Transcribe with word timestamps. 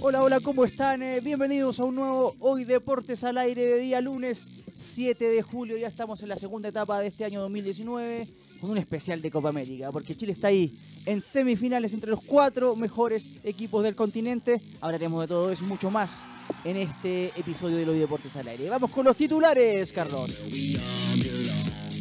Hola, 0.00 0.22
hola, 0.22 0.40
¿cómo 0.40 0.64
están? 0.64 1.02
Eh, 1.02 1.20
bienvenidos 1.20 1.78
a 1.78 1.84
un 1.84 1.96
nuevo 1.96 2.34
Hoy 2.38 2.64
Deportes 2.64 3.22
al 3.24 3.36
aire 3.36 3.66
de 3.66 3.78
día 3.78 4.00
lunes 4.00 4.50
7 4.74 5.28
de 5.28 5.42
julio. 5.42 5.76
Ya 5.76 5.88
estamos 5.88 6.22
en 6.22 6.30
la 6.30 6.36
segunda 6.36 6.68
etapa 6.70 7.00
de 7.00 7.08
este 7.08 7.24
año 7.24 7.40
2019 7.42 8.28
con 8.60 8.70
un 8.70 8.78
especial 8.78 9.20
de 9.20 9.30
Copa 9.30 9.50
América, 9.50 9.92
porque 9.92 10.16
Chile 10.16 10.32
está 10.32 10.48
ahí 10.48 10.76
en 11.06 11.20
semifinales 11.20 11.92
entre 11.92 12.10
los 12.10 12.20
cuatro 12.24 12.76
mejores 12.76 13.30
equipos 13.44 13.82
del 13.82 13.94
continente. 13.94 14.60
Hablaremos 14.80 15.22
de 15.22 15.28
todo 15.28 15.50
eso 15.52 15.64
y 15.64 15.68
mucho 15.68 15.90
más 15.90 16.26
en 16.64 16.76
este 16.76 17.26
episodio 17.36 17.76
de 17.76 17.88
Hoy 17.88 17.98
Deportes 17.98 18.36
al 18.36 18.48
aire. 18.48 18.70
Vamos 18.70 18.90
con 18.90 19.04
los 19.04 19.16
titulares, 19.16 19.92
Carlos. 19.92 20.30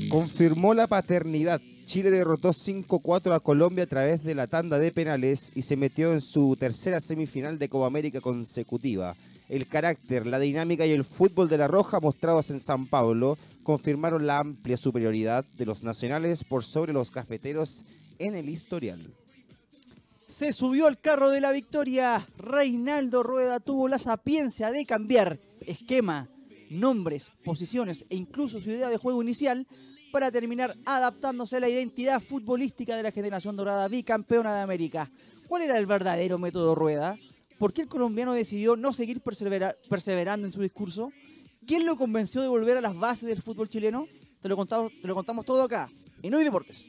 Confirmó 0.09 0.73
la 0.73 0.87
paternidad. 0.87 1.61
Chile 1.85 2.11
derrotó 2.11 2.53
5-4 2.53 3.33
a 3.33 3.39
Colombia 3.39 3.83
a 3.83 3.87
través 3.87 4.23
de 4.23 4.35
la 4.35 4.47
tanda 4.47 4.79
de 4.79 4.91
penales 4.91 5.51
y 5.55 5.63
se 5.63 5.75
metió 5.75 6.13
en 6.13 6.21
su 6.21 6.55
tercera 6.57 6.99
semifinal 6.99 7.59
de 7.59 7.69
Copa 7.69 7.87
América 7.87 8.21
consecutiva. 8.21 9.15
El 9.49 9.67
carácter, 9.67 10.27
la 10.27 10.39
dinámica 10.39 10.85
y 10.85 10.91
el 10.91 11.03
fútbol 11.03 11.47
de 11.47 11.57
la 11.57 11.67
Roja 11.67 11.99
mostrados 11.99 12.49
en 12.49 12.59
San 12.59 12.85
Pablo 12.87 13.37
confirmaron 13.63 14.27
la 14.27 14.39
amplia 14.39 14.77
superioridad 14.77 15.45
de 15.57 15.65
los 15.65 15.83
nacionales 15.83 16.43
por 16.43 16.63
sobre 16.63 16.93
los 16.93 17.11
cafeteros 17.11 17.85
en 18.19 18.35
el 18.35 18.49
historial. 18.49 18.99
Se 20.27 20.51
subió 20.51 20.87
al 20.87 20.99
carro 20.99 21.31
de 21.31 21.41
la 21.41 21.51
victoria. 21.51 22.25
Reinaldo 22.37 23.23
Rueda 23.23 23.59
tuvo 23.61 23.87
la 23.87 23.99
sapiencia 23.99 24.71
de 24.71 24.85
cambiar 24.85 25.39
esquema, 25.65 26.27
nombres, 26.69 27.31
posiciones 27.45 28.05
e 28.09 28.17
incluso 28.17 28.59
su 28.59 28.69
idea 28.69 28.89
de 28.89 28.97
juego 28.97 29.23
inicial 29.23 29.65
para 30.11 30.31
terminar 30.31 30.75
adaptándose 30.85 31.57
a 31.57 31.59
la 31.59 31.69
identidad 31.69 32.21
futbolística 32.21 32.95
de 32.95 33.03
la 33.03 33.11
generación 33.11 33.55
dorada 33.55 33.87
bicampeona 33.87 34.55
de 34.55 34.61
América. 34.61 35.09
¿Cuál 35.47 35.63
era 35.63 35.77
el 35.77 35.85
verdadero 35.85 36.37
método 36.37 36.75
Rueda? 36.75 37.17
¿Por 37.57 37.73
qué 37.73 37.81
el 37.81 37.87
colombiano 37.87 38.33
decidió 38.33 38.75
no 38.75 38.93
seguir 38.93 39.21
perseverando 39.21 40.45
en 40.45 40.53
su 40.53 40.61
discurso? 40.61 41.11
¿Quién 41.65 41.85
lo 41.85 41.97
convenció 41.97 42.41
de 42.41 42.47
volver 42.47 42.77
a 42.77 42.81
las 42.81 42.95
bases 42.95 43.27
del 43.27 43.41
fútbol 43.41 43.67
chileno? 43.67 44.07
Te 44.41 44.47
lo 44.47 44.55
contamos, 44.55 44.91
te 45.01 45.07
lo 45.07 45.43
todo 45.43 45.63
acá, 45.63 45.89
en 46.21 46.33
Hoy 46.33 46.43
Deportes. 46.43 46.85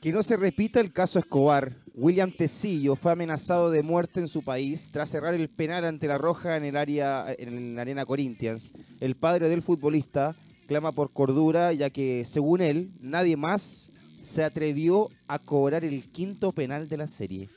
Que 0.00 0.12
no 0.12 0.22
se 0.22 0.36
repita 0.36 0.80
el 0.80 0.92
caso 0.92 1.18
Escobar. 1.18 1.72
William 1.94 2.30
Tecillo 2.30 2.96
fue 2.96 3.12
amenazado 3.12 3.70
de 3.70 3.82
muerte 3.82 4.20
en 4.20 4.28
su 4.28 4.42
país 4.42 4.90
tras 4.90 5.10
cerrar 5.10 5.34
el 5.34 5.48
penal 5.48 5.84
ante 5.84 6.08
la 6.08 6.18
Roja 6.18 6.56
en 6.56 6.64
el 6.64 6.76
área 6.76 7.24
en 7.38 7.76
la 7.76 7.82
Arena 7.82 8.04
Corinthians. 8.04 8.72
El 9.00 9.14
padre 9.14 9.48
del 9.48 9.62
futbolista 9.62 10.36
clama 10.66 10.92
por 10.92 11.12
cordura, 11.12 11.72
ya 11.72 11.90
que, 11.90 12.24
según 12.24 12.60
él, 12.60 12.90
nadie 13.00 13.36
más 13.36 13.90
se 14.18 14.42
atrevió 14.42 15.10
a 15.28 15.38
cobrar 15.38 15.84
el 15.84 16.10
quinto 16.10 16.52
penal 16.52 16.88
de 16.88 16.96
la 16.96 17.06
serie. 17.06 17.50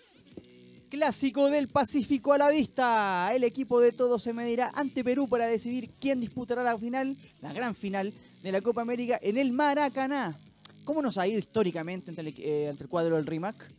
Clásico 0.89 1.49
del 1.49 1.67
Pacífico 1.67 2.33
a 2.33 2.37
la 2.37 2.49
vista. 2.49 3.29
El 3.33 3.43
equipo 3.43 3.79
de 3.79 3.91
todos 3.91 4.23
se 4.23 4.33
medirá 4.33 4.71
ante 4.73 5.03
Perú 5.03 5.27
para 5.27 5.45
decidir 5.45 5.89
quién 5.99 6.19
disputará 6.21 6.63
la 6.63 6.77
final, 6.77 7.17
la 7.41 7.51
gran 7.51 7.75
final 7.75 8.13
de 8.41 8.51
la 8.51 8.61
Copa 8.61 8.81
América 8.81 9.19
en 9.21 9.37
el 9.37 9.51
Maracaná. 9.51 10.39
¿Cómo 10.85 11.01
nos 11.01 11.17
ha 11.17 11.27
ido 11.27 11.39
históricamente 11.39 12.11
entre 12.11 12.29
el, 12.29 12.35
eh, 12.37 12.73
cuadro 12.89 13.17
del 13.17 13.25
RIMAC? 13.25 13.69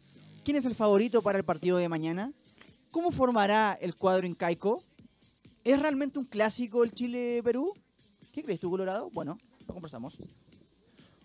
¿Quién 0.44 0.58
es 0.58 0.66
el 0.66 0.74
favorito 0.74 1.22
para 1.22 1.38
el 1.38 1.44
partido 1.44 1.78
de 1.78 1.88
mañana? 1.88 2.32
¿Cómo 2.90 3.10
formará 3.10 3.78
el 3.80 3.94
cuadro 3.94 4.26
en 4.26 4.34
Caico? 4.34 4.82
¿Es 5.64 5.80
realmente 5.80 6.18
un 6.18 6.26
clásico 6.26 6.84
el 6.84 6.92
Chile-Perú? 6.92 7.74
¿Qué 8.32 8.42
crees 8.42 8.60
tú, 8.60 8.70
Colorado? 8.70 9.10
Bueno, 9.10 9.38
lo 9.66 9.74
conversamos. 9.74 10.18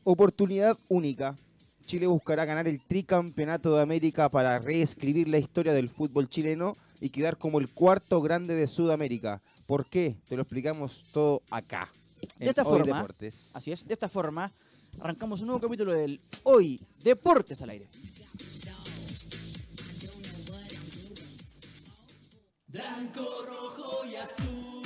Oportunidad 0.04 0.78
única. 0.90 1.36
Chile 1.86 2.08
buscará 2.08 2.45
ganar 2.45 2.68
el 2.68 2.82
tricampeonato 2.82 3.76
de 3.76 3.82
América 3.82 4.30
para 4.30 4.58
reescribir 4.60 5.28
la 5.28 5.38
historia 5.38 5.73
del 5.73 5.90
fútbol 5.90 6.30
chileno 6.30 6.76
y 7.02 7.10
quedar 7.10 7.38
como 7.38 7.60
el 7.60 7.70
cuarto 7.70 8.22
grande 8.22 8.56
de 8.56 8.68
Sudamérica. 8.68 9.42
¿Por 9.66 9.86
qué? 9.86 10.18
Te 10.28 10.36
lo 10.36 10.44
explicamos 10.44 11.04
todo 11.12 11.42
acá. 11.50 11.90
De 12.40 12.48
esta 12.48 12.64
forma, 12.64 13.06
así 13.54 13.72
es, 13.72 13.86
de 13.86 13.94
esta 13.94 14.08
forma, 14.08 14.52
arrancamos 15.00 15.42
un 15.42 15.48
nuevo 15.48 15.60
capítulo 15.60 15.92
del 15.92 16.22
Hoy 16.44 16.80
Deportes 17.04 17.61
al 17.61 17.72
aire. 17.72 17.89
Blanco, 22.67 23.44
rojo 23.45 24.06
y 24.06 24.16
azul. 24.16 24.83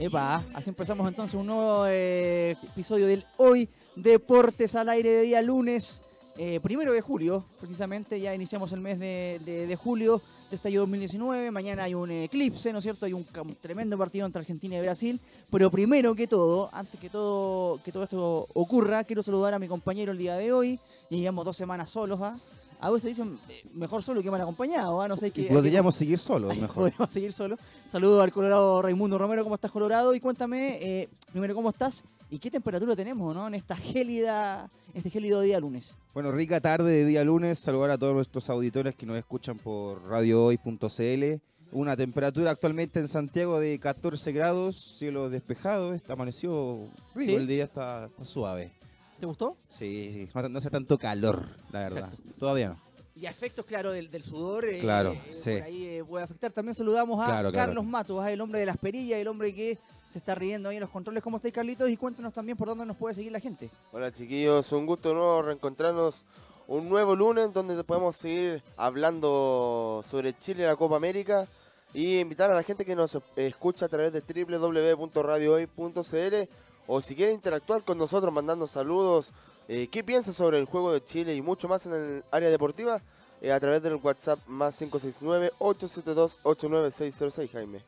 Epa, 0.00 0.42
así 0.54 0.70
empezamos 0.70 1.06
entonces 1.06 1.38
un 1.38 1.46
nuevo 1.46 1.84
eh, 1.86 2.56
episodio 2.62 3.06
del 3.06 3.22
Hoy 3.36 3.68
Deportes 3.94 4.74
al 4.74 4.88
aire 4.88 5.10
de 5.10 5.22
día 5.24 5.42
lunes, 5.42 6.00
eh, 6.38 6.58
primero 6.62 6.94
de 6.94 7.02
julio, 7.02 7.44
precisamente. 7.58 8.18
Ya 8.18 8.34
iniciamos 8.34 8.72
el 8.72 8.80
mes 8.80 8.98
de, 8.98 9.78
julio 9.78 10.22
de 10.48 10.56
este 10.56 10.68
año 10.68 10.80
2019. 10.80 11.50
Mañana 11.50 11.84
hay 11.84 11.92
un 11.92 12.10
eclipse, 12.10 12.72
¿no 12.72 12.78
es 12.78 12.84
cierto? 12.84 13.04
Hay 13.04 13.12
un, 13.12 13.26
tremendo 13.60 13.98
partido 13.98 14.24
entre 14.24 14.40
Argentina 14.40 14.78
y 14.78 14.80
Brasil. 14.80 15.20
Pero 15.50 15.70
primero 15.70 16.14
que 16.14 16.26
todo, 16.26 16.70
antes 16.72 16.98
que 16.98 17.10
todo, 17.10 17.78
que 17.82 17.92
todo 17.92 18.04
esto 18.04 18.48
ocurra, 18.54 19.04
quiero 19.04 19.22
saludar 19.22 19.52
a 19.52 19.58
mi 19.58 19.68
compañero 19.68 20.12
el 20.12 20.18
día 20.18 20.34
de 20.34 20.50
hoy. 20.50 20.80
Llevamos 21.10 21.44
dos 21.44 21.58
semanas 21.58 21.90
solos, 21.90 22.20
¿ah? 22.22 22.38
A 22.80 22.90
veces 22.90 23.16
dicen 23.16 23.38
eh, 23.48 23.62
mejor 23.74 24.02
solo 24.02 24.22
que 24.22 24.30
mal 24.30 24.40
acompañado, 24.40 25.00
¿ah? 25.00 25.08
no 25.08 25.16
sé 25.16 25.30
qué. 25.30 25.44
Podríamos 25.44 25.94
seguir 25.94 26.18
solo, 26.18 26.48
mejor. 26.54 26.84
Podríamos 26.84 27.12
seguir 27.12 27.32
solo. 27.32 27.56
Saludo 27.88 28.22
al 28.22 28.32
Colorado 28.32 28.82
Raimundo 28.82 29.18
Romero, 29.18 29.42
¿cómo 29.44 29.56
estás, 29.56 29.70
Colorado? 29.70 30.14
Y 30.14 30.20
cuéntame, 30.20 30.78
eh, 30.80 31.08
primero, 31.30 31.54
¿cómo 31.54 31.70
estás? 31.70 32.02
¿Y 32.30 32.38
qué 32.38 32.50
temperatura 32.50 32.94
tenemos, 32.94 33.34
¿no? 33.34 33.46
En 33.48 33.54
esta 33.54 33.76
gélida, 33.76 34.70
este 34.94 35.10
gélido 35.10 35.40
día 35.40 35.58
lunes. 35.58 35.96
Bueno, 36.14 36.30
rica 36.30 36.60
tarde 36.60 36.90
de 36.92 37.04
día 37.04 37.24
lunes. 37.24 37.58
Saludar 37.58 37.90
a 37.90 37.98
todos 37.98 38.14
nuestros 38.14 38.48
auditores 38.48 38.94
que 38.94 39.04
nos 39.04 39.18
escuchan 39.18 39.58
por 39.58 40.02
radiohoy.cl. 40.08 41.40
Una 41.72 41.96
temperatura 41.96 42.50
actualmente 42.50 42.98
en 42.98 43.08
Santiago 43.08 43.60
de 43.60 43.78
14 43.78 44.32
grados, 44.32 44.96
cielo 44.98 45.30
despejado, 45.30 45.94
está 45.94 46.14
amaneció 46.14 46.88
rico, 47.14 47.36
el 47.36 47.46
día 47.46 47.64
está 47.64 48.10
suave. 48.22 48.72
¿Te 49.20 49.26
gustó? 49.26 49.54
Sí, 49.68 50.10
sí. 50.12 50.28
No, 50.48 50.58
hace 50.58 50.70
tanto 50.70 50.96
calor, 50.96 51.46
la 51.70 51.80
verdad. 51.80 52.10
Todavía 52.38 52.70
no. 52.70 52.78
Y 53.14 53.26
a 53.26 53.30
efectos, 53.30 53.66
claro, 53.66 53.90
del, 53.90 54.08
sudor. 54.22 54.64
Eh, 54.64 54.78
claro, 54.80 55.12
eh, 55.12 55.20
sí. 55.34 55.52
Por 55.52 55.62
ahí 55.62 55.84
eh, 55.84 56.02
puede 56.08 56.24
afectar. 56.24 56.50
También 56.52 56.74
saludamos 56.74 57.28
a 57.28 57.52
Carlos 57.52 57.84
Matos, 57.84 58.26
el 58.26 58.40
hombre 58.40 58.60
de 58.60 58.66
las 58.66 58.78
perillas, 58.78 59.18
el 59.18 59.28
hombre 59.28 59.54
que 59.54 59.76
se 60.08 60.18
está 60.18 60.34
riendo 60.34 60.70
ahí 60.70 60.76
en 60.76 60.80
los 60.80 60.88
controles. 60.88 61.22
¿Cómo 61.22 61.36
estáis, 61.36 61.52
Carlitos? 61.52 61.90
Y 61.90 61.98
cuéntanos 61.98 62.32
también 62.32 62.56
por 62.56 62.68
dónde 62.68 62.86
nos 62.86 62.96
puede 62.96 63.14
seguir 63.14 63.30
la 63.30 63.40
gente. 63.40 63.68
Hola, 63.92 64.10
chiquillos. 64.10 64.72
Un 64.72 64.86
gusto 64.86 65.12
nuevo 65.12 65.42
reencontrarnos 65.42 66.24
un 66.66 66.88
nuevo 66.88 67.14
lunes 67.14 67.52
donde 67.52 67.84
podemos 67.84 68.16
seguir 68.16 68.62
hablando 68.78 70.02
sobre 70.08 70.32
Chile 70.38 70.62
y 70.62 70.66
la 70.66 70.76
Copa 70.76 70.96
América 70.96 71.46
y 71.92 72.20
invitar 72.20 72.50
a 72.50 72.54
la 72.54 72.62
gente 72.62 72.86
que 72.86 72.96
nos 72.96 73.18
escucha 73.36 73.84
a 73.84 73.90
través 73.90 74.14
de 74.14 74.22
www.radiohoy.cl 74.22 76.48
o 76.92 77.00
si 77.00 77.14
quiere 77.14 77.32
interactuar 77.32 77.84
con 77.84 77.96
nosotros 77.96 78.34
mandando 78.34 78.66
saludos, 78.66 79.32
eh, 79.68 79.86
qué 79.92 80.02
piensa 80.02 80.32
sobre 80.32 80.58
el 80.58 80.64
juego 80.64 80.92
de 80.92 81.04
Chile 81.04 81.36
y 81.36 81.40
mucho 81.40 81.68
más 81.68 81.86
en 81.86 81.92
el 81.92 82.24
área 82.32 82.50
deportiva, 82.50 83.00
eh, 83.40 83.52
a 83.52 83.60
través 83.60 83.80
del 83.80 83.94
WhatsApp 83.94 84.40
más 84.48 84.82
569-872-89606, 84.82 87.48
Jaime. 87.52 87.78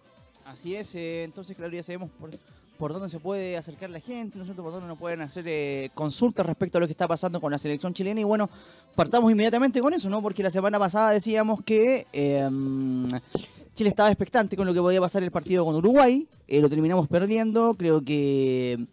Así 0.45 0.77
es, 0.77 0.95
eh, 0.95 1.25
entonces 1.25 1.57
claro, 1.57 1.73
ya 1.73 1.83
sabemos 1.83 2.11
por, 2.13 2.31
por 2.79 2.93
dónde 2.93 3.09
se 3.09 3.19
puede 3.19 3.57
acercar 3.57 3.91
la 3.91 3.99
gente, 3.99 4.39
nosotros 4.39 4.63
por 4.63 4.73
dónde 4.73 4.87
nos 4.87 4.99
pueden 4.99 5.21
hacer 5.21 5.91
consultas 5.95 6.47
respecto 6.47 6.79
a 6.79 6.83
lo 6.83 6.87
que 6.87 6.93
está 6.93 7.09
pasando 7.09 7.41
con 7.41 7.51
la 7.51 7.59
selección 7.59 7.93
chilena 7.93 8.21
y 8.21 8.25
bueno, 8.25 8.49
partamos 8.95 9.33
inmediatamente 9.33 9.81
con 9.81 9.93
eso, 9.93 10.09
¿no? 10.09 10.23
Porque 10.23 10.45
la 10.45 10.51
semana 10.53 10.79
pasada 10.79 11.11
decíamos 11.11 11.61
que 11.65 12.07
em, 12.13 13.09
Chile 13.75 13.89
estaba 13.89 14.11
expectante 14.11 14.57
con 14.57 14.67
lo 14.67 14.75
que 14.75 14.81
podía 14.81 15.01
pasar 15.01 15.23
el 15.23 15.31
partido 15.31 15.65
con 15.65 15.75
Uruguay. 15.75 16.29
Eh, 16.47 16.61
lo 16.61 16.69
terminamos 16.69 17.09
perdiendo. 17.09 17.75
Creo 17.75 18.03
que 18.05 18.87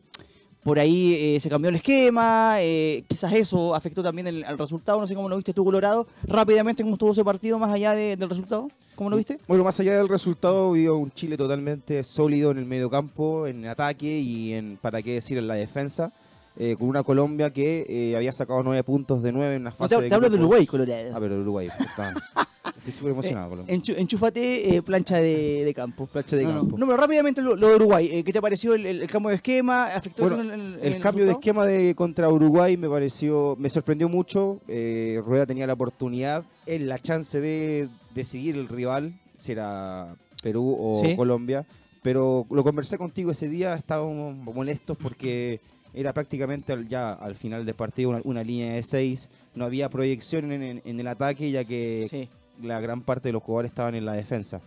por 0.63 0.79
ahí 0.79 1.15
eh, 1.15 1.39
se 1.41 1.49
cambió 1.49 1.69
el 1.69 1.75
esquema. 1.75 2.55
Eh, 2.59 3.03
quizás 3.09 3.33
eso 3.33 3.75
afectó 3.75 4.01
también 4.01 4.27
el, 4.27 4.43
al 4.45 4.57
resultado. 4.57 5.01
No 5.01 5.07
sé 5.07 5.15
cómo 5.15 5.27
lo 5.27 5.35
viste 5.35 5.53
tú, 5.53 5.65
Colorado. 5.65 6.07
Rápidamente, 6.23 6.83
¿cómo 6.83 6.93
estuvo 6.93 7.11
ese 7.11 7.25
partido 7.25 7.59
más 7.59 7.71
allá 7.71 7.93
del 7.93 8.29
resultado? 8.29 8.69
¿Cómo 8.95 9.09
lo 9.09 9.17
viste? 9.17 9.37
Bueno, 9.49 9.65
más 9.65 9.77
allá 9.81 9.97
del 9.97 10.07
resultado, 10.07 10.71
vio 10.71 10.95
un 10.95 11.11
Chile 11.11 11.35
totalmente 11.35 12.03
sólido 12.03 12.51
en 12.51 12.59
el 12.59 12.65
medio 12.65 12.89
campo, 12.89 13.47
en 13.47 13.65
ataque 13.65 14.19
y 14.19 14.53
en, 14.53 14.77
para 14.81 15.01
qué 15.01 15.15
decir, 15.15 15.37
en 15.37 15.47
la 15.47 15.55
defensa. 15.55 16.13
con 16.77 16.87
una 16.87 17.03
Colombia 17.03 17.51
que 17.51 18.13
había 18.15 18.31
sacado 18.31 18.63
nueve 18.63 18.83
puntos 18.83 19.21
de 19.21 19.33
nueve 19.33 19.55
en 19.55 19.61
una 19.61 19.71
fase 19.71 19.95
no, 19.95 20.01
te, 20.01 20.07
de. 20.07 20.15
Hablo 20.15 20.29
de 20.29 20.37
Uruguay, 20.37 20.65
Colorado. 20.65 21.11
Ah, 21.13 21.17
pero 21.19 21.35
Uruguay. 21.41 21.67
Está. 21.67 22.13
Estoy 22.77 22.93
súper 22.93 23.11
emocionado. 23.11 23.63
Eh, 23.67 23.81
enchúfate 23.97 24.75
eh, 24.75 24.81
plancha 24.81 25.17
de, 25.17 25.71
campo. 25.75 26.07
Plancha 26.07 26.35
de 26.35 26.43
campo. 26.43 26.77
No, 26.77 26.85
pero 26.85 26.97
rápidamente 26.97 27.41
lo, 27.41 27.55
de 27.55 27.75
Uruguay. 27.75 28.09
Eh, 28.11 28.23
¿Qué 28.23 28.33
te 28.33 28.41
pareció 28.41 28.73
el, 28.73 29.07
cambio 29.07 29.29
de 29.29 29.35
esquema? 29.35 29.87
¿Afectó 29.87 30.25
el, 30.25 30.99
cambio 30.99 31.25
de 31.25 31.31
esquema 31.31 31.65
de 31.65 31.95
contra 31.95 32.29
Uruguay 32.29 32.77
me 32.77 32.89
pareció, 32.89 33.55
me 33.59 33.69
sorprendió 33.69 34.09
mucho. 34.09 34.59
Eh, 34.67 35.21
Rueda 35.25 35.45
tenía 35.45 35.67
la 35.67 35.73
oportunidad, 35.73 36.45
él 36.65 36.87
la 36.87 36.99
chance 36.99 37.39
de 37.39 37.89
decidir 38.13 38.55
el 38.55 38.67
rival, 38.67 39.19
si 39.37 39.51
era 39.51 40.15
Perú 40.41 40.75
o 40.79 41.15
Colombia. 41.15 41.65
Pero 42.01 42.45
lo 42.49 42.63
conversé 42.63 42.97
contigo 42.97 43.31
ese 43.31 43.49
día, 43.49 43.73
estábamos 43.75 44.35
molestos 44.35 44.97
porque 44.97 45.59
era 45.93 46.13
prácticamente 46.13 46.75
ya 46.87 47.13
al 47.13 47.35
final 47.35 47.65
del 47.65 47.75
partido 47.75 48.21
una, 48.23 48.43
línea 48.43 48.73
de 48.73 48.83
seis, 48.83 49.29
no 49.55 49.65
había 49.65 49.89
proyección 49.89 50.51
en, 50.51 50.81
el 50.85 51.07
ataque 51.07 51.51
ya 51.51 51.63
que 51.63 52.29
la 52.61 52.79
gran 52.79 53.01
parte 53.01 53.29
de 53.29 53.33
los 53.33 53.43
jugadores 53.43 53.69
estaban 53.71 53.95
en 53.95 54.05
la 54.05 54.13
defensa. 54.13 54.61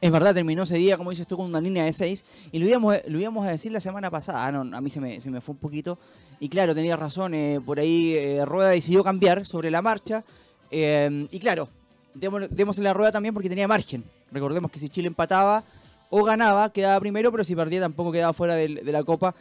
Es 0.00 0.12
verdad, 0.12 0.32
terminó 0.32 0.62
ese 0.62 0.76
día, 0.76 0.96
como 0.96 1.10
dices 1.10 1.26
tú, 1.26 1.36
con 1.36 1.46
una 1.46 1.60
línea 1.60 1.84
de 1.84 1.92
6. 1.92 2.24
Y 2.52 2.58
lo 2.60 2.68
íbamos, 2.68 2.96
lo 3.08 3.18
íbamos 3.18 3.44
a 3.46 3.50
decir 3.50 3.72
la 3.72 3.80
semana 3.80 4.10
pasada. 4.10 4.46
Ah, 4.46 4.52
no, 4.52 4.76
a 4.76 4.80
mí 4.80 4.90
se 4.90 5.00
me, 5.00 5.20
se 5.20 5.28
me 5.28 5.40
fue 5.40 5.54
un 5.54 5.58
poquito. 5.58 5.98
Y 6.38 6.48
claro, 6.48 6.72
tenía 6.74 6.94
razón. 6.94 7.34
eh, 7.34 7.60
por 7.64 7.80
ahí 7.80 8.14
eh, 8.14 8.44
Rueda 8.44 8.70
decidió 8.70 9.02
cambiar 9.02 9.44
sobre 9.44 9.70
la 9.72 9.82
marcha. 9.82 10.24
Eh, 10.70 11.26
y 11.32 11.38
claro, 11.40 11.68
démosle 12.14 12.84
la 12.84 12.94
rueda 12.94 13.10
también 13.10 13.34
porque 13.34 13.48
tenía 13.48 13.66
margen. 13.66 14.04
Recordemos 14.30 14.70
que 14.70 14.78
si 14.78 14.88
Chile 14.88 15.08
empataba 15.08 15.64
o 16.10 16.22
ganaba, 16.22 16.70
quedaba 16.72 17.00
primero, 17.00 17.32
pero 17.32 17.42
si 17.42 17.56
perdía 17.56 17.80
tampoco 17.80 18.12
quedaba 18.12 18.32
fuera 18.32 18.54
de, 18.54 18.68
la 18.68 19.02
Copa, 19.02 19.34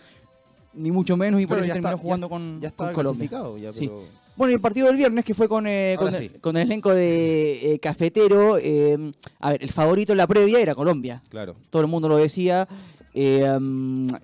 ni 0.74 0.92
mucho 0.92 1.16
menos. 1.18 1.40
Y 1.40 1.46
por 1.46 1.58
Claro, 1.58 1.66
eso 1.66 1.68
ya 1.68 1.74
terminó 1.74 1.90
está- 1.96 2.02
jugando 2.02 2.30
con, 2.30 2.56
Ya 2.62 2.72
con 2.72 2.88
estaba 2.88 2.94
Colombia. 2.94 3.30
clasificado, 3.30 3.58
ya, 3.58 3.74
Sí. 3.74 3.92
Bueno, 4.38 4.52
y 4.52 4.54
el 4.56 4.62
partido 4.62 4.88
del 4.88 4.96
viernes 4.96 5.26
que 5.26 5.34
fue 5.34 5.50
con, 5.50 5.66
eh, 5.68 5.96
con, 5.98 6.10
el, 6.10 6.14
sí. 6.14 6.30
con 6.40 6.56
el 6.58 6.64
elenco 6.68 6.94
de 6.94 7.74
eh, 7.74 7.80
Cafetero. 7.80 8.58
eh, 8.58 9.12
a 9.40 9.50
ver, 9.52 9.64
el 9.64 9.72
favorito 9.72 10.12
en 10.14 10.18
la 10.20 10.28
previa 10.28 10.60
era 10.60 10.76
Colombia 10.76 11.24
Claro. 11.30 11.56
todo 11.70 11.82
el 11.82 11.88
mundo 11.88 12.08
lo 12.08 12.18
decía. 12.18 12.68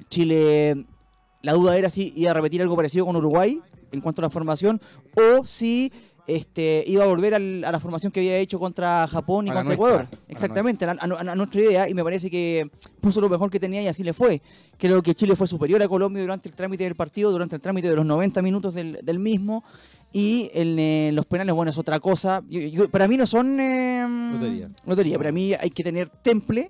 Chile, 0.09 0.85
la 1.41 1.53
duda 1.53 1.77
era 1.77 1.89
si 1.89 2.13
iba 2.15 2.31
a 2.31 2.33
repetir 2.33 2.61
algo 2.61 2.75
parecido 2.75 3.05
con 3.05 3.15
Uruguay 3.15 3.59
en 3.91 4.01
cuanto 4.01 4.21
a 4.21 4.23
la 4.23 4.29
formación 4.29 4.79
o 5.15 5.43
si 5.45 5.91
este, 6.27 6.83
iba 6.87 7.03
a 7.03 7.07
volver 7.07 7.33
al- 7.33 7.63
a 7.65 7.71
la 7.71 7.79
formación 7.79 8.11
que 8.11 8.19
había 8.21 8.37
hecho 8.37 8.57
contra 8.59 9.05
Japón 9.07 9.47
y 9.47 9.49
A 9.49 9.53
contra 9.53 9.63
nuestra, 9.63 9.73
Ecuador. 9.75 10.01
a 10.01 10.15
la 10.15 10.19
Exactamente, 10.29 10.85
a, 10.85 10.91
a- 10.91 11.35
nuestra 11.35 11.61
idea 11.61 11.89
y 11.89 11.93
me 11.93 12.03
parece 12.03 12.29
que 12.29 12.69
puso 13.01 13.19
lo 13.21 13.29
mejor 13.29 13.49
que 13.49 13.59
tenía 13.59 13.81
y 13.81 13.87
así 13.87 14.03
le 14.03 14.13
fue. 14.13 14.41
Creo 14.77 15.01
que 15.01 15.13
Chile 15.15 15.35
fue 15.35 15.47
superior 15.47 15.81
a 15.83 15.87
Colombia 15.87 16.21
durante 16.21 16.47
el 16.49 16.55
trámite 16.55 16.83
del 16.85 16.95
partido, 16.95 17.31
durante 17.31 17.55
el 17.55 17.61
trámite 17.61 17.89
de 17.89 17.95
los 17.95 18.05
90 18.05 18.41
minutos 18.41 18.73
del, 18.73 18.99
del 19.03 19.19
mismo. 19.19 19.63
Y 20.11 20.49
en 20.53 20.77
eh, 20.79 21.11
los 21.13 21.25
penales, 21.25 21.55
bueno, 21.55 21.71
es 21.71 21.77
otra 21.77 21.99
cosa. 21.99 22.41
Yo- 22.49 22.59
yo- 22.61 22.89
para 22.89 23.07
mí 23.07 23.17
no 23.17 23.25
son... 23.25 23.59
eh, 23.59 24.05
Lotería. 24.33 24.69
lotería. 24.85 25.17
Para 25.17 25.31
mí 25.31 25.53
hay 25.59 25.71
que 25.71 25.83
tener 25.83 26.07
temple, 26.09 26.69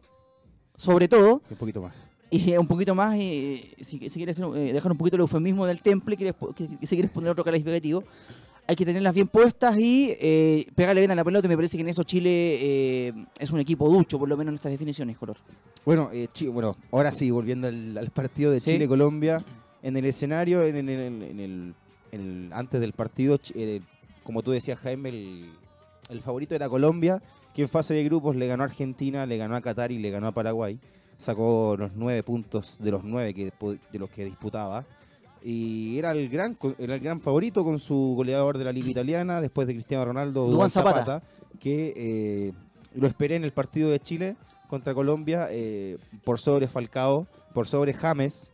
sobre 0.76 1.08
todo, 1.08 1.42
Un 1.50 1.58
poquito 1.58 1.82
más. 1.82 1.94
y 2.32 2.56
un 2.58 2.66
poquito 2.68 2.96
más, 2.96 3.16
eh, 3.20 3.72
si, 3.82 4.00
si 4.10 4.10
quieres 4.10 4.40
eh, 4.40 4.72
dejar 4.74 4.92
un 4.92 4.98
poquito 4.98 5.18
el 5.18 5.22
eufemismo 5.22 5.66
del 5.68 5.82
temple, 5.82 6.34
po- 6.34 6.54
que, 6.54 6.68
que 6.80 6.88
si 6.88 6.96
quieres 6.96 7.12
poner 7.12 7.30
otro 7.32 7.44
calificativo, 7.44 8.04
hay 8.68 8.75
que 8.75 8.86
tenerlas 8.86 9.13
bien 9.13 9.27
puestas 9.27 9.77
y 9.77 10.15
eh, 10.19 10.65
pegarle 10.75 11.01
bien 11.01 11.12
a 11.12 11.15
la 11.15 11.24
pelota. 11.24 11.48
y 11.48 11.50
Me 11.50 11.56
parece 11.56 11.77
que 11.77 11.81
en 11.81 11.89
eso 11.89 12.04
Chile 12.04 12.30
eh, 12.62 13.13
es 13.39 13.51
un 13.51 13.60
equipo 13.60 13.89
ducho, 13.89 14.18
por 14.18 14.30
lo 14.30 14.38
menos 14.38 14.51
en 14.51 14.56
estas 14.56 14.71
definiciones, 14.71 15.18
color. 15.18 15.38
Bueno, 15.86 16.10
eh, 16.13 16.27
bueno, 16.51 16.75
ahora 16.92 17.12
sí, 17.12 17.30
volviendo 17.31 17.68
al, 17.68 17.98
al 17.98 18.10
partido 18.12 18.51
de 18.51 18.60
Sí. 18.60 18.71
Chile-Colombia, 18.71 19.44
en 19.81 19.98
el 19.98 20.06
escenario, 20.06 20.63
en, 20.63 20.75
el- 20.77 20.89
en 20.89 21.21
en 21.24 21.39
el- 21.39 21.74
en 22.12 22.19
el- 22.21 22.54
antes 22.54 22.80
del 22.80 22.94
partido, 22.94 23.38
eh, 23.56 23.81
como 24.24 24.42
tú 24.44 24.51
decías, 24.51 24.80
Jaime, 24.80 25.09
el, 25.09 25.50
el 26.09 26.21
favorito 26.21 26.56
era 26.56 26.69
Colombia, 26.69 27.21
que 27.54 27.63
en 27.63 27.69
fase 27.69 27.94
de 27.94 28.04
grupos 28.06 28.36
le 28.38 28.48
ganó 28.48 28.63
a 28.63 28.68
Argentina, 28.68 29.25
le 29.25 29.38
ganó 29.38 29.56
a 29.56 29.62
Qatar 29.62 29.92
y 29.92 30.00
le 30.00 30.09
ganó 30.09 30.27
a 30.27 30.31
Paraguay. 30.31 30.80
Sacó 31.18 31.75
los 31.77 31.92
nueve 31.95 32.24
puntos 32.24 32.77
de 32.80 32.92
los 32.92 33.04
nueve 33.04 33.33
que, 33.33 33.51
de 33.92 34.00
los 34.00 34.09
que 34.09 34.25
disputaba. 34.25 34.86
Y 35.44 35.98
era 35.98 36.12
el 36.12 36.30
gran 36.30 36.57
era 36.78 36.95
el 36.95 37.01
gran 37.01 37.19
favorito 37.19 37.63
con 37.63 37.78
su 37.78 38.13
goleador 38.16 38.57
de 38.57 38.63
la 38.63 38.72
Liga 38.72 38.90
Italiana, 38.90 39.42
después 39.42 39.68
de 39.68 39.74
Cristiano 39.74 40.06
Ronaldo, 40.06 40.48
Duván. 40.48 40.69
Zapata, 40.69 41.22
que 41.60 41.94
eh, 41.98 42.54
lo 42.95 43.07
esperé 43.07 43.36
en 43.36 43.44
el 43.44 43.51
partido 43.51 43.90
de 43.90 44.00
Chile 44.00 44.36
contra 44.68 44.94
Colombia 44.94 45.48
eh, 45.51 45.98
por 46.24 46.40
sobre 46.40 46.68
Falcao, 46.68 47.28
por 47.54 47.68
sobre 47.68 47.94
James 47.94 48.51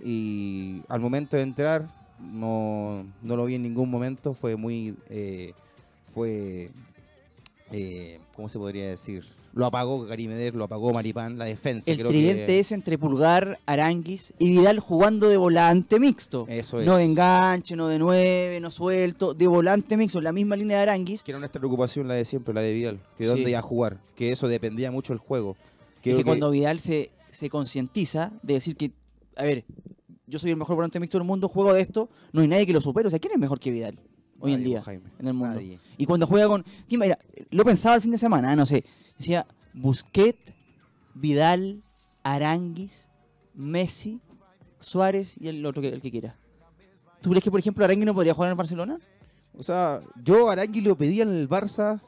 y 0.00 0.82
al 0.88 1.00
momento 1.00 1.36
de 1.36 1.42
entrar 1.42 1.88
no, 2.20 3.06
no 3.22 3.36
lo 3.36 3.44
vi 3.44 3.54
en 3.54 3.62
ningún 3.62 3.90
momento, 3.90 4.32
fue 4.32 4.56
muy 4.56 4.96
eh, 5.08 5.52
fue 6.06 6.70
eh, 7.70 8.18
¿cómo 8.34 8.48
se 8.48 8.58
podría 8.58 8.88
decir? 8.88 9.26
Lo 9.54 9.66
apagó 9.66 10.04
Garimeder, 10.04 10.54
lo 10.54 10.64
apagó 10.64 10.92
Maripán, 10.92 11.38
la 11.38 11.46
defensa. 11.46 11.90
El 11.90 11.98
creo 11.98 12.10
tridente 12.10 12.46
que 12.46 12.60
es 12.60 12.70
entre 12.70 12.98
Pulgar, 12.98 13.58
Aranguis 13.66 14.32
y 14.38 14.50
Vidal 14.50 14.78
jugando 14.78 15.28
de 15.28 15.36
volante 15.36 15.98
mixto. 15.98 16.44
Eso 16.48 16.80
es. 16.80 16.86
No 16.86 16.96
de 16.96 17.04
enganche, 17.04 17.74
no 17.74 17.88
de 17.88 17.98
nueve, 17.98 18.58
no 18.60 18.70
suelto, 18.70 19.34
de 19.34 19.46
volante 19.46 19.96
mixto, 19.96 20.18
en 20.18 20.24
la 20.24 20.32
misma 20.32 20.54
línea 20.54 20.76
de 20.76 20.82
Aranguis. 20.84 21.22
que 21.22 21.32
era 21.32 21.38
nuestra 21.40 21.58
preocupación 21.60 22.06
la 22.08 22.14
de 22.14 22.24
siempre, 22.24 22.52
la 22.54 22.60
de 22.60 22.72
Vidal, 22.74 23.00
que 23.16 23.24
Sí. 23.24 23.30
dónde 23.30 23.50
iba 23.50 23.58
a 23.58 23.62
jugar, 23.62 23.98
que 24.14 24.30
eso 24.32 24.48
dependía 24.48 24.90
mucho 24.90 25.12
del 25.12 25.18
juego. 25.20 25.56
Que, 26.02 26.14
que- 26.14 26.24
cuando 26.24 26.50
Vidal 26.50 26.78
se, 26.78 27.10
se 27.30 27.48
concientiza 27.50 28.32
de 28.42 28.54
decir 28.54 28.76
que, 28.76 28.92
a 29.36 29.42
ver, 29.44 29.64
yo 30.26 30.38
soy 30.38 30.50
el 30.50 30.56
mejor 30.56 30.76
volante 30.76 31.00
mixto 31.00 31.18
del 31.18 31.26
mundo, 31.26 31.48
juego 31.48 31.72
de 31.72 31.80
esto, 31.80 32.10
no 32.32 32.42
hay 32.42 32.48
nadie 32.48 32.66
que 32.66 32.72
lo 32.74 32.80
supere. 32.82 33.06
O 33.08 33.10
sea, 33.10 33.18
¿quién 33.18 33.32
es 33.32 33.38
mejor 33.38 33.58
que 33.58 33.70
Vidal 33.70 33.98
hoy 34.40 34.52
en 34.52 34.62
día 34.62 34.82
Jaime, 34.82 35.10
en 35.18 35.26
el 35.26 35.32
mundo? 35.34 35.54
nadie. 35.54 35.80
Y 35.96 36.04
cuando 36.06 36.26
juega 36.26 36.46
con... 36.48 36.64
Mira, 36.90 37.18
lo 37.50 37.64
pensaba 37.64 37.96
el 37.96 38.02
fin 38.02 38.12
de 38.12 38.18
semana, 38.18 38.54
no 38.54 38.66
sé. 38.66 38.84
Decía, 39.18 39.46
Busquet, 39.74 40.36
Vidal, 41.14 41.82
Aranguis, 42.22 43.08
Messi, 43.54 44.20
Suárez 44.80 45.36
y 45.40 45.48
el 45.48 45.64
otro 45.66 45.82
que, 45.82 45.88
el 45.88 46.00
que 46.00 46.10
quiera. 46.10 46.36
¿Tú 47.20 47.30
crees 47.30 47.42
que, 47.42 47.50
por 47.50 47.60
ejemplo, 47.60 47.84
Aranguis 47.84 48.06
no 48.06 48.14
podría 48.14 48.34
jugar 48.34 48.48
en 48.48 48.52
el 48.52 48.56
Barcelona? 48.56 48.98
O 49.56 49.62
sea, 49.62 50.00
yo 50.22 50.48
a 50.48 50.52
Arangui 50.52 50.80
lo 50.80 50.96
pedí 50.96 51.20
en 51.20 51.30
el 51.30 51.48
Barça 51.48 52.00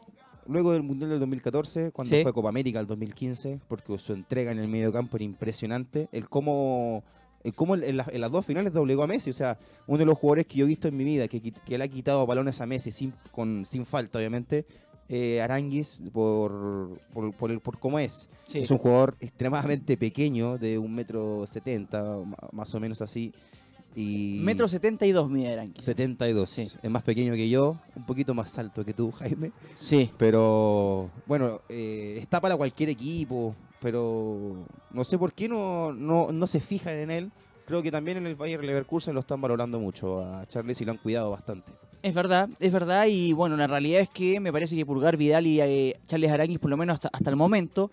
luego 0.47 0.73
del 0.73 0.83
Mundial 0.83 1.11
del 1.11 1.19
2014, 1.21 1.91
cuando 1.91 2.15
Sí. 2.15 2.23
fue 2.23 2.33
Copa 2.33 2.49
América 2.49 2.79
el 2.81 2.87
2015, 2.87 3.61
porque 3.69 3.97
su 3.99 4.13
entrega 4.13 4.53
en 4.53 4.59
el 4.61 4.69
medio 4.69 4.93
campo 4.93 5.17
era 5.17 5.25
impresionante. 5.25 6.09
El 6.13 6.29
cómo, 6.29 7.03
el 7.43 7.55
cómo 7.55 7.75
en, 7.75 7.97
las- 7.97 8.09
en 8.09 8.21
las 8.21 8.31
dos 8.31 8.47
finales 8.47 8.73
doblegó 8.73 9.03
a 9.03 9.06
Messi. 9.09 9.31
O 9.31 9.35
sea, 9.35 9.59
uno 9.89 9.99
de 9.99 10.05
los 10.06 10.17
jugadores 10.19 10.47
que 10.47 10.59
yo 10.59 10.65
he 10.65 10.69
visto 10.69 10.87
en 10.87 10.97
mi 10.97 11.05
vida 11.05 11.27
que, 11.27 11.41
que 11.41 11.79
le 11.79 11.83
ha 11.85 11.89
quitado 11.89 12.25
balones 12.27 12.61
a 12.61 12.67
Messi 12.67 12.93
sin, 12.93 13.13
con, 13.33 13.65
sin 13.67 13.85
falta, 13.85 14.19
obviamente. 14.19 14.65
Eh, 15.12 15.43
Aranguis, 15.43 16.01
por, 16.12 16.97
por, 17.12 17.35
por, 17.35 17.61
por 17.61 17.79
cómo 17.81 17.99
es. 17.99 18.29
Sí. 18.47 18.61
Es 18.61 18.71
un 18.71 18.79
jugador 18.79 19.17
extremadamente 19.19 19.97
pequeño, 19.97 20.57
de 20.57 20.79
un 20.79 20.95
metro 20.95 21.45
setenta, 21.49 22.17
más 22.53 22.73
o 22.77 22.79
menos 22.79 23.03
así. 23.03 23.33
Y 23.97 24.39
Metro 24.45 24.69
72 24.69 25.29
mide 25.29 25.53
Aranguis. 25.53 25.83
72. 25.83 26.49
Sí. 26.49 26.71
Es 26.81 26.91
más 26.91 27.03
pequeño 27.03 27.35
que 27.35 27.49
yo, 27.49 27.77
un 27.97 28.07
poquito 28.07 28.35
más 28.35 28.57
alto 28.57 28.85
que 28.85 28.95
tú, 28.95 29.11
Jaime. 29.19 29.51
Sí. 29.77 30.09
Pero 30.17 31.11
bueno, 31.27 31.61
eh, 31.69 32.19
está 32.21 32.41
para 32.41 32.56
cualquier 32.56 32.91
equipo, 32.91 33.56
pero 33.81 34.65
no 34.93 35.03
sé 35.03 35.19
por 35.19 35.33
qué 35.33 35.49
no, 35.49 35.93
no, 35.93 36.31
no 36.31 36.47
se 36.47 36.61
fijan 36.61 36.95
en 36.95 37.11
él. 37.11 37.33
Creo 37.67 37.83
que 37.83 37.91
también 37.91 38.19
en 38.19 38.27
el 38.27 38.37
Bayern 38.37 38.65
Leverkusen 38.65 39.13
lo 39.13 39.21
están 39.21 39.41
valorando 39.41 39.81
mucho 39.81 40.25
a 40.25 40.47
Charles 40.47 40.81
y 40.81 40.85
lo 40.85 40.93
han 40.93 40.99
cuidado 40.99 41.31
bastante. 41.31 41.73
Es 42.02 42.14
verdad, 42.14 42.49
es 42.61 42.73
verdad, 42.73 43.06
y 43.08 43.32
bueno, 43.35 43.56
la 43.56 43.67
realidad 43.67 44.00
es 44.00 44.08
que 44.08 44.41
me 44.41 44.52
parece 44.52 44.75
que 44.75 44.87
Pulgar, 44.87 45.17
Vidal 45.17 45.47
y 45.47 45.61
eh, 45.61 45.97
Charles 46.06 46.31
Aranguis, 46.31 46.58
por 46.58 46.70
lo 46.70 46.76
menos 46.79 46.94
hasta, 46.94 47.11
hasta 47.12 47.29
el 47.29 47.37
momento, 47.37 47.91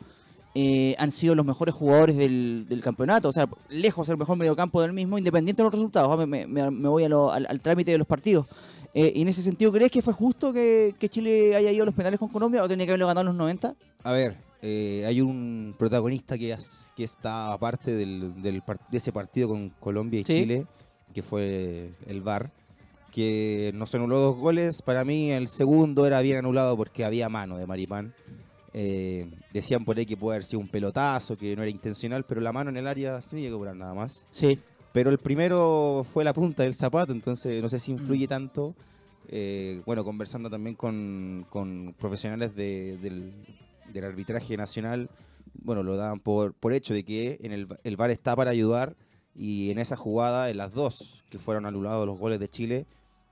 eh, 0.55 0.95
han 0.97 1.11
sido 1.11 1.35
los 1.35 1.45
mejores 1.45 1.75
jugadores 1.75 2.15
del, 2.15 2.65
del 2.69 2.81
campeonato, 2.81 3.27
o 3.29 3.31
sea, 3.33 3.49
lejos 3.69 4.07
el 4.09 4.17
mejor 4.17 4.37
mediocampo 4.37 4.81
del 4.81 4.93
mismo, 4.93 5.17
independiente 5.17 5.61
de 5.61 5.65
los 5.65 5.73
resultados, 5.73 6.17
¿ah? 6.19 6.25
me, 6.25 6.47
me- 6.47 6.71
me 6.71 6.87
voy 6.87 7.03
a 7.03 7.09
lo- 7.09 7.31
al, 7.31 7.45
al 7.49 7.59
trámite 7.59 7.91
de 7.91 7.97
los 7.97 8.07
partidos. 8.07 8.45
Eh, 8.93 9.11
y 9.13 9.21
en 9.23 9.27
ese 9.27 9.41
sentido, 9.41 9.71
¿crees 9.73 9.91
que 9.91 10.01
fue 10.01 10.13
justo 10.13 10.53
que, 10.53 10.95
que 10.97 11.09
Chile 11.09 11.55
haya 11.55 11.71
ido 11.71 11.83
a 11.83 11.85
los 11.85 11.93
penales 11.93 12.17
con 12.19 12.29
Colombia 12.29 12.63
o 12.63 12.67
tenía 12.67 12.85
que 12.85 12.91
haberlo 12.93 13.07
ganado 13.07 13.21
en 13.21 13.27
los 13.27 13.35
90? 13.35 13.75
A 14.03 14.11
ver, 14.13 14.37
eh, 14.61 15.03
hay 15.05 15.19
un 15.21 15.75
protagonista 15.77 16.37
que, 16.37 16.57
que 16.95 17.03
está 17.03 17.51
aparte 17.51 17.91
del, 17.91 18.41
del 18.41 18.63
de 18.89 18.97
ese 18.97 19.11
partido 19.11 19.49
con 19.49 19.69
Colombia 19.81 20.21
y 20.21 20.23
Sí. 20.25 20.33
Chile, 20.33 20.65
que 21.13 21.21
fue 21.21 21.91
el 22.07 22.21
VAR, 22.21 22.51
que 23.17 23.71
nos 23.73 23.95
anuló 23.95 24.19
dos 24.19 24.37
goles. 24.37 24.83
Para 24.83 25.03
mí 25.03 25.31
el 25.31 25.47
segundo 25.47 26.05
era 26.05 26.21
bien 26.21 26.37
anulado 26.37 26.77
porque 26.77 27.03
había 27.03 27.29
mano 27.29 27.57
de 27.57 27.65
Maripán. 27.65 28.13
Eh, 28.73 29.27
decían 29.51 29.83
por 29.83 29.97
ahí 29.97 30.05
que 30.05 30.15
puede 30.15 30.35
haber 30.35 30.45
sido 30.45 30.59
un 30.59 30.67
pelotazo, 30.67 31.35
que 31.35 31.55
no 31.55 31.63
era 31.63 31.71
intencional, 31.71 32.25
pero 32.25 32.41
la 32.41 32.53
mano 32.53 32.69
en 32.69 32.77
el 32.77 32.85
área 32.85 33.19
no 33.31 33.39
llegó 33.39 33.55
a 33.55 33.59
cobrar 33.59 33.75
nada 33.75 33.95
más. 33.95 34.27
Sí. 34.29 34.59
Pero 34.91 35.09
el 35.09 35.17
primero 35.17 36.05
fue 36.13 36.23
la 36.23 36.31
punta 36.31 36.61
del 36.61 36.75
zapato, 36.75 37.11
entonces 37.11 37.59
no 37.59 37.69
sé 37.69 37.79
si 37.79 37.91
influye 37.91 38.25
Mm. 38.25 38.29
tanto. 38.29 38.75
Eh, 39.29 39.81
bueno, 39.87 40.03
conversando 40.03 40.47
también 40.47 40.75
con, 40.75 41.47
con 41.49 41.95
profesionales 41.99 42.55
de- 42.55 42.97
del, 42.97 43.33
del 43.91 44.03
arbitraje 44.03 44.55
nacional, 44.57 45.09
bueno, 45.63 45.81
lo 45.81 45.97
daban 45.97 46.19
por, 46.19 46.53
por 46.53 46.71
hecho 46.71 46.93
de 46.93 47.03
que 47.03 47.39
en 47.41 47.51
el, 47.51 47.67
el 47.83 47.97
VAR 47.97 48.11
está 48.11 48.35
para 48.35 48.51
ayudar 48.51 48.95
y 49.35 49.71
en 49.71 49.79
esa 49.79 49.95
jugada, 49.95 50.51
en 50.51 50.57
las 50.57 50.71
dos 50.71 51.23
que 51.31 51.39
fueron 51.39 51.65
anulados 51.65 52.05
los 52.05 52.19
goles 52.19 52.39
de 52.39 52.47
Chile, 52.47 52.85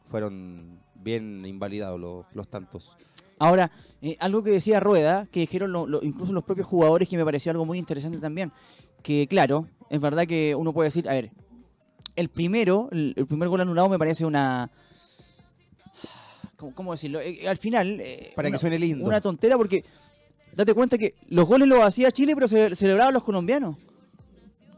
fueron 0.07 0.79
bien 0.95 1.45
invalidados 1.45 1.99
los, 1.99 2.25
los 2.33 2.47
tantos. 2.47 2.95
Ahora, 3.37 3.69
eh, 4.01 4.15
algo 4.19 4.43
que 4.43 4.51
decía 4.51 4.79
Rueda, 4.79 5.27
que 5.31 5.41
dijeron 5.41 5.71
lo- 5.71 5.85
lo- 5.87 6.01
incluso 6.03 6.31
los 6.33 6.43
propios 6.43 6.67
jugadores, 6.67 7.07
que 7.09 7.17
me 7.17 7.25
pareció 7.25 7.51
algo 7.51 7.65
muy 7.65 7.77
interesante 7.77 8.17
también, 8.19 8.51
que 9.03 9.27
claro, 9.27 9.67
es 9.89 9.99
verdad 9.99 10.25
que 10.25 10.55
uno 10.55 10.71
puede 10.73 10.87
decir, 10.87 11.07
a 11.09 11.13
ver, 11.13 11.31
el 12.15 12.29
primero, 12.29 12.87
el, 12.91 13.13
el 13.17 13.25
primer 13.27 13.49
gol 13.49 13.61
anulado 13.61 13.89
me 13.89 13.99
parece 13.99 14.25
una... 14.25 14.71
¿Cómo, 16.57 16.73
cómo 16.73 16.91
decirlo? 16.93 17.19
Eh, 17.19 17.47
al 17.47 17.57
final... 17.57 17.99
eh, 17.99 18.31
Para 18.35 18.47
que 18.47 18.51
una- 18.53 18.57
suene 18.59 18.79
lindo. 18.79 19.05
Una 19.05 19.19
tontera 19.19 19.57
porque 19.57 19.83
date 20.55 20.73
cuenta 20.73 20.97
que 20.97 21.15
los 21.27 21.45
goles 21.45 21.67
los 21.67 21.83
hacía 21.83 22.11
Chile, 22.11 22.33
pero 22.35 22.47
se 22.47 22.73
celebraban 22.75 23.13
los 23.13 23.23
colombianos. 23.23 23.75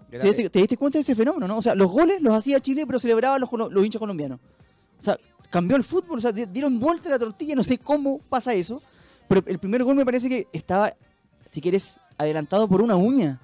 ¿Te, 0.09 0.19
diste- 0.19 0.49
te 0.49 0.59
diste 0.59 0.77
cuenta 0.77 0.97
de 0.97 1.01
ese 1.01 1.13
fenómeno, 1.13 1.47
no? 1.47 1.57
O 1.57 1.61
sea, 1.61 1.75
los 1.75 1.91
goles 1.91 2.21
los 2.21 2.33
hacía 2.33 2.59
Chile, 2.59 2.87
pero 2.87 2.97
celebraban 2.97 3.39
los, 3.41 3.49
los 3.71 3.85
hinchas 3.85 3.99
colombianos. 3.99 4.39
O 4.99 5.03
sea, 5.03 5.17
cambió 5.49 5.75
el 5.77 5.83
fútbol, 5.83 6.17
o 6.19 6.21
sea, 6.21 6.31
di- 6.31 6.45
dieron 6.45 6.79
vuelta 6.79 7.09
a 7.09 7.11
la 7.13 7.19
tortilla, 7.19 7.55
no 7.55 7.63
sé 7.63 7.77
cómo 7.77 8.19
pasa 8.29 8.53
eso, 8.53 8.81
Pero 9.27 9.43
el 9.47 9.59
primer 9.59 9.83
gol 9.83 9.95
me 9.95 10.05
parece 10.05 10.29
que 10.29 10.47
estaba, 10.53 10.93
si 11.49 11.59
quieres, 11.61 11.99
adelantado 12.17 12.67
por 12.67 12.81
una 12.81 12.95
uña. 12.95 13.39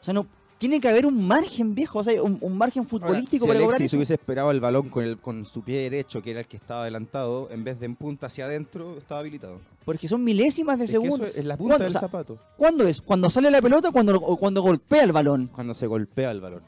O 0.00 0.04
sea, 0.04 0.14
no. 0.14 0.26
Tiene 0.58 0.80
que 0.80 0.88
haber 0.88 1.06
un 1.06 1.28
margen 1.28 1.74
viejo, 1.76 2.00
o 2.00 2.04
sea, 2.04 2.20
un, 2.20 2.36
un 2.40 2.56
margen 2.58 2.84
futbolístico 2.84 3.44
Ahora, 3.44 3.54
para 3.54 3.58
si 3.60 3.64
cobrar 3.66 3.76
Alexis 3.76 3.94
hubiese 3.94 4.14
esperado 4.14 4.50
el 4.50 4.58
balón 4.58 4.88
con, 4.88 5.04
el, 5.04 5.18
con 5.18 5.44
su 5.44 5.62
pie 5.62 5.82
derecho, 5.82 6.20
que 6.20 6.32
era 6.32 6.40
el 6.40 6.46
que 6.48 6.56
estaba 6.56 6.80
adelantado, 6.82 7.48
en 7.52 7.62
vez 7.62 7.78
de 7.78 7.86
en 7.86 7.94
punta 7.94 8.26
hacia 8.26 8.46
adentro, 8.46 8.96
estaba 8.98 9.20
habilitado. 9.20 9.60
Porque 9.84 10.08
son 10.08 10.24
milésimas 10.24 10.78
de 10.78 10.86
Es 10.86 10.90
segundo. 10.90 11.26
eso 11.26 11.38
es 11.38 11.44
la 11.44 11.56
punta 11.56 11.76
¿Cuándo? 11.76 11.84
del 11.84 11.88
O 11.90 11.92
sea, 11.92 12.00
zapato. 12.00 12.38
¿Cuándo 12.56 12.88
es? 12.88 13.00
¿Cuando 13.02 13.30
sale 13.30 13.50
la 13.52 13.62
pelota 13.62 13.90
o 13.90 13.92
cuando, 13.92 14.16
o 14.16 14.36
cuando 14.36 14.60
golpea 14.62 15.04
el 15.04 15.12
balón? 15.12 15.48
Cuando 15.54 15.74
se 15.74 15.86
golpea 15.86 16.30
el 16.32 16.40
balón. 16.40 16.62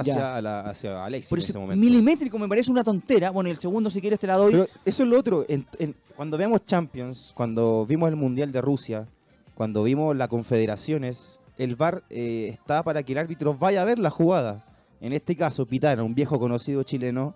Hacia, 0.00 0.40
la- 0.42 0.60
hacia 0.60 1.04
Alexis 1.04 1.28
Por 1.30 1.38
en 1.38 1.42
ese 1.44 1.58
momento. 1.58 1.80
milimétrico 1.80 2.38
me 2.38 2.48
parece 2.48 2.70
una 2.70 2.82
tontera. 2.84 3.30
Bueno, 3.30 3.48
y 3.48 3.52
el 3.52 3.58
segundo, 3.58 3.90
si 3.90 4.00
quieres, 4.00 4.18
te 4.18 4.26
la 4.26 4.36
doy. 4.36 4.52
Pero 4.52 4.66
eso 4.84 5.02
es 5.02 5.08
lo 5.08 5.18
otro. 5.18 5.44
en- 5.48 5.66
en- 5.78 5.94
cuando 6.16 6.36
veamos 6.36 6.64
Champions, 6.66 7.32
cuando 7.34 7.84
vimos 7.86 8.08
el 8.08 8.16
Mundial 8.16 8.52
de 8.52 8.60
Rusia, 8.60 9.06
cuando 9.54 9.82
vimos 9.84 10.16
las 10.16 10.28
confederaciones, 10.28 11.36
el 11.58 11.76
VAR 11.76 12.02
eh, 12.10 12.48
está 12.52 12.82
para 12.82 13.02
que 13.02 13.12
el 13.12 13.18
árbitro 13.18 13.54
vaya 13.54 13.82
a 13.82 13.84
ver 13.84 13.98
la 13.98 14.10
jugada. 14.10 14.64
En 15.00 15.12
este 15.12 15.36
caso, 15.36 15.66
Pitana, 15.66 16.02
un 16.02 16.14
viejo 16.14 16.38
conocido 16.40 16.82
chileno, 16.82 17.34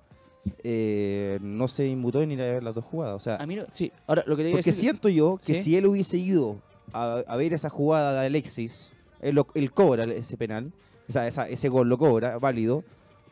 eh, 0.65 1.39
no 1.43 1.69
se 1.69 1.87
inmutó 1.87 2.23
en 2.23 2.33
ir 2.33 2.41
a 2.41 2.45
ver 2.45 2.63
las 2.63 2.75
dos 2.75 2.85
jugadas. 2.85 3.15
O 3.17 3.21
sea, 3.21 3.37
a 3.37 3.47
mí 3.47 3.57
no. 3.57 3.65
Sí, 3.71 3.93
ahora 4.07 4.25
lo 4.27 4.37
que 4.37 4.45
te 4.45 4.51
porque 4.53 4.73
siento 4.73 5.09
yo 5.09 5.39
que 5.45 5.55
¿Sí? 5.55 5.63
si 5.63 5.77
él 5.77 5.87
hubiese 5.87 6.17
ido 6.19 6.57
a, 6.93 7.23
a 7.27 7.37
ver 7.37 7.53
esa 7.53 7.69
jugada 7.69 8.21
de 8.21 8.27
Alexis, 8.27 8.93
él, 9.21 9.41
él 9.55 9.73
cobra 9.73 10.05
ese 10.05 10.37
penal, 10.37 10.73
o 11.09 11.13
sea, 11.13 11.27
esa- 11.27 11.49
ese 11.49 11.69
gol 11.69 11.89
lo 11.89 11.97
cobra, 11.99 12.39
válido, 12.39 12.85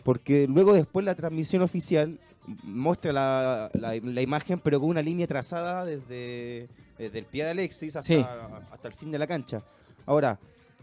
porque 0.02 0.46
luego 0.48 0.72
después 0.74 1.04
la 1.04 1.14
transmisión 1.14 1.62
oficial 1.62 2.18
muestra 2.62 3.12
la, 3.12 3.70
la- 3.74 3.94
la 3.96 4.22
imagen, 4.22 4.58
pero 4.60 4.78
con 4.80 4.88
una 4.90 5.02
línea 5.02 5.26
trazada 5.26 5.84
desde, 5.84 6.68
desde 6.96 7.18
el 7.18 7.24
pie 7.24 7.44
de 7.44 7.50
Alexis 7.50 7.96
hasta, 7.96 8.06
Sí. 8.14 8.24
hasta 8.72 8.88
el 8.88 8.94
fin 8.94 9.10
de 9.10 9.18
la 9.18 9.26
cancha. 9.26 9.62
Ahora, 10.06 10.38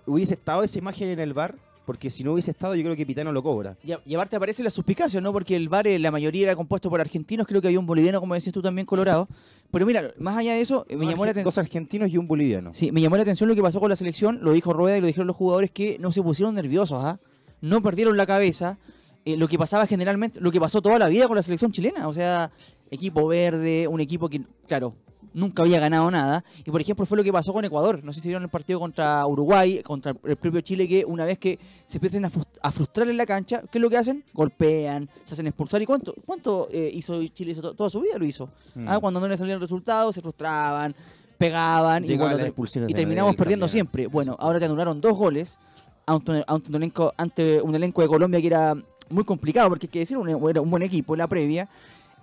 hubiese 0.05 0.33
estado 0.33 0.63
esa 0.63 0.77
imagen 0.77 1.09
en 1.09 1.19
el 1.19 1.33
bar, 1.33 1.55
porque 1.86 2.10
si 2.10 2.24
no 2.24 2.34
hubiese 2.34 2.52
estado, 2.52 2.75
yo 2.75 2.84
creo 2.84 2.96
que 2.96 3.06
Pitano 3.06 3.32
lo 3.32 3.44
cobra. 3.44 3.78
Y, 3.84 3.92
a- 3.92 4.00
y 4.06 4.16
aparte 4.16 4.36
aparece 4.36 4.63
la 4.63 4.70
suspicacia, 4.70 5.20
¿no? 5.22 5.32
Porque 5.34 5.56
el 5.56 5.70
VAR, 5.70 5.88
eh, 5.88 6.00
la 6.00 6.12
mayoría 6.12 6.44
era 6.44 6.56
compuesto 6.56 6.90
por 6.90 7.02
argentinos, 7.02 7.46
creo 7.48 7.62
que 7.62 7.68
había 7.68 7.80
un 7.80 7.86
boliviano, 7.86 8.20
como 8.20 8.34
decías 8.34 8.54
tú 8.54 8.62
también, 8.62 8.86
colorado. 8.86 9.28
Pero 9.72 9.86
mira, 9.86 10.12
más 10.20 10.38
allá 10.38 10.54
de 10.54 10.62
eso, 10.62 10.86
eh, 10.90 10.96
me 10.96 11.06
llamó 11.06 11.25
la 11.25 11.32
atención. 11.32 11.46
Dos 11.46 11.58
argentinos 11.58 12.10
y 12.12 12.18
un 12.18 12.28
boliviano. 12.28 12.74
Sí, 12.74 12.92
me 12.92 13.02
llamó 13.02 13.16
la 13.18 13.24
atención 13.24 13.50
lo 13.50 13.56
que 13.56 13.62
pasó 13.62 13.80
con 13.80 13.90
la 13.90 13.96
selección, 13.96 14.40
lo 14.42 14.54
dijo 14.54 14.72
Rueda 14.74 14.98
y 14.98 15.02
lo 15.02 15.08
dijeron 15.08 15.28
los 15.28 15.36
jugadores 15.36 15.72
que 15.72 15.98
no 16.00 16.12
se 16.12 16.22
pusieron 16.22 16.56
nerviosos, 16.56 17.04
¿ah? 17.04 17.20
No 17.62 17.82
perdieron 17.82 18.16
la 18.18 18.25
cabeza. 18.25 18.78
eh, 19.25 19.38
lo 19.38 19.48
que 19.48 19.58
pasaba 19.58 19.88
generalmente, 19.88 20.42
lo 20.42 20.52
que 20.52 20.60
pasó 20.60 20.82
toda 20.82 21.00
la 21.00 21.08
vida 21.08 21.28
con 21.28 21.38
la 21.38 21.44
selección 21.44 21.72
chilena, 21.72 22.10
o 22.10 22.13
sea, 22.13 22.52
equipo 22.92 23.25
verde, 23.28 23.88
un 23.88 24.02
equipo 24.02 24.28
que, 24.30 24.42
claro, 24.68 24.96
nunca 25.34 25.63
había 25.63 25.80
ganado 25.80 26.10
nada. 26.12 26.44
Y 26.66 26.72
por 26.72 26.80
ejemplo 26.82 27.06
fue 27.06 27.18
lo 27.18 27.24
que 27.24 27.32
pasó 27.34 27.54
con 27.54 27.66
Ecuador, 27.66 28.04
no 28.04 28.13
sé 28.13 28.22
si 28.22 28.28
vieron 28.30 28.44
el 28.44 28.50
partido 28.50 28.80
contra 28.80 29.25
Uruguay, 29.25 29.82
contra 29.84 30.16
el 30.24 30.36
propio 30.36 30.62
Chile, 30.62 30.88
que 30.88 31.04
una 31.06 31.25
vez 31.25 31.38
que 31.40 31.60
se 31.86 31.98
empiezan 31.98 32.25
a, 32.25 32.30
frust- 32.32 32.60
a 32.62 32.72
frustrar 32.72 33.10
en 33.10 33.18
la 33.18 33.25
cancha, 33.25 33.62
¿qué 33.72 33.78
es 33.78 33.82
lo 33.82 33.90
que 33.90 33.98
hacen? 33.98 34.24
Golpean, 34.34 35.10
se 35.25 35.34
hacen 35.34 35.48
expulsar. 35.48 35.82
¿Y 35.82 35.86
cuánto, 35.86 36.13
cuánto 36.25 36.68
eh, 36.72 36.90
hizo 36.94 37.22
Chile? 37.28 37.52
Hizo 37.52 37.62
to- 37.62 37.74
toda 37.74 37.90
su 37.90 38.00
vida 38.02 38.18
lo 38.18 38.25
hizo. 38.25 38.50
Mm. 38.75 38.88
Ah, 38.88 39.00
cuando 39.00 39.20
no 39.20 39.28
le 39.28 39.36
salían 39.38 39.60
resultados, 39.60 40.16
se 40.16 40.22
frustraban, 40.22 40.96
pegaban 41.38 42.04
y, 42.06 42.08
bueno, 42.18 42.38
te- 42.46 42.52
y 42.90 42.94
terminamos 42.96 43.32
perdiendo 43.36 43.66
siempre. 43.68 44.08
Bueno, 44.08 44.36
ahora 44.40 44.60
te 44.60 44.66
anularon 44.66 45.02
dos 45.02 45.18
goles 45.18 45.58
ante, 46.06 46.32
un- 46.32 46.44
ante 46.48 46.70
un, 46.70 46.75
elenco, 46.75 47.13
ante 47.18 47.62
un 47.62 47.75
elenco 47.75 48.02
de 48.02 48.08
Colombia 48.08 48.40
que 48.40 48.48
era 48.48 48.75
muy 49.10 49.24
complicado, 49.25 49.70
porque 49.70 49.86
hay 49.88 49.92
que 49.92 50.00
decir, 50.00 50.18
un, 50.18 50.30
era 50.50 50.62
un 50.62 50.70
buen 50.70 50.84
equipo 50.84 51.13
en 51.13 51.20
la 51.20 51.28
previa, 51.28 51.68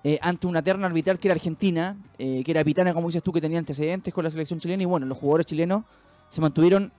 eh, 0.04 0.18
ante 0.22 0.46
una 0.46 0.62
terna 0.62 0.86
arbitral 0.86 1.18
que 1.18 1.28
era 1.28 1.34
Argentina, 1.34 1.96
eh, 2.18 2.42
que 2.44 2.50
era 2.50 2.64
Pitana, 2.64 2.94
como 2.94 3.08
dices 3.08 3.22
tú, 3.22 3.32
que 3.32 3.40
tenía 3.40 3.58
antecedentes 3.58 4.12
con 4.14 4.24
la 4.24 4.30
selección 4.30 4.58
chilena, 4.60 4.82
y 4.82 4.86
bueno, 4.86 5.06
los 5.06 5.18
jugadores 5.18 5.46
chilenos 5.46 5.84
se 6.28 6.40
mantuvieron 6.40 6.92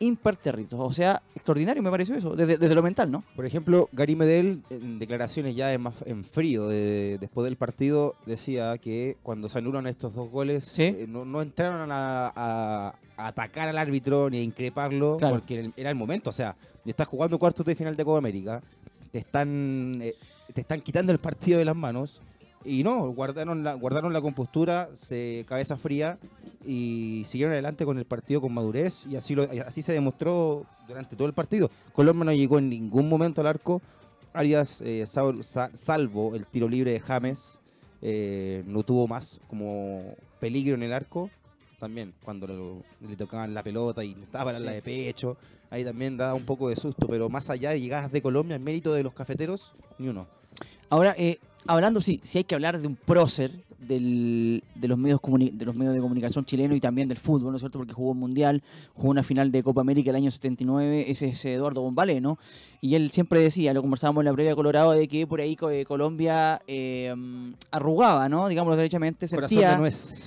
impertérritos. 0.00 0.78
O 0.80 0.92
sea, 0.92 1.20
extraordinario 1.34 1.82
me 1.82 1.90
pareció 1.90 2.14
eso, 2.14 2.36
desde, 2.36 2.56
desde 2.56 2.74
lo 2.74 2.82
mental, 2.82 3.10
¿no? 3.10 3.24
Por 3.34 3.44
ejemplo, 3.46 3.88
Gary 3.92 4.14
Medel, 4.14 4.62
en 4.70 4.98
declaraciones 4.98 5.56
ya 5.56 5.72
en, 5.72 5.80
más, 5.82 5.94
en 6.06 6.24
frío 6.24 6.68
de- 6.68 7.18
después 7.20 7.44
del 7.44 7.56
partido, 7.56 8.14
decía 8.24 8.78
que 8.78 9.16
cuando 9.24 9.48
se 9.48 9.58
anulan 9.58 9.86
estos 9.88 10.14
dos 10.14 10.30
goles, 10.30 10.64
Sí. 10.64 10.84
eh, 10.84 11.06
no, 11.08 11.24
no 11.24 11.42
entraron 11.42 11.90
a, 11.90 12.32
a- 12.34 12.94
a 13.16 13.26
atacar 13.26 13.68
al 13.68 13.78
árbitro 13.78 14.30
ni 14.30 14.38
a 14.38 14.42
increparlo, 14.42 15.16
Claro. 15.16 15.36
porque 15.36 15.54
era 15.54 15.62
el- 15.64 15.72
era 15.76 15.90
el 15.90 15.96
momento. 15.96 16.30
O 16.30 16.32
sea, 16.32 16.54
estás 16.84 17.08
jugando 17.08 17.38
cuartos 17.38 17.66
de 17.66 17.74
final 17.74 17.96
de 17.96 18.04
Copa 18.04 18.18
América, 18.18 18.62
te 19.10 19.18
están, 19.18 19.98
eh, 20.00 20.14
te 20.54 20.60
están 20.60 20.80
quitando 20.80 21.10
el 21.12 21.18
partido 21.18 21.58
de 21.58 21.64
las 21.64 21.76
manos. 21.76 22.22
Y 22.64 22.82
no, 22.82 23.08
guardaron 23.12 23.62
la, 23.64 23.74
guardaron 23.74 24.12
la 24.12 24.20
compostura, 24.20 24.88
se, 24.94 25.44
cabeza 25.48 25.76
fría 25.76 26.18
y 26.66 27.22
siguieron 27.26 27.52
adelante 27.52 27.84
con 27.84 27.98
el 27.98 28.04
partido 28.04 28.40
con 28.40 28.52
madurez 28.52 29.04
y 29.08 29.16
así, 29.16 29.34
lo, 29.34 29.48
así 29.66 29.80
se 29.80 29.92
demostró 29.92 30.66
durante 30.86 31.16
todo 31.16 31.26
el 31.28 31.34
partido. 31.34 31.70
Colombia 31.92 32.24
no 32.24 32.32
llegó 32.32 32.58
en 32.58 32.68
ningún 32.68 33.08
momento 33.08 33.40
al 33.40 33.46
arco. 33.46 33.80
Arias, 34.32 34.80
eh, 34.82 35.04
sal- 35.06 35.42
sa- 35.44 35.70
salvo 35.74 36.34
el 36.34 36.46
tiro 36.46 36.68
libre 36.68 36.92
de 36.92 37.00
James, 37.00 37.58
eh, 38.02 38.62
no 38.66 38.82
tuvo 38.82 39.06
más 39.08 39.40
como 39.48 40.14
peligro 40.40 40.74
en 40.74 40.82
el 40.82 40.92
arco. 40.92 41.30
También 41.80 42.12
cuando 42.24 42.46
lo- 42.48 42.82
le 43.08 43.16
tocaban 43.16 43.54
la 43.54 43.62
pelota 43.62 44.04
y 44.04 44.12
estaba 44.20 44.52
la 44.52 44.72
de 44.72 44.82
pecho, 44.82 45.36
ahí 45.70 45.84
también 45.84 46.16
daba 46.16 46.34
un 46.34 46.44
poco 46.44 46.68
de 46.68 46.76
susto. 46.76 47.06
Pero 47.06 47.28
más 47.28 47.50
allá 47.50 47.70
de 47.70 47.80
llegadas 47.80 48.10
de 48.10 48.20
Colombia, 48.20 48.56
en 48.56 48.64
mérito 48.64 48.92
de 48.92 49.04
los 49.04 49.14
cafeteros, 49.14 49.72
ni 49.98 50.08
uno. 50.08 50.26
Ahora, 50.90 51.14
eh, 51.16 51.38
hablando, 51.68 52.00
sí, 52.00 52.20
si 52.24 52.38
hay 52.38 52.44
que 52.44 52.54
hablar 52.54 52.80
de 52.80 52.88
un 52.88 52.96
prócer 52.96 53.52
del- 53.78 54.62
de, 54.74 54.88
los 54.88 54.98
medios 54.98 55.20
de 55.22 55.64
los 55.64 55.74
medios 55.74 55.94
de 55.94 56.00
comunicación 56.00 56.44
chileno 56.44 56.74
y 56.74 56.80
también 56.80 57.08
del 57.08 57.16
fútbol, 57.18 57.50
¿no 57.52 57.56
es 57.56 57.60
cierto? 57.62 57.78
Porque 57.78 57.92
jugó 57.94 58.10
un 58.10 58.18
mundial, 58.18 58.62
jugó 58.94 59.10
una 59.10 59.22
final 59.22 59.52
de 59.52 59.62
Copa 59.62 59.80
América 59.82 60.10
el 60.10 60.16
año 60.16 60.30
79, 60.30 61.04
ese 61.08 61.28
es 61.28 61.44
Eduardo 61.44 61.82
Bombalé, 61.82 62.20
¿no? 62.20 62.38
Y 62.80 62.94
él 62.94 63.10
siempre 63.10 63.40
decía, 63.40 63.72
lo 63.74 63.80
conversábamos 63.82 64.22
en 64.22 64.26
la 64.26 64.32
previa 64.32 64.50
de 64.50 64.56
Colorado, 64.56 64.92
de 64.92 65.06
que 65.08 65.26
por 65.26 65.40
ahí 65.40 65.56
eh, 65.70 65.84
Colombia 65.84 66.60
eh, 66.66 67.14
arrugaba, 67.70 68.28
¿no? 68.28 68.48
Digámoslo 68.48 68.76
derechamente, 68.76 69.26
sentía 69.28 69.70
de 69.70 69.76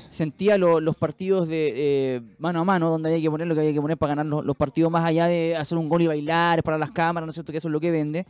sentía 0.10 0.58
lo- 0.58 0.80
los 0.80 0.96
partidos 0.96 1.48
de 1.48 1.74
eh, 1.76 2.22
mano 2.40 2.62
a 2.62 2.64
mano, 2.66 2.90
donde 2.90 3.10
había 3.12 3.22
que 3.22 3.32
poner 3.32 3.48
lo 3.48 3.54
que 3.56 3.62
había 3.62 3.74
que 3.74 3.82
poner 3.82 3.98
para 3.98 4.12
ganar 4.12 4.26
los, 4.26 4.46
los 4.46 4.56
partidos, 4.58 4.92
más 4.92 5.06
allá 5.06 5.28
de 5.28 5.56
hacer 5.56 5.78
un 5.78 5.90
gol 5.90 6.02
y 6.02 6.08
bailar 6.08 6.64
para 6.64 6.78
las 6.78 6.92
cámaras, 6.92 7.26
¿no 7.26 7.32
es 7.32 7.36
cierto? 7.36 7.52
Que 7.52 7.58
eso 7.58 7.68
es 7.68 7.72
lo 7.72 7.80
que 7.80 7.92
vende 7.92 8.26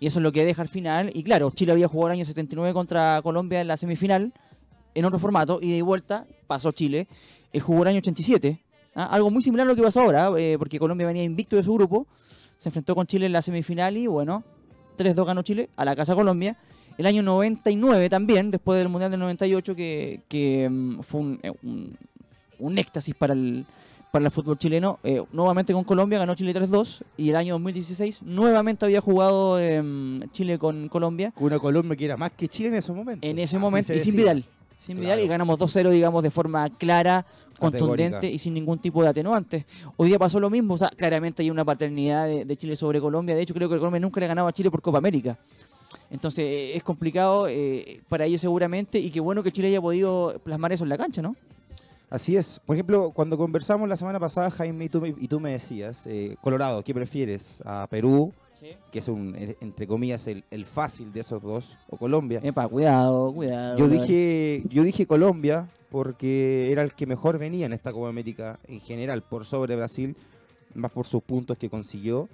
y 0.00 0.06
eso 0.06 0.18
es 0.18 0.22
lo 0.22 0.32
que 0.32 0.44
deja 0.44 0.62
al 0.62 0.68
final. 0.68 1.10
Y 1.14 1.22
claro, 1.22 1.50
Chile 1.50 1.72
había 1.72 1.88
jugado 1.88 2.08
el 2.08 2.18
año 2.18 2.24
79 2.24 2.72
contra 2.74 3.20
Colombia 3.22 3.60
en 3.60 3.68
la 3.68 3.76
semifinal, 3.76 4.32
en 4.96 5.04
otro 5.04 5.18
formato, 5.18 5.58
y 5.62 5.76
de 5.76 5.82
vuelta 5.82 6.26
pasó 6.46 6.72
Chile. 6.72 7.06
Eh, 7.52 7.60
jugó 7.60 7.82
el 7.82 7.88
año 7.88 7.98
87, 7.98 8.60
¿ah? 8.94 9.06
algo 9.10 9.30
muy 9.30 9.42
similar 9.42 9.66
a 9.66 9.70
lo 9.70 9.76
que 9.76 9.82
pasó 9.82 10.00
ahora, 10.00 10.30
eh, 10.38 10.56
porque 10.58 10.78
Colombia 10.78 11.06
venía 11.06 11.22
invicto 11.22 11.56
de 11.56 11.62
su 11.62 11.72
grupo, 11.74 12.06
se 12.56 12.70
enfrentó 12.70 12.94
con 12.94 13.06
Chile 13.06 13.26
en 13.26 13.32
la 13.32 13.42
semifinal 13.42 13.96
y 13.96 14.06
bueno, 14.06 14.42
3-2 14.96 15.24
ganó 15.26 15.42
Chile 15.42 15.68
a 15.76 15.84
la 15.84 15.94
Casa 15.94 16.14
Colombia. 16.14 16.56
El 16.98 17.04
año 17.04 17.22
99 17.22 18.08
también, 18.08 18.50
después 18.50 18.78
del 18.78 18.88
Mundial 18.88 19.10
del 19.10 19.20
98, 19.20 19.76
que, 19.76 20.22
que 20.28 20.68
mm, 20.70 21.00
fue 21.00 21.20
un, 21.20 21.40
eh, 21.42 21.52
un, 21.62 21.96
un 22.58 22.78
éxtasis 22.78 23.14
para 23.14 23.34
el, 23.34 23.66
para 24.10 24.24
el 24.24 24.30
fútbol 24.30 24.56
chileno. 24.56 24.98
Eh, 25.04 25.22
nuevamente 25.32 25.74
con 25.74 25.84
Colombia 25.84 26.18
ganó 26.18 26.34
Chile 26.34 26.54
3-2 26.54 27.02
y 27.18 27.30
el 27.30 27.36
año 27.36 27.54
2016 27.54 28.22
nuevamente 28.22 28.86
había 28.86 29.02
jugado 29.02 29.58
em, 29.58 30.22
Chile 30.32 30.58
con 30.58 30.88
Colombia 30.88 31.32
Con 31.32 31.48
una 31.48 31.58
Colombia 31.58 31.96
que 31.96 32.06
era 32.06 32.16
más 32.16 32.32
que 32.32 32.48
Chile 32.48 32.70
en 32.70 32.76
ese 32.76 32.92
momento. 32.92 33.26
en 33.26 33.38
ese 33.38 33.56
Así 33.56 33.62
momento 33.62 33.92
y 33.92 34.00
sin. 34.00 34.16
Vidal. 34.16 34.44
Sin 34.76 34.96
Claro. 34.96 35.16
Vidal 35.16 35.24
y 35.24 35.28
ganamos 35.28 35.58
2-0, 35.58 35.90
digamos, 35.90 36.22
de 36.22 36.30
forma 36.30 36.68
clara, 36.70 37.24
contundente 37.58 38.30
y 38.30 38.38
sin 38.38 38.54
ningún 38.54 38.78
tipo 38.78 39.02
de 39.02 39.08
atenuantes. 39.08 39.64
Hoy 39.96 40.08
día 40.08 40.18
pasó 40.18 40.38
lo 40.38 40.50
mismo, 40.50 40.74
o 40.74 40.78
sea, 40.78 40.90
claramente 40.90 41.42
hay 41.42 41.50
una 41.50 41.64
paternidad 41.64 42.26
de, 42.26 42.44
de 42.44 42.56
Chile 42.56 42.76
sobre 42.76 43.00
Colombia. 43.00 43.34
De 43.34 43.42
hecho, 43.42 43.54
creo 43.54 43.68
que 43.68 43.78
Colombia 43.78 44.00
nunca 44.00 44.20
le 44.20 44.26
ganaba 44.26 44.50
a 44.50 44.52
Chile 44.52 44.70
por 44.70 44.82
Copa 44.82 44.98
América. 44.98 45.38
Entonces, 46.10 46.44
eh, 46.44 46.76
es 46.76 46.82
complicado 46.82 47.48
eh, 47.48 48.00
para 48.08 48.26
ellos 48.26 48.40
seguramente 48.40 48.98
y 48.98 49.10
qué 49.10 49.20
bueno 49.20 49.42
que 49.42 49.52
Chile 49.52 49.68
haya 49.68 49.80
podido 49.80 50.38
plasmar 50.44 50.72
eso 50.72 50.84
en 50.84 50.90
la 50.90 50.98
cancha, 50.98 51.22
¿no? 51.22 51.36
Así 52.08 52.36
es. 52.36 52.60
Por 52.64 52.76
ejemplo, 52.76 53.10
cuando 53.10 53.36
conversamos 53.36 53.88
la 53.88 53.96
semana 53.96 54.20
pasada, 54.20 54.50
Jaime, 54.50 54.84
y 54.84 54.88
tú, 54.88 55.00
me- 55.00 55.08
y 55.18 55.26
tú 55.28 55.40
me 55.40 55.50
decías, 55.52 56.06
eh, 56.06 56.36
Colorado, 56.40 56.84
¿qué 56.84 56.94
prefieres? 56.94 57.60
¿A 57.64 57.86
Perú, 57.90 58.32
que 58.92 59.00
es 59.00 59.08
un, 59.08 59.34
eh, 59.36 59.56
entre 59.60 59.86
comillas, 59.88 60.26
el, 60.28 60.44
el 60.50 60.64
fácil 60.66 61.12
de 61.12 61.20
esos 61.20 61.42
dos, 61.42 61.76
o 61.90 61.96
Colombia? 61.96 62.40
Epa, 62.44 62.68
cuidado, 62.68 63.32
cuidado. 63.34 63.76
Yo 63.76 63.88
dije, 63.88 64.62
yo 64.68 64.84
dije 64.84 65.06
Colombia 65.06 65.66
porque 65.90 66.70
era 66.70 66.82
el 66.82 66.94
que 66.94 67.06
mejor 67.06 67.38
venía 67.38 67.66
en 67.66 67.72
esta 67.72 67.92
Copa 67.92 68.08
América 68.08 68.58
en 68.68 68.80
general, 68.80 69.22
por 69.22 69.44
sobre 69.44 69.74
Brasil, 69.74 70.14
más 70.74 70.92
por 70.92 71.06
sus 71.06 71.22
puntos 71.24 71.58
que 71.58 71.68
consiguió. 71.68 72.28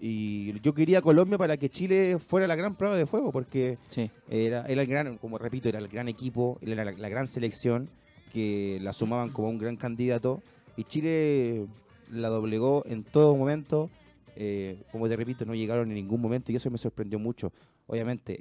Y 0.00 0.58
yo 0.62 0.74
quería 0.74 1.00
Colombia 1.00 1.38
para 1.38 1.56
que 1.56 1.68
Chile 1.70 2.18
fuera 2.18 2.48
la 2.48 2.56
gran 2.56 2.74
prueba 2.74 2.96
de 2.96 3.06
fuego, 3.06 3.30
porque 3.30 3.78
Sí. 3.88 4.10
era, 4.28 4.64
era 4.66 4.82
el 4.82 4.88
gran, 4.88 5.16
como 5.18 5.38
repito, 5.38 5.68
era 5.68 5.78
el 5.78 5.86
gran 5.86 6.08
equipo, 6.08 6.58
era 6.60 6.84
la, 6.84 6.90
la 6.90 7.08
gran 7.08 7.28
selección 7.28 7.88
que 8.32 8.78
la 8.82 8.92
sumaban 8.92 9.30
como 9.30 9.48
un 9.48 9.58
gran 9.58 9.76
candidato. 9.76 10.42
Y 10.76 10.84
Chile 10.84 11.66
la 12.10 12.28
doblegó 12.28 12.82
en 12.86 13.04
todo 13.04 13.36
momento. 13.36 13.90
eh, 14.36 14.78
como 14.90 15.08
te 15.08 15.16
repito, 15.16 15.44
no 15.44 15.54
llegaron 15.54 15.88
en 15.90 15.94
ningún 15.94 16.20
momento 16.20 16.50
y 16.52 16.56
eso 16.56 16.70
me 16.70 16.78
sorprendió 16.78 17.18
mucho. 17.18 17.52
Obviamente, 17.86 18.40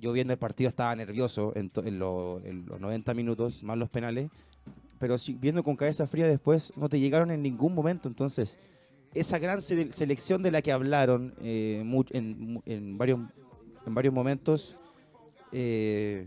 yo 0.00 0.12
viendo 0.12 0.32
el 0.32 0.38
partido 0.38 0.68
estaba 0.68 0.94
nervioso 0.94 1.52
en, 1.56 1.70
los 1.98 2.40
90 2.80 3.14
minutos, 3.14 3.62
más 3.64 3.76
los 3.76 3.88
penales. 3.90 4.30
pero 5.00 5.18
si, 5.18 5.34
viendo 5.34 5.64
con 5.64 5.74
cabeza 5.76 6.06
fría 6.06 6.28
después, 6.28 6.72
no 6.76 6.88
te 6.88 7.00
llegaron 7.00 7.30
en 7.32 7.42
ningún 7.42 7.74
momento. 7.74 8.06
Entonces, 8.08 8.58
esa 9.14 9.38
gran 9.38 9.60
se- 9.62 9.92
selección 9.92 10.42
de 10.42 10.50
la 10.52 10.62
que 10.62 10.70
hablaron 10.72 11.34
eh, 11.40 11.82
en 12.12 12.98
varios, 12.98 13.18
en 13.86 13.94
varios 13.94 14.14
momentos 14.14 14.76
eh, 15.52 16.26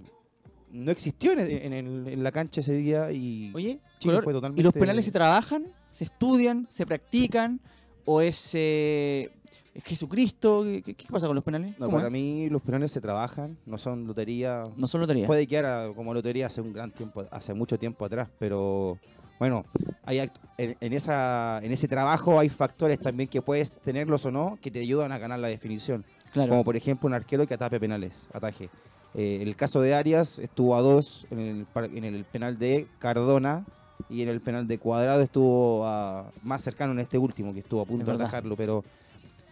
no 0.72 0.92
existió 0.92 1.32
en, 1.34 1.40
en 1.40 1.74
el- 1.74 2.08
en 2.08 2.24
la 2.24 2.32
cancha 2.32 2.62
ese 2.62 2.74
día 2.74 3.12
y 3.12 3.52
Oye, 3.56 3.80
Chile 4.00 4.14
Color, 4.16 4.24
fue 4.24 4.32
¿y 4.32 4.36
los 4.36 4.42
totalmente- 4.42 4.80
penales 4.80 5.06
se 5.06 5.12
trabajan? 5.12 5.66
¿Se 5.90 6.04
estudian? 6.04 6.68
¿Se 6.70 6.86
practican? 6.86 7.60
¿O 8.06 8.22
es, 8.22 8.52
eh, 8.56 9.30
es 9.74 9.84
Jesucristo? 9.84 10.64
¿Qué, 10.64 10.96
pasa 11.10 11.28
con 11.28 11.36
los 11.36 11.44
penales? 11.44 11.72
No, 11.80 11.86
¿Cómo 11.88 11.98
para 11.98 12.08
es? 12.08 12.12
mí 12.12 12.50
los 12.50 12.62
penales 12.62 12.92
se 12.92 13.02
trabajan, 13.02 13.58
no 13.66 13.78
son 13.78 14.06
lotería. 14.08 14.64
No 14.78 14.88
son 14.88 15.02
lotería. 15.02 15.28
Puede 15.28 15.46
quedar 15.48 15.66
a- 15.66 15.94
como 15.94 16.14
lotería 16.14 16.48
hace 16.48 16.62
un 16.62 16.74
gran 16.74 16.92
tiempo, 16.92 17.26
hace 17.32 17.54
mucho 17.54 17.78
tiempo 17.78 18.06
atrás, 18.06 18.30
pero 18.40 18.98
bueno, 19.40 19.66
hay 20.06 20.20
en, 20.58 20.76
en 20.80 20.94
esa, 20.94 21.60
en 21.64 21.72
ese 21.72 21.88
trabajo 21.88 22.40
hay 22.40 22.50
factores 22.50 23.00
también 23.00 23.30
que 23.30 23.42
puedes 23.42 23.80
tenerlos 23.80 24.26
o 24.26 24.32
no 24.32 24.58
que 24.62 24.70
te 24.72 24.80
ayudan 24.80 25.12
a 25.12 25.18
ganar 25.18 25.40
la 25.40 25.48
definición. 25.48 26.04
Claro. 26.34 26.50
Como 26.50 26.64
por 26.64 26.76
ejemplo 26.76 27.08
un 27.08 27.14
arquero 27.14 27.48
que 27.48 27.54
atape 27.56 27.80
penales, 27.80 28.14
ataje. 28.34 28.70
Eh, 29.16 29.40
el 29.42 29.56
caso 29.56 29.82
de 29.82 29.96
Arias 29.96 30.38
estuvo 30.40 30.76
a 30.76 30.82
dos 30.82 31.26
en 31.32 31.40
el, 31.40 31.68
en 31.96 32.04
el 32.06 32.24
penal 32.26 32.60
de 32.60 32.86
Cardona 33.00 33.66
y 34.10 34.22
en 34.22 34.30
el 34.30 34.40
penal 34.40 34.68
de 34.68 34.78
Cuadrado 34.78 35.22
estuvo 35.22 35.86
a- 35.86 36.30
más 36.44 36.62
cercano 36.64 36.94
en 36.94 37.00
este 37.00 37.18
último, 37.18 37.54
que 37.54 37.60
estuvo 37.62 37.82
a 37.82 37.86
punto 37.86 38.06
de 38.06 38.12
atajarlo, 38.14 38.56
pero 38.56 38.84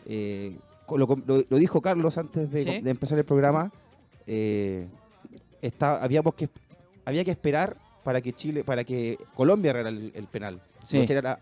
eh, 0.06 0.56
lo, 0.90 0.98
lo- 1.26 1.44
lo 1.50 1.58
dijo 1.58 1.82
Carlos 1.82 2.18
antes 2.18 2.50
de, 2.52 2.64
Sí. 2.64 2.82
de 2.82 2.90
empezar 2.92 3.18
el 3.18 3.26
programa. 3.26 3.72
eh, 4.28 4.88
está, 5.62 6.04
habíamos 6.04 6.34
que, 6.36 6.50
había 7.06 7.24
que 7.26 7.32
esperar 7.32 7.78
para 8.04 8.22
que 8.22 8.34
Chile, 8.34 8.64
para 8.64 8.84
que 8.84 9.18
Colombia 9.36 9.72
errara 9.72 9.90
el, 9.90 10.12
el 10.14 10.26
penal. 10.28 10.62
Sí. 10.86 11.00
Lo, 11.00 11.06
tirara, 11.06 11.40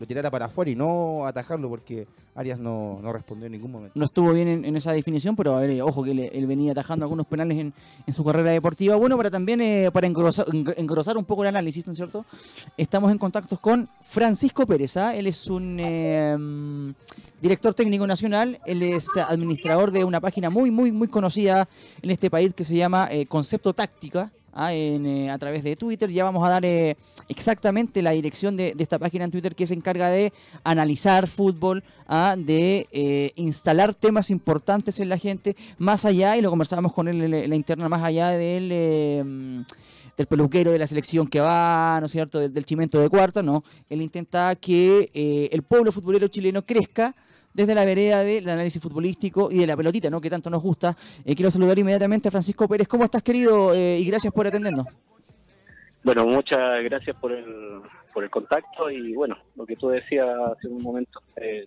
lo 0.00 0.06
tirara 0.06 0.30
para 0.30 0.46
afuera 0.46 0.70
y 0.70 0.74
no 0.74 1.24
atajarlo 1.26 1.68
porque 1.68 2.06
Arias 2.34 2.58
no, 2.58 2.98
no 3.02 3.12
respondió 3.12 3.44
en 3.46 3.52
ningún 3.52 3.70
momento. 3.70 3.92
no 3.98 4.04
estuvo 4.06 4.32
bien 4.32 4.64
en, 4.64 4.76
esa 4.76 4.92
definición, 4.92 5.36
pero 5.36 5.54
a 5.54 5.60
ver, 5.60 5.70
eh, 5.70 5.82
ojo 5.82 6.02
que 6.02 6.12
él, 6.32 6.46
venía 6.46 6.72
atajando 6.72 7.04
algunos 7.04 7.26
penales 7.26 7.58
en, 7.58 7.74
en 8.06 8.12
su 8.14 8.24
carrera 8.24 8.50
deportiva. 8.50 8.96
Bueno, 8.96 9.18
pero 9.18 9.30
también 9.30 9.60
eh, 9.60 9.90
para 9.92 10.06
engrosar, 10.06 10.46
engr- 10.46 10.74
engrosar 10.78 11.18
un 11.18 11.24
poco 11.26 11.42
el 11.42 11.48
análisis, 11.48 11.86
¿no 11.86 11.92
es 11.92 11.98
cierto? 11.98 12.24
Estamos 12.78 13.12
en 13.12 13.18
contacto 13.18 13.58
con 13.58 13.86
Francisco 14.02 14.66
Pérez, 14.66 14.96
¿ah? 14.96 15.14
él 15.14 15.26
es 15.26 15.46
un 15.48 15.76
mm, 15.76 16.94
director 17.42 17.74
técnico 17.74 18.06
nacional, 18.06 18.58
él 18.64 18.82
es 18.82 19.08
administrador 19.28 19.90
de 19.90 20.04
una 20.04 20.20
página 20.20 20.48
muy, 20.48 20.70
muy, 20.70 20.90
muy 20.90 21.08
conocida 21.08 21.68
en 22.00 22.10
este 22.10 22.30
país 22.30 22.54
que 22.54 22.64
se 22.64 22.76
llama 22.76 23.08
eh, 23.10 23.26
Concepto 23.26 23.72
Táctica. 23.74 24.32
¿Ah? 24.52 24.72
eh, 24.72 25.30
a 25.30 25.38
través 25.38 25.62
de 25.62 25.76
Twitter. 25.76 26.10
Ya 26.10 26.24
vamos 26.24 26.46
a 26.46 26.50
dar 26.50 26.64
eh, 26.64 26.96
exactamente 27.28 28.02
la 28.02 28.10
dirección 28.10 28.56
de, 28.56 28.74
esta 28.78 28.98
página 28.98 29.24
en 29.24 29.30
Twitter 29.30 29.54
que 29.54 29.66
se 29.66 29.74
encarga 29.74 30.08
de 30.08 30.32
analizar 30.64 31.26
fútbol, 31.26 31.82
¿ah? 32.06 32.36
de 32.38 32.86
eh, 32.92 33.32
instalar 33.36 33.94
temas 33.94 34.30
importantes 34.30 35.00
en 35.00 35.08
la 35.08 35.18
gente, 35.18 35.56
más 35.78 36.04
allá, 36.04 36.36
y 36.36 36.42
lo 36.42 36.50
conversábamos 36.50 36.92
con 36.92 37.08
él 37.08 37.22
en 37.22 37.50
la- 37.50 37.56
interna, 37.56 37.88
más 37.88 38.02
allá 38.02 38.30
del, 38.30 39.64
del 40.16 40.26
peluquero 40.26 40.72
de 40.72 40.78
la 40.78 40.86
selección 40.86 41.26
que 41.26 41.40
va, 41.40 41.98
¿no 42.00 42.06
es 42.06 42.12
cierto?, 42.12 42.38
del, 42.38 42.52
del 42.52 42.64
chimento 42.64 42.98
de 42.98 43.08
cuarta, 43.08 43.42
no. 43.42 43.62
Él 43.88 44.02
intenta 44.02 44.54
que 44.56 45.10
el 45.52 45.62
pueblo 45.62 45.92
futbolero 45.92 46.28
chileno 46.28 46.64
crezca 46.64 47.14
desde 47.54 47.74
la 47.74 47.84
vereda 47.84 48.22
del 48.22 48.48
análisis 48.48 48.80
futbolístico 48.82 49.48
y 49.50 49.58
de 49.58 49.66
la 49.66 49.76
pelotita, 49.76 50.08
¿no? 50.10 50.20
Que 50.20 50.30
tanto 50.30 50.48
nos 50.50 50.62
gusta. 50.62 50.96
Eh, 51.24 51.34
quiero 51.34 51.50
saludar 51.50 51.78
inmediatamente 51.78 52.28
a 52.28 52.30
Francisco 52.30 52.66
Pérez. 52.68 52.88
¿Cómo 52.88 53.04
estás, 53.04 53.22
querido? 53.22 53.74
Eh, 53.74 53.98
y 54.00 54.06
gracias 54.06 54.32
por 54.32 54.46
atendernos. 54.46 54.86
Bueno, 56.04 56.26
muchas 56.26 56.82
gracias 56.84 57.16
por 57.20 57.30
el, 57.32 57.80
por 58.12 58.24
el 58.24 58.30
contacto 58.30 58.90
y 58.90 59.12
bueno, 59.14 59.36
lo 59.54 59.64
que 59.64 59.76
tú 59.76 59.88
decías 59.88 60.26
hace 60.56 60.66
un 60.66 60.82
momento, 60.82 61.20
eh, 61.36 61.64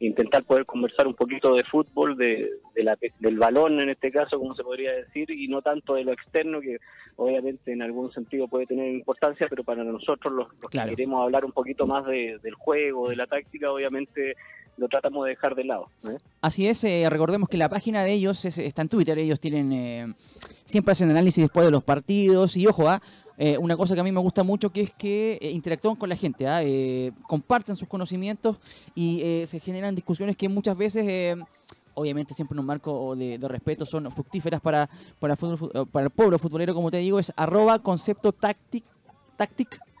intentar 0.00 0.44
poder 0.44 0.66
conversar 0.66 1.06
un 1.06 1.14
poquito 1.14 1.54
de 1.54 1.64
fútbol, 1.64 2.16
de, 2.16 2.50
de 2.74 2.82
la, 2.84 2.98
del 3.18 3.38
balón 3.38 3.80
en 3.80 3.88
este 3.90 4.10
caso, 4.10 4.38
como 4.38 4.54
se 4.54 4.62
podría 4.62 4.92
decir, 4.92 5.30
y 5.30 5.48
no 5.48 5.62
tanto 5.62 5.94
de 5.94 6.04
lo 6.04 6.12
externo, 6.12 6.60
que 6.60 6.76
obviamente 7.16 7.72
en 7.72 7.80
algún 7.82 8.12
sentido 8.12 8.48
puede 8.48 8.66
tener 8.66 8.92
importancia, 8.92 9.46
pero 9.48 9.64
para 9.64 9.82
nosotros 9.82 10.32
los, 10.32 10.48
los 10.60 10.70
Claro. 10.70 10.90
que 10.90 10.96
queremos 10.96 11.22
hablar 11.22 11.44
un 11.46 11.52
poquito 11.52 11.86
más 11.86 12.04
de- 12.04 12.38
del 12.42 12.54
juego, 12.54 13.08
de 13.08 13.16
la 13.16 13.26
táctica, 13.26 13.72
obviamente 13.72 14.36
lo 14.80 14.88
tratamos 14.88 15.24
de 15.24 15.30
dejar 15.30 15.54
de 15.54 15.64
lado. 15.64 15.88
¿eh? 16.04 16.16
Así 16.40 16.66
es, 16.66 16.82
eh, 16.84 17.06
recordemos 17.10 17.48
que 17.48 17.58
la 17.58 17.68
página 17.68 18.02
de 18.02 18.12
ellos 18.14 18.44
es- 18.46 18.56
está 18.58 18.82
en 18.82 18.88
Twitter, 18.88 19.18
ellos 19.18 19.38
tienen, 19.38 19.72
eh, 19.72 20.14
siempre 20.64 20.92
hacen 20.92 21.10
análisis 21.10 21.44
después 21.44 21.66
de 21.66 21.70
los 21.70 21.84
partidos 21.84 22.56
y 22.56 22.66
ojo, 22.66 22.88
ah, 22.88 23.00
eh, 23.36 23.58
una 23.58 23.76
cosa 23.76 23.94
que 23.94 24.00
a 24.00 24.04
mí 24.04 24.10
me 24.10 24.20
gusta 24.20 24.42
mucho 24.42 24.70
que 24.70 24.80
es 24.82 24.92
que 24.92 25.38
eh, 25.40 25.50
interactúan 25.50 25.96
con 25.96 26.08
la 26.08 26.16
gente, 26.16 26.48
ah, 26.48 26.62
eh, 26.64 27.12
comparten 27.28 27.76
sus 27.76 27.86
conocimientos 27.88 28.56
y 28.94 29.44
se 29.46 29.60
generan 29.60 29.94
discusiones 29.94 30.36
que 30.36 30.48
muchas 30.48 30.76
veces... 30.76 31.38
Obviamente 31.92 32.32
siempre 32.34 32.54
en 32.54 32.60
un 32.60 32.66
marco 32.66 33.14
de, 33.16 33.36
de 33.36 33.48
respeto 33.48 33.84
son 33.84 34.10
fructíferas 34.12 34.60
para, 34.60 34.88
para, 35.18 35.34
fútbol 35.36 35.86
para 35.90 36.04
el 36.04 36.10
pueblo 36.10 36.38
futbolero, 36.38 36.72
como 36.72 36.88
te 36.90 36.98
digo, 36.98 37.18
es 37.18 37.32
arroba 37.36 37.80
concepto 37.80 38.32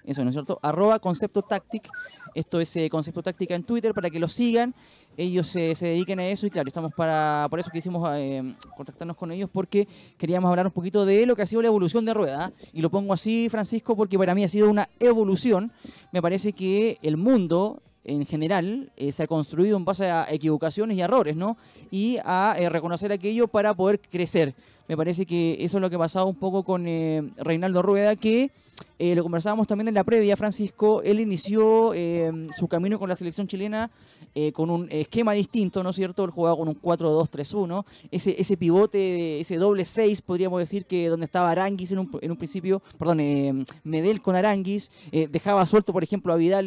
eso 0.04 0.22
no 0.22 0.30
es 0.30 0.34
cierto, 0.34 0.58
arroba 0.62 0.98
concepto 0.98 1.42
táctic, 1.42 1.88
esto 2.34 2.60
es 2.60 2.74
eh, 2.76 2.88
concepto 2.90 3.22
táctica 3.22 3.54
en 3.54 3.62
Twitter 3.62 3.94
para 3.94 4.10
que 4.10 4.18
lo 4.18 4.28
sigan 4.28 4.74
ellos 5.16 5.54
eh, 5.56 5.74
se 5.74 5.86
dediquen 5.86 6.20
a 6.20 6.26
eso 6.26 6.46
y 6.46 6.50
claro, 6.50 6.68
estamos 6.68 6.92
para 6.94 7.46
por 7.50 7.60
eso 7.60 7.70
quisimos 7.70 8.08
eh, 8.16 8.54
contactarnos 8.76 9.16
con 9.16 9.32
ellos 9.32 9.50
porque 9.52 9.86
queríamos 10.16 10.48
hablar 10.48 10.66
un 10.66 10.72
poquito 10.72 11.04
de 11.04 11.26
lo 11.26 11.36
que 11.36 11.42
ha 11.42 11.46
sido 11.46 11.62
la 11.62 11.68
evolución 11.68 12.04
de 12.04 12.14
Rueda 12.14 12.46
¿ah? 12.46 12.52
y 12.72 12.80
lo 12.80 12.90
pongo 12.90 13.12
así 13.12 13.48
Francisco 13.50 13.96
porque 13.96 14.18
para 14.18 14.34
mí 14.34 14.44
ha 14.44 14.48
sido 14.48 14.70
una 14.70 14.88
evolución 15.00 15.72
me 16.12 16.22
parece 16.22 16.52
que 16.52 16.98
el 17.02 17.16
mundo 17.16 17.82
en 18.04 18.26
general 18.26 18.92
eh, 18.96 19.12
se 19.12 19.22
ha 19.22 19.26
construido 19.26 19.76
en 19.76 19.84
base 19.84 20.10
a 20.10 20.26
equivocaciones 20.30 20.96
y 20.96 21.00
errores, 21.00 21.36
¿no? 21.36 21.56
Y 21.90 22.18
a 22.24 22.56
eh, 22.58 22.68
reconocer 22.68 23.12
aquello 23.12 23.48
para 23.48 23.74
poder 23.74 24.00
crecer. 24.00 24.54
Me 24.90 24.96
parece 24.96 25.24
que 25.24 25.56
eso 25.60 25.78
es 25.78 25.80
lo 25.80 25.88
que 25.88 25.94
ha 25.94 26.00
pasado 26.00 26.26
un 26.26 26.34
poco 26.34 26.64
con 26.64 26.88
eh, 26.88 27.22
Reinaldo 27.36 27.80
Rueda, 27.80 28.16
que 28.16 28.50
eh, 28.98 29.14
lo 29.14 29.22
conversábamos 29.22 29.66
también 29.66 29.88
en 29.88 29.94
la 29.94 30.04
previa, 30.04 30.36
Francisco. 30.36 31.02
Él 31.02 31.20
inició 31.20 31.94
eh, 31.94 32.30
su 32.54 32.68
camino 32.68 32.98
con 32.98 33.08
la 33.08 33.16
selección 33.16 33.46
chilena 33.46 33.90
eh, 34.34 34.52
con 34.52 34.68
un 34.68 34.88
esquema 34.90 35.32
distinto, 35.32 35.82
¿no 35.82 35.88
es 35.88 35.96
cierto? 35.96 36.22
Él 36.24 36.30
jugaba 36.30 36.56
con 36.56 36.68
un 36.68 36.80
4-2-3-1. 36.80 37.84
Ese, 38.10 38.38
ese 38.38 38.56
pivote, 38.58 39.40
ese 39.40 39.56
doble 39.56 39.86
6, 39.86 40.20
podríamos 40.20 40.60
decir 40.60 40.84
que 40.84 41.08
donde 41.08 41.24
estaba 41.24 41.50
Aranguis 41.50 41.92
en 41.92 42.00
un, 42.00 42.10
en 42.20 42.30
un 42.30 42.36
principio, 42.36 42.82
perdón, 42.98 43.64
Medel 43.84 44.20
con 44.20 44.36
Aranguis, 44.36 44.90
dejaba 45.30 45.64
suelto, 45.64 45.92
por 45.94 46.04
ejemplo, 46.04 46.32
a 46.32 46.36
Vidal 46.36 46.66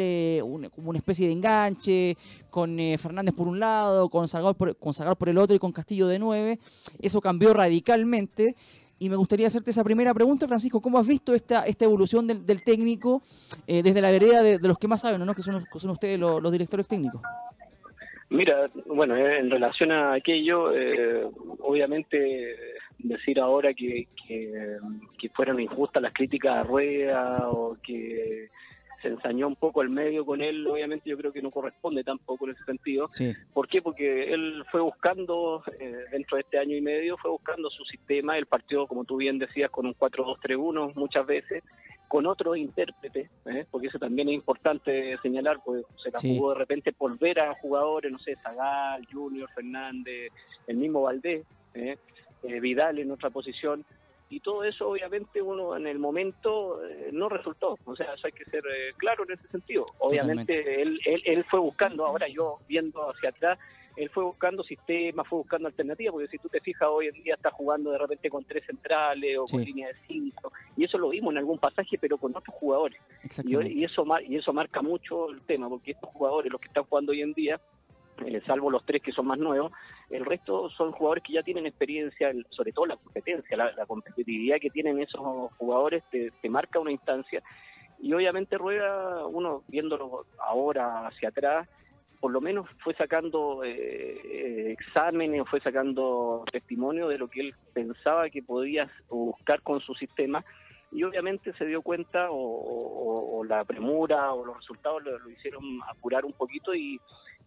como 0.73 0.89
una 0.89 0.97
especie 0.97 1.27
de 1.27 1.33
enganche, 1.33 2.17
con 2.53 2.79
eh, 2.79 2.99
Fernández 2.99 3.33
por 3.33 3.47
un 3.47 3.59
lado, 3.59 4.09
con 4.09 4.27
Salgado 4.27 4.53
por, 4.53 4.77
con 4.77 4.93
Salgado 4.93 5.15
por 5.15 5.27
el 5.27 5.39
otro 5.39 5.55
y 5.55 5.59
con 5.59 5.71
Castillo 5.71 6.07
de 6.07 6.19
9. 6.19 6.59
Eso 7.01 7.19
cambió 7.19 7.51
radicalmente. 7.51 8.55
Y 8.99 9.09
me 9.09 9.15
gustaría 9.15 9.47
hacerte 9.47 9.71
esa 9.71 9.83
primera 9.83 10.13
pregunta, 10.13 10.47
Francisco. 10.47 10.79
¿Cómo 10.79 10.99
has 10.99 11.07
visto 11.07 11.33
esta, 11.33 11.65
esta 11.65 11.85
evolución 11.85 12.27
del, 12.27 12.45
del 12.45 12.63
técnico 12.63 13.23
eh, 13.65 13.81
desde 13.81 14.01
la 14.01 14.11
vereda 14.11 14.43
de, 14.43 14.59
los 14.59 14.77
que 14.77 14.87
más 14.87 15.01
saben, 15.01 15.25
¿no? 15.25 15.33
que, 15.33 15.41
son, 15.41 15.65
que 15.65 15.79
son 15.79 15.89
ustedes 15.89 16.19
los, 16.19 16.43
los 16.43 16.51
directores 16.51 16.87
técnicos? 16.87 17.21
Mira, 18.29 18.69
bueno, 18.85 19.15
eh, 19.17 19.39
en 19.39 19.49
relación 19.49 19.91
a 19.91 20.13
aquello, 20.13 20.71
eh, 20.75 21.27
obviamente 21.59 22.55
decir 22.99 23.39
ahora 23.39 23.73
que, 23.73 24.07
que, 24.27 24.77
que 25.17 25.29
fueron 25.29 25.59
injustas 25.59 26.03
las 26.03 26.13
críticas 26.13 26.57
a 26.57 26.63
Rueda 26.63 27.49
o 27.49 27.77
que 27.81 28.49
se 29.03 29.09
ensañó 29.09 29.47
un 29.47 29.55
poco 29.57 29.81
el 29.83 29.89
medio 29.89 30.25
con 30.25 30.41
él, 30.41 30.65
obviamente 30.65 31.09
yo 31.09 31.17
creo 31.17 31.31
que 31.31 31.41
no 31.41 31.51
corresponde 31.51 32.03
tampoco 32.03 32.45
en 32.45 32.51
ese 32.55 32.63
sentido. 32.63 33.09
Sí. 33.11 33.33
¿Por 33.53 33.67
qué? 33.67 33.81
Porque 33.81 34.33
él 34.33 34.63
fue 34.71 34.79
buscando, 34.81 35.61
eh, 35.79 36.05
dentro 36.11 36.37
de 36.37 36.41
este 36.41 36.57
año 36.57 36.75
y 36.75 36.81
medio, 36.81 37.17
fue 37.17 37.29
buscando 37.29 37.69
su 37.69 37.83
sistema, 37.85 38.37
el 38.37 38.45
partido, 38.47 38.87
como 38.87 39.03
tú 39.03 39.17
bien 39.17 39.37
decías, 39.37 39.69
con 39.69 39.85
un 39.85 39.93
4-2-3-1 39.93 40.93
muchas 40.95 41.25
veces, 41.27 41.63
con 42.07 42.25
otro 42.27 42.55
intérprete, 42.55 43.29
¿eh? 43.45 43.65
porque 43.69 43.87
eso 43.87 43.99
también 43.99 44.29
es 44.29 44.35
importante 44.35 45.17
señalar, 45.21 45.59
pues 45.65 45.83
se 46.01 46.09
la 46.11 46.19
Sí. 46.19 46.35
jugó 46.37 46.53
de 46.53 46.59
repente 46.59 46.93
por 46.93 47.17
ver 47.19 47.39
a 47.41 47.55
jugadores, 47.55 48.11
no 48.11 48.19
sé, 48.19 48.35
Zagal, 48.41 49.05
Junior, 49.11 49.49
Fernández, 49.53 50.31
el 50.67 50.77
mismo 50.77 51.01
Valdés, 51.01 51.45
¿eh? 51.73 51.97
Eh, 52.43 52.59
Vidal 52.59 52.99
en 52.99 53.09
otra 53.11 53.29
posición, 53.29 53.83
y 54.35 54.39
todo 54.39 54.63
eso 54.63 54.89
obviamente 54.89 55.41
uno 55.41 55.75
en 55.77 55.85
el 55.87 55.99
momento 55.99 56.83
eh, 56.85 57.09
no 57.11 57.29
resultó, 57.29 57.77
o 57.85 57.95
sea, 57.95 58.13
eso 58.13 58.27
hay 58.27 58.33
que 58.33 58.45
ser 58.45 58.63
eh, 58.65 58.93
claro 58.97 59.23
en 59.27 59.33
ese 59.33 59.47
sentido. 59.49 59.85
Obviamente 59.99 60.81
él, 60.81 60.99
él, 61.05 61.21
él 61.25 61.45
fue 61.49 61.59
buscando, 61.59 62.05
ahora 62.05 62.27
yo 62.27 62.57
viendo 62.67 63.09
hacia 63.11 63.29
atrás, 63.29 63.59
él 63.95 64.09
fue 64.09 64.23
buscando 64.23 64.63
sistemas, 64.63 65.27
fue 65.27 65.37
buscando 65.37 65.67
alternativas, 65.67 66.13
porque 66.13 66.27
si 66.27 66.39
tú 66.39 66.49
te 66.49 66.59
fijas 66.61 66.89
hoy 66.91 67.07
en 67.09 67.21
día 67.21 67.35
está 67.35 67.51
jugando 67.51 67.91
de 67.91 67.99
repente 67.99 68.27
con 68.29 68.43
tres 68.43 68.65
centrales 68.65 69.37
o 69.37 69.45
con 69.45 69.59
línea 69.65 69.87
de 69.89 69.95
cinco, 70.07 70.51
y 70.75 70.83
eso 70.85 70.97
lo 70.97 71.09
vimos 71.09 71.31
en 71.31 71.37
algún 71.37 71.59
pasaje, 71.59 71.97
pero 71.99 72.17
con 72.17 72.35
otros 72.35 72.55
jugadores. 72.55 72.99
Y, 73.43 73.81
y 73.81 73.83
eso 73.83 74.03
mar- 74.03 74.23
y 74.23 74.35
eso 74.35 74.51
marca 74.51 74.81
mucho 74.81 75.29
el 75.29 75.41
tema, 75.41 75.69
porque 75.69 75.91
estos 75.91 76.09
jugadores, 76.09 76.51
los 76.51 76.59
que 76.59 76.69
están 76.69 76.85
jugando 76.85 77.11
hoy 77.11 77.21
en 77.21 77.33
día, 77.33 77.61
eh, 78.25 78.41
salvo 78.45 78.69
los 78.69 78.85
tres 78.85 79.01
que 79.01 79.11
son 79.11 79.27
más 79.27 79.39
nuevos, 79.39 79.71
el 80.09 80.25
resto 80.25 80.69
son 80.69 80.91
jugadores 80.91 81.23
que 81.23 81.33
ya 81.33 81.43
tienen 81.43 81.65
experiencia, 81.65 82.31
sobre 82.49 82.71
todo 82.71 82.85
la 82.85 82.97
competencia, 82.97 83.57
la, 83.57 83.85
competitividad 83.85 84.57
que 84.59 84.69
tienen 84.69 84.99
esos 85.01 85.21
jugadores 85.57 86.03
te, 86.11 86.31
marca 86.49 86.79
una 86.79 86.91
instancia. 86.91 87.41
Y 87.99 88.13
obviamente 88.13 88.57
Rueda, 88.57 89.25
uno 89.27 89.63
viéndolo 89.67 90.25
ahora 90.37 91.07
hacia 91.07 91.29
atrás, 91.29 91.67
por 92.19 92.31
lo 92.31 92.39
menos 92.39 92.69
fue 92.83 92.93
sacando 92.95 93.63
eh, 93.65 94.71
exámenes, 94.71 95.43
fue 95.49 95.59
sacando 95.59 96.45
testimonio 96.51 97.09
de 97.09 97.17
lo 97.17 97.27
que 97.27 97.41
él 97.41 97.55
pensaba 97.73 98.29
que 98.29 98.41
podía 98.41 98.89
buscar 99.09 99.61
con 99.61 99.81
su 99.81 99.93
sistema. 99.95 100.43
Y 100.93 101.03
obviamente 101.03 101.51
se 101.57 101.65
dio 101.65 101.81
cuenta 101.81 102.27
o, 102.29 103.43
la 103.45 103.65
premura 103.65 104.31
o 104.31 104.45
los 104.45 104.55
resultados 104.55 105.03
lo, 105.03 105.29
hicieron 105.29 105.63
apurar 105.89 106.23
un 106.23 106.31
poquito 106.31 106.73
y, 106.73 106.97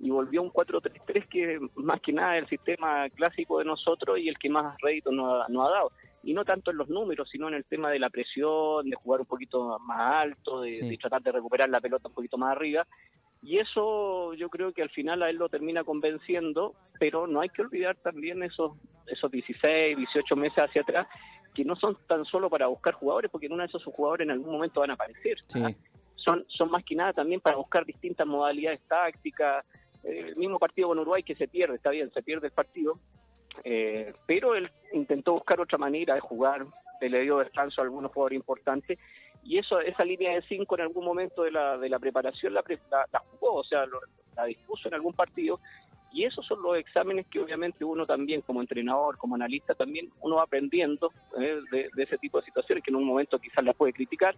volvió 0.00 0.40
a 0.40 0.44
un 0.44 0.50
4-3-3 0.50 1.28
que 1.28 1.58
más 1.76 2.00
que 2.00 2.12
nada 2.12 2.36
es 2.36 2.42
el 2.44 2.48
sistema 2.48 3.08
clásico 3.10 3.58
de 3.58 3.64
nosotros 3.64 4.18
y 4.18 4.28
el 4.28 4.38
que 4.38 4.48
más 4.48 4.76
rédito 4.80 5.10
nos 5.10 5.42
ha, 5.42 5.46
ha 5.46 5.70
dado. 5.70 5.92
Y 6.22 6.34
no 6.34 6.44
tanto 6.44 6.70
en 6.70 6.76
los 6.76 6.88
números, 6.88 7.28
sino 7.30 7.48
en 7.48 7.54
el 7.54 7.64
tema 7.64 7.90
de 7.90 8.00
la 8.00 8.10
presión, 8.10 8.90
de 8.90 8.96
jugar 8.96 9.20
un 9.20 9.26
poquito 9.26 9.78
más 9.78 10.22
alto, 10.22 10.62
de 10.62 10.98
tratar 11.00 11.22
de 11.22 11.32
recuperar 11.32 11.68
la 11.68 11.80
pelota 11.80 12.08
un 12.08 12.14
poquito 12.14 12.36
más 12.36 12.52
arriba 12.52 12.86
y 13.46 13.58
eso 13.58 14.34
yo 14.34 14.48
creo 14.48 14.72
que 14.72 14.82
al 14.82 14.90
final 14.90 15.22
a 15.22 15.30
él 15.30 15.36
lo 15.36 15.48
termina 15.48 15.84
convenciendo, 15.84 16.74
pero 16.98 17.28
no 17.28 17.40
hay 17.40 17.48
que 17.48 17.62
olvidar 17.62 17.96
también 17.96 18.42
esos, 18.42 18.72
esos 19.06 19.30
16, 19.30 19.96
18 19.96 20.36
meses 20.36 20.64
hacia 20.64 20.82
atrás, 20.82 21.06
que 21.54 21.64
no 21.64 21.76
son 21.76 21.96
tan 22.08 22.24
solo 22.24 22.50
para 22.50 22.66
buscar 22.66 22.94
jugadores, 22.94 23.30
porque 23.30 23.46
en 23.46 23.52
uno 23.52 23.62
de 23.62 23.68
esos 23.68 23.84
jugadores 23.84 24.24
en 24.24 24.32
algún 24.32 24.52
momento 24.52 24.80
van 24.80 24.90
a 24.90 24.94
aparecer. 24.94 25.38
¿ah? 25.62 25.70
Son, 26.16 26.44
son 26.48 26.72
más 26.72 26.82
que 26.82 26.96
nada 26.96 27.12
también 27.12 27.40
para 27.40 27.56
buscar 27.56 27.86
distintas 27.86 28.26
modalidades 28.26 28.80
tácticas. 28.88 29.64
El 30.06 30.36
mismo 30.36 30.58
partido 30.58 30.88
con 30.88 30.98
Uruguay 30.98 31.22
que 31.22 31.34
se 31.34 31.48
pierde, 31.48 31.76
está 31.76 31.90
bien, 31.90 32.10
se 32.12 32.22
pierde 32.22 32.46
el 32.46 32.52
partido, 32.52 32.98
eh, 33.64 34.12
pero 34.26 34.54
él 34.54 34.70
intentó 34.92 35.32
buscar 35.32 35.60
otra 35.60 35.78
manera 35.78 36.14
de 36.14 36.20
jugar, 36.20 36.64
le 37.00 37.20
dio 37.20 37.38
descanso 37.38 37.80
a 37.80 37.84
algunos 37.84 38.12
jugadores 38.12 38.36
importantes 38.36 38.98
y 39.46 39.58
eso 39.58 39.80
esa 39.80 40.04
línea 40.04 40.34
de 40.34 40.42
cinco 40.42 40.74
en 40.74 40.82
algún 40.82 41.04
momento 41.04 41.42
de 41.42 41.52
la, 41.52 41.78
de 41.78 41.88
la 41.88 41.98
preparación 41.98 42.52
la, 42.52 42.64
la, 42.90 43.18
jugó, 43.30 43.54
o 43.54 43.64
sea, 43.64 43.84
la 44.36 44.44
dispuso 44.44 44.88
en 44.88 44.94
algún 44.94 45.12
partido. 45.12 45.60
Y 46.12 46.24
esos 46.24 46.46
son 46.46 46.62
los 46.62 46.76
exámenes 46.78 47.26
que 47.26 47.40
obviamente 47.40 47.84
uno 47.84 48.06
también 48.06 48.40
como 48.40 48.60
entrenador, 48.60 49.18
como 49.18 49.34
analista, 49.34 49.74
también 49.74 50.10
uno 50.20 50.36
va 50.36 50.42
aprendiendo 50.42 51.12
eh, 51.38 51.60
de, 51.70 52.02
ese 52.02 52.16
tipo 52.18 52.38
de 52.38 52.46
situaciones 52.46 52.82
que 52.82 52.90
en 52.90 52.96
un 52.96 53.04
momento 53.04 53.38
quizás 53.38 53.64
las 53.64 53.76
puede 53.76 53.92
criticar, 53.92 54.34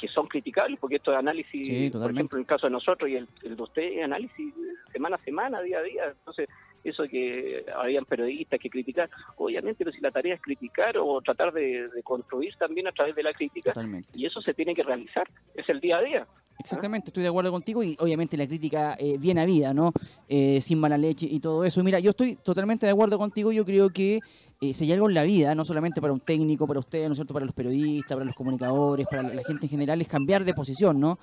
que 0.00 0.08
son 0.08 0.26
criticables, 0.26 0.78
porque 0.80 0.96
esto 0.96 1.10
de 1.10 1.18
análisis, 1.18 1.92
por 1.92 2.10
ejemplo, 2.10 2.38
en 2.38 2.42
el 2.42 2.46
caso 2.46 2.66
de 2.66 2.72
nosotros 2.72 3.10
y 3.10 3.16
el, 3.16 3.28
el 3.42 3.56
de 3.56 3.62
usted, 3.62 3.82
es 3.82 4.04
análisis 4.04 4.54
semana 4.92 5.16
a 5.16 5.24
semana, 5.24 5.60
día 5.60 5.78
a 5.78 5.82
día. 5.82 6.04
Entonces, 6.08 6.48
eso 6.82 7.04
que 7.04 7.64
habían 7.76 8.04
periodistas 8.04 8.58
que 8.58 8.70
criticar, 8.70 9.10
obviamente, 9.36 9.84
pero 9.84 9.92
si 9.92 10.00
la 10.00 10.10
tarea 10.10 10.34
es 10.34 10.40
criticar 10.40 10.96
o 10.98 11.20
tratar 11.20 11.52
de, 11.52 11.88
construir 12.04 12.54
también 12.56 12.86
a 12.86 12.92
través 12.92 13.14
de 13.14 13.22
la 13.22 13.32
crítica, 13.32 13.72
y 14.14 14.26
eso 14.26 14.40
se 14.40 14.54
tiene 14.54 14.74
que 14.74 14.82
realizar, 14.82 15.28
es 15.54 15.68
el 15.68 15.80
día 15.80 15.98
a 15.98 16.02
día. 16.02 16.26
Exactamente, 16.58 17.08
estoy 17.08 17.22
de 17.22 17.28
acuerdo 17.30 17.50
contigo 17.50 17.82
y 17.82 17.96
obviamente 17.98 18.36
la 18.36 18.46
crítica 18.46 18.94
eh, 18.98 19.16
bien 19.18 19.38
habida, 19.38 19.72
¿no? 19.72 19.92
Eh, 20.28 20.60
sin 20.60 20.78
mala 20.78 20.98
leche 20.98 21.26
y 21.30 21.40
todo 21.40 21.64
eso. 21.64 21.82
Mira, 21.82 22.00
yo 22.00 22.10
estoy 22.10 22.36
totalmente 22.36 22.84
de 22.84 22.92
acuerdo 22.92 23.18
contigo, 23.18 23.50
yo 23.50 23.64
creo 23.64 23.88
que 23.88 24.20
eh, 24.62 24.74
hay 24.78 24.92
algo 24.92 25.08
en 25.08 25.14
la 25.14 25.22
vida, 25.22 25.54
no 25.54 25.64
solamente 25.64 26.02
para 26.02 26.12
un 26.12 26.20
técnico, 26.20 26.66
para 26.66 26.80
usted, 26.80 27.06
¿no 27.06 27.12
es 27.12 27.16
cierto?, 27.16 27.32
para 27.32 27.46
los 27.46 27.54
periodistas, 27.54 28.14
para 28.14 28.26
los 28.26 28.34
comunicadores, 28.34 29.06
para 29.06 29.22
la, 29.22 29.42
gente 29.42 29.64
en 29.64 29.70
general, 29.70 30.02
es 30.02 30.06
cambiar 30.06 30.44
de 30.44 30.52
posición, 30.52 31.00
¿no? 31.00 31.18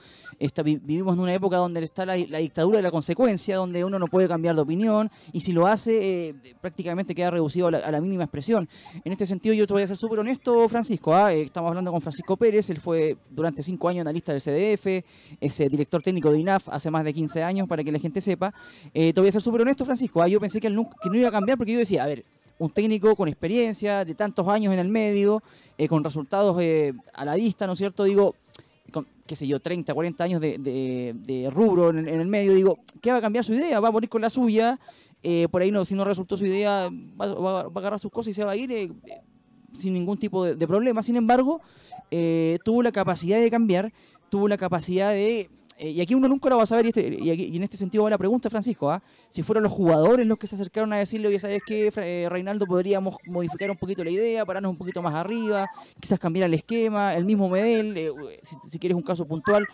vivimos 0.64 1.16
en 1.16 1.22
una 1.22 1.36
época 1.36 1.58
donde 1.58 1.84
está 1.84 2.04
la, 2.04 2.16
dictadura 2.16 2.78
de 2.78 2.82
la 2.82 2.90
consecuencia, 2.90 3.58
donde 3.58 3.86
uno 3.86 4.00
no 4.00 4.08
puede 4.08 4.28
cambiar 4.28 4.56
de 4.56 4.62
opinión, 4.62 5.12
y 5.34 5.42
si 5.42 5.52
lo 5.52 5.68
hace, 5.68 6.30
eh, 6.30 6.36
prácticamente 6.60 7.14
queda 7.14 7.30
reducido 7.30 7.68
a 7.68 7.92
la, 7.92 8.02
mínima 8.02 8.24
expresión. 8.24 8.68
En 9.06 9.12
este 9.12 9.28
sentido, 9.28 9.54
yo 9.54 9.68
te 9.68 9.74
voy 9.74 9.84
a 9.84 9.88
ser 9.88 9.98
súper 9.98 10.18
honesto, 10.18 10.68
Francisco, 10.68 11.14
¿ah? 11.14 11.32
eh, 11.32 11.42
estamos 11.44 11.70
hablando 11.70 11.92
con 11.92 12.02
Francisco 12.02 12.38
Pérez, 12.38 12.72
él 12.72 12.80
fue 12.80 13.18
durante 13.30 13.62
cinco 13.62 13.88
años 13.88 14.02
analista 14.02 14.34
del 14.34 14.42
CDF, 14.42 15.06
es 15.40 15.58
director 15.70 16.02
técnico 16.02 16.32
de 16.32 16.40
INAF 16.40 16.70
hace 16.70 16.90
más 16.90 17.04
de 17.04 17.14
15 17.14 17.44
años, 17.44 17.68
para 17.68 17.84
que 17.84 17.92
la 17.92 18.00
gente 18.00 18.20
sepa. 18.20 18.52
te 18.92 19.14
voy 19.16 19.30
a 19.30 19.32
ser 19.32 19.44
súper 19.44 19.62
honesto, 19.62 19.86
Francisco, 19.86 20.24
¿ah? 20.24 20.28
yo 20.28 20.40
pensé 20.40 20.60
que 20.60 20.72
no 20.72 20.90
iba 21.14 21.28
a 21.28 21.32
cambiar 21.32 21.56
porque 21.60 21.74
yo 21.74 21.78
decía, 21.78 22.04
a 22.04 22.08
ver, 22.08 22.26
un 22.60 22.70
técnico 22.72 23.16
con 23.16 23.28
experiencia, 23.28 24.04
de 24.04 24.16
tantos 24.16 24.48
años 24.48 24.74
en 24.74 24.80
el 24.80 24.88
medio, 24.88 25.44
eh, 25.78 25.88
con 25.88 26.04
resultados 26.04 26.60
eh, 26.62 26.94
a 27.14 27.26
la 27.26 27.36
vista, 27.36 27.68
¿no 27.68 27.74
es 27.74 27.80
cierto? 27.80 28.04
Digo, 28.04 28.36
con, 28.92 29.08
qué 29.26 29.36
sé 29.36 29.48
yo, 29.48 29.60
30, 29.60 29.94
40 29.94 30.24
años 30.24 30.42
de, 30.42 31.50
rubro 31.54 31.90
en, 31.90 32.08
el 32.08 32.28
medio, 32.28 32.54
digo, 32.54 32.80
¿qué 33.02 33.12
va 33.12 33.18
a 33.18 33.22
cambiar 33.22 33.44
su 33.44 33.54
idea? 33.54 33.80
Va 33.80 33.90
a 33.90 33.92
morir 33.92 34.10
con 34.10 34.22
la 34.22 34.30
suya, 34.30 34.80
eh, 35.24 35.48
por 35.52 35.62
ahí 35.62 35.72
no, 35.72 35.86
si 35.86 35.96
no 35.96 36.04
resultó 36.04 36.38
su 36.38 36.46
idea, 36.46 36.90
va, 37.20 37.62
a 37.62 37.64
agarrar 37.64 38.00
sus 38.00 38.12
cosas 38.12 38.32
y 38.32 38.34
se 38.34 38.44
va 38.44 38.52
a 38.52 38.56
ir 38.56 38.92
sin 39.74 39.94
ningún 39.94 40.18
tipo 40.18 40.44
de, 40.44 40.68
problema. 40.68 41.04
Sin 41.04 41.16
embargo, 41.16 41.62
tuvo 42.64 42.82
la 42.82 42.92
capacidad 42.92 43.40
de 43.40 43.52
cambiar, 43.52 43.94
tuvo 44.30 44.48
la 44.48 44.58
capacidad 44.58 45.12
de 45.12 45.50
eh, 45.80 45.92
y 45.92 46.02
aquí 46.02 46.16
uno 46.16 46.28
nunca 46.28 46.50
lo 46.50 46.58
va 46.58 46.64
a 46.64 46.66
saber, 46.66 46.86
y, 46.86 46.90
este, 46.90 47.18
y, 47.22 47.56
en 47.56 47.64
este 47.64 47.78
sentido 47.78 48.04
va 48.04 48.10
la 48.10 48.18
pregunta, 48.18 48.50
Francisco, 48.50 48.90
¿ah? 48.90 49.02
si 49.30 49.44
fueron 49.44 49.64
los 49.64 49.72
jugadores 49.72 50.26
los 50.26 50.40
que 50.40 50.48
se 50.48 50.56
acercaron 50.56 50.92
a 50.92 50.98
decirle, 50.98 51.28
oye, 51.28 51.38
¿sabes 51.38 51.62
qué, 51.66 51.92
eh, 51.96 52.28
Reinaldo? 52.30 52.66
Podríamos 52.66 53.18
modificar 53.26 53.70
un 53.70 53.78
poquito 53.78 54.04
la 54.04 54.10
idea, 54.10 54.44
pararnos 54.44 54.72
un 54.72 54.78
poquito 54.78 55.04
más 55.04 55.14
arriba, 55.14 55.70
quizás 56.00 56.18
cambiar 56.20 56.48
el 56.48 56.56
esquema, 56.56 57.14
el 57.14 57.26
mismo 57.26 57.48
Medel, 57.48 57.96
eh, 57.96 58.12
si, 58.42 58.80
quieres 58.80 58.96
un 58.96 59.04
caso 59.04 59.26
puntual, 59.26 59.68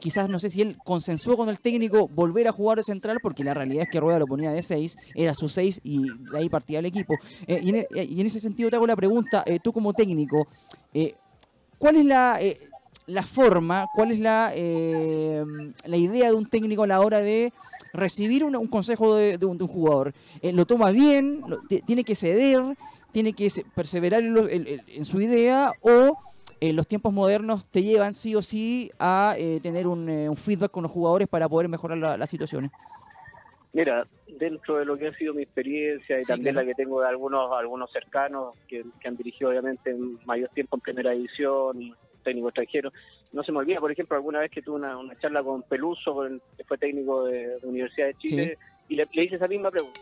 quizás 0.00 0.28
no 0.28 0.40
sé 0.40 0.48
si 0.48 0.60
él 0.60 0.76
consensuó 0.84 1.36
con 1.36 1.48
el 1.48 1.60
técnico 1.60 2.08
volver 2.08 2.48
a 2.48 2.52
jugar 2.52 2.78
de 2.78 2.84
central, 2.84 3.18
porque 3.22 3.44
la 3.44 3.54
realidad 3.54 3.84
es 3.84 3.90
que 3.90 4.00
Rueda 4.00 4.18
lo 4.18 4.26
ponía 4.26 4.50
de 4.50 4.62
6, 4.62 4.96
era 5.14 5.34
su 5.34 5.48
6 5.48 5.82
y 5.84 6.02
de 6.32 6.38
ahí 6.38 6.48
partía 6.48 6.80
el 6.80 6.86
equipo. 6.86 7.14
En, 7.46 7.68
y, 7.68 8.20
en, 8.20 8.26
ese 8.26 8.40
sentido 8.40 8.70
te 8.70 8.76
hago 8.76 8.86
la 8.86 8.96
pregunta, 8.96 9.44
tú 9.62 9.72
como 9.72 9.92
técnico, 9.92 10.48
¿cuál 11.78 11.96
es 11.96 12.04
la 12.06 12.40
la 13.06 13.22
forma, 13.22 13.86
cuál 13.94 14.12
es 14.12 14.18
la, 14.18 14.52
eh, 14.54 15.44
la 15.84 15.96
idea 15.96 16.28
de 16.28 16.34
un 16.34 16.46
técnico 16.46 16.84
a 16.84 16.86
la 16.86 17.00
hora 17.00 17.20
de 17.20 17.52
recibir 17.92 18.44
un, 18.44 18.66
consejo 18.68 19.14
de, 19.14 19.44
un, 19.44 19.58
jugador. 19.58 20.14
Eh, 20.40 20.52
¿Lo 20.52 20.66
toma 20.66 20.90
bien? 20.90 21.42
¿Tiene 21.86 22.04
que 22.04 22.14
ceder? 22.14 22.62
¿Tiene 23.12 23.32
que 23.32 23.48
perseverar 23.74 24.22
en, 24.22 25.04
su 25.04 25.20
idea? 25.20 25.72
¿O 25.82 26.18
en 26.60 26.70
eh, 26.70 26.72
los 26.72 26.86
tiempos 26.86 27.12
modernos 27.12 27.68
te 27.68 27.82
llevan 27.82 28.14
sí 28.14 28.34
o 28.34 28.42
sí 28.42 28.90
a 28.98 29.36
tener 29.62 29.86
un, 29.86 30.34
feedback 30.36 30.70
con 30.70 30.82
los 30.82 30.92
jugadores 30.92 31.28
para 31.28 31.48
poder 31.48 31.68
mejorar 31.68 31.98
las 31.98 32.30
situaciones? 32.30 32.70
Mira, 33.72 34.06
dentro 34.38 34.76
de 34.76 34.84
lo 34.84 34.96
que 34.96 35.08
ha 35.08 35.14
sido 35.14 35.34
mi 35.34 35.42
experiencia 35.42 36.20
y 36.20 36.24
también 36.24 36.54
la 36.54 36.64
que 36.64 36.74
tengo 36.74 37.00
de 37.00 37.08
algunos 37.08 37.50
algunos 37.52 37.90
cercanos 37.90 38.54
que, 38.68 38.84
que, 39.00 39.08
han 39.08 39.16
dirigido 39.16 39.50
obviamente 39.50 39.90
en 39.90 40.18
mayor 40.24 40.48
tiempo 40.50 40.76
en 40.76 40.80
primera 40.80 41.10
división, 41.10 41.94
técnico 42.24 42.48
extranjero. 42.48 42.92
No 43.32 43.42
se 43.44 43.52
me 43.52 43.58
olvida, 43.58 43.80
por 43.80 43.92
ejemplo, 43.92 44.16
alguna 44.16 44.40
vez 44.40 44.50
que 44.50 44.62
tuve 44.62 44.76
una, 44.76 44.98
charla 45.20 45.42
con 45.42 45.62
Peluso, 45.62 46.26
que 46.56 46.64
fue 46.64 46.78
técnico 46.78 47.24
de, 47.24 47.58
la 47.62 47.68
Universidad 47.68 48.08
de 48.08 48.14
Chile, 48.14 48.58
y 48.88 48.96
le, 48.96 49.06
hice 49.12 49.36
esa 49.36 49.48
misma 49.48 49.70
pregunta. 49.70 50.00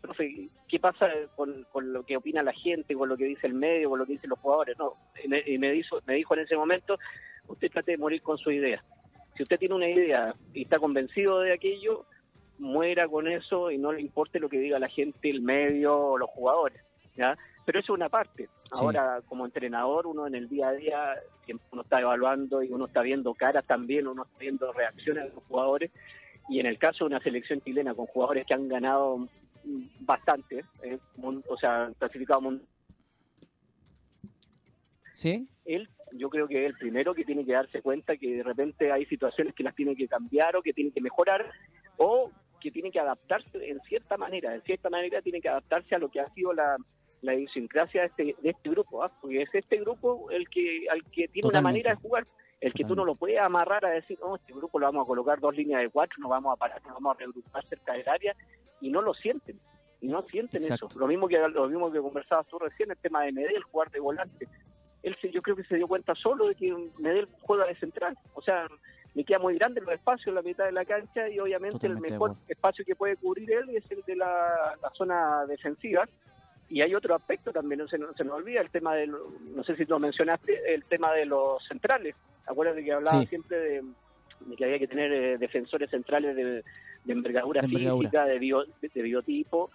Profe, 0.00 0.48
¿qué 0.68 0.78
pasa 0.78 1.10
con, 1.34 1.66
lo 1.92 2.04
que 2.04 2.16
opina 2.16 2.42
la 2.42 2.52
gente, 2.52 2.94
con 2.94 3.08
lo 3.08 3.16
que 3.16 3.24
dice 3.24 3.46
el 3.46 3.54
medio, 3.54 3.90
con 3.90 3.98
lo 3.98 4.06
que 4.06 4.12
dicen 4.12 4.30
los 4.30 4.38
jugadores? 4.38 4.78
No, 4.78 4.94
y 5.22 5.58
me, 5.58 5.72
dijo, 5.72 5.98
me 6.06 6.14
dijo 6.14 6.34
en 6.34 6.40
ese 6.40 6.56
momento, 6.56 6.98
usted 7.48 7.70
trate 7.70 7.92
de 7.92 7.98
morir 7.98 8.22
con 8.22 8.38
su 8.38 8.50
idea. 8.50 8.82
Si 9.36 9.42
usted 9.42 9.58
tiene 9.58 9.74
una 9.74 9.88
idea 9.88 10.34
y 10.54 10.62
está 10.62 10.78
convencido 10.78 11.40
de 11.40 11.52
aquello, 11.52 12.06
muera 12.58 13.06
con 13.06 13.28
eso 13.28 13.70
y 13.70 13.78
no 13.78 13.92
le 13.92 14.00
importe 14.00 14.40
lo 14.40 14.48
que 14.48 14.58
diga 14.58 14.78
la 14.78 14.88
gente, 14.88 15.28
el 15.28 15.42
medio 15.42 15.98
o 15.98 16.18
los 16.18 16.30
jugadores. 16.30 16.80
¿ya? 17.16 17.36
Pero 17.66 17.80
eso 17.80 17.92
es 17.92 17.96
una 17.96 18.08
parte. 18.08 18.48
Ahora, 18.70 19.20
como 19.26 19.44
entrenador, 19.44 20.06
uno 20.06 20.28
en 20.28 20.36
el 20.36 20.48
día 20.48 20.68
a 20.68 20.72
día, 20.72 21.14
uno 21.72 21.82
está 21.82 22.00
evaluando 22.00 22.62
y 22.62 22.70
uno 22.70 22.86
está 22.86 23.02
viendo 23.02 23.34
caras 23.34 23.66
también, 23.66 24.06
uno 24.06 24.22
está 24.22 24.38
viendo 24.38 24.72
reacciones 24.72 25.24
de 25.24 25.34
los 25.34 25.42
jugadores. 25.44 25.90
Y 26.48 26.60
en 26.60 26.66
el 26.66 26.78
caso 26.78 27.04
de 27.04 27.08
una 27.08 27.20
selección 27.20 27.60
chilena 27.62 27.92
con 27.92 28.06
jugadores 28.06 28.46
que 28.46 28.54
han 28.54 28.68
ganado 28.68 29.28
bastante, 29.98 30.64
eh, 30.84 30.98
o 31.20 31.56
sea, 31.56 31.90
clasificado 31.98 32.40
mundial. 32.40 32.68
¿Sí? 35.14 35.48
Él, 35.64 35.88
yo 36.12 36.30
creo 36.30 36.46
que 36.46 36.66
es 36.66 36.70
el 36.70 36.78
primero 36.78 37.14
que 37.14 37.24
tiene 37.24 37.44
que 37.44 37.52
darse 37.52 37.82
cuenta 37.82 38.16
que 38.16 38.36
de 38.36 38.42
repente 38.44 38.92
hay 38.92 39.06
situaciones 39.06 39.54
que 39.56 39.64
las 39.64 39.74
tiene 39.74 39.96
que 39.96 40.06
cambiar 40.06 40.54
o 40.54 40.62
que 40.62 40.72
tiene 40.72 40.92
que 40.92 41.00
mejorar 41.00 41.50
o 41.96 42.30
que 42.60 42.70
tiene 42.70 42.92
que 42.92 43.00
adaptarse 43.00 43.68
en 43.68 43.80
cierta 43.80 44.16
manera. 44.16 44.54
En 44.54 44.62
cierta 44.62 44.88
manera 44.88 45.20
tiene 45.20 45.40
que 45.40 45.48
adaptarse 45.48 45.96
a 45.96 45.98
lo 45.98 46.08
que 46.10 46.20
ha 46.20 46.32
sido 46.32 46.52
la, 46.52 46.76
la 47.22 47.34
idiosincrasia 47.34 48.02
de 48.02 48.06
este, 48.06 48.36
de 48.40 48.50
este 48.50 48.70
grupo, 48.70 49.02
¿ah? 49.02 49.12
porque 49.20 49.42
es 49.42 49.54
este 49.54 49.78
grupo 49.78 50.30
el 50.30 50.48
que 50.48 50.86
al 50.90 51.02
que 51.04 51.28
tiene 51.28 51.48
una 51.48 51.60
manera 51.60 51.94
de 51.94 52.00
jugar, 52.00 52.24
el 52.60 52.72
que 52.72 52.84
tú 52.84 52.94
no 52.94 53.04
lo 53.04 53.14
puedes 53.14 53.40
amarrar 53.40 53.84
a 53.84 53.90
decir, 53.90 54.18
no, 54.20 54.36
este 54.36 54.52
grupo 54.52 54.78
lo 54.78 54.86
vamos 54.86 55.04
a 55.04 55.06
colocar 55.06 55.40
dos 55.40 55.54
líneas 55.56 55.82
de 55.82 55.90
cuatro, 55.90 56.16
nos 56.20 56.30
vamos 56.30 56.52
a 56.54 56.56
parar, 56.56 56.82
nos 56.84 56.94
vamos 56.94 57.16
a 57.16 57.18
regrupar 57.18 57.64
cerca 57.66 57.92
del 57.92 58.08
área, 58.08 58.34
y 58.80 58.90
no 58.90 59.02
lo 59.02 59.14
sienten, 59.14 59.58
y 60.00 60.08
no 60.08 60.22
sienten 60.22 60.62
eso. 60.62 60.88
Lo 60.96 61.06
mismo 61.06 61.28
que 61.28 61.38
lo 61.38 61.68
mismo 61.68 61.90
que 61.90 62.00
conversabas 62.00 62.46
tú 62.46 62.58
recién, 62.58 62.90
el 62.90 62.96
tema 62.98 63.22
de 63.22 63.32
Medel, 63.32 63.62
jugar 63.64 63.90
de 63.90 64.00
volante. 64.00 64.48
Él 65.02 65.16
yo 65.32 65.42
creo 65.42 65.56
que 65.56 65.64
se 65.64 65.76
dio 65.76 65.86
cuenta 65.86 66.14
solo 66.14 66.48
de 66.48 66.54
que 66.54 66.74
Medel 66.98 67.28
juega 67.42 67.66
de 67.66 67.76
central, 67.76 68.16
o 68.34 68.42
sea, 68.42 68.66
le 69.14 69.24
queda 69.24 69.38
muy 69.38 69.54
grande 69.54 69.80
los 69.80 69.94
espacios 69.94 70.28
en 70.28 70.34
la 70.34 70.42
mitad 70.42 70.64
de 70.64 70.72
la 70.72 70.84
cancha 70.84 71.28
y 71.28 71.38
obviamente 71.38 71.86
el 71.86 71.98
mejor 71.98 72.36
espacio 72.48 72.84
que 72.84 72.96
puede 72.96 73.16
cubrir 73.16 73.50
él 73.50 73.70
es 73.70 73.90
el 73.90 74.02
de 74.02 74.16
la 74.16 74.76
zona 74.94 75.46
defensiva 75.46 76.06
y 76.70 76.82
hay 76.82 76.94
otro 76.94 77.14
aspecto 77.14 77.52
también, 77.52 77.78
no 77.80 77.88
se, 77.88 77.98
no 77.98 78.12
se 78.14 78.24
nos 78.24 78.34
olvida 78.34 78.60
el 78.60 78.70
tema 78.70 78.94
de, 78.94 79.06
no 79.06 79.62
sé 79.64 79.76
si 79.76 79.84
lo 79.84 79.98
mencionaste, 79.98 80.74
el 80.74 80.84
tema 80.84 81.12
de 81.12 81.26
los 81.26 81.62
centrales. 81.66 82.14
Acuérdate 82.46 82.84
que 82.84 82.92
hablaba 82.92 83.20
Sí. 83.22 83.26
siempre 83.28 83.58
de, 83.58 83.82
de 84.40 84.56
que 84.56 84.64
había 84.64 84.78
que 84.78 84.88
tener 84.88 85.12
eh, 85.12 85.38
defensores 85.38 85.90
centrales 85.90 86.34
de, 86.36 86.44
de 86.44 87.12
envergadura 87.12 87.60
De 87.60 87.66
envergadura. 87.68 88.08
física, 88.10 88.24
de, 88.26 88.38
bio- 88.38 88.66
de 88.82 89.02
biotipo, 89.02 89.70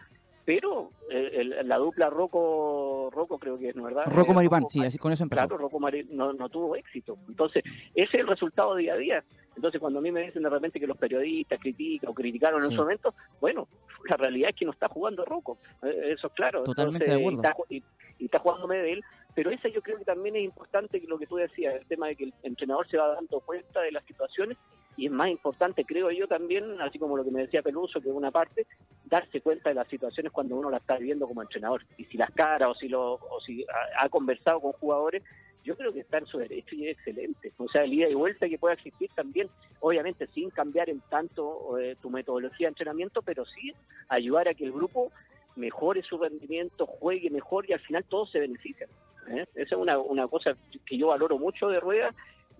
pero 0.46 0.92
eh, 1.10 1.32
el- 1.36 1.68
la 1.68 1.78
dupla 1.78 2.10
Rocco, 2.10 3.10
Rocco 3.12 3.38
creo 3.40 3.58
que 3.58 3.70
es, 3.70 3.76
¿no 3.76 3.84
verdad? 3.84 4.04
Rocco 4.08 4.32
Eh, 4.32 4.36
Maripán, 4.36 4.68
sí, 4.68 4.84
así 4.86 4.98
con 4.98 5.12
eso 5.12 5.24
empezó. 5.24 5.42
Claro, 5.48 5.58
Rocco 5.58 5.80
Mari 5.80 6.08
no, 6.12 6.34
no 6.34 6.50
tuvo 6.50 6.76
éxito. 6.76 7.18
Entonces, 7.28 7.64
ese 7.96 8.08
es 8.08 8.14
el 8.22 8.28
resultado 8.28 8.76
día 8.76 8.94
a 8.94 8.98
día. 8.98 9.24
Entonces, 9.56 9.82
cuando 9.82 10.00
a 10.00 10.02
mí 10.02 10.12
me 10.12 10.22
dicen 10.26 10.44
de 10.44 10.50
repente 10.50 10.80
que 10.80 10.88
los 10.88 10.98
periodistas 10.98 11.60
critican 11.60 12.10
o 12.10 12.14
criticaron 12.14 12.64
en 12.64 12.72
su 12.72 12.78
momento, 12.78 13.14
bueno, 13.42 13.68
la 14.10 14.16
realidad 14.18 14.50
es 14.52 14.56
que 14.56 14.66
no 14.66 14.72
está 14.72 14.88
jugando 14.88 15.26
Rocco. 15.26 15.58
Eh, 15.84 16.14
Eso 16.18 16.28
es 16.28 16.34
claro. 16.34 16.64
Totalmente 16.64 17.06
Entonces, 17.12 17.42
de 17.42 17.48
acuerdo. 17.50 17.66
Y 17.70 17.78
está, 17.78 17.88
y- 18.18 18.24
y 18.24 18.26
está 18.26 18.40
jugando 18.40 18.68
Medel. 18.68 19.04
Pero 19.34 19.50
esa 19.52 19.70
yo 19.70 19.82
creo 19.82 19.98
que 19.98 20.06
también 20.06 20.36
es 20.36 20.44
importante 20.44 21.02
lo 21.08 21.18
que 21.18 21.28
tú 21.28 21.38
decías, 21.38 21.76
el 21.76 21.86
tema 21.86 22.08
de 22.08 22.16
que 22.16 22.24
el 22.26 22.34
entrenador 22.44 22.88
se 22.90 22.98
va 22.98 23.16
dando 23.16 23.40
cuenta 23.40 23.82
de 23.82 23.92
las 23.92 24.04
situaciones 24.06 24.58
y 24.98 25.06
es 25.06 25.12
más 25.12 25.30
importante, 25.30 25.86
creo 25.86 26.12
yo 26.12 26.28
también, 26.28 26.82
así 26.82 27.00
como 27.00 27.16
lo 27.16 27.24
que 27.24 27.32
me 27.32 27.42
decía 27.42 27.62
Peluso, 27.62 28.02
que 28.02 28.10
es 28.10 28.16
una 28.16 28.32
parte, 28.32 28.68
darse 29.06 29.42
cuenta 29.42 29.70
de 29.70 29.76
las 29.76 29.88
situaciones 29.88 30.32
cuando 30.32 30.56
uno 30.56 30.70
la 30.70 30.78
está 30.78 30.98
viviendo 30.98 31.28
como 31.28 31.42
entrenador. 31.42 31.86
Y 31.98 32.06
si 32.06 32.18
las 32.18 32.30
caras 32.32 32.70
o 32.70 32.76
si, 32.76 32.90
lo, 32.90 33.14
o 33.14 33.40
si 33.46 33.64
ha, 33.64 34.06
ha 34.06 34.10
conversado 34.10 34.60
con 34.60 34.74
jugadores, 34.74 35.24
yo 35.64 35.78
creo 35.78 35.94
que 35.94 36.00
está 36.00 36.18
en 36.18 36.26
su 36.26 36.40
derecho 36.40 36.76
y 36.76 36.88
es 36.88 36.98
excelente. 36.98 37.54
O 37.58 37.68
sea, 37.70 37.84
el 37.84 37.94
ida 37.94 38.10
y 38.10 38.16
vuelta 38.16 38.50
que 38.50 38.58
pueda 38.58 38.74
existir 38.74 39.10
también, 39.16 39.50
obviamente 39.80 40.28
sin 40.28 40.50
cambiar 40.50 40.90
en 40.90 41.02
tanto 41.02 41.78
eh, 41.78 41.96
tu 42.02 42.10
metodología 42.10 42.68
de 42.68 42.70
entrenamiento, 42.70 43.22
pero 43.22 43.46
sí 43.46 43.74
ayudar 44.10 44.48
a 44.48 44.54
que 44.54 44.66
el 44.66 44.72
grupo 44.72 45.12
mejore 45.56 46.02
su 46.04 46.18
rendimiento, 46.18 46.86
juegue 46.86 47.30
mejor 47.30 47.70
y 47.70 47.74
al 47.74 47.80
final 47.80 48.04
todos 48.08 48.32
se 48.32 48.40
benefician. 48.40 48.90
¿eh? 49.30 49.46
Esa 49.56 49.76
es 49.76 49.82
una, 49.82 49.98
una 50.00 50.28
cosa 50.28 50.56
que 50.86 50.98
yo 50.98 51.08
valoro 51.08 51.38
mucho 51.38 51.68
de 51.68 51.80
Rueda 51.80 52.14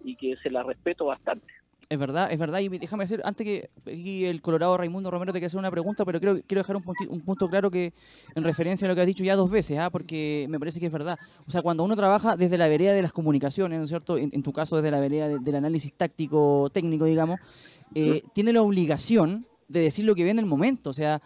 y 0.04 0.16
que 0.16 0.36
se 0.44 0.50
la 0.50 0.64
respeto 0.64 1.06
bastante. 1.06 1.48
Es 1.90 2.00
verdad, 2.00 2.32
es 2.32 2.40
verdad. 2.40 2.60
Y 2.60 2.70
déjame 2.70 3.04
decir, 3.04 3.20
antes 3.26 3.46
que 3.46 3.70
aquí 3.86 4.26
el 4.26 4.42
Colorado 4.42 4.78
Raimundo 4.78 5.12
Romero 5.12 5.34
te 5.34 5.40
quiere 5.40 5.48
hacer 5.48 5.60
una 5.60 5.70
pregunta, 5.72 6.06
pero 6.06 6.20
quiero, 6.22 6.40
quiero 6.48 6.62
dejar 6.62 6.78
un, 6.78 6.84
punti- 6.84 7.08
un 7.10 7.20
punto 7.20 7.50
claro 7.50 7.70
que 7.70 7.92
en 8.34 8.44
referencia 8.46 8.86
a 8.86 8.90
lo 8.90 8.96
que 8.96 9.02
has 9.02 9.08
dicho 9.08 9.26
ya 9.26 9.36
dos 9.36 9.52
veces, 9.52 9.78
¿ah? 9.78 9.90
porque 9.90 10.46
me 10.50 10.58
parece 10.58 10.80
que 10.80 10.86
es 10.86 10.92
verdad. 10.92 11.20
O 11.46 11.52
sea, 11.52 11.62
cuando 11.62 11.84
uno 11.84 11.98
trabaja 11.98 12.38
desde 12.38 12.58
la 12.58 12.70
vereda 12.70 12.94
de 12.94 13.02
las 13.02 13.12
comunicaciones, 13.12 13.78
¿no 13.78 13.84
es 13.84 13.90
cierto? 13.90 14.18
En, 14.18 14.30
en 14.32 14.42
tu 14.42 14.54
caso, 14.54 14.78
desde 14.78 14.90
la 14.90 15.02
vereda 15.02 15.28
de- 15.28 15.40
del 15.40 15.56
análisis 15.56 15.92
táctico 15.94 16.70
técnico, 16.72 17.04
digamos, 17.04 17.42
eh, 17.94 18.22
tiene 18.34 18.54
la 18.54 18.62
obligación 18.62 19.46
de 19.72 19.80
decir 19.80 20.06
lo 20.06 20.16
que 20.16 20.24
ve 20.24 20.32
en 20.32 20.40
el 20.40 20.46
momento. 20.46 20.90
O 20.90 20.94
sea, 20.94 21.22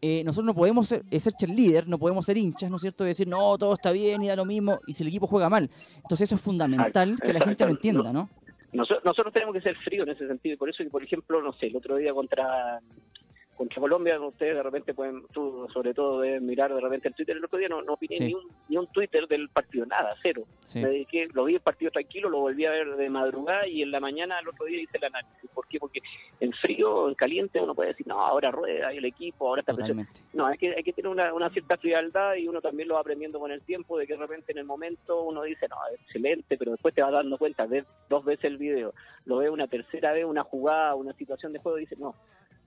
eh, 0.00 0.22
nosotros 0.24 0.46
no 0.46 0.54
podemos 0.54 0.88
ser, 0.88 1.02
eh, 1.10 1.20
ser 1.20 1.34
cheerleader, 1.34 1.88
no 1.88 1.98
podemos 1.98 2.24
ser 2.26 2.36
hinchas, 2.36 2.70
¿no 2.70 2.76
es 2.76 2.82
cierto? 2.82 3.04
Y 3.04 3.08
decir, 3.08 3.28
no, 3.28 3.56
todo 3.58 3.74
está 3.74 3.92
bien 3.92 4.22
y 4.22 4.28
da 4.28 4.36
lo 4.36 4.44
mismo, 4.44 4.80
y 4.86 4.92
si 4.92 5.02
el 5.02 5.08
equipo 5.08 5.26
juega 5.26 5.48
mal. 5.48 5.68
Entonces 5.96 6.28
eso 6.28 6.36
es 6.36 6.40
fundamental 6.40 7.18
que 7.20 7.32
la 7.32 7.40
gente 7.40 7.64
lo 7.64 7.70
entienda, 7.70 8.12
¿no? 8.12 8.28
Nosotros, 8.72 9.04
nosotros 9.04 9.32
tenemos 9.32 9.54
que 9.54 9.60
ser 9.60 9.76
fríos 9.78 10.06
en 10.06 10.14
ese 10.14 10.28
sentido, 10.28 10.54
y 10.54 10.56
por 10.56 10.70
eso 10.70 10.84
que, 10.84 10.90
por 10.90 11.02
ejemplo, 11.02 11.42
no 11.42 11.52
sé, 11.54 11.66
el 11.66 11.76
otro 11.76 11.96
día 11.96 12.14
contra 12.14 12.80
contra 13.60 13.78
Colombia, 13.78 14.18
ustedes 14.18 14.54
de 14.56 14.62
repente 14.62 14.94
pueden, 14.94 15.22
tú 15.34 15.68
sobre 15.70 15.92
todo 15.92 16.22
deben 16.22 16.46
mirar 16.46 16.74
de 16.74 16.80
repente 16.80 17.08
el 17.08 17.14
Twitter, 17.14 17.36
el 17.36 17.44
otro 17.44 17.58
día 17.58 17.68
no, 17.68 17.82
no 17.82 17.92
opiné 17.92 18.16
Sí. 18.16 18.24
ni, 18.28 18.34
un, 18.34 18.48
ni 18.70 18.76
un 18.78 18.86
Twitter 18.86 19.28
del 19.28 19.50
partido, 19.50 19.84
nada, 19.84 20.14
cero. 20.22 20.44
Sí. 20.64 20.80
Me 20.80 20.88
dediqué, 20.88 21.28
lo 21.34 21.44
vi 21.44 21.56
el 21.56 21.60
partido 21.60 21.90
tranquilo, 21.90 22.30
lo 22.30 22.38
volví 22.40 22.64
a 22.64 22.70
ver 22.70 22.96
de 22.96 23.10
madrugada 23.10 23.68
y 23.68 23.82
en 23.82 23.90
la 23.90 24.00
mañana 24.00 24.38
el 24.38 24.48
otro 24.48 24.64
día 24.64 24.80
hice 24.80 24.96
el 24.96 25.04
análisis. 25.04 25.50
¿Por 25.52 25.68
qué? 25.68 25.78
Porque 25.78 26.00
en 26.40 26.54
frío, 26.54 27.10
en 27.10 27.14
caliente, 27.16 27.60
uno 27.60 27.74
puede 27.74 27.90
decir, 27.90 28.06
no, 28.06 28.18
ahora 28.18 28.50
rueda 28.50 28.92
el 28.94 29.04
equipo, 29.04 29.46
ahora 29.48 29.60
está. 29.60 29.74
No, 30.32 30.46
hay 30.46 30.56
que, 30.56 30.74
hay 30.74 30.82
que 30.82 30.94
tener 30.94 31.10
una, 31.10 31.34
una 31.34 31.50
cierta 31.50 31.76
frialdad 31.76 32.36
y 32.36 32.48
uno 32.48 32.62
también 32.62 32.88
lo 32.88 32.94
va 32.94 33.00
aprendiendo 33.02 33.38
con 33.38 33.50
el 33.52 33.60
tiempo, 33.60 33.98
de 33.98 34.06
que 34.06 34.14
de 34.14 34.20
repente 34.20 34.52
en 34.52 34.58
el 34.58 34.64
momento 34.64 35.22
uno 35.24 35.42
dice, 35.42 35.68
no, 35.68 35.76
excelente, 36.00 36.56
pero 36.56 36.70
después 36.72 36.94
te 36.94 37.02
vas 37.02 37.12
dando 37.12 37.36
cuenta, 37.36 37.66
ves 37.66 37.84
dos 38.08 38.24
veces 38.24 38.46
el 38.46 38.56
video, 38.56 38.94
lo 39.26 39.36
ves 39.36 39.50
una 39.50 39.68
tercera 39.68 40.12
vez, 40.12 40.24
una 40.24 40.44
jugada, 40.44 40.94
una 40.94 41.12
situación 41.12 41.52
de 41.52 41.58
juego, 41.58 41.76
y 41.76 41.82
dices, 41.82 41.98
no, 41.98 42.14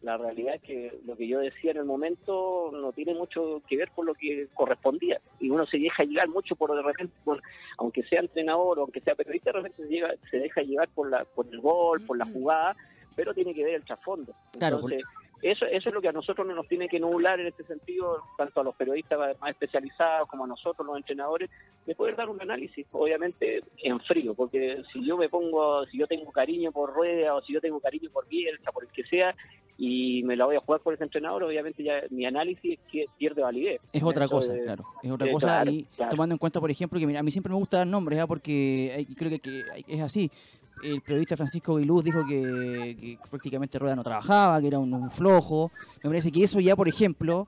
la 0.04 0.18
realidad 0.18 0.56
es 0.56 0.62
que 0.62 1.00
lo 1.06 1.16
que 1.16 1.28
yo 1.28 1.40
decía 1.40 1.72
en 1.72 1.78
el 1.78 1.86
momento 1.86 2.70
no 2.74 2.92
tiene 2.92 3.14
mucho 3.16 3.62
que 3.68 3.78
ver 3.78 3.90
con 3.92 4.06
lo 4.06 4.14
que 4.14 4.48
correspondía. 4.54 5.20
Y 5.40 5.50
uno 5.50 5.66
se 5.66 5.78
deja 5.80 6.04
llevar 6.04 6.28
mucho 6.28 6.56
por 6.56 6.76
de 6.76 6.82
repente, 6.82 7.14
por- 7.24 7.42
aunque 7.78 8.04
sea 8.04 8.20
entrenador 8.20 8.80
o 8.80 8.82
aunque 8.84 9.00
sea 9.02 9.16
periodista, 9.16 9.52
de 9.52 9.58
repente 9.60 9.84
se, 9.84 9.90
llega- 9.90 10.14
se 10.30 10.38
deja 10.38 10.62
llevar 10.62 10.90
por, 10.90 11.10
la, 11.10 11.24
por 11.26 11.48
el 11.48 11.60
gol, 11.62 12.02
por 12.06 12.18
la 12.18 12.26
jugada, 12.26 12.76
pero 13.16 13.34
tiene 13.34 13.54
que 13.54 13.64
ver 13.64 13.76
el 13.76 13.86
trasfondo. 13.86 14.34
Claro, 14.60 14.76
Entonces, 14.78 15.04
eso, 15.44 15.66
eso 15.66 15.90
es 15.90 15.94
lo 15.96 16.02
que 16.02 16.08
a 16.08 16.12
nosotros 16.14 16.48
no 16.48 16.56
nos 16.56 16.68
tiene 16.68 16.88
que 16.88 17.00
nublar 17.00 17.40
en 17.40 17.48
este 17.48 17.64
sentido, 17.66 18.24
tanto 18.38 18.62
a 18.62 18.64
los 18.64 18.76
periodistas 18.76 19.20
más 19.40 19.52
especializados 19.52 20.28
como 20.30 20.46
a 20.46 20.48
nosotros, 20.48 20.86
los 20.88 20.98
entrenadores, 20.98 21.50
de 21.86 21.96
poder 21.96 22.16
dar 22.16 22.30
un 22.30 22.42
análisis, 22.42 22.86
obviamente 22.92 23.62
en 23.84 24.00
frío, 24.00 24.34
porque 24.34 24.82
si 24.92 25.06
yo 25.06 25.18
me 25.18 25.30
pongo, 25.30 25.86
si 25.88 25.98
yo 25.98 26.08
tengo 26.08 26.32
cariño 26.32 26.72
por 26.72 26.94
Rueda 26.94 27.36
o 27.36 27.42
si 27.42 27.54
yo 27.54 27.62
tengo 27.62 27.80
cariño 27.80 28.10
por 28.12 28.28
Bielsa, 28.28 28.72
por 28.72 28.84
el 28.86 28.90
que 28.92 29.04
sea, 29.04 29.36
y 29.78 30.22
me 30.24 30.36
la 30.36 30.46
voy 30.46 30.56
a 30.56 30.60
jugar 30.60 30.82
por 30.82 30.94
ese 30.94 31.04
entrenador, 31.04 31.44
obviamente 31.44 31.84
ya 31.84 32.04
mi 32.12 32.26
análisis 32.26 32.80
que- 32.92 33.06
pierde 33.18 33.42
validez. 33.42 33.82
Es 33.92 34.04
otra 34.04 34.28
cosa, 34.28 34.54
claro. 34.58 34.86
Es 35.02 35.12
otra 35.12 35.32
cosa 35.32 35.48
claro, 35.48 35.72
y 35.72 35.84
claro. 35.96 36.10
tomando 36.12 36.36
en 36.36 36.40
cuenta, 36.40 36.60
por 36.60 36.70
ejemplo, 36.72 37.00
que 37.00 37.08
mira, 37.08 37.20
a 37.20 37.24
mí 37.24 37.32
siempre 37.32 37.52
me 37.52 37.58
gusta 37.60 37.78
dar 37.80 37.88
nombres, 37.88 38.20
¿ah? 38.20 38.28
porque 38.28 38.94
hay- 38.96 39.06
creo 39.06 39.30
que, 39.40 39.64
es 39.88 40.02
así. 40.02 40.30
El 40.84 41.02
periodista 41.02 41.38
Francisco 41.38 41.78
Guiluz 41.78 42.04
dijo 42.04 42.26
que, 42.26 42.98
que 43.00 43.18
prácticamente 43.30 43.80
Rueda 43.80 43.96
no 43.96 44.04
trabajaba, 44.04 44.60
que 44.60 44.68
era 44.68 44.80
un, 44.80 44.94
un 44.94 45.10
flojo. 45.10 45.72
Me 46.04 46.10
parece 46.10 46.32
que 46.32 46.44
eso 46.44 46.60
ya, 46.60 46.76
por 46.76 46.88
ejemplo, 46.90 47.48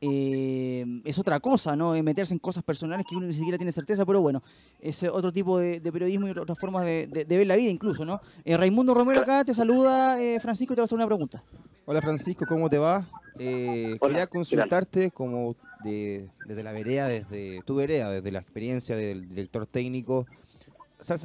eh, 0.00 0.84
es 1.04 1.18
otra 1.18 1.40
cosa, 1.40 1.74
¿no? 1.76 1.92
Meterse 2.02 2.34
en 2.34 2.38
cosas 2.38 2.62
personales 2.62 3.06
que 3.06 3.16
uno 3.16 3.26
ni 3.26 3.32
siquiera 3.32 3.56
tiene 3.56 3.72
certeza, 3.72 4.04
pero 4.04 4.20
bueno, 4.20 4.42
es 4.80 5.02
otro 5.04 5.32
tipo 5.32 5.58
de, 5.58 5.80
de 5.80 5.92
periodismo 5.92 6.28
y 6.28 6.30
otras 6.32 6.58
formas 6.58 6.84
de, 6.84 7.06
de- 7.06 7.24
de 7.24 7.36
ver 7.38 7.46
la 7.46 7.56
vida 7.56 7.70
incluso, 7.70 8.04
¿no? 8.04 8.20
Eh, 8.44 8.56
Raimundo 8.56 8.92
Romero 8.92 9.20
acá 9.22 9.44
te 9.44 9.54
saluda, 9.54 10.20
eh, 10.22 10.38
Francisco, 10.40 10.74
te 10.74 10.80
va 10.80 10.84
a 10.84 10.86
hacer 10.86 10.96
una 10.96 11.06
pregunta. 11.06 11.42
Hola 11.86 12.02
Francisco, 12.02 12.44
¿cómo 12.46 12.68
te 12.68 12.76
va? 12.78 13.06
Eh, 13.38 13.96
Hola, 14.00 14.10
quería 14.10 14.26
consultarte 14.26 15.10
como 15.10 15.56
de- 15.84 16.28
desde 16.46 16.62
la 16.62 16.72
vereda, 16.72 17.08
desde 17.08 17.62
tu 17.64 17.76
vereda, 17.76 18.10
desde 18.10 18.30
la 18.30 18.40
experiencia 18.40 18.96
del 18.96 19.26
director 19.28 19.66
técnico, 19.66 20.26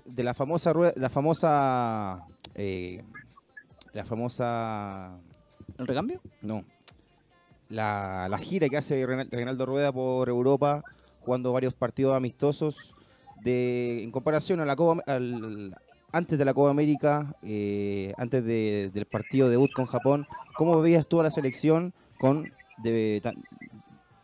de 0.06 0.24
la 0.24 0.34
famosa 0.34 0.74
rue- 0.74 0.94
la 0.96 1.10
famosa 1.10 2.26
eh, 2.56 3.04
la 3.94 4.04
famosa 4.06 5.18
¿El 5.78 5.88
recambio? 5.88 6.22
no 6.42 6.64
la, 7.70 8.28
la 8.30 8.38
gira 8.40 8.68
que 8.68 8.78
hace 8.78 9.06
Reinal- 9.06 9.30
Reinaldo 9.30 9.66
Rueda 9.66 9.92
por 9.92 10.28
Europa 10.28 10.84
jugando 11.22 11.54
varios 11.54 11.74
partidos 11.74 12.16
amistosos 12.16 12.94
de 13.44 14.04
en 14.04 14.12
comparación 14.12 14.60
a 14.60 14.66
la 14.66 14.76
Copa, 14.76 15.02
al, 15.06 15.76
antes 16.12 16.38
de 16.38 16.46
la 16.46 16.54
Copa 16.54 16.72
América 16.72 17.36
eh, 17.44 18.14
antes 18.18 18.44
de- 18.44 18.90
del 18.94 19.06
partido 19.06 19.50
debut 19.50 19.72
con 19.72 19.86
Japón 19.86 20.26
cómo 20.58 20.82
veías 20.82 21.08
tú 21.08 21.20
a 21.20 21.24
la 21.24 21.30
selección 21.32 21.94
con 22.20 22.52
de- 22.84 23.22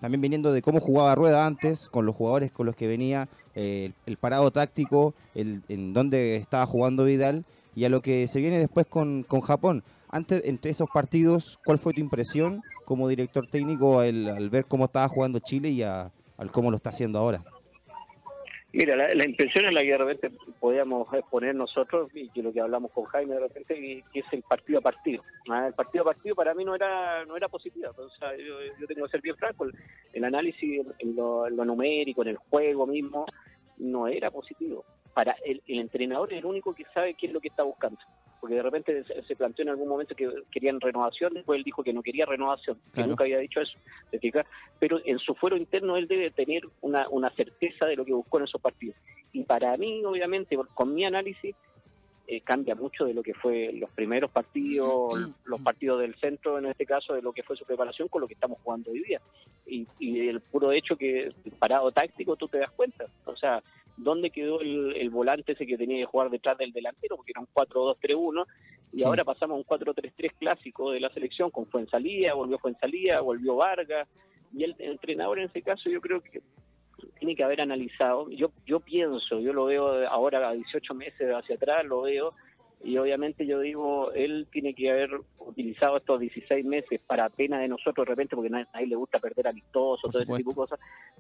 también 0.05 0.21
viniendo 0.21 0.53
de 0.53 0.61
cómo 0.61 0.79
jugaba 0.79 1.15
Rueda 1.15 1.47
antes 1.47 1.89
con 1.89 2.05
los 2.05 2.15
jugadores 2.15 2.51
con 2.51 2.67
los 2.67 2.75
que 2.75 2.85
venía 2.85 3.27
eh, 3.55 3.91
el, 4.05 4.17
parado 4.17 4.51
táctico 4.51 5.15
el, 5.33 5.63
en 5.67 5.93
dónde 5.93 6.35
estaba 6.35 6.67
jugando 6.67 7.05
Vidal 7.05 7.43
y 7.75 7.85
a 7.85 7.89
lo 7.89 8.03
que 8.03 8.27
se 8.27 8.39
viene 8.39 8.59
después 8.59 8.85
con, 8.85 9.23
con 9.23 9.41
Japón. 9.41 9.83
Antes 10.09 10.43
entre 10.45 10.69
esos 10.69 10.87
partidos 10.93 11.57
cuál 11.65 11.79
fue 11.79 11.91
tu 11.93 12.01
impresión 12.01 12.61
como 12.85 13.07
director 13.07 13.47
técnico 13.47 13.99
al, 13.99 14.29
al 14.29 14.51
ver 14.51 14.65
cómo 14.65 14.85
estaba 14.85 15.07
jugando 15.07 15.39
Chile 15.39 15.69
y 15.71 15.81
a- 15.81 16.11
al 16.37 16.51
cómo 16.51 16.69
lo 16.69 16.77
está 16.77 16.91
haciendo 16.91 17.17
ahora 17.17 17.43
Mira, 18.77 18.93
la, 18.97 19.25
impresión 19.25 19.63
es 19.63 19.71
la 19.71 19.79
que 19.79 19.91
de 19.91 19.97
repente 19.97 20.31
podíamos 20.59 21.07
exponer 21.13 21.55
nosotros 21.55 22.09
y 22.13 22.27
que 22.31 22.43
lo 22.43 22.51
que 22.51 22.59
hablamos 22.59 22.91
con 22.91 23.05
Jaime 23.05 23.35
de 23.35 23.39
repente 23.39 24.03
que 24.11 24.19
es 24.19 24.25
el 24.33 24.43
partido 24.43 24.79
a 24.79 24.81
partido. 24.81 25.23
Ah, 25.49 25.67
El 25.67 25.73
partido 25.73 26.01
a 26.01 26.07
partido 26.07 26.35
para 26.35 26.53
mí 26.53 26.65
no 26.65 26.75
era 26.75 27.23
no 27.23 27.37
era 27.37 27.47
positivo. 27.47 27.93
Sea, 28.19 28.35
yo, 28.35 28.59
yo 28.77 28.85
tengo 28.85 29.05
que 29.05 29.11
ser 29.11 29.21
bien 29.21 29.37
franco. 29.37 29.63
El, 29.63 29.73
el 30.11 30.25
análisis 30.25 30.85
en 30.99 31.15
lo, 31.15 31.47
en 31.47 31.55
lo 31.55 31.63
numérico, 31.63 32.21
en 32.23 32.27
el 32.27 32.35
juego 32.35 32.85
mismo, 32.85 33.25
no 33.77 34.09
era 34.09 34.29
positivo. 34.29 34.83
Para 35.15 35.31
el, 35.43 35.63
el 35.65 35.79
entrenador 35.79 36.31
es 36.31 36.39
el 36.39 36.45
único 36.45 36.75
que 36.75 36.85
sabe 36.93 37.15
qué 37.15 37.25
es 37.25 37.33
lo 37.33 37.39
que 37.39 37.47
está 37.47 37.63
buscando. 37.63 37.97
Porque 38.39 38.57
de 38.57 38.61
repente 38.61 39.03
se, 39.05 39.23
se 39.23 39.35
planteó 39.35 39.63
en 39.63 39.69
algún 39.69 39.87
momento 39.87 40.13
que 40.13 40.29
querían 40.51 40.79
renovación, 40.79 41.33
después 41.33 41.57
él 41.57 41.63
dijo 41.63 41.83
que 41.83 41.93
no 41.93 42.03
quería 42.03 42.27
renovación, 42.27 42.77
que 42.93 43.07
nunca 43.07 43.23
había 43.23 43.39
dicho 43.39 43.61
eso. 43.61 43.75
pero 44.77 44.99
en 45.03 45.17
su 45.17 45.33
fuero 45.33 45.57
interno 45.57 45.97
él 45.97 46.07
debe 46.07 46.29
tener 46.29 46.63
una, 46.81 47.09
una 47.09 47.31
certeza 47.31 47.87
de 47.87 47.95
lo 47.95 48.05
que 48.05 48.13
buscó 48.13 48.37
en 48.37 48.43
esos 48.43 48.61
partidos. 48.61 48.97
Y 49.31 49.43
para 49.43 49.75
mí, 49.77 50.03
obviamente, 50.05 50.57
con 50.75 50.93
mi 50.93 51.05
análisis, 51.05 51.55
eh, 52.27 52.41
cambia 52.41 52.73
mucho 52.73 53.05
de 53.05 53.13
lo 53.13 53.21
que 53.21 53.35
fue 53.35 53.71
los 53.73 53.89
primeros 53.91 54.31
partidos, 54.31 55.29
los 55.45 55.61
partidos 55.61 56.01
del 56.01 56.15
centro, 56.15 56.57
en 56.57 56.65
este 56.65 56.85
caso, 56.85 57.13
de 57.13 57.21
lo 57.21 57.31
que 57.31 57.43
fue 57.43 57.55
su 57.55 57.65
preparación 57.65 58.07
con 58.07 58.21
lo 58.21 58.27
que 58.27 58.33
estamos 58.33 58.57
jugando 58.63 58.91
hoy 58.91 59.03
día. 59.03 59.21
Y, 59.67 59.87
y 59.99 60.27
el 60.27 60.41
puro 60.41 60.71
hecho 60.71 60.97
que 60.97 61.25
el 61.25 61.51
parado 61.59 61.91
táctico, 61.91 62.35
tú 62.35 62.47
te 62.47 62.57
das 62.57 62.71
cuenta. 62.71 63.05
O 63.25 63.35
sea, 63.35 63.61
¿dónde 63.97 64.29
quedó 64.29 64.61
el, 64.61 64.95
el 64.95 65.09
volante 65.09 65.53
ese 65.53 65.65
que 65.65 65.77
tenía 65.77 65.97
que 65.97 66.05
jugar 66.05 66.29
detrás 66.29 66.57
del 66.57 66.71
delantero? 66.71 67.15
Porque 67.15 67.31
era 67.31 67.41
un 67.41 67.47
4-2-3-1 67.53 68.45
y 68.93 68.99
Sí. 68.99 69.03
ahora 69.03 69.23
pasamos 69.25 69.55
a 69.55 69.57
un 69.57 69.65
4-3-3 69.65 70.33
clásico 70.39 70.91
de 70.91 70.99
la 70.99 71.09
selección 71.09 71.49
con 71.51 71.65
Fuensalía, 71.67 72.33
volvió 72.33 72.57
Fuensalía, 72.59 73.19
volvió 73.21 73.55
Vargas, 73.55 74.07
Y 74.53 74.63
el, 74.63 74.75
entrenador 74.79 75.39
en 75.39 75.45
ese 75.45 75.61
caso 75.61 75.89
yo 75.89 75.99
creo 75.99 76.21
que 76.21 76.41
tiene 77.19 77.35
que 77.35 77.43
haber 77.43 77.59
analizado, 77.61 78.29
yo, 78.29 78.51
yo 78.65 78.79
pienso, 78.79 79.39
yo 79.39 79.51
lo 79.51 79.65
veo 79.65 80.07
ahora 80.07 80.47
a 80.47 80.53
18 80.53 80.93
meses 80.93 81.29
hacia 81.33 81.55
atrás, 81.55 81.85
lo 81.85 82.03
veo, 82.03 82.33
y 82.83 82.97
obviamente 82.97 83.45
yo 83.45 83.59
digo, 83.59 84.11
él 84.11 84.47
tiene 84.51 84.73
que 84.73 84.91
haber 84.91 85.09
utilizado 85.39 85.97
estos 85.97 86.19
16 86.19 86.65
meses 86.65 87.01
para 87.05 87.29
pena 87.29 87.59
de 87.59 87.67
nosotros 87.67 88.05
de 88.05 88.11
repente, 88.11 88.35
porque 88.35 88.53
a 88.53 88.67
nadie 88.71 88.87
le 88.87 88.95
gusta 88.95 89.19
perder 89.19 89.47
amistosos, 89.47 90.11
todo 90.11 90.21
ese 90.21 90.33
tipo 90.35 90.49
de 90.49 90.55
cosas, 90.55 90.79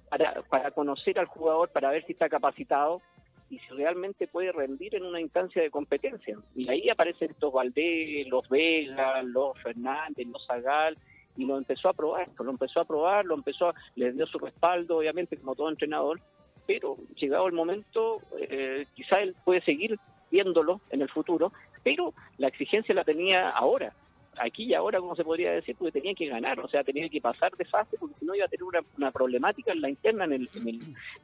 para, 0.09 0.41
para 0.43 0.71
conocer 0.71 1.17
al 1.19 1.25
jugador, 1.25 1.69
para 1.69 1.89
ver 1.89 2.05
si 2.05 2.13
está 2.13 2.29
capacitado 2.29 3.01
y 3.49 3.59
si 3.59 3.69
realmente 3.69 4.27
puede 4.27 4.51
rendir 4.51 4.95
en 4.95 5.05
una 5.05 5.21
instancia 5.21 5.61
de 5.61 5.69
competencia. 5.69 6.37
Y 6.55 6.69
ahí 6.69 6.89
aparecen 6.89 7.31
estos 7.31 7.53
Valdés, 7.53 8.27
los 8.27 8.47
Vega, 8.49 9.21
los 9.23 9.59
Fernández, 9.61 10.27
los 10.27 10.45
Zagal, 10.45 10.97
y 11.37 11.45
lo 11.45 11.57
empezó 11.57 11.89
a 11.89 11.93
probar, 11.93 12.29
lo 12.39 12.49
empezó 12.49 12.79
a 12.79 12.85
probar, 12.85 13.25
lo 13.25 13.35
empezó, 13.35 13.69
a, 13.69 13.75
le 13.95 14.11
dio 14.13 14.25
su 14.25 14.39
respaldo, 14.39 14.97
obviamente, 14.97 15.37
como 15.37 15.55
todo 15.55 15.69
entrenador, 15.69 16.19
pero 16.65 16.97
llegado 17.15 17.47
el 17.47 17.53
momento, 17.53 18.21
eh, 18.39 18.87
quizá 18.95 19.21
él 19.21 19.35
puede 19.43 19.61
seguir 19.61 19.99
viéndolo 20.31 20.81
en 20.89 21.01
el 21.01 21.09
futuro, 21.09 21.51
pero 21.83 22.13
la 22.37 22.47
exigencia 22.47 22.95
la 22.95 23.03
tenía 23.03 23.49
ahora, 23.49 23.93
aquí 24.39 24.65
y 24.65 24.73
ahora, 24.73 24.99
como 24.99 25.15
se 25.15 25.23
podría 25.23 25.51
decir, 25.51 25.75
porque 25.77 25.99
tenía 25.99 26.13
que 26.13 26.27
ganar, 26.27 26.59
o 26.59 26.67
sea, 26.67 26.83
tenía 26.83 27.07
que 27.09 27.21
pasar 27.21 27.55
de 27.55 27.65
fase, 27.65 27.97
porque 27.97 28.15
si 28.19 28.25
no 28.25 28.35
iba 28.35 28.45
a 28.45 28.47
tener 28.47 28.63
una, 28.97 29.11
problemática 29.11 29.71
en 29.71 29.81
la 29.81 29.89
interna, 29.89 30.25
en 30.25 30.33
el, 30.33 30.49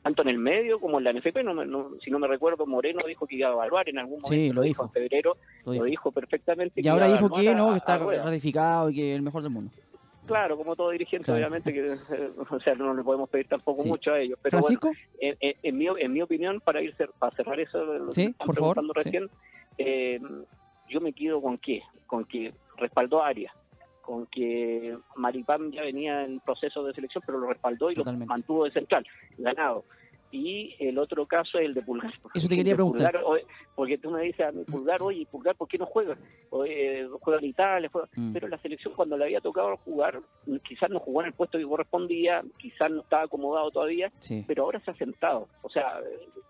tanto 0.02 0.22
en 0.22 0.30
el 0.30 0.38
medio 0.38 0.80
como 0.80 0.98
en 1.00 1.04
la 1.06 1.14
NFP. 1.14 1.44
No, 1.44 1.92
si 2.04 2.10
no 2.12 2.20
me 2.20 2.28
recuerdo, 2.28 2.66
Moreno 2.66 3.04
dijo 3.08 3.28
que 3.28 3.36
iba 3.36 3.50
a 3.50 3.54
evaluar 3.54 3.90
en 3.90 4.00
algún 4.00 4.22
momento. 4.22 4.30
Sí, 4.30 4.52
lo 4.52 4.62
dijo. 4.62 4.84
En 4.84 4.92
febrero 4.92 5.38
lo 5.66 5.84
dijo, 5.84 6.12
perfectamente. 6.12 6.82
Y 6.82 6.88
ahora 6.88 7.08
dijo 7.08 7.30
que 7.30 7.54
no, 7.54 7.72
que 7.72 7.78
está 7.78 7.98
ratificado 7.98 8.90
y 8.90 8.96
que 8.96 9.12
es 9.12 9.16
el 9.16 9.22
mejor 9.22 9.44
del 9.44 9.52
mundo. 9.52 9.72
Claro, 10.32 10.58
como 10.58 10.78
todo 10.78 10.92
dirigente, 10.92 11.30
obviamente, 11.32 11.74
que 11.74 11.92
o 11.92 12.60
sea, 12.62 12.74
no 12.76 12.94
le 12.94 13.04
podemos 13.04 13.30
pedir 13.30 13.48
tampoco 13.48 13.84
mucho 13.84 14.14
a 14.14 14.20
ellos. 14.20 14.40
Pero 14.42 14.60
¿Francisco? 14.60 14.92
en, 15.20 15.78
mi, 15.78 15.88
en 15.88 16.14
mi 16.14 16.22
opinión, 16.22 16.62
para 16.62 16.82
ir 16.82 16.96
para 17.20 17.36
cerrar 17.36 17.60
eso, 17.60 17.84
lo 17.84 18.10
que 18.10 18.24
están 18.24 18.48
preguntando 18.48 18.94
recién, 18.94 19.30
eh, 19.78 20.22
yo 20.90 21.02
me 21.02 21.12
quedo 21.12 21.42
con 21.42 21.58
qué, 21.58 21.82
con 22.08 22.24
que 22.24 22.54
respaldó 22.78 23.22
a 23.22 23.28
Arias, 23.28 23.54
con 24.02 24.26
que 24.28 24.98
Maripán 25.16 25.72
ya 25.72 25.82
venía 25.82 26.24
en 26.24 26.40
proceso 26.40 26.82
de 26.84 26.94
selección, 26.94 27.22
pero 27.26 27.38
lo 27.38 27.48
respaldó 27.48 27.92
y 27.92 27.96
lo 27.96 28.06
mantuvo 28.06 28.64
de 28.64 28.72
central, 28.72 29.06
ganado. 29.38 29.84
Y 30.32 30.76
el 30.80 30.98
otro 30.98 31.26
caso 31.26 31.60
es 31.60 31.66
el 31.66 31.74
de 31.74 31.82
Pulgar. 31.82 32.14
Eso 32.34 32.48
te 32.48 32.56
quería 32.56 32.76
preguntar. 32.76 33.20
porque 33.76 33.98
tú 33.98 34.12
me 34.12 34.24
dices 34.24 34.46
Pulgar, 34.70 35.02
oye, 35.02 35.28
Pulgar, 35.30 35.56
¿por 35.56 35.68
qué 35.68 35.78
no 35.78 35.86
juega? 35.86 36.18
Eh, 36.66 37.08
juega 37.20 37.40
en 37.40 37.46
Italia, 37.46 37.90
juega... 37.92 38.08
Mm. 38.16 38.34
pero 38.34 38.48
la 38.48 38.58
selección 38.60 38.94
cuando 38.94 39.18
le 39.18 39.26
había 39.26 39.42
tocado 39.42 39.78
jugar, 39.78 40.22
quizás 40.68 40.90
no 40.90 41.00
jugó 41.00 41.22
en 41.22 41.28
el 41.28 41.34
puesto 41.34 41.58
que 41.58 41.66
correspondía, 41.66 42.44
quizás 42.58 42.90
no 42.90 43.02
estaba 43.02 43.24
acomodado 43.24 43.72
todavía, 43.72 44.12
pero 44.48 44.64
ahora 44.64 44.80
se 44.80 44.92
ha 44.92 44.96
sentado. 44.96 45.48
O 45.64 45.70
sea, 45.70 46.00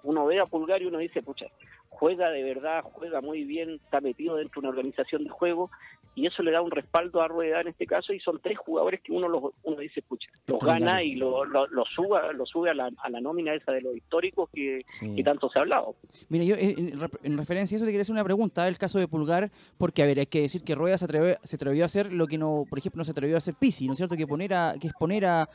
uno 0.03 0.25
ve 0.25 0.39
a 0.39 0.45
Pulgar 0.45 0.81
y 0.81 0.85
uno 0.85 0.99
dice, 0.99 1.21
pucha, 1.21 1.47
juega 1.91 2.31
de 2.31 2.41
verdad, 2.41 2.81
juega 2.83 3.21
muy 3.21 3.43
bien, 3.43 3.79
está 3.83 4.01
metido 4.01 4.35
dentro 4.37 4.61
de 4.61 4.67
una 4.67 4.77
organización 4.77 5.23
de 5.23 5.29
juego 5.29 5.69
y 6.15 6.25
eso 6.25 6.41
le 6.41 6.51
da 6.51 6.61
un 6.61 6.71
respaldo 6.71 7.21
a 7.21 7.27
Rueda 7.27 7.61
en 7.61 7.67
este 7.67 7.85
caso 7.85 8.11
y 8.11 8.19
son 8.19 8.39
tres 8.41 8.57
jugadores 8.57 9.01
que 9.01 9.11
uno 9.11 9.29
los, 9.29 9.53
uno 9.63 9.77
dice, 9.77 10.01
pucha, 10.01 10.29
los 10.47 10.59
gana 10.59 11.03
y 11.03 11.15
lo, 11.15 11.45
lo, 11.45 11.67
lo, 11.67 11.85
suba, 11.85 12.33
lo 12.33 12.45
sube 12.45 12.69
a 12.69 12.73
la, 12.73 12.89
a 13.01 13.09
la 13.09 13.21
nómina 13.21 13.53
esa 13.53 13.71
de 13.71 13.81
los 13.81 13.95
históricos 13.95 14.49
que, 14.53 14.83
tanto 15.23 15.49
se 15.49 15.59
ha 15.59 15.61
hablado. 15.61 15.95
Mira, 16.29 16.43
yo 16.43 16.55
eh, 16.55 16.75
en, 17.23 17.37
referencia 17.37 17.75
a 17.75 17.77
eso 17.77 17.85
te 17.85 17.91
quería 17.91 18.01
hacer 18.01 18.13
una 18.13 18.23
pregunta, 18.23 18.67
el 18.67 18.77
caso 18.77 18.99
de 18.99 19.07
Pulgar, 19.07 19.51
porque 19.77 20.03
a 20.03 20.05
ver, 20.05 20.19
hay 20.19 20.25
que 20.25 20.41
decir 20.41 20.63
que 20.63 20.75
Rueda 20.75 20.97
se 20.97 21.05
atrevió, 21.05 21.35
se 21.43 21.55
atrevió 21.55 21.83
a 21.83 21.85
hacer 21.85 22.11
lo 22.11 22.27
que 22.27 22.37
no, 22.37 22.65
por 22.69 22.79
ejemplo, 22.79 22.99
no 22.99 23.05
se 23.05 23.11
atrevió 23.11 23.35
a 23.35 23.37
hacer 23.37 23.53
Pisi, 23.53 23.85
¿no 23.85 23.93
es 23.93 23.97
cierto? 23.97 24.17
Que 24.17 24.27
poner 24.27 24.53
a, 24.53 24.75
que 24.79 24.87
es 24.87 24.93
poner 24.93 25.25
a 25.25 25.49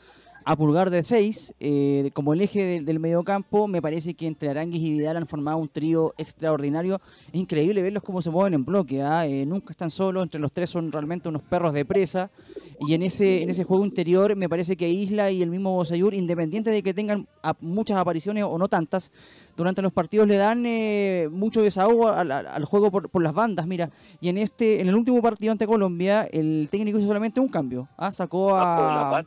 a 0.47 0.55
Pulgar 0.55 0.89
de 0.89 1.03
6, 1.03 1.55
eh, 1.59 2.09
como 2.13 2.31
el 2.31 2.39
eje 2.39 2.81
del 2.81 2.99
mediocampo, 3.01 3.67
me 3.67 3.81
parece 3.81 4.13
que 4.13 4.27
entre 4.27 4.47
Aranguis 4.47 4.81
y 4.81 4.93
Vidal 4.93 5.17
han 5.17 5.27
formado 5.27 5.57
un 5.57 5.67
trío 5.67 6.13
extraordinario. 6.17 7.01
Es 7.33 7.41
increíble 7.41 7.81
verlos 7.81 8.01
cómo 8.01 8.21
se 8.21 8.29
mueven 8.29 8.53
en 8.53 8.63
bloque, 8.63 9.01
¿ah? 9.01 9.27
eh, 9.27 9.45
nunca 9.45 9.73
están 9.73 9.91
solos, 9.91 10.23
entre 10.23 10.39
los 10.39 10.53
tres 10.53 10.69
son 10.69 10.89
realmente 10.89 11.27
unos 11.27 11.41
perros 11.41 11.73
de 11.73 11.83
presa. 11.83 12.31
Y 12.79 12.93
en 12.93 13.03
ese, 13.03 13.43
en 13.43 13.49
ese 13.49 13.65
juego 13.65 13.83
interior 13.83 14.37
me 14.37 14.47
parece 14.47 14.77
que 14.77 14.87
Isla 14.87 15.31
y 15.31 15.41
el 15.41 15.49
mismo 15.49 15.73
Bosayur, 15.73 16.13
independiente 16.13 16.69
de 16.69 16.81
que 16.81 16.93
tengan 16.93 17.27
muchas 17.59 17.97
apariciones 17.97 18.45
o 18.45 18.57
no 18.57 18.69
tantas, 18.69 19.11
durante 19.57 19.81
los 19.81 19.91
partidos 19.91 20.29
le 20.29 20.37
dan 20.37 20.65
eh, 20.65 21.27
mucho 21.29 21.61
desahogo 21.61 22.07
al, 22.07 22.63
juego 22.63 22.89
por, 22.89 23.21
las 23.21 23.33
bandas. 23.33 23.67
Mira, 23.67 23.89
y 24.21 24.29
en 24.29 24.37
este 24.37 24.79
en 24.79 24.87
el 24.87 24.95
último 24.95 25.21
partido 25.21 25.51
ante 25.51 25.67
Colombia, 25.67 26.23
el 26.31 26.69
técnico 26.71 26.99
hizo 26.99 27.07
solamente 27.07 27.41
un 27.41 27.49
cambio. 27.49 27.89
¿ah? 27.97 28.13
Sacó 28.13 28.55
a 28.55 29.25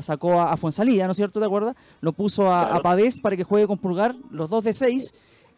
sacó 0.00 0.40
a, 0.40 0.56
Fonsalía, 0.56 1.06
¿no 1.06 1.12
es 1.12 1.16
cierto? 1.16 1.40
¿Te 1.40 1.46
acuerdas? 1.46 1.74
Lo 2.00 2.12
puso 2.12 2.50
a, 2.50 2.62
a 2.62 2.80
Pavés 2.80 3.20
para 3.20 3.36
que 3.36 3.44
juegue 3.44 3.66
con 3.66 3.78
Pulgar, 3.78 4.14
los 4.30 4.50
dos 4.50 4.64
de 4.64 4.74
seis, 4.74 5.12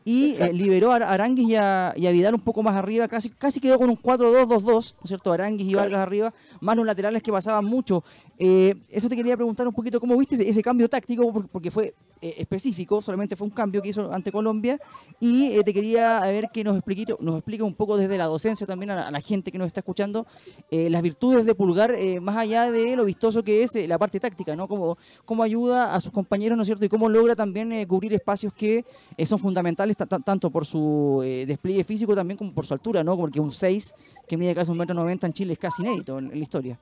y 0.09 0.37
eh, 0.41 0.55
liberó 0.55 0.91
a 0.91 0.97
Aranguis 0.97 1.49
y 1.49 1.57
a, 1.57 1.93
Vidal 1.95 2.35
un 2.35 2.41
poco 2.41 2.63
más 2.63 2.75
arriba, 2.77 3.09
casi, 3.09 3.29
casi 3.29 3.61
quedó 3.61 3.79
con 3.79 3.91
un 3.91 3.97
4-2-2-2, 3.97 4.63
¿no 4.65 4.81
es 4.81 4.95
cierto? 5.05 5.33
Aranguis 5.33 5.71
y 5.71 5.75
Vargas 5.75 6.01
arriba, 6.01 6.33
más 6.61 6.77
los 6.77 6.87
laterales 6.87 7.23
que 7.23 7.31
pasaban 7.31 7.67
mucho. 7.67 8.03
Eh, 8.39 8.75
eso 8.89 9.09
te 9.09 9.17
quería 9.17 9.37
preguntar 9.37 9.67
un 9.67 9.75
poquito, 9.75 10.01
¿cómo 10.01 10.17
viste 10.17 10.37
ese, 10.49 10.63
cambio 10.63 10.89
táctico? 10.89 11.33
Porque 11.51 11.71
fue 11.71 11.95
eh, 12.21 12.35
específico, 12.39 13.03
solamente 13.03 13.37
fue 13.37 13.47
un 13.47 13.53
cambio 13.53 13.83
que 13.83 13.89
hizo 13.89 14.13
ante 14.13 14.31
Colombia, 14.31 14.79
y 15.21 15.63
te 15.63 15.75
quería 15.75 16.21
ver 16.21 16.49
que 16.53 16.63
nos 16.63 16.77
explique, 16.77 17.15
nos 17.21 17.37
explique 17.37 17.63
un 17.63 17.75
poco 17.75 17.97
desde 17.97 18.17
la 18.17 18.27
docencia 18.27 18.67
también 18.67 18.91
a 18.91 19.11
la, 19.11 19.21
gente 19.21 19.51
que 19.51 19.59
nos 19.59 19.67
está 19.67 19.81
escuchando, 19.81 20.27
las 20.71 21.03
virtudes 21.03 21.45
de 21.45 21.55
Pulgar, 21.55 21.95
más 22.21 22.37
allá 22.37 22.71
de 22.71 22.95
lo 22.95 23.05
vistoso 23.05 23.43
que 23.43 23.65
es 23.65 23.89
la 23.89 23.99
parte 23.99 24.21
táctica, 24.21 24.55
¿no? 24.55 24.69
Cómo, 24.69 24.97
cómo 25.25 25.43
ayuda 25.43 25.95
a 25.95 26.01
sus 26.01 26.13
compañeros, 26.13 26.57
¿no 26.57 26.63
es 26.63 26.69
cierto? 26.69 26.85
Y 26.85 26.89
cómo 26.89 27.09
logra 27.09 27.35
también 27.35 27.85
cubrir 27.87 28.15
espacios 28.15 28.53
que 28.53 28.85
son 29.27 29.39
fundamentales 29.39 29.97
tanto 29.97 30.51
por 30.51 30.65
su 30.65 31.23
eh, 31.25 31.45
despliegue 31.47 31.85
físico 31.85 32.15
también 32.15 32.37
como 32.37 32.53
por 32.53 32.67
su 32.67 32.75
altura, 32.75 33.03
¿no? 33.03 33.17
Porque 33.17 33.41
un 33.41 33.53
6 33.53 33.95
que 34.27 34.37
mide 34.37 34.55
casi 34.55 34.71
un 34.71 34.79
metro 34.79 34.95
noventa 34.95 35.27
en 35.27 35.33
Chile 35.33 35.53
es 35.55 35.59
casi 35.59 35.83
inédito 35.83 36.19
en, 36.19 36.31
la 36.31 36.37
historia. 36.37 36.79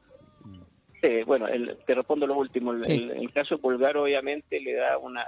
Sí, 1.03 1.23
bueno, 1.27 1.47
te 1.87 1.95
respondo 1.95 2.27
lo 2.27 2.37
último. 2.37 2.73
El, 2.73 3.31
caso 3.33 3.57
de 3.57 3.63
Pulgar 3.63 3.97
obviamente 3.97 4.61
le 4.61 4.75
da 4.75 4.99
una, 4.99 5.25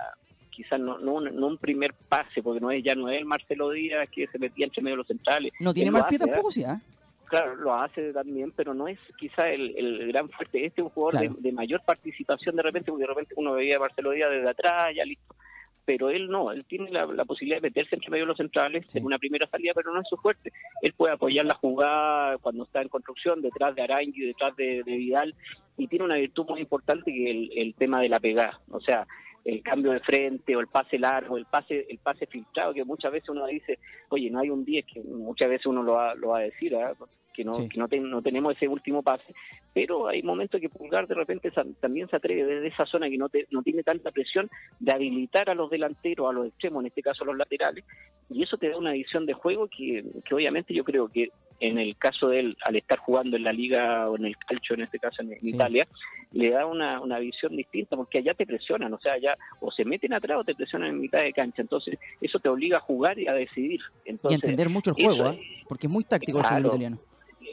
quizás 0.50 0.80
no, 0.80 0.98
no, 0.98 1.14
un, 1.14 1.58
primer 1.58 1.94
pase, 2.08 2.42
porque 2.42 2.60
no 2.60 2.70
es 2.70 2.82
ya 2.82 2.94
no 2.94 3.08
es 3.08 3.18
el 3.18 3.24
Marcelo 3.24 3.70
Díaz 3.70 4.08
que 4.10 4.26
se 4.28 4.38
metía 4.38 4.66
entre 4.66 4.82
medio 4.82 4.94
de 4.94 4.98
los 4.98 5.06
centrales. 5.06 5.52
No 5.60 5.72
tiene 5.72 5.90
más 5.90 6.04
pie 6.04 6.18
tampoco, 6.18 6.50
sí, 6.50 6.64
¿ah? 6.64 6.80
Claro, 7.26 7.56
lo 7.56 7.74
hace 7.74 8.12
también, 8.14 8.52
pero 8.52 8.72
no 8.72 8.88
es 8.88 8.98
quizá 9.18 9.50
el, 9.50 10.08
gran 10.08 10.30
fuerte. 10.30 10.64
Este 10.64 10.80
es 10.80 10.84
un 10.86 10.90
jugador 10.90 11.38
de, 11.38 11.52
mayor 11.52 11.82
participación 11.84 12.56
de 12.56 12.62
repente, 12.62 12.90
porque 12.90 13.02
de 13.02 13.08
repente 13.08 13.34
uno 13.36 13.52
veía 13.52 13.76
a 13.76 13.80
Marcelo 13.80 14.12
Díaz 14.12 14.30
desde 14.30 14.48
atrás, 14.48 14.88
ya 14.96 15.04
listo 15.04 15.34
pero 15.88 16.10
él 16.10 16.28
no, 16.28 16.52
él 16.52 16.66
tiene 16.66 16.90
la, 16.90 17.06
posibilidad 17.24 17.62
de 17.62 17.70
meterse 17.70 17.94
entre 17.94 18.10
medio 18.10 18.24
de 18.24 18.28
los 18.28 18.36
centrales 18.36 18.94
en 18.94 19.06
una 19.06 19.16
primera 19.16 19.48
salida, 19.48 19.72
pero 19.74 19.90
no 19.90 20.02
es 20.02 20.06
su 20.06 20.18
fuerte. 20.18 20.52
Él 20.82 20.92
puede 20.94 21.14
apoyar 21.14 21.46
la 21.46 21.54
jugada 21.54 22.36
cuando 22.36 22.64
está 22.64 22.82
en 22.82 22.90
construcción, 22.90 23.40
detrás 23.40 23.74
de 23.74 23.80
Arangui, 23.80 24.26
detrás 24.26 24.54
de, 24.56 24.82
Vidal, 24.84 25.34
y 25.78 25.86
tiene 25.86 26.04
una 26.04 26.16
virtud 26.16 26.44
muy 26.46 26.60
importante 26.60 27.10
que 27.10 27.30
es 27.30 27.50
el, 27.56 27.74
tema 27.74 28.02
de 28.02 28.10
la 28.10 28.20
pegada, 28.20 28.60
o 28.70 28.80
sea, 28.80 29.06
el 29.46 29.62
cambio 29.62 29.92
de 29.92 30.00
frente 30.00 30.54
o 30.54 30.60
el 30.60 30.66
pase 30.66 30.98
largo, 30.98 31.38
el 31.38 31.46
pase 31.46 31.86
el 31.88 31.96
pase 32.00 32.26
filtrado, 32.26 32.74
que 32.74 32.84
muchas 32.84 33.10
veces 33.10 33.30
uno 33.30 33.46
dice, 33.46 33.78
oye, 34.10 34.28
no 34.28 34.40
hay 34.40 34.50
un 34.50 34.66
10, 34.66 34.84
que 34.84 35.00
muchas 35.00 35.48
veces 35.48 35.64
uno 35.64 35.82
lo 35.82 35.94
va, 35.94 36.14
lo 36.14 36.28
va 36.28 36.40
a 36.40 36.42
decir, 36.42 36.74
¿eh? 36.74 36.84
Que 37.38 37.44
no, 37.44 37.52
que 37.52 37.78
no, 37.78 38.08
no, 38.08 38.20
tenemos 38.20 38.56
ese 38.56 38.66
último 38.66 39.00
pase, 39.00 39.32
pero 39.72 40.08
hay 40.08 40.24
momentos 40.24 40.60
que 40.60 40.68
Pulgar 40.68 41.06
de 41.06 41.14
repente 41.14 41.52
también 41.78 42.08
se 42.08 42.16
atreve 42.16 42.44
desde 42.44 42.66
esa 42.66 42.84
zona 42.84 43.08
que 43.08 43.16
no, 43.16 43.28
no 43.50 43.62
tiene 43.62 43.84
tanta 43.84 44.10
presión 44.10 44.50
de 44.80 44.92
habilitar 44.92 45.48
a 45.48 45.54
los 45.54 45.70
delanteros, 45.70 46.28
a 46.28 46.32
los 46.32 46.48
extremos, 46.48 46.82
en 46.82 46.88
este 46.88 47.00
caso 47.00 47.22
a 47.22 47.28
los 47.28 47.36
laterales, 47.36 47.84
y 48.28 48.42
eso 48.42 48.56
te 48.56 48.70
da 48.70 48.76
una 48.76 48.90
visión 48.90 49.24
de 49.24 49.34
juego 49.34 49.68
que, 49.68 50.04
que 50.24 50.34
obviamente 50.34 50.74
yo 50.74 50.82
creo 50.82 51.08
que 51.08 51.30
en 51.60 51.78
el 51.78 51.96
caso 51.96 52.28
de 52.28 52.40
él, 52.40 52.56
al 52.66 52.76
estar 52.76 52.98
jugando 52.98 53.36
en 53.36 53.44
la 53.44 53.52
liga 53.52 54.08
o 54.08 54.16
en 54.16 54.26
el 54.26 54.36
calcio, 54.36 54.74
en 54.74 54.82
este 54.82 54.98
caso 54.98 55.22
en, 55.22 55.36
Italia, 55.42 55.86
le 56.32 56.50
da 56.50 56.66
una, 56.66 57.00
una 57.00 57.18
visión 57.18 57.56
distinta 57.56 57.96
porque 57.96 58.18
allá 58.18 58.34
te 58.34 58.46
presionan, 58.46 58.92
o 58.92 58.98
sea, 59.00 59.14
allá 59.14 59.36
o 59.60 59.70
se 59.70 59.84
meten 59.84 60.12
atrás 60.12 60.38
o 60.40 60.44
te 60.44 60.54
presionan 60.54 60.90
en 60.90 61.00
mitad 61.00 61.20
de 61.20 61.32
cancha, 61.32 61.62
entonces 61.62 61.98
eso 62.20 62.38
te 62.38 62.48
obliga 62.48 62.78
a 62.78 62.80
jugar 62.80 63.18
y 63.18 63.26
a 63.26 63.32
decidir. 63.32 63.80
Entonces, 64.04 64.38
y 64.38 64.40
entender 64.40 64.68
mucho 64.68 64.90
el 64.90 65.04
juego, 65.04 65.30
¿eh? 65.30 65.40
porque 65.68 65.86
es 65.86 65.92
muy 65.92 66.04
táctico 66.04 66.38
el 66.38 66.44
fútbol 66.44 66.66
italiano. 66.66 66.98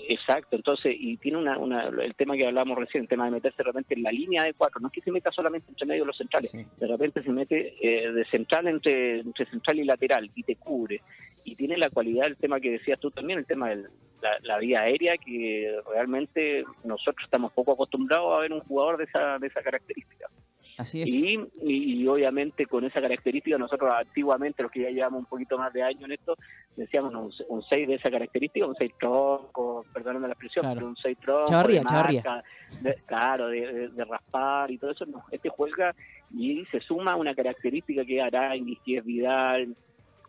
Exacto, 0.07 0.55
entonces, 0.55 0.95
y 0.97 1.17
tiene 1.17 1.37
una, 1.37 1.57
una, 1.57 1.87
el 1.87 2.13
tema 2.15 2.35
que 2.35 2.45
hablábamos 2.45 2.77
recién, 2.77 3.03
el 3.03 3.09
tema 3.09 3.25
de 3.25 3.31
meterse 3.31 3.63
realmente 3.63 3.95
en 3.95 4.03
la 4.03 4.11
línea 4.11 4.43
de 4.43 4.53
cuatro, 4.53 4.79
no 4.79 4.87
es 4.87 4.93
que 4.93 5.01
se 5.01 5.11
meta 5.11 5.31
solamente 5.31 5.69
entre 5.69 5.85
medio 5.87 6.03
de 6.03 6.07
los 6.07 6.17
centrales, 6.17 6.51
de 6.53 6.87
repente 6.87 7.23
se 7.23 7.31
mete 7.31 7.75
eh, 7.81 8.11
de 8.11 8.25
central 8.25 8.67
entre, 8.67 9.19
entre 9.19 9.45
central 9.47 9.79
y 9.79 9.83
lateral 9.83 10.29
y 10.35 10.43
te 10.43 10.55
cubre. 10.55 11.01
Y 11.43 11.55
tiene 11.55 11.77
la 11.77 11.89
cualidad, 11.89 12.27
el 12.27 12.37
tema 12.37 12.59
que 12.59 12.71
decías 12.71 12.99
tú 12.99 13.11
también, 13.11 13.39
el 13.39 13.45
tema 13.45 13.69
de 13.69 13.83
la, 14.21 14.39
la, 14.41 14.57
vía 14.57 14.81
aérea, 14.81 15.15
que 15.17 15.75
realmente 15.91 16.63
nosotros 16.83 17.23
estamos 17.23 17.51
poco 17.53 17.73
acostumbrados 17.73 18.33
a 18.33 18.39
ver 18.39 18.51
un 18.51 18.61
jugador 18.61 18.97
de 18.97 19.03
esa, 19.03 19.37
de 19.37 19.47
esa 19.47 19.61
característica. 19.61 20.27
Así 20.77 21.01
es. 21.01 21.09
Y, 21.09 21.39
y, 21.63 22.07
obviamente 22.07 22.65
con 22.65 22.83
esa 22.83 22.99
característica, 23.01 23.57
nosotros 23.57 23.91
antiguamente, 23.97 24.61
los 24.63 24.71
que 24.71 24.81
ya 24.81 24.89
llevamos 24.89 25.19
un 25.19 25.25
poquito 25.25 25.57
más 25.57 25.71
de 25.71 25.81
años 25.83 26.03
en 26.03 26.11
esto, 26.11 26.35
decíamos 26.75 27.13
un, 27.47 27.63
6 27.63 27.87
de 27.87 27.93
esa 27.95 28.09
característica, 28.11 28.65
un 28.65 28.75
6 28.75 28.91
tronco, 28.99 29.85
perdóname 29.93 30.27
la 30.27 30.33
expresión, 30.33 30.65
pero 30.73 30.87
un 30.87 30.97
6 30.97 31.17
tronco, 31.19 31.45
chavarría, 31.45 31.83
chavarría. 31.83 32.43
de- 32.81 32.95
claro, 33.05 33.47
de, 33.47 33.73
de- 33.73 33.87
de 33.89 34.05
raspar 34.05 34.69
y 34.71 34.77
todo 34.77 34.91
eso. 34.91 35.05
No, 35.05 35.23
este 35.31 35.49
juega 35.49 35.95
y 36.33 36.65
se 36.65 36.79
suma 36.81 37.15
una 37.15 37.33
característica 37.33 38.03
que 38.03 38.21
que 38.83 38.97
es 38.97 39.05
Vidal, 39.05 39.75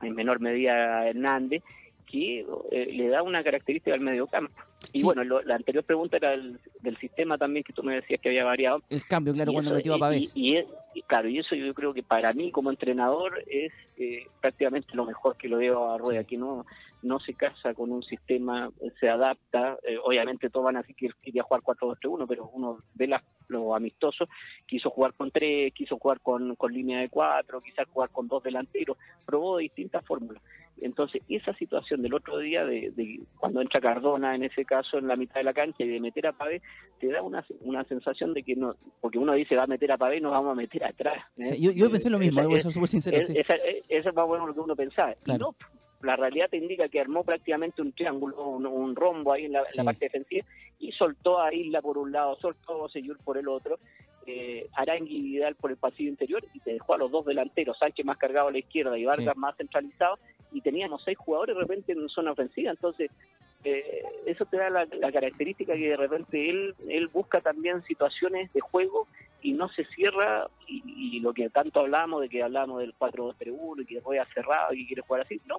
en 0.02 0.14
menor 0.14 0.40
medida 0.40 1.08
Hernández, 1.08 1.62
que 2.06 2.46
eh, 2.70 2.86
le 2.92 3.08
da 3.08 3.22
una 3.22 3.42
característica 3.42 3.94
al 3.94 4.00
mediocampo. 4.00 4.52
Y 4.92 5.00
Sí. 5.00 5.04
bueno, 5.04 5.24
lo- 5.24 5.42
la 5.42 5.56
anterior 5.56 5.82
pregunta 5.84 6.16
era 6.16 6.32
el- 6.34 6.58
del 6.80 6.96
sistema 6.98 7.36
también, 7.36 7.64
que 7.64 7.72
tú 7.72 7.82
me 7.82 7.94
decías 7.96 8.20
que 8.20 8.28
había 8.28 8.44
variado. 8.44 8.82
El 8.88 9.04
cambio, 9.06 9.32
claro, 9.34 9.50
Y 9.50 9.54
cuando 9.54 9.70
eso- 9.70 9.76
metió 9.76 9.94
a 9.94 9.98
Pavés. 9.98 10.32
Y 10.34 10.62
claro, 11.06 11.28
y 11.28 11.38
eso 11.38 11.54
yo 11.54 11.74
creo 11.74 11.92
que 11.92 12.02
para 12.02 12.32
mí 12.32 12.50
como 12.52 12.70
entrenador 12.70 13.42
es 13.48 13.72
eh, 13.98 14.26
prácticamente 14.40 14.88
lo 14.94 15.04
mejor 15.06 15.36
que 15.36 15.48
lo 15.48 15.56
veo 15.58 15.90
a 15.90 15.98
Rueda, 15.98 16.20
Sí. 16.20 16.26
que 16.26 16.36
no 16.36 16.64
no 17.06 17.20
se 17.20 17.34
casa 17.34 17.72
con 17.74 17.92
un 17.92 18.02
sistema, 18.02 18.70
se 19.00 19.08
adapta. 19.08 19.78
eh, 19.82 19.96
obviamente 20.02 20.50
todos 20.50 20.66
van 20.66 20.76
a 20.76 20.80
decir 20.82 20.96
que 20.96 21.08
quería 21.22 21.42
jugar 21.42 21.62
4-2-3-1, 21.62 22.26
pero 22.28 22.48
uno 22.52 22.78
ve 22.94 23.06
las, 23.06 23.22
lo 23.48 23.74
amistoso, 23.74 24.28
quiso 24.66 24.90
jugar 24.90 25.14
con 25.14 25.30
tres, 25.30 25.72
quiso 25.72 25.98
jugar 25.98 26.20
con, 26.20 26.56
con 26.56 26.72
línea 26.72 27.00
de 27.00 27.08
cuatro, 27.08 27.60
quizás 27.60 27.86
jugar 27.88 28.10
con 28.10 28.26
dos 28.28 28.42
delanteros, 28.42 28.96
probó 29.24 29.58
distintas 29.58 30.04
fórmulas. 30.04 30.42
Entonces, 30.78 31.22
esa 31.30 31.54
situación 31.54 32.02
del 32.02 32.12
otro 32.12 32.36
día, 32.38 32.66
de, 32.66 32.90
de 32.94 33.20
cuando 33.38 33.62
entra 33.62 33.80
Cardona, 33.80 34.34
en 34.34 34.42
ese 34.44 34.64
caso, 34.66 34.98
en 34.98 35.08
la 35.08 35.16
mitad 35.16 35.36
de 35.36 35.44
la 35.44 35.54
cancha 35.54 35.84
y 35.84 35.88
de 35.88 36.00
meter 36.00 36.26
a 36.26 36.32
Pavé, 36.34 36.60
te 37.00 37.06
da 37.10 37.22
una, 37.22 37.42
una 37.60 37.82
sensación 37.84 38.34
de 38.34 38.42
que 38.42 38.56
no, 38.56 38.74
porque 39.00 39.18
uno 39.18 39.32
dice 39.32 39.56
va 39.56 39.62
a 39.62 39.66
meter 39.68 39.90
a 39.92 39.96
Pavé, 39.96 40.20
nos 40.20 40.32
vamos 40.32 40.52
a 40.52 40.54
meter 40.54 40.84
atrás. 40.84 41.24
¿eh? 41.38 41.44
Sí, 41.44 41.62
yo, 41.62 41.72
yo 41.72 41.90
pensé 41.90 42.10
lo 42.10 42.18
mismo, 42.18 42.42
voy 42.46 42.58
a 42.58 42.60
ser 42.60 42.72
súper 42.72 42.88
sincero. 42.88 43.16
es- 43.16 43.28
sí. 43.28 43.38
esa- 43.38 43.54
es- 43.56 43.84
eso 43.88 44.08
es 44.10 44.14
más 44.14 44.26
bueno 44.26 44.46
lo 44.46 44.52
que 44.52 44.60
uno 44.60 44.76
pensaba. 44.76 45.12
Y 45.12 45.24
Claro. 45.24 45.54
no, 45.58 45.66
la 46.02 46.16
realidad 46.16 46.48
te 46.50 46.56
indica 46.58 46.88
que 46.88 47.00
armó 47.00 47.24
prácticamente 47.24 47.82
un 47.82 47.92
triángulo, 47.92 48.36
un, 48.48 48.66
un 48.66 48.94
rombo 48.94 49.32
ahí 49.32 49.46
en 49.46 49.52
la, 49.52 49.60
en 49.60 49.66
Sí. 49.68 49.78
la 49.78 49.84
parte 49.84 50.06
defensiva 50.06 50.46
y 50.78 50.92
soltó 50.92 51.40
a 51.40 51.52
Isla 51.54 51.80
por 51.82 51.96
un 51.98 52.12
lado, 52.12 52.36
soltó 52.40 52.84
a 52.84 52.88
Seyur 52.88 53.18
por 53.24 53.38
el 53.38 53.48
otro, 53.48 53.78
eh, 54.26 54.68
Arangui 54.74 55.16
y 55.16 55.22
Vidal 55.22 55.54
por 55.54 55.70
el 55.70 55.76
pasillo 55.76 56.10
interior 56.10 56.44
y 56.52 56.60
te 56.60 56.72
dejó 56.72 56.94
a 56.94 56.98
los 56.98 57.10
dos 57.10 57.24
delanteros, 57.24 57.78
Sánchez 57.78 58.04
más 58.04 58.18
cargado 58.18 58.48
a 58.48 58.52
la 58.52 58.58
izquierda 58.58 58.98
y 58.98 59.04
Vargas 59.04 59.34
Sí. 59.34 59.40
más 59.40 59.56
centralizado 59.56 60.18
y 60.52 60.60
teníamos 60.60 61.02
seis 61.04 61.16
jugadores 61.16 61.54
de 61.56 61.62
repente 61.62 61.92
en 61.92 62.08
zona 62.08 62.32
ofensiva, 62.32 62.70
entonces 62.72 63.10
eh, 63.64 64.02
eso 64.26 64.44
te 64.46 64.56
da 64.58 64.70
la, 64.70 64.84
la 64.86 65.10
característica 65.12 65.74
que 65.74 65.90
de 65.90 65.96
repente 65.96 66.48
él 66.50 66.74
él 66.88 67.08
busca 67.08 67.40
también 67.40 67.82
situaciones 67.84 68.52
de 68.52 68.60
juego 68.60 69.06
y 69.42 69.52
no 69.52 69.68
se 69.68 69.84
cierra 69.86 70.48
y, 70.66 70.82
y 71.16 71.20
lo 71.20 71.32
que 71.32 71.48
tanto 71.50 71.80
hablamos 71.80 72.20
de 72.22 72.28
que 72.28 72.42
hablamos 72.42 72.80
del 72.80 72.94
4-2-3-1 72.98 73.82
y 73.82 73.86
que 73.86 74.00
juega 74.00 74.26
cerrado 74.34 74.72
y 74.74 74.80
que 74.82 74.86
quiere 74.88 75.02
jugar 75.02 75.22
así, 75.22 75.40
no, 75.46 75.58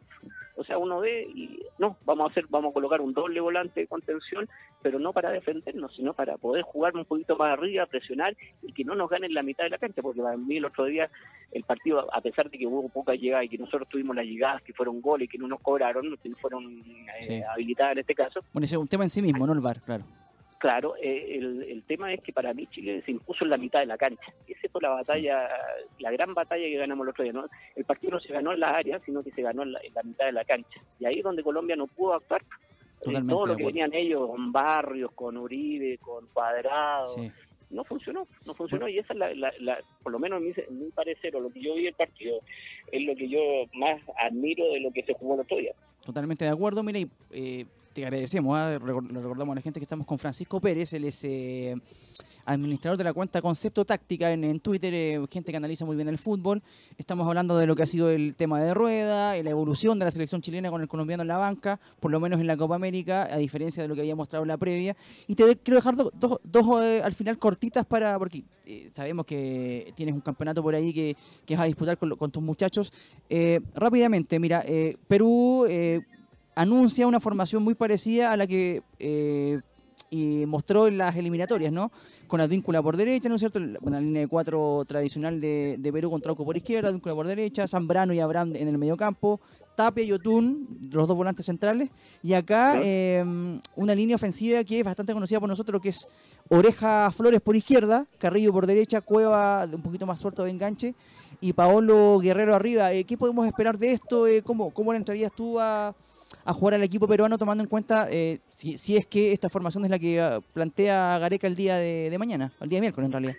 o 0.55 0.63
sea 0.63 0.77
uno 0.77 0.99
ve 0.99 1.23
y 1.33 1.61
no, 1.77 1.95
vamos 2.05 2.27
a 2.27 2.31
hacer, 2.31 2.45
vamos 2.49 2.71
a 2.71 2.73
colocar 2.73 2.99
un 3.01 3.13
doble 3.13 3.39
volante 3.39 3.81
de 3.81 3.87
contención, 3.87 4.49
pero 4.81 4.99
no 4.99 5.13
para 5.13 5.31
defendernos, 5.31 5.95
sino 5.95 6.13
para 6.13 6.37
poder 6.37 6.63
jugar 6.63 6.95
un 6.97 7.05
poquito 7.05 7.37
más 7.37 7.49
arriba, 7.49 7.85
presionar 7.85 8.35
y 8.61 8.73
que 8.73 8.83
no 8.83 8.95
nos 8.95 9.09
ganen 9.09 9.33
la 9.33 9.43
mitad 9.43 9.63
de 9.65 9.69
la 9.69 9.77
cancha, 9.77 10.01
porque 10.01 10.21
para 10.21 10.35
mí 10.37 10.57
el 10.57 10.65
otro 10.65 10.85
día 10.85 11.09
el 11.53 11.63
partido, 11.63 12.13
a 12.13 12.19
pesar 12.19 12.49
de 12.49 12.57
que 12.57 12.67
hubo 12.67 12.89
pocas 12.89 13.17
llegadas 13.17 13.45
y 13.45 13.49
que 13.49 13.57
nosotros 13.57 13.87
tuvimos 13.87 14.15
las 14.15 14.25
llegadas 14.25 14.61
que 14.63 14.73
fueron 14.73 14.99
goles 15.01 15.29
que 15.29 15.37
no 15.37 15.47
nos 15.47 15.61
cobraron, 15.61 16.17
que 16.21 16.29
no 16.29 16.35
fueron 16.37 16.65
eh, 17.19 17.21
Sí. 17.21 17.41
habilitadas 17.41 17.86
en 17.91 17.99
este 17.99 18.15
caso, 18.15 18.41
Bueno, 18.53 18.65
ese 18.65 18.75
es 18.75 18.81
un 18.81 18.87
tema 18.87 19.03
en 19.03 19.09
sí 19.09 19.21
mismo, 19.21 19.45
no 19.45 19.53
el 19.53 19.59
VAR, 19.59 19.81
claro. 19.81 20.03
Claro, 20.59 20.95
eh, 20.99 21.35
el, 21.37 21.61
el 21.63 21.83
tema 21.83 22.11
es 22.11 22.21
que 22.21 22.33
para 22.33 22.51
mí 22.51 22.65
Chile 22.71 23.03
se 23.05 23.11
impuso 23.11 23.43
en 23.43 23.51
la 23.51 23.57
mitad 23.57 23.79
de 23.79 23.85
la 23.85 23.97
cancha. 23.97 24.33
Esa 24.47 24.67
fue 24.71 24.81
la 24.81 24.89
batalla, 24.89 25.47
la 25.99 26.09
gran 26.11 26.33
batalla 26.33 26.63
que 26.65 26.77
ganamos 26.77 27.05
el 27.05 27.09
otro 27.11 27.23
día. 27.23 27.33
¿no? 27.33 27.45
El 27.75 27.85
partido 27.85 28.13
no 28.13 28.19
se 28.19 28.33
ganó 28.33 28.51
en 28.53 28.61
las 28.61 28.71
áreas, 28.71 29.01
sino 29.05 29.21
que 29.23 29.29
se 29.31 29.43
ganó 29.43 29.61
en 29.61 29.73
la, 29.73 29.79
en 29.81 29.93
la 29.93 30.01
mitad 30.01 30.25
de 30.25 30.31
la 30.31 30.43
cancha. 30.45 30.81
Y 30.99 31.05
ahí 31.05 31.13
es 31.17 31.23
donde 31.23 31.43
Colombia 31.43 31.75
no 31.75 31.85
pudo 31.85 32.15
actuar. 32.15 32.41
Eh, 33.05 33.21
todo 33.29 33.45
lo 33.45 33.55
que 33.55 33.65
venían 33.65 33.93
ellos 33.93 34.27
con 34.27 34.51
Barrios, 34.51 35.11
con 35.11 35.37
Uribe, 35.37 35.99
con 35.99 36.25
Cuadrado, 36.33 37.07
Sí. 37.09 37.31
No 37.69 37.83
funcionó, 37.83 38.27
no 38.45 38.53
funcionó. 38.53 38.87
Y 38.87 38.99
esa 38.99 39.13
es 39.13 39.19
la, 39.19 39.33
la- 39.35 39.53
la- 39.59 39.79
por 40.03 40.11
lo 40.11 40.19
menos 40.19 40.39
en 40.41 40.47
mi, 40.47 40.53
en 40.57 40.79
mi 40.85 40.91
parecer, 40.91 41.35
o 41.35 41.39
lo 41.41 41.49
que 41.49 41.61
yo 41.61 41.75
vi 41.75 41.87
el 41.87 41.93
partido, 41.93 42.39
es 42.91 43.01
lo 43.03 43.15
que 43.15 43.27
yo 43.27 43.39
más 43.73 44.01
admiro 44.17 44.65
de 44.71 44.79
lo 44.79 44.91
que 44.91 45.03
se 45.03 45.13
jugó 45.13 45.35
el 45.35 45.41
otro 45.41 45.57
día. 45.57 45.73
Totalmente 46.05 46.45
de 46.45 46.51
acuerdo. 46.51 46.83
Mira, 46.83 46.99
y, 46.99 47.07
eh, 47.31 47.65
te 47.97 48.05
agradecemos. 48.05 48.55
Le 48.69 48.77
recordamos 48.77 49.53
a 49.53 49.55
la 49.55 49.61
gente 49.61 49.79
que 49.79 49.83
estamos 49.85 50.05
con 50.05 50.19
Francisco 50.19 50.61
Pérez. 50.61 50.93
Él 50.93 51.05
es 51.05 51.23
eh, 51.23 51.75
administrador 52.45 52.95
de 52.95 53.03
la 53.03 53.11
cuenta 53.11 53.41
Concepto 53.41 53.85
Táctica 53.85 54.31
en, 54.31 54.59
Twitter. 54.59 54.93
eh, 54.93 55.19
gente 55.31 55.51
que 55.51 55.57
analiza 55.57 55.83
muy 55.83 55.95
bien 55.95 56.07
el 56.07 56.19
fútbol. 56.19 56.61
Estamos 56.99 57.27
hablando 57.27 57.57
de 57.57 57.65
lo 57.65 57.75
que 57.75 57.81
ha 57.81 57.87
sido 57.87 58.11
el 58.11 58.35
tema 58.35 58.61
de 58.61 58.75
rueda, 58.75 59.35
eh, 59.35 59.41
la 59.41 59.49
evolución 59.49 59.97
de 59.97 60.05
la 60.05 60.11
selección 60.11 60.43
chilena 60.43 60.69
con 60.69 60.79
el 60.83 60.87
colombiano 60.87 61.23
en 61.23 61.27
la 61.27 61.37
banca, 61.37 61.79
por 61.99 62.11
lo 62.11 62.19
menos 62.19 62.39
en 62.39 62.45
la 62.45 62.55
Copa 62.55 62.75
América, 62.75 63.23
a 63.33 63.37
diferencia 63.37 63.81
de 63.81 63.89
lo 63.89 63.95
que 63.95 64.01
había 64.01 64.15
mostrado 64.15 64.45
la 64.45 64.57
previa. 64.57 64.95
Y 65.25 65.33
te 65.33 65.55
quiero 65.57 65.77
dejar 65.77 65.95
do- 65.95 66.11
dos, 66.13 66.39
dos, 66.43 66.83
eh, 66.83 67.01
al 67.03 67.15
final 67.15 67.39
cortitas 67.39 67.83
para. 67.83 68.19
Porque 68.19 68.43
eh, 68.67 68.91
sabemos 68.93 69.25
que 69.25 69.91
tienes 69.95 70.13
un 70.13 70.21
campeonato 70.21 70.61
por 70.61 70.75
ahí 70.75 70.93
que, 70.93 71.15
que 71.47 71.55
vas 71.55 71.63
a 71.63 71.67
disputar 71.67 71.97
con, 71.97 72.29
tus 72.29 72.43
muchachos. 72.43 72.93
Eh, 73.27 73.59
rápidamente, 73.73 74.37
mira, 74.37 74.63
eh, 74.67 74.97
Perú 75.07 75.65
eh, 75.67 76.01
anuncia 76.57 77.05
una 77.05 77.19
formación 77.19 77.63
muy 77.63 77.75
parecida 77.75 78.31
a 78.31 78.37
la 78.37 78.47
que 78.47 78.81
eh, 78.97 79.61
y 80.09 80.45
mostró 80.47 80.87
en 80.87 80.97
las 80.97 81.15
eliminatorias, 81.15 81.71
¿no? 81.71 81.91
Con 82.27 82.41
Advíncula 82.41 82.81
por 82.81 82.97
derecha, 82.97 83.29
¿no 83.29 83.35
es 83.35 83.41
cierto? 83.41 83.59
La 83.59 83.99
línea 83.99 84.21
de 84.21 84.27
cuatro 84.27 84.83
tradicional 84.87 85.39
de, 85.39 85.75
de 85.77 85.93
Perú 85.93 86.09
con 86.09 86.21
Trauco 86.21 86.45
por 86.45 86.57
izquierda, 86.57 86.89
Advíncula 86.89 87.13
por 87.13 87.27
derecha, 87.27 87.67
Zambrano 87.67 88.13
y 88.13 88.19
Abraham 88.19 88.53
en 88.55 88.67
el 88.67 88.77
mediocampo, 88.77 89.39
Tapia 89.75 90.03
y 90.03 90.11
Otún, 90.11 90.89
los 90.91 91.07
dos 91.07 91.15
volantes 91.15 91.45
centrales, 91.45 91.89
y 92.23 92.33
acá 92.33 92.79
eh, 92.81 93.23
una 93.75 93.93
línea 93.93 94.15
ofensiva 94.15 94.63
que 94.63 94.79
es 94.79 94.85
bastante 94.85 95.13
conocida 95.13 95.39
por 95.39 95.49
nosotros, 95.49 95.81
que 95.81 95.89
es 95.89 96.07
Oreja 96.49 97.11
Flores 97.11 97.41
por 97.41 97.55
izquierda, 97.55 98.07
Carrillo 98.17 98.51
por 98.51 98.65
derecha, 98.65 99.01
Cueva 99.01 99.65
un 99.71 99.83
poquito 99.83 100.05
más 100.05 100.19
suelto 100.19 100.43
de 100.43 100.51
enganche, 100.51 100.95
y 101.39 101.53
Paolo 101.53 102.17
Guerrero 102.19 102.55
arriba. 102.55 102.91
Eh, 102.93 103.03
¿Qué 103.03 103.17
podemos 103.17 103.45
esperar 103.45 103.77
de 103.77 103.91
esto? 103.91 104.25
Eh, 104.25 104.41
¿cómo, 104.41 104.71
¿Cómo 104.71 104.93
le 104.93 104.97
entrarías 104.97 105.31
tú 105.35 105.59
a, 105.59 105.93
a 106.45 106.53
jugar 106.53 106.75
al 106.75 106.83
equipo 106.83 107.07
peruano 107.07 107.37
tomando 107.37 107.63
en 107.63 107.69
cuenta 107.69 108.07
eh, 108.11 108.39
si, 108.49 108.77
si 108.77 108.97
es 108.97 109.05
que 109.05 109.31
esta 109.33 109.49
formación 109.49 109.83
es 109.85 109.91
la 109.91 109.99
que 109.99 110.19
ah, 110.21 110.39
plantea 110.53 111.17
Gareca 111.19 111.47
el 111.47 111.55
día 111.55 111.77
de, 111.77 112.09
de 112.09 112.17
mañana, 112.17 112.51
el 112.61 112.69
día 112.69 112.77
de 112.77 112.81
miércoles 112.81 113.07
en 113.07 113.11
realidad? 113.11 113.35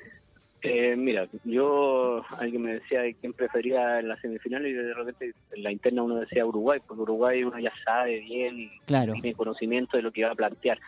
Eh, 0.62 0.96
mira, 0.96 1.28
yo, 1.44 2.22
alguien 2.36 2.62
me 2.62 2.74
decía 2.74 3.02
de 3.02 3.14
quién 3.14 3.32
prefería 3.32 4.00
en 4.00 4.08
la 4.08 4.20
semifinal 4.20 4.66
y 4.66 4.72
de 4.72 4.92
repente 4.92 5.32
en 5.52 5.62
la 5.62 5.70
interna 5.70 6.02
uno 6.02 6.16
decía 6.16 6.44
Uruguay, 6.44 6.80
porque 6.84 7.02
Uruguay 7.02 7.44
uno 7.44 7.58
ya 7.60 7.72
sabe 7.84 8.18
bien 8.20 8.58
y 8.58 8.70
Claro. 8.84 9.12
tiene 9.12 9.34
conocimiento 9.34 9.96
de 9.96 10.02
lo 10.02 10.10
que 10.10 10.24
va 10.24 10.32
a 10.32 10.34
plantear. 10.34 10.78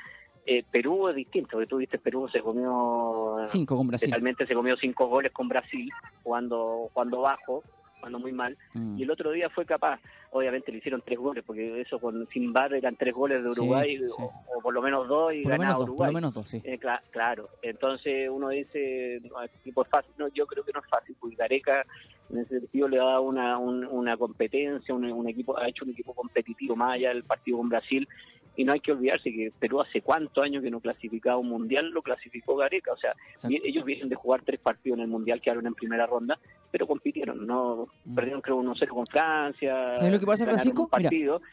Eh, 0.45 0.65
Perú 0.69 1.09
es 1.09 1.15
distinto, 1.15 1.51
porque 1.53 1.67
tú 1.69 1.77
viste, 1.77 1.99
Perú 1.99 2.29
se 2.33 2.41
comió, 2.41 3.37
Cinco 3.45 3.77
con 3.77 3.87
Brasil. 3.87 4.11
realmente 4.11 4.45
se 4.45 4.55
comió 4.55 4.75
cinco 4.77 5.07
goles 5.07 5.31
con 5.31 5.49
Brasil, 5.49 5.89
jugando, 6.25 6.89
jugando 6.93 7.21
bajo, 7.21 7.63
jugando 8.01 8.19
muy 8.19 8.33
mal, 8.33 8.57
Mm. 8.75 8.99
y 8.99 9.03
el 9.03 9.11
otro 9.11 9.31
día 9.31 9.49
fue 9.51 9.65
capaz, 9.67 10.01
obviamente 10.31 10.73
le 10.73 10.79
hicieron 10.79 11.03
tres 11.05 11.19
goles, 11.19 11.45
porque 11.47 11.81
eso 11.81 11.99
con 11.99 12.27
sin 12.33 12.53
bar 12.53 12.73
eran 12.75 12.97
tres 12.97 13.15
goles 13.15 13.43
de 13.43 13.51
Uruguay, 13.51 13.99
sí. 13.99 14.05
O, 14.19 14.33
o 14.57 14.61
por 14.63 14.73
lo 14.75 14.83
menos 14.83 15.07
dos 15.07 15.33
y 15.35 15.43
Por 15.43 15.53
ganaba 15.53 15.65
menos 15.65 15.79
dos, 15.79 15.85
por 15.87 15.89
Uruguay. 15.91 16.09
lo 16.09 16.15
menos 16.15 16.35
dos, 16.35 16.49
sí. 16.49 16.61
Eh, 16.65 16.79
cla- 16.81 17.01
claro, 17.11 17.49
entonces 17.63 18.29
uno 18.31 18.49
dice, 18.49 19.21
no, 19.31 19.43
este 19.43 19.59
tipo 19.63 19.83
es 19.83 19.89
fácil, 19.89 20.13
no, 20.19 20.29
yo 20.29 20.47
creo 20.47 20.65
que 20.65 20.73
no 20.73 20.81
es 20.81 20.87
fácil, 20.89 21.15
porque 21.21 21.37
Gareca 21.37 21.85
en 22.31 22.39
ese 22.39 22.61
sentido 22.61 22.89
le 22.89 22.99
ha 23.01 23.05
dado 23.05 23.23
una, 23.23 23.59
un- 23.59 23.85
una 23.87 24.17
competencia, 24.17 24.95
un, 24.95 25.05
un 25.05 25.29
equipo, 25.29 25.59
ha 25.59 25.69
hecho 25.69 25.85
un 25.85 25.91
equipo 25.91 26.15
competitivo 26.15 26.75
más 26.77 26.95
allá 26.95 27.09
del 27.11 27.25
partido 27.25 27.59
con 27.59 27.69
Brasil, 27.69 28.09
y 28.57 28.65
no 28.65 28.73
hay 28.73 28.81
que 28.81 28.93
olvidarse 28.93 29.31
que 29.33 29.53
Perú 29.59 29.81
hace 29.81 30.03
cuántos 30.03 30.43
años 30.45 30.63
que 30.63 30.71
no 30.71 30.81
clasificaba 30.81 31.39
un 31.39 31.49
mundial, 31.49 31.89
lo 31.91 32.03
clasificó 32.03 32.57
Gareca, 32.57 32.93
o 32.93 32.97
sea, 32.97 33.15
Exacto. 33.31 33.57
ellos 33.65 33.85
vienen 33.85 34.09
de 34.09 34.17
jugar 34.17 34.43
tres 34.45 34.61
partidos 34.61 34.99
en 34.99 35.03
el 35.05 35.09
mundial, 35.09 35.41
quedaron 35.41 35.67
en 35.67 35.75
primera 35.75 36.05
ronda, 36.07 36.39
pero 36.71 36.87
compitieron, 36.87 37.47
no. 37.47 37.89
Perdieron 38.15 38.41
creo 38.41 38.61
1-0 38.63 38.89
con 38.89 39.07
Francia, 39.07 39.95
¿Sabes 39.95 40.13
lo 40.13 40.19
que 40.21 40.27
pasa, 40.27 40.45
Francisco? 40.45 40.89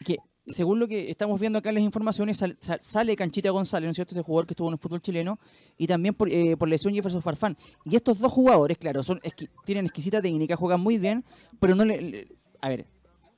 que 0.04 0.16
según 0.46 0.78
lo 0.78 0.88
que 0.88 1.10
estamos 1.10 1.38
viendo 1.38 1.58
acá 1.58 1.68
en 1.68 1.74
las 1.74 1.84
informaciones, 1.84 2.38
sal- 2.38 2.56
sal- 2.58 2.78
sale 2.82 3.14
Canchita 3.16 3.50
González, 3.50 3.86
¿no 3.86 3.90
es 3.90 3.96
cierto? 3.96 4.14
Este 4.14 4.22
jugador 4.24 4.46
que 4.46 4.52
estuvo 4.52 4.68
en 4.68 4.72
el 4.74 4.78
fútbol 4.78 5.02
chileno, 5.02 5.38
y 5.76 5.86
también 5.86 6.14
por, 6.14 6.30
eh, 6.30 6.56
por 6.56 6.68
lesión 6.68 6.94
Jefferson 6.94 7.20
Farfán. 7.20 7.56
Y 7.84 7.96
estos 7.96 8.18
dos 8.18 8.32
jugadores, 8.32 8.78
claro, 8.78 9.02
son 9.02 9.18
exqui- 9.20 9.50
tienen 9.66 9.84
exquisita 9.84 10.22
técnica, 10.22 10.56
juegan 10.56 10.80
muy 10.80 10.96
bien, 10.98 11.22
pero 11.60 11.74
no 11.74 11.84
le, 11.84 12.00
le- 12.00 12.28
A 12.62 12.68
ver, 12.70 12.86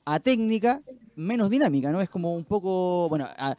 a 0.05 0.19
técnica, 0.21 0.81
menos 1.15 1.49
dinámica, 1.49 1.91
¿no? 1.91 1.99
Es 2.01 2.09
como 2.09 2.33
un 2.33 2.45
poco. 2.45 3.07
Bueno, 3.09 3.27
a- 3.37 3.55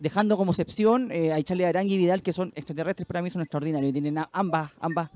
dejando 0.00 0.36
como 0.36 0.52
excepción 0.52 1.10
eh, 1.10 1.32
a 1.32 1.42
Charlie 1.42 1.64
Arangui 1.64 1.94
y 1.94 1.98
Vidal, 1.98 2.22
que 2.22 2.32
son 2.32 2.52
extraterrestres, 2.54 3.06
para 3.06 3.22
mí 3.22 3.30
son 3.30 3.40
extraordinarios, 3.42 3.92
tienen 3.92 4.18
ambas, 4.32 4.70
ambas 4.80 5.10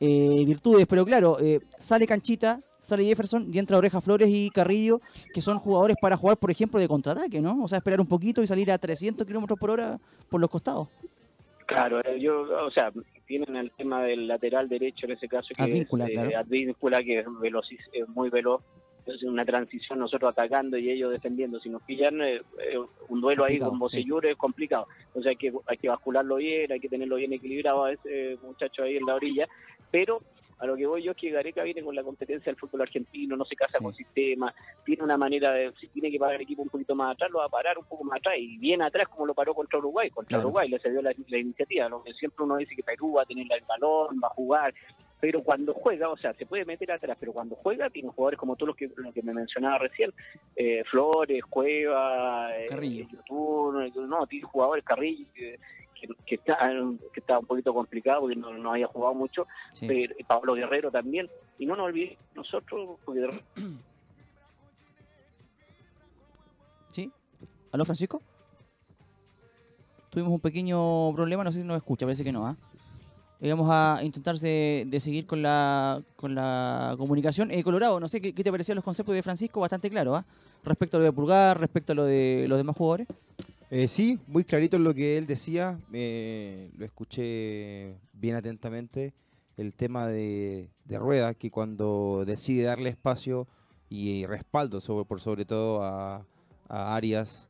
eh, 0.00 0.42
virtudes, 0.46 0.86
pero 0.86 1.04
claro, 1.06 1.38
eh, 1.40 1.60
sale 1.78 2.06
Canchita, 2.06 2.60
sale 2.84 3.04
Jefferson 3.04 3.48
y 3.52 3.58
entra 3.58 3.78
Oreja 3.78 4.00
Flores 4.00 4.28
y 4.30 4.50
Carrillo, 4.50 5.00
que 5.32 5.40
son 5.40 5.58
jugadores 5.58 5.96
para 6.00 6.16
jugar, 6.16 6.36
por 6.36 6.50
ejemplo, 6.50 6.78
de 6.78 6.88
contraataque, 6.88 7.40
¿no? 7.40 7.62
O 7.62 7.68
sea, 7.68 7.78
esperar 7.78 8.00
un 8.00 8.06
poquito 8.06 8.42
y 8.42 8.46
salir 8.46 8.70
a 8.70 8.78
300 8.78 9.26
kilómetros 9.26 9.58
por 9.58 9.70
hora 9.70 9.98
por 10.28 10.40
los 10.40 10.50
costados. 10.50 10.88
Claro, 11.66 12.00
eh, 12.04 12.20
yo, 12.20 12.42
o 12.42 12.70
sea, 12.70 12.92
tienen 13.26 13.56
el 13.56 13.72
tema 13.72 14.02
del 14.02 14.28
lateral 14.28 14.68
derecho 14.68 15.06
en 15.06 15.12
ese 15.12 15.28
caso, 15.28 15.48
que 15.56 15.62
Advíncula, 15.62 16.04
es 16.04 16.10
eh, 16.10 16.14
claro. 16.14 16.38
Advíncula, 16.38 17.02
que 17.02 17.20
es, 17.20 17.26
veloci- 17.26 17.78
es 17.92 18.06
muy 18.10 18.28
veloz, 18.28 18.60
Entonces, 18.98 19.26
una 19.26 19.46
transición 19.46 19.98
nosotros 19.98 20.30
atacando 20.30 20.76
y 20.76 20.90
ellos 20.90 21.10
defendiendo. 21.10 21.58
Si 21.60 21.70
nos 21.70 21.82
pillan, 21.82 22.20
eh, 22.20 22.42
eh, 22.58 22.78
un 23.08 23.20
duelo 23.22 23.44
ahí 23.44 23.58
con 23.58 23.72
sí. 23.72 23.78
Bocellur 23.78 24.26
es 24.26 24.36
complicado. 24.36 24.86
Entonces, 25.06 25.30
hay 25.30 25.36
que, 25.36 25.52
hay 25.66 25.76
que 25.78 25.88
bascularlo 25.88 26.36
bien, 26.36 26.70
hay 26.70 26.80
que 26.80 26.88
tenerlo 26.90 27.16
bien 27.16 27.32
equilibrado 27.32 27.84
a 27.84 27.92
ese 27.92 28.36
muchacho 28.42 28.82
ahí 28.82 28.96
en 28.96 29.06
la 29.06 29.14
orilla. 29.14 29.48
Pero 29.90 30.20
a 30.64 30.66
lo 30.66 30.76
que 30.76 30.86
voy 30.86 31.02
yo 31.02 31.12
es 31.12 31.16
que 31.16 31.30
Gareca 31.30 31.62
viene 31.62 31.82
con 31.82 31.94
la 31.94 32.02
competencia 32.02 32.46
del 32.50 32.56
fútbol 32.58 32.82
argentino, 32.82 33.36
no 33.36 33.44
se 33.44 33.54
casa 33.56 33.78
Sí. 33.78 33.84
con 33.84 33.94
sistemas, 33.94 34.54
tiene 34.84 35.02
una 35.04 35.16
manera 35.16 35.52
de, 35.52 35.72
si 35.80 35.88
tiene 35.88 36.10
que 36.10 36.18
parar 36.18 36.36
el 36.36 36.42
equipo 36.42 36.62
un 36.62 36.68
poquito 36.68 36.94
más 36.94 37.12
atrás, 37.14 37.30
lo 37.30 37.38
va 37.38 37.46
a 37.46 37.48
parar 37.48 37.78
un 37.78 37.84
poco 37.84 38.04
más 38.04 38.18
atrás 38.18 38.34
y 38.38 38.58
bien 38.58 38.82
atrás 38.82 39.08
como 39.08 39.26
lo 39.26 39.34
paró 39.34 39.54
contra 39.54 39.78
Uruguay, 39.78 40.10
contra 40.10 40.36
Claro. 40.36 40.48
Uruguay 40.48 40.68
le 40.68 40.78
cedió 40.80 41.00
la, 41.02 41.12
la 41.28 41.38
iniciativa, 41.38 41.88
lo 41.88 42.02
que 42.02 42.12
siempre 42.14 42.44
uno 42.44 42.56
dice 42.56 42.74
que 42.74 42.82
Perú 42.82 43.14
va 43.14 43.22
a 43.22 43.26
tener 43.26 43.46
el 43.50 43.64
balón, 43.66 44.20
va 44.22 44.28
a 44.28 44.34
jugar, 44.34 44.74
pero 45.20 45.42
cuando 45.42 45.72
juega, 45.72 46.10
o 46.10 46.16
sea, 46.18 46.34
se 46.34 46.44
puede 46.44 46.66
meter 46.66 46.92
atrás, 46.92 47.16
pero 47.18 47.32
cuando 47.32 47.54
juega 47.56 47.88
tiene 47.88 48.10
jugadores 48.10 48.38
como 48.38 48.56
todos 48.56 48.68
los 48.68 48.76
que, 48.76 48.90
los 48.94 49.14
que 49.14 49.22
me 49.22 49.32
mencionaba 49.32 49.78
recién, 49.78 50.12
eh, 50.54 50.82
Flores, 50.90 51.42
Cueva, 51.46 52.54
eh, 52.58 52.66
Carrillo. 52.68 53.06
YouTube, 53.10 54.06
no, 54.06 54.26
tiene 54.26 54.44
jugadores 54.46 54.84
Carrillo, 54.84 55.26
que, 55.34 55.58
que, 56.06 56.14
que 56.26 56.34
está, 56.36 56.58
que 57.12 57.20
está 57.20 57.38
un 57.38 57.46
poquito 57.46 57.72
complicado 57.74 58.20
porque 58.22 58.36
no, 58.36 58.52
no 58.52 58.70
había 58.72 58.86
jugado 58.86 59.14
mucho, 59.14 59.46
Sí. 59.72 59.86
pero 59.86 60.14
Pablo 60.26 60.54
Guerrero 60.54 60.90
también. 60.90 61.28
Y 61.58 61.66
no 61.66 61.76
nos 61.76 61.86
olvidemos 61.86 62.18
nosotros, 62.34 62.98
porque 63.04 63.42
¿Sí? 66.90 67.10
¿Aló, 67.72 67.84
Francisco? 67.84 68.22
Tuvimos 70.10 70.32
un 70.32 70.40
pequeño 70.40 71.12
problema, 71.14 71.42
no 71.42 71.50
sé 71.50 71.60
si 71.60 71.66
nos 71.66 71.76
escucha, 71.76 72.06
parece 72.06 72.22
que 72.22 72.32
no, 72.32 72.46
¿ah? 72.46 72.56
Eh, 73.40 73.50
Vamos 73.50 73.68
a 73.70 73.98
intentar 74.02 74.36
de, 74.36 74.84
de 74.86 75.00
seguir 75.00 75.26
con 75.26 75.42
la, 75.42 76.00
con 76.16 76.34
la 76.36 76.94
comunicación. 76.96 77.50
Eh, 77.50 77.64
Colorado, 77.64 77.98
no 77.98 78.08
sé 78.08 78.20
¿qué, 78.20 78.32
qué 78.32 78.44
te 78.44 78.50
parecían 78.50 78.76
los 78.76 78.84
conceptos 78.84 79.14
de 79.14 79.22
Francisco, 79.24 79.60
bastante 79.60 79.90
claro, 79.90 80.14
¿ah? 80.14 80.24
Respecto 80.64 80.96
a 80.96 81.00
lo 81.00 81.04
de 81.04 81.12
Pulgar, 81.12 81.58
respecto 81.60 81.92
a 81.92 81.96
lo 81.96 82.04
de 82.04 82.46
los 82.48 82.56
demás 82.58 82.76
jugadores. 82.76 83.08
Eh, 83.70 83.88
sí, 83.88 84.20
muy 84.26 84.44
clarito 84.44 84.78
lo 84.78 84.94
que 84.94 85.16
él 85.16 85.26
decía, 85.26 85.78
eh, 85.92 86.70
lo 86.76 86.84
escuché 86.84 87.96
bien 88.12 88.36
atentamente, 88.36 89.14
el 89.56 89.72
tema 89.74 90.06
de, 90.06 90.68
Rueda, 90.88 91.34
que 91.34 91.50
cuando 91.50 92.24
decide 92.26 92.64
darle 92.64 92.90
espacio 92.90 93.48
y 93.88 94.26
respaldo 94.26 94.80
sobre, 94.80 95.06
por 95.06 95.20
sobre 95.20 95.44
todo 95.44 95.82
a, 95.82 96.26
a 96.68 96.94
Arias, 96.94 97.48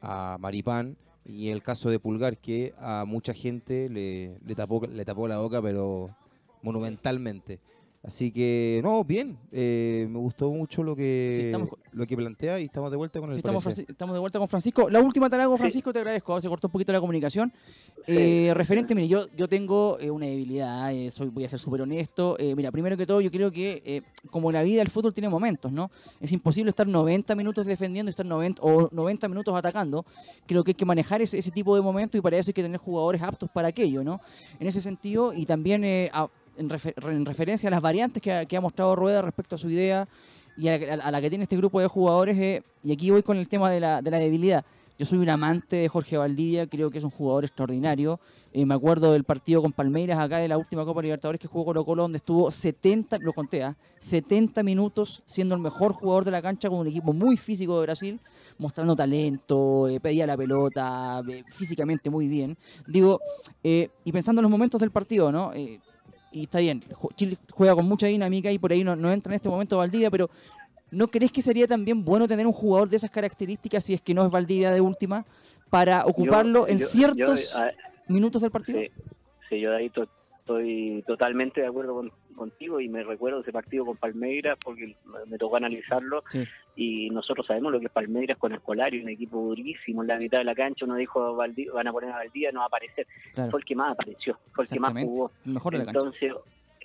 a 0.00 0.38
Maripán, 0.40 0.96
y 1.24 1.50
el 1.50 1.62
caso 1.62 1.90
de 1.90 2.00
Pulgar, 2.00 2.38
que 2.38 2.74
a 2.78 3.04
mucha 3.06 3.34
gente 3.34 3.88
le, 3.90 4.38
le, 4.44 4.54
tapó, 4.54 4.86
le 4.86 5.04
tapó 5.04 5.28
la 5.28 5.38
boca, 5.38 5.60
pero 5.60 6.08
monumentalmente. 6.62 7.60
Así 8.02 8.30
que, 8.32 8.80
no, 8.82 9.04
bien, 9.04 9.36
eh, 9.52 10.06
me 10.10 10.18
gustó 10.18 10.50
mucho 10.50 10.82
lo 10.82 10.96
que, 10.96 11.32
Sí, 11.34 11.42
estamos- 11.42 11.68
lo 11.92 12.06
que 12.06 12.16
plantea 12.16 12.58
y 12.58 12.64
estamos 12.64 12.90
de 12.90 12.96
vuelta 12.96 13.20
con 13.20 13.28
el 13.28 13.34
Sí, 13.34 13.40
estamos, 13.40 13.62
de 14.14 14.18
vuelta 14.18 14.38
con 14.38 14.48
Francisco. 14.48 14.88
La 14.88 15.00
última 15.00 15.28
tarago, 15.28 15.54
Sí. 15.56 15.58
Francisco, 15.58 15.92
te 15.92 15.98
agradezco. 15.98 16.40
Se 16.40 16.48
cortó 16.48 16.68
un 16.68 16.72
poquito 16.72 16.92
la 16.92 17.00
comunicación. 17.00 17.52
Eh, 18.06 18.52
referente, 18.54 18.94
mire, 18.94 19.06
yo, 19.06 19.26
yo 19.36 19.48
tengo 19.48 19.98
eh, 20.00 20.10
una 20.10 20.24
debilidad, 20.24 20.90
eh, 20.94 21.10
soy, 21.10 21.28
voy 21.28 21.44
a 21.44 21.48
ser 21.50 21.58
súper 21.58 21.82
honesto. 21.82 22.36
Eh, 22.38 22.54
mira, 22.56 22.72
primero 22.72 22.96
que 22.96 23.04
todo, 23.04 23.20
yo 23.20 23.30
creo 23.30 23.52
que 23.52 23.82
eh, 23.84 24.00
como 24.30 24.50
la 24.50 24.62
vida, 24.62 24.80
el 24.80 24.88
fútbol 24.88 25.12
tiene 25.12 25.28
momentos, 25.28 25.70
¿no? 25.70 25.90
Es 26.22 26.32
imposible 26.32 26.70
estar 26.70 26.86
90 26.86 27.34
minutos 27.34 27.66
defendiendo 27.66 28.08
y 28.08 28.12
estar 28.12 28.24
90, 28.24 28.62
o 28.62 28.88
90 28.92 29.28
minutos 29.28 29.54
atacando. 29.54 30.06
Creo 30.46 30.64
que 30.64 30.70
hay 30.70 30.74
que 30.74 30.86
manejar 30.86 31.20
ese, 31.20 31.36
ese 31.36 31.50
tipo 31.50 31.74
de 31.76 31.82
momentos 31.82 32.18
y 32.18 32.22
para 32.22 32.38
eso 32.38 32.48
hay 32.48 32.54
que 32.54 32.62
tener 32.62 32.78
jugadores 32.80 33.20
aptos 33.20 33.50
para 33.50 33.68
aquello, 33.68 34.02
¿no? 34.02 34.22
En 34.58 34.66
ese 34.66 34.80
sentido, 34.80 35.34
y 35.34 35.44
también 35.44 35.84
eh, 35.84 36.08
a- 36.14 36.30
en, 36.60 36.68
refer- 36.68 36.94
en 37.10 37.24
referencia 37.24 37.68
a 37.68 37.70
las 37.70 37.80
variantes 37.80 38.22
que 38.22 38.56
ha, 38.56 38.60
mostrado 38.60 38.94
Rueda 38.94 39.22
respecto 39.22 39.54
a 39.54 39.58
su 39.58 39.68
idea 39.70 40.06
y 40.56 40.68
a 40.68 41.10
la, 41.10 41.20
que 41.20 41.30
tiene 41.30 41.44
este 41.44 41.56
grupo 41.56 41.80
de 41.80 41.86
jugadores, 41.86 42.36
eh, 42.36 42.62
y 42.82 42.92
aquí 42.92 43.10
voy 43.10 43.22
con 43.22 43.38
el 43.38 43.48
tema 43.48 43.70
de 43.70 43.80
la, 43.80 44.02
de 44.02 44.10
la 44.10 44.18
debilidad. 44.18 44.64
Yo 44.98 45.06
soy 45.06 45.16
un 45.16 45.30
amante 45.30 45.76
de 45.76 45.88
Jorge 45.88 46.18
Valdivia, 46.18 46.66
creo 46.66 46.90
que 46.90 46.98
es 46.98 47.04
un 47.04 47.10
jugador 47.10 47.46
extraordinario. 47.46 48.20
Eh, 48.52 48.66
me 48.66 48.74
acuerdo 48.74 49.12
del 49.12 49.24
partido 49.24 49.62
con 49.62 49.72
Palmeiras 49.72 50.18
acá 50.18 50.36
de 50.36 50.48
la 50.48 50.58
última 50.58 50.84
Copa 50.84 51.00
Libertadores 51.00 51.40
que 51.40 51.48
jugó 51.48 51.64
Colo 51.64 51.86
Colo, 51.86 52.02
donde 52.02 52.18
estuvo 52.18 52.50
70, 52.50 53.16
lo 53.20 53.32
conté, 53.32 53.62
¿ah? 53.62 53.74
70 53.98 54.62
minutos 54.62 55.22
siendo 55.24 55.54
el 55.54 55.62
mejor 55.62 55.94
jugador 55.94 56.26
de 56.26 56.32
la 56.32 56.42
cancha 56.42 56.68
con 56.68 56.80
un 56.80 56.86
equipo 56.88 57.14
muy 57.14 57.38
físico 57.38 57.76
de 57.80 57.86
Brasil, 57.86 58.20
mostrando 58.58 58.94
talento, 58.94 59.88
eh, 59.88 60.00
pedía 60.00 60.26
la 60.26 60.36
pelota, 60.36 61.22
eh, 61.30 61.44
físicamente 61.48 62.10
muy 62.10 62.28
bien. 62.28 62.58
Digo, 62.86 63.20
eh, 63.64 63.88
y 64.04 64.12
pensando 64.12 64.40
en 64.40 64.42
los 64.42 64.50
momentos 64.50 64.78
del 64.82 64.90
partido, 64.90 65.32
¿no? 65.32 65.52
Y 66.32 66.42
está 66.42 66.60
bien, 66.60 66.84
Chile 67.16 67.36
juega 67.52 67.74
con 67.74 67.86
mucha 67.88 68.06
dinámica 68.06 68.50
y 68.52 68.58
por 68.58 68.70
ahí 68.72 68.84
no, 68.84 68.94
no 68.94 69.10
entra 69.12 69.32
en 69.32 69.36
este 69.36 69.48
momento 69.48 69.78
Valdivia, 69.78 70.10
pero 70.10 70.30
¿no 70.92 71.08
crees 71.08 71.32
que 71.32 71.42
sería 71.42 71.66
también 71.66 72.04
bueno 72.04 72.28
tener 72.28 72.46
un 72.46 72.52
jugador 72.52 72.88
de 72.88 72.96
esas 72.96 73.10
características, 73.10 73.84
si 73.84 73.94
es 73.94 74.00
que 74.00 74.14
no 74.14 74.24
es 74.24 74.30
Valdivia 74.30 74.70
de 74.70 74.80
última, 74.80 75.24
para 75.70 76.04
ocuparlo 76.06 76.68
en 76.68 76.78
yo- 76.78 76.86
ciertos 76.86 77.52
yo, 77.52 77.60
minutos 78.06 78.42
del 78.42 78.50
partido? 78.52 78.78
Sí, 78.80 78.90
sí, 79.48 79.60
yo 79.60 79.70
de 79.70 79.76
ahí 79.78 79.90
to- 79.90 80.08
estoy 80.38 81.02
totalmente 81.06 81.60
de 81.60 81.66
acuerdo 81.66 81.94
con- 81.94 82.12
contigo 82.40 82.80
y 82.80 82.88
me 82.88 83.02
recuerdo 83.02 83.40
ese 83.40 83.52
partido 83.52 83.84
con 83.84 83.98
Palmeiras 83.98 84.56
porque 84.64 84.96
me, 85.26 85.36
tocó 85.36 85.58
analizarlo 85.58 86.24
Sí. 86.30 86.42
y 86.74 87.10
nosotros 87.10 87.46
sabemos 87.46 87.70
lo 87.70 87.78
que 87.78 87.86
es 87.86 87.92
Palmeiras 87.92 88.38
con 88.38 88.54
Escolari, 88.54 89.02
un 89.02 89.10
equipo 89.10 89.38
durísimo 89.40 90.00
en 90.00 90.08
la 90.08 90.16
mitad 90.16 90.38
de 90.38 90.44
la 90.44 90.54
cancha, 90.54 90.86
uno 90.86 90.94
dijo 90.94 91.36
van 91.36 91.86
a 91.86 91.92
poner 91.92 92.10
a 92.10 92.16
Valdía, 92.16 92.50
no 92.50 92.60
va 92.60 92.64
a 92.64 92.68
aparecer, 92.68 93.06
Claro, 93.34 93.50
fue 93.50 93.60
el 93.60 93.66
que 93.66 93.76
más 93.76 93.90
apareció, 93.92 94.38
fue 94.52 94.64
el 94.64 94.70
que 94.70 94.80
más 94.80 94.92
jugó. 94.92 95.30
El 95.44 95.52
mejor 95.52 95.72
de 95.72 95.78
la 95.80 95.84
cancha. 95.84 95.98
Entonces, 95.98 96.32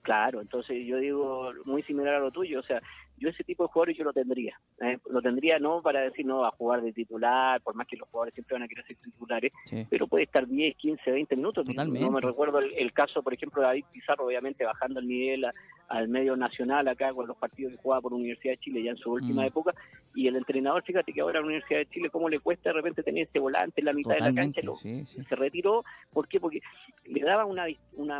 claro, 0.04 0.42
entonces 0.42 0.86
yo 0.86 0.98
digo 0.98 1.54
muy 1.64 1.82
similar 1.84 2.16
a 2.16 2.20
lo 2.20 2.32
tuyo, 2.32 2.60
o 2.60 2.64
sea, 2.64 2.82
yo 3.18 3.30
ese 3.30 3.44
tipo 3.44 3.64
de 3.64 3.70
jugadores 3.70 3.98
yo 3.98 4.04
lo 4.04 4.14
tendría, 4.14 4.60
¿eh? 4.82 4.98
lo 5.10 5.22
tendría 5.22 5.58
no 5.60 5.82
para 5.82 6.02
decir 6.02 6.26
no 6.26 6.40
va 6.40 6.50
a 6.50 6.52
jugar 6.52 6.82
de 6.82 6.92
titular, 6.94 7.62
por 7.62 7.76
más 7.76 7.88
que 7.88 7.96
los 7.98 8.08
jugadores 8.10 8.34
siempre 8.34 8.56
van 8.56 8.64
a 8.64 8.68
querer 8.68 8.86
ser 8.86 8.98
titulares, 8.98 9.52
Sí. 9.66 9.86
pero 9.90 10.08
puede 10.08 10.26
estar 10.26 10.46
10, 10.48 10.76
15, 10.78 11.12
20 11.12 11.36
minutos. 11.36 11.66
Totalmente. 11.66 12.06
No 12.06 12.12
me 12.12 12.20
recuerdo 12.22 12.60
el, 12.60 12.74
el 12.74 12.92
caso, 12.94 13.24
por 13.24 13.34
ejemplo, 13.34 13.62
de 13.62 13.68
David 13.68 13.86
Pizarro, 13.92 14.26
obviamente 14.26 14.66
bajando 14.66 15.00
el 15.00 15.08
nivel 15.08 15.46
a- 15.46 15.52
al 15.88 16.08
medio 16.08 16.36
nacional 16.36 16.88
acá 16.88 17.14
con 17.14 17.28
los 17.28 17.38
partidos 17.38 17.72
que 17.74 17.78
jugaba 17.82 18.02
por 18.02 18.14
Universidad 18.14 18.54
de 18.54 18.58
Chile 18.58 18.82
ya 18.84 18.92
en 18.92 18.98
su 18.98 19.12
última 19.12 19.44
Mm. 19.44 19.48
época. 19.48 19.74
Y 20.16 20.28
el 20.28 20.36
entrenador, 20.36 20.84
fíjate 20.84 21.14
que 21.14 21.22
ahora 21.22 21.40
la 21.42 21.46
Universidad 21.46 21.80
de 21.80 21.86
Chile, 21.88 22.10
cómo 22.10 22.28
le 22.28 22.40
cuesta 22.40 22.70
de 22.70 22.74
repente 22.74 23.04
tener 23.04 23.24
este 23.24 23.38
volante 23.40 23.82
en 23.82 23.86
la 23.86 23.94
mitad 23.94 24.16
de 24.16 24.20
la 24.22 24.34
cancha. 24.34 24.62
Lo- 24.64 24.76
sí, 24.76 25.06
sí. 25.06 25.24
Se 25.24 25.36
retiró, 25.36 25.84
¿por 26.12 26.28
qué? 26.28 26.40
Porque 26.40 26.60
le 27.06 27.22
daba 27.22 27.46
una, 27.46 27.66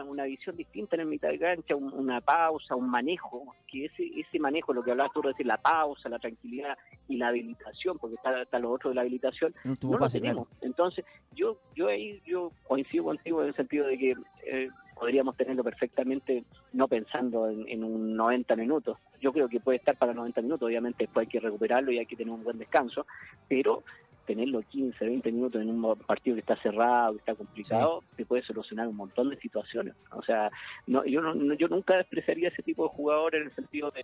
una 0.04 0.24
visión 0.26 0.56
distinta 0.56 0.96
en 0.96 1.00
la 1.02 1.06
mitad 1.06 1.30
de 1.30 1.40
cancha, 1.40 1.76
un- 1.76 1.92
una 1.94 2.22
pausa, 2.22 2.76
un 2.76 2.88
manejo, 2.90 3.56
que 3.68 3.86
ese, 3.86 4.12
ese 4.16 4.38
manejo, 4.40 4.72
lo 4.74 4.84
que 4.86 4.92
hablabas 4.92 5.14
tú, 5.14 5.22
de 5.22 5.30
decir 5.30 5.46
la 5.46 5.58
pausa, 5.58 6.08
la 6.10 6.20
tranquilidad 6.20 6.78
y 7.08 7.18
la 7.18 7.28
habilitación, 7.30 7.98
porque 7.98 8.16
está, 8.16 8.42
está 8.42 8.60
lo 8.60 8.72
otro 8.72 8.90
de 8.90 8.96
la 8.96 9.02
habilitación, 9.02 9.54
último 9.66 9.94
no 9.94 9.98
lo 9.98 10.08
claro. 10.08 10.12
tenemos. 10.12 10.48
Entonces, 10.62 11.04
yo 11.34 11.58
yo 11.76 11.88
ahí 11.88 12.22
yo 12.26 12.52
coincido 12.68 13.06
contigo 13.06 13.42
en 13.42 13.50
el 13.50 13.56
sentido 13.56 13.88
de 13.88 13.98
que 13.98 14.16
eh, 14.46 14.70
podríamos 14.96 15.36
tenerlo 15.36 15.64
perfectamente, 15.64 16.46
no 16.74 16.88
pensando 16.88 17.50
en, 17.50 17.68
en 17.68 17.84
un 17.84 18.16
90 18.16 18.56
minutos. 18.56 18.98
Yo 19.20 19.34
creo 19.34 19.50
que 19.50 19.60
puede 19.60 19.78
estar 19.78 19.98
para 19.98 20.14
90 20.14 20.42
minutos, 20.42 20.68
obviamente 20.68 21.04
después 21.04 21.28
hay 21.28 21.32
que 21.32 21.40
recuperarlo 21.40 21.92
y 21.92 22.00
hay 22.00 22.06
que 22.06 22.16
tener 22.16 22.34
un 22.34 22.44
buen 22.44 22.58
descanso, 22.58 23.06
pero 23.48 23.84
tenerlo 24.26 24.62
15, 24.62 25.06
20 25.06 25.32
minutos 25.32 25.62
en 25.62 25.70
un 25.70 25.96
partido 25.98 26.36
que 26.36 26.42
está 26.42 26.56
cerrado, 26.62 27.14
que 27.14 27.20
está 27.20 27.36
complicado, 27.36 28.04
te 28.16 28.26
puede 28.26 28.44
solucionar 28.44 28.88
un 28.88 28.96
montón 28.96 29.30
de 29.30 29.38
situaciones. 29.38 29.94
O 30.12 30.22
sea, 30.22 30.52
no, 30.88 31.06
yo, 31.06 31.22
no, 31.22 31.34
no- 31.34 31.54
yo 31.54 31.68
nunca 31.68 31.98
despreciaría 31.98 32.50
ese 32.50 32.64
tipo 32.64 32.84
de 32.84 32.90
jugador 32.90 33.36
en 33.36 33.44
el 33.44 33.56
sentido 33.56 33.92
de, 33.92 34.04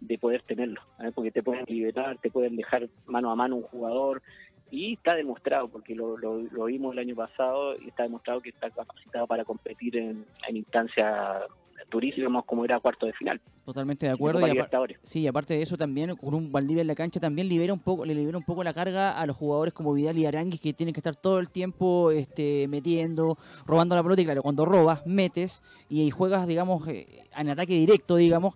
de 0.00 0.18
poder 0.18 0.42
tenerlo, 0.42 0.80
¿eh? 1.00 1.12
porque 1.14 1.30
te 1.30 1.42
pueden 1.42 1.64
liberar, 1.68 2.18
te 2.18 2.30
pueden 2.30 2.56
dejar 2.56 2.88
mano 3.06 3.30
a 3.30 3.36
mano 3.36 3.56
un 3.56 3.62
jugador, 3.62 4.22
y 4.72 4.92
está 4.94 5.16
demostrado, 5.16 5.66
porque 5.68 5.96
lo, 5.96 6.16
lo, 6.16 6.38
lo 6.38 6.64
vimos 6.66 6.92
el 6.92 7.00
año 7.00 7.16
pasado, 7.16 7.76
y 7.80 7.88
está 7.88 8.04
demostrado 8.04 8.40
que 8.40 8.50
está 8.50 8.70
capacitado 8.70 9.26
para 9.26 9.44
competir 9.44 9.96
en, 9.96 10.24
en 10.48 10.56
instancias 10.56 11.42
durísimas 11.90 12.44
como 12.44 12.64
era 12.64 12.80
cuarto 12.80 13.06
de 13.06 13.12
final. 13.12 13.40
Totalmente 13.64 14.06
de 14.06 14.12
acuerdo. 14.12 14.40
Y 14.40 14.44
apar- 14.44 14.52
Libertadores. 14.52 14.98
Sí, 15.02 15.20
y 15.20 15.26
aparte 15.26 15.54
de 15.54 15.62
eso 15.62 15.76
también, 15.76 16.16
con 16.16 16.34
un 16.34 16.50
Valdivia 16.50 16.80
en 16.80 16.86
la 16.86 16.94
cancha 16.94 17.20
también 17.20 17.48
libera 17.48 17.72
un 17.72 17.78
poco, 17.80 18.04
le 18.04 18.14
libera 18.14 18.36
un 18.38 18.44
poco 18.44 18.64
la 18.64 18.72
carga 18.74 19.18
a 19.18 19.26
los 19.26 19.36
jugadores 19.36 19.72
como 19.74 19.92
Vidal 19.92 20.18
y 20.18 20.26
Aranguis 20.26 20.60
que 20.60 20.72
tienen 20.72 20.92
que 20.92 21.00
estar 21.00 21.14
todo 21.16 21.38
el 21.38 21.50
tiempo 21.50 22.10
este, 22.10 22.66
metiendo, 22.68 23.38
robando 23.66 23.94
la 23.94 24.02
pelota. 24.02 24.22
Y 24.22 24.24
claro, 24.24 24.42
cuando 24.42 24.64
robas, 24.64 25.06
metes 25.06 25.62
y 25.88 26.00
ahí 26.02 26.10
juegas, 26.10 26.46
digamos, 26.46 26.86
eh, 26.88 27.06
en 27.36 27.48
ataque 27.50 27.74
directo, 27.74 28.16
digamos. 28.16 28.54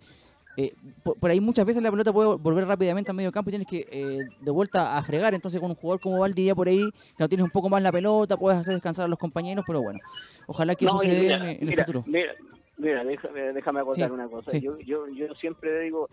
eh, 0.57 0.73
por, 1.03 1.19
por 1.19 1.31
ahí 1.33 1.41
muchas 1.41 1.67
veces 1.67 1.83
la 1.83 1.91
pelota 1.91 2.13
puede 2.13 2.37
volver 2.37 2.65
rápidamente 2.67 3.11
al 3.11 3.17
medio 3.17 3.33
campo 3.33 3.51
y 3.51 3.53
tienes 3.53 3.67
que 3.67 3.87
eh, 3.91 4.25
de 4.41 4.51
vuelta 4.53 4.97
a 4.97 5.03
fregar. 5.03 5.35
Entonces, 5.35 5.61
con 5.61 5.71
un 5.71 5.77
jugador 5.77 6.01
como 6.01 6.21
Valdivia 6.21 6.55
por 6.55 6.69
ahí, 6.69 6.91
no 7.19 7.29
tienes 7.29 7.43
un 7.45 7.51
poco 7.51 7.69
más 7.69 7.83
la 7.83 7.91
pelota, 7.91 8.37
puedes 8.37 8.59
hacer 8.61 8.75
descansar 8.75 9.07
a 9.07 9.09
los 9.09 9.19
compañeros, 9.19 9.65
pero 9.67 9.83
bueno, 9.83 9.99
ojalá 10.47 10.75
que 10.77 10.85
No, 10.87 10.93
eso 10.93 10.99
se 11.01 11.09
y 11.09 11.11
dé 11.11 11.21
mira, 11.23 11.37
en, 11.37 11.43
en 11.45 11.59
el 11.61 11.67
mira, 11.67 11.85
futuro. 11.85 12.05
Mira, 12.07 12.33
mira, 12.77 13.05
déjame, 13.05 13.53
déjame 13.53 13.81
acotar 13.81 14.09
Sí, 14.09 14.13
una 14.15 14.29
cosa. 14.29 14.51
sí. 14.51 14.61
Yo, 14.61 14.79
yo, 14.79 15.07
yo 15.09 15.35
siempre 15.35 15.81
digo, 15.81 16.09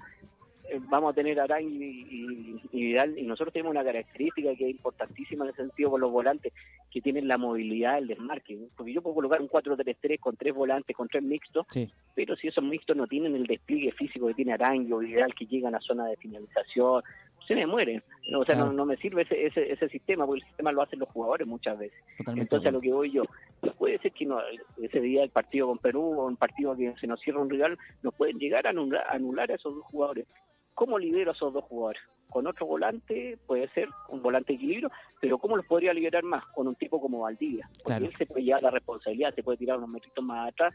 eh, 0.69 0.79
vamos 0.89 1.11
a 1.11 1.15
tener 1.15 1.39
a 1.39 1.43
Arán 1.43 1.63
y, 1.63 1.83
y- 1.83 2.61
y 2.71 2.81
Vidal, 2.85 3.17
y 3.17 3.23
nosotros 3.23 3.51
tenemos 3.51 3.71
una 3.71 3.83
característica 3.83 4.55
que 4.55 4.65
es 4.65 4.71
importantísima 4.71 5.43
en 5.45 5.49
el 5.49 5.55
sentido 5.55 5.91
con 5.91 6.01
los 6.01 6.11
volantes, 6.11 6.53
que 6.89 7.01
tienen 7.01 7.27
la 7.27 7.37
movilidad, 7.37 7.97
el 7.97 8.07
desmarque. 8.07 8.57
Porque 8.75 8.93
yo 8.93 9.01
puedo 9.01 9.15
colocar 9.15 9.41
un 9.41 9.47
4-3-3 9.49 10.19
con 10.19 10.35
tres 10.37 10.53
volantes, 10.53 10.95
con 10.95 11.07
tres 11.07 11.23
mixtos, 11.23 11.65
Sí. 11.71 11.89
pero 12.15 12.35
si 12.35 12.47
esos 12.49 12.63
mixtos 12.63 12.95
no 12.95 13.07
tienen 13.07 13.35
el 13.35 13.47
despliegue 13.47 13.91
físico 13.93 14.27
que 14.27 14.33
tiene 14.33 14.53
Arangue 14.53 14.93
o 14.93 14.99
Vidal, 14.99 15.33
que 15.33 15.45
llegan 15.45 15.73
a 15.75 15.79
zona 15.81 16.05
de 16.07 16.17
finalización, 16.17 17.01
se 17.53 17.59
me 17.59 17.67
mueren. 17.67 18.03
O 18.37 18.45
sea, 18.45 18.55
Claro. 18.55 18.67
no, 18.67 18.73
no 18.73 18.85
me 18.85 18.97
sirve 18.97 19.23
ese, 19.23 19.45
ese, 19.45 19.71
ese 19.71 19.89
sistema, 19.89 20.25
porque 20.25 20.41
el 20.41 20.47
sistema 20.47 20.71
lo 20.71 20.81
hacen 20.81 20.99
los 20.99 21.09
jugadores 21.09 21.45
muchas 21.47 21.77
veces. 21.77 21.99
Totalmente. 22.17 22.43
Entonces, 22.43 22.67
a 22.69 22.71
lo 22.71 22.81
que 22.81 22.93
voy 22.93 23.11
yo, 23.11 23.23
no 23.61 23.71
puede 23.73 23.97
ser 23.99 24.11
que 24.13 24.25
no, 24.25 24.39
ese 24.81 24.99
día 25.01 25.23
el 25.23 25.29
partido 25.31 25.67
con 25.67 25.77
Perú 25.79 26.01
o 26.19 26.27
un 26.27 26.37
partido 26.37 26.75
que 26.75 26.93
se 26.99 27.07
nos 27.07 27.19
cierra 27.19 27.41
un 27.41 27.49
rival, 27.49 27.77
nos 28.03 28.13
pueden 28.13 28.37
llegar 28.39 28.67
a 28.67 28.69
anular, 28.69 29.05
anular 29.09 29.51
a 29.51 29.55
esos 29.55 29.75
dos 29.75 29.83
jugadores. 29.85 30.27
¿Cómo 30.73 30.97
libero 30.97 31.31
a 31.31 31.33
esos 31.33 31.53
dos 31.53 31.63
jugadores? 31.65 32.01
Con 32.29 32.47
otro 32.47 32.65
volante, 32.65 33.37
puede 33.45 33.67
ser 33.71 33.89
un 34.07 34.21
volante 34.21 34.53
de 34.53 34.55
equilibrio, 34.57 34.89
pero 35.19 35.37
¿cómo 35.37 35.57
los 35.57 35.65
podría 35.65 35.93
liberar 35.93 36.23
más? 36.23 36.45
Con 36.55 36.65
un 36.69 36.75
tipo 36.75 37.01
como 37.01 37.19
Valdivia. 37.19 37.67
Porque 37.83 37.83
Claro. 37.99 38.05
él 38.05 38.13
se 38.17 38.25
puede 38.25 38.45
llevar 38.45 38.63
la 38.63 38.71
responsabilidad, 38.71 39.35
se 39.35 39.43
puede 39.43 39.57
tirar 39.57 39.77
unos 39.77 39.89
metritos 39.89 40.23
más 40.23 40.47
atrás 40.49 40.73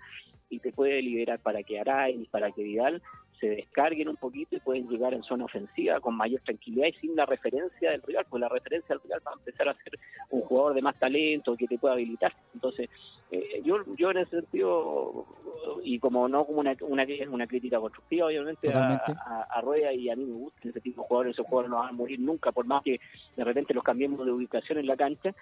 y 0.50 0.58
te 0.58 0.70
puede 0.72 1.00
liberar 1.00 1.38
para 1.40 1.62
que 1.62 1.80
Aray, 1.80 2.26
para 2.30 2.50
que 2.52 2.62
Vidal 2.62 3.02
se 3.40 3.48
descarguen 3.48 4.08
un 4.08 4.16
poquito 4.16 4.56
y 4.56 4.60
pueden 4.60 4.88
llegar 4.88 5.14
en 5.14 5.22
zona 5.22 5.44
ofensiva 5.44 6.00
con 6.00 6.16
mayor 6.16 6.40
tranquilidad 6.42 6.88
y 6.88 6.92
sin 7.00 7.16
la 7.16 7.26
referencia 7.26 7.90
del 7.90 8.02
rival, 8.02 8.26
pues 8.28 8.40
la 8.40 8.48
referencia 8.48 8.94
del 8.94 9.02
rival 9.02 9.20
va 9.26 9.32
a 9.32 9.34
empezar 9.34 9.68
a 9.68 9.74
ser 9.74 9.98
un 10.30 10.42
jugador 10.42 10.74
de 10.74 10.82
más 10.82 10.98
talento 10.98 11.56
que 11.56 11.66
te 11.66 11.78
pueda 11.78 11.94
habilitar. 11.94 12.32
Entonces, 12.54 12.88
eh, 13.30 13.60
yo 13.64 13.78
yo 13.96 14.10
en 14.10 14.18
ese 14.18 14.40
sentido, 14.40 15.26
y 15.82 15.98
como 15.98 16.28
no 16.28 16.44
como 16.44 16.60
una, 16.60 16.76
una, 16.80 17.06
una 17.30 17.46
crítica 17.46 17.80
constructiva, 17.80 18.26
obviamente, 18.26 18.72
a, 18.72 19.02
a, 19.04 19.42
a 19.50 19.60
Rueda 19.60 19.92
y 19.92 20.08
a 20.08 20.16
mí 20.16 20.24
me 20.24 20.34
gustan 20.34 20.70
ese 20.70 20.80
tipo 20.80 21.02
de 21.02 21.08
jugadores, 21.08 21.32
esos 21.34 21.46
jugadores 21.46 21.70
no 21.70 21.78
van 21.78 21.88
a 21.88 21.92
morir 21.92 22.20
nunca, 22.20 22.52
por 22.52 22.66
más 22.66 22.82
que 22.82 23.00
de 23.36 23.44
repente 23.44 23.74
los 23.74 23.84
cambiemos 23.84 24.24
de 24.24 24.32
ubicación 24.32 24.78
en 24.78 24.86
la 24.86 24.96
cancha, 24.96 25.34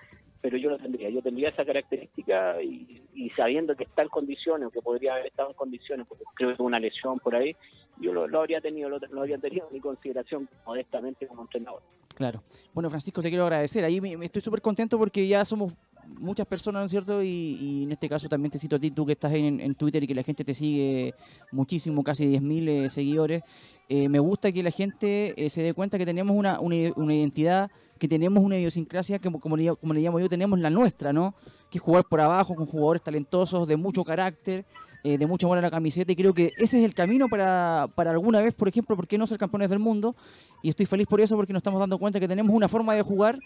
pero 0.45 0.59
yo 0.59 0.69
lo 0.69 0.77
tendría, 0.77 1.09
yo 1.09 1.23
tendría 1.23 1.49
esa 1.49 1.65
característica 1.65 2.63
y, 2.63 3.31
sabiendo 3.35 3.75
que 3.75 3.85
está 3.85 4.03
en 4.03 4.11
condiciones, 4.11 4.69
o 4.69 4.71
que 4.71 4.83
podría 4.83 5.15
haber 5.15 5.29
estado 5.29 5.49
en 5.49 5.55
condiciones, 5.55 6.07
porque 6.07 6.23
creo 6.35 6.51
que 6.51 6.57
tuvo 6.57 6.67
una 6.67 6.79
lesión 6.79 7.19
por 7.19 7.35
ahí, 7.35 7.57
yo 7.99 8.13
lo, 8.13 8.39
habría 8.39 8.61
tenido, 8.61 8.91
lo, 8.91 8.99
habría 9.19 9.39
tenido 9.39 9.67
en 9.69 9.73
mi 9.73 9.81
consideración 9.81 10.47
modestamente 10.67 11.27
como 11.27 11.41
entrenador. 11.41 11.81
Claro. 12.15 12.43
Bueno, 12.75 12.91
Francisco, 12.91 13.23
te 13.23 13.31
quiero 13.31 13.45
agradecer. 13.45 13.87
Ahí 13.87 14.03
me, 14.03 14.23
estoy 14.23 14.43
súper 14.43 14.61
contento 14.61 14.99
porque 14.99 15.27
ya 15.27 15.47
somos 15.47 15.73
muchas 16.07 16.45
personas, 16.45 16.83
¿no 16.83 16.85
es 16.85 16.91
cierto? 16.91 17.23
Y, 17.23 17.85
en 17.85 17.93
este 17.93 18.07
caso 18.11 18.29
también 18.29 18.51
te 18.51 18.59
cito 18.59 18.77
a 18.77 18.79
ti, 18.79 18.91
tú 18.91 19.07
que 19.07 19.13
estás 19.13 19.33
en, 19.33 19.63
en 19.63 19.75
Twitter 19.75 20.05
y 20.05 20.07
que 20.07 20.15
la 20.15 20.25
gente 20.25 20.45
te 20.45 20.53
sigue 20.53 21.15
muchísimo, 21.53 22.05
casi 22.05 22.27
10.000 22.27 22.69
eh, 22.69 22.91
seguidores. 22.91 23.43
Eh, 23.89 24.11
me 24.11 24.19
gusta 24.19 24.53
que 24.53 24.63
la 24.63 24.71
gente 24.71 25.33
eh, 25.43 25.49
se 25.49 25.63
dé 25.63 25.73
cuenta 25.73 25.97
que 25.97 26.05
tenemos 26.05 26.37
una, 26.37 26.61
una 26.61 27.15
identidad, 27.15 27.71
que 27.99 28.09
tenemos 28.09 28.43
una 28.43 28.57
idiosincrasia, 28.57 29.19
que 29.19 29.31
como 29.31 29.57
le, 29.57 29.75
como 29.77 29.95
le 29.95 30.01
llamo 30.01 30.21
yo, 30.21 30.29
tenemos 30.29 30.59
la 30.59 30.71
nuestra, 30.71 31.13
¿no? 31.13 31.35
Que 31.71 31.79
es 31.79 31.83
jugar 31.83 32.05
por 32.09 32.21
abajo 32.21 32.55
con 32.55 32.67
jugadores 32.67 33.03
talentosos, 33.03 33.69
de 33.69 33.77
mucho 33.77 34.05
carácter, 34.05 34.65
eh, 35.03 35.19
de 35.19 35.27
mucho 35.27 35.47
amor 35.47 35.59
a 35.59 35.61
la 35.61 35.71
camiseta. 35.71 36.13
Y 36.13 36.17
creo 36.17 36.35
que 36.35 36.53
ese 36.57 36.79
es 36.79 36.85
el 36.85 36.95
camino 36.95 37.29
para, 37.29 37.89
para 37.95 38.11
alguna 38.11 38.41
vez, 38.41 38.55
por 38.55 38.69
ejemplo, 38.69 38.97
¿por 38.97 39.07
qué 39.07 39.19
no 39.19 39.27
ser 39.27 39.39
campeones 39.39 39.71
del 39.71 39.79
mundo? 39.79 40.17
Y 40.63 40.71
estoy 40.71 40.87
feliz 40.87 41.07
por 41.07 41.21
eso 41.21 41.37
porque 41.37 41.53
nos 41.53 41.61
estamos 41.61 41.81
dando 41.81 41.99
cuenta 41.99 42.19
que 42.19 42.29
tenemos 42.29 42.55
una 42.55 42.69
forma 42.69 42.95
de 42.95 43.03
jugar 43.03 43.39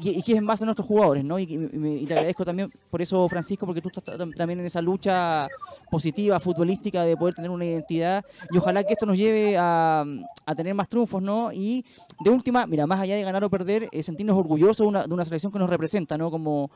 y, 0.00 0.10
y 0.18 0.22
que 0.22 0.32
es 0.32 0.38
en 0.38 0.46
base 0.46 0.64
a 0.64 0.66
nuestros 0.66 0.86
jugadores, 0.86 1.24
¿no? 1.24 1.38
Y, 1.38 1.46
te 2.06 2.14
agradezco 2.14 2.44
también 2.44 2.72
por 2.90 3.02
eso, 3.02 3.28
Francisco, 3.28 3.66
porque 3.66 3.80
tú 3.82 3.88
estás 3.88 4.04
tam- 4.18 4.34
también 4.34 4.60
en 4.60 4.66
esa 4.66 4.80
lucha 4.80 5.48
positiva, 5.90 6.38
futbolística, 6.40 7.02
de 7.04 7.16
poder 7.16 7.34
tener 7.34 7.50
una 7.50 7.64
identidad 7.64 8.24
y 8.50 8.58
ojalá 8.58 8.84
que 8.84 8.92
esto 8.92 9.06
nos 9.06 9.16
lleve 9.18 9.56
a, 9.58 10.04
a 10.46 10.54
tener 10.54 10.74
más 10.74 10.88
triunfos, 10.88 11.20
¿no? 11.22 11.50
Y 11.52 11.84
de 12.20 12.30
última, 12.30 12.66
mira, 12.66 12.86
más 12.86 13.00
allá 13.00 13.16
de 13.16 13.22
ganar 13.22 13.42
o 13.44 13.50
perder, 13.50 13.88
eh, 13.92 14.02
sentirnos 14.02 14.36
orgullosos 14.36 14.78
de 14.78 14.84
una, 14.84 15.02
de 15.04 15.12
una 15.14 15.24
selección 15.24 15.52
que 15.52 15.58
nos 15.58 15.68
representa, 15.68 16.16
¿no? 16.16 16.30
Como, 16.30 16.70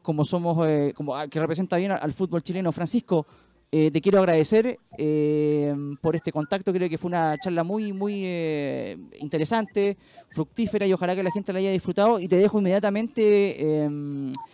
como 0.00 0.24
somos, 0.24 0.66
eh, 0.66 0.92
como 0.96 1.14
ah, 1.16 1.28
que 1.28 1.38
representa 1.40 1.76
bien 1.76 1.92
al, 1.92 2.00
al 2.02 2.12
fútbol 2.12 2.42
chileno. 2.42 2.72
Francisco, 2.72 3.26
eh, 3.72 3.90
te 3.90 4.02
quiero 4.02 4.18
agradecer 4.18 4.78
eh, 4.98 5.74
por 6.02 6.14
este 6.14 6.30
contacto. 6.30 6.72
Creo 6.72 6.90
que 6.90 6.98
fue 6.98 7.08
una 7.08 7.38
charla 7.38 7.64
muy, 7.64 7.92
muy 7.94 8.22
eh, 8.26 8.98
interesante, 9.18 9.96
fructífera 10.28 10.86
y 10.86 10.92
ojalá 10.92 11.16
que 11.16 11.22
la 11.22 11.30
gente 11.30 11.52
la 11.52 11.58
haya 11.58 11.72
disfrutado. 11.72 12.20
Y 12.20 12.28
te 12.28 12.36
dejo 12.36 12.58
inmediatamente 12.58 13.56
eh, 13.58 13.90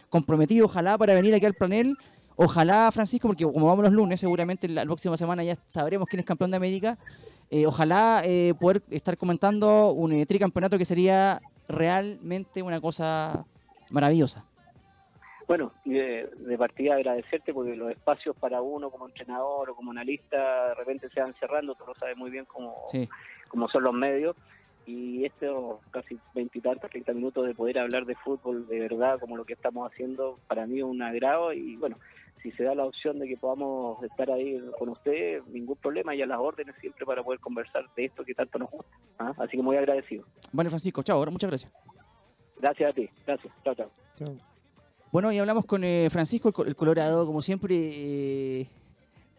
comprometido, 0.08 0.66
ojalá, 0.66 0.96
para 0.96 1.14
venir 1.14 1.34
aquí 1.34 1.46
al 1.46 1.54
planel. 1.54 1.96
Ojalá, 2.36 2.90
Francisco, 2.92 3.26
porque 3.26 3.44
como 3.44 3.66
vamos 3.66 3.84
los 3.84 3.92
lunes, 3.92 4.20
seguramente 4.20 4.68
la, 4.68 4.82
la 4.82 4.86
próxima 4.86 5.16
semana 5.16 5.42
ya 5.42 5.58
sabremos 5.68 6.06
quién 6.08 6.20
es 6.20 6.26
campeón 6.26 6.52
de 6.52 6.56
América. 6.56 6.96
Eh, 7.50 7.66
ojalá 7.66 8.22
eh, 8.24 8.54
poder 8.60 8.82
estar 8.90 9.16
comentando 9.16 9.92
un 9.92 10.24
tricampeonato 10.26 10.76
que 10.76 10.84
sería 10.84 11.40
realmente 11.66 12.62
una 12.62 12.80
cosa 12.80 13.44
maravillosa. 13.90 14.44
Bueno, 15.48 15.72
y 15.84 15.94
de, 15.94 16.26
de 16.36 16.58
partida 16.58 16.94
agradecerte 16.94 17.54
porque 17.54 17.74
los 17.74 17.90
espacios 17.90 18.36
para 18.36 18.60
uno 18.60 18.90
como 18.90 19.06
entrenador 19.06 19.70
o 19.70 19.74
como 19.74 19.90
analista 19.92 20.68
de 20.68 20.74
repente 20.74 21.08
se 21.08 21.20
van 21.22 21.34
cerrando, 21.40 21.74
tú 21.74 21.84
lo 21.86 21.94
sabes 21.94 22.16
muy 22.18 22.30
bien 22.30 22.44
cómo, 22.44 22.84
Sí. 22.88 23.08
cómo 23.48 23.66
son 23.68 23.82
los 23.84 23.94
medios. 23.94 24.36
Y 24.86 25.24
estos 25.24 25.80
casi 25.90 26.18
veintitantos, 26.34 26.90
treinta 26.90 27.12
minutos 27.12 27.46
de 27.46 27.54
poder 27.54 27.78
hablar 27.78 28.04
de 28.06 28.14
fútbol 28.16 28.66
de 28.68 28.78
verdad, 28.80 29.18
como 29.20 29.36
lo 29.36 29.44
que 29.44 29.52
estamos 29.54 29.90
haciendo, 29.90 30.38
para 30.48 30.66
mí 30.66 30.78
es 30.78 30.84
un 30.84 31.02
agrado. 31.02 31.52
Y 31.52 31.76
bueno, 31.76 31.98
si 32.42 32.50
se 32.52 32.64
da 32.64 32.74
la 32.74 32.84
opción 32.84 33.18
de 33.18 33.26
que 33.28 33.36
podamos 33.36 34.02
estar 34.02 34.30
ahí 34.30 34.58
con 34.78 34.88
usted, 34.90 35.42
ningún 35.48 35.76
problema, 35.76 36.14
y 36.14 36.22
a 36.22 36.26
las 36.26 36.38
órdenes 36.38 36.74
siempre 36.80 37.04
para 37.04 37.22
poder 37.22 37.40
conversar 37.40 37.84
de 37.96 38.04
esto 38.06 38.24
que 38.24 38.34
tanto 38.34 38.58
nos 38.58 38.70
gusta. 38.70 38.96
¿ah? 39.18 39.32
Así 39.38 39.56
que 39.58 39.62
muy 39.62 39.76
agradecido. 39.76 40.24
Bueno, 40.52 40.70
Francisco, 40.70 41.02
chao, 41.02 41.24
muchas 41.30 41.50
gracias. 41.50 41.72
Gracias 42.58 42.90
a 42.90 42.92
ti, 42.94 43.10
gracias. 43.26 43.52
Chao, 43.64 43.74
chao. 43.74 44.57
Bueno, 45.10 45.32
y 45.32 45.38
hablamos 45.38 45.64
con 45.64 45.84
eh, 45.84 46.08
Francisco, 46.10 46.48
el, 46.48 46.54
co- 46.54 46.64
el 46.64 46.76
Colorado, 46.76 47.24
como 47.26 47.40
siempre, 47.40 47.74
eh, 47.78 48.68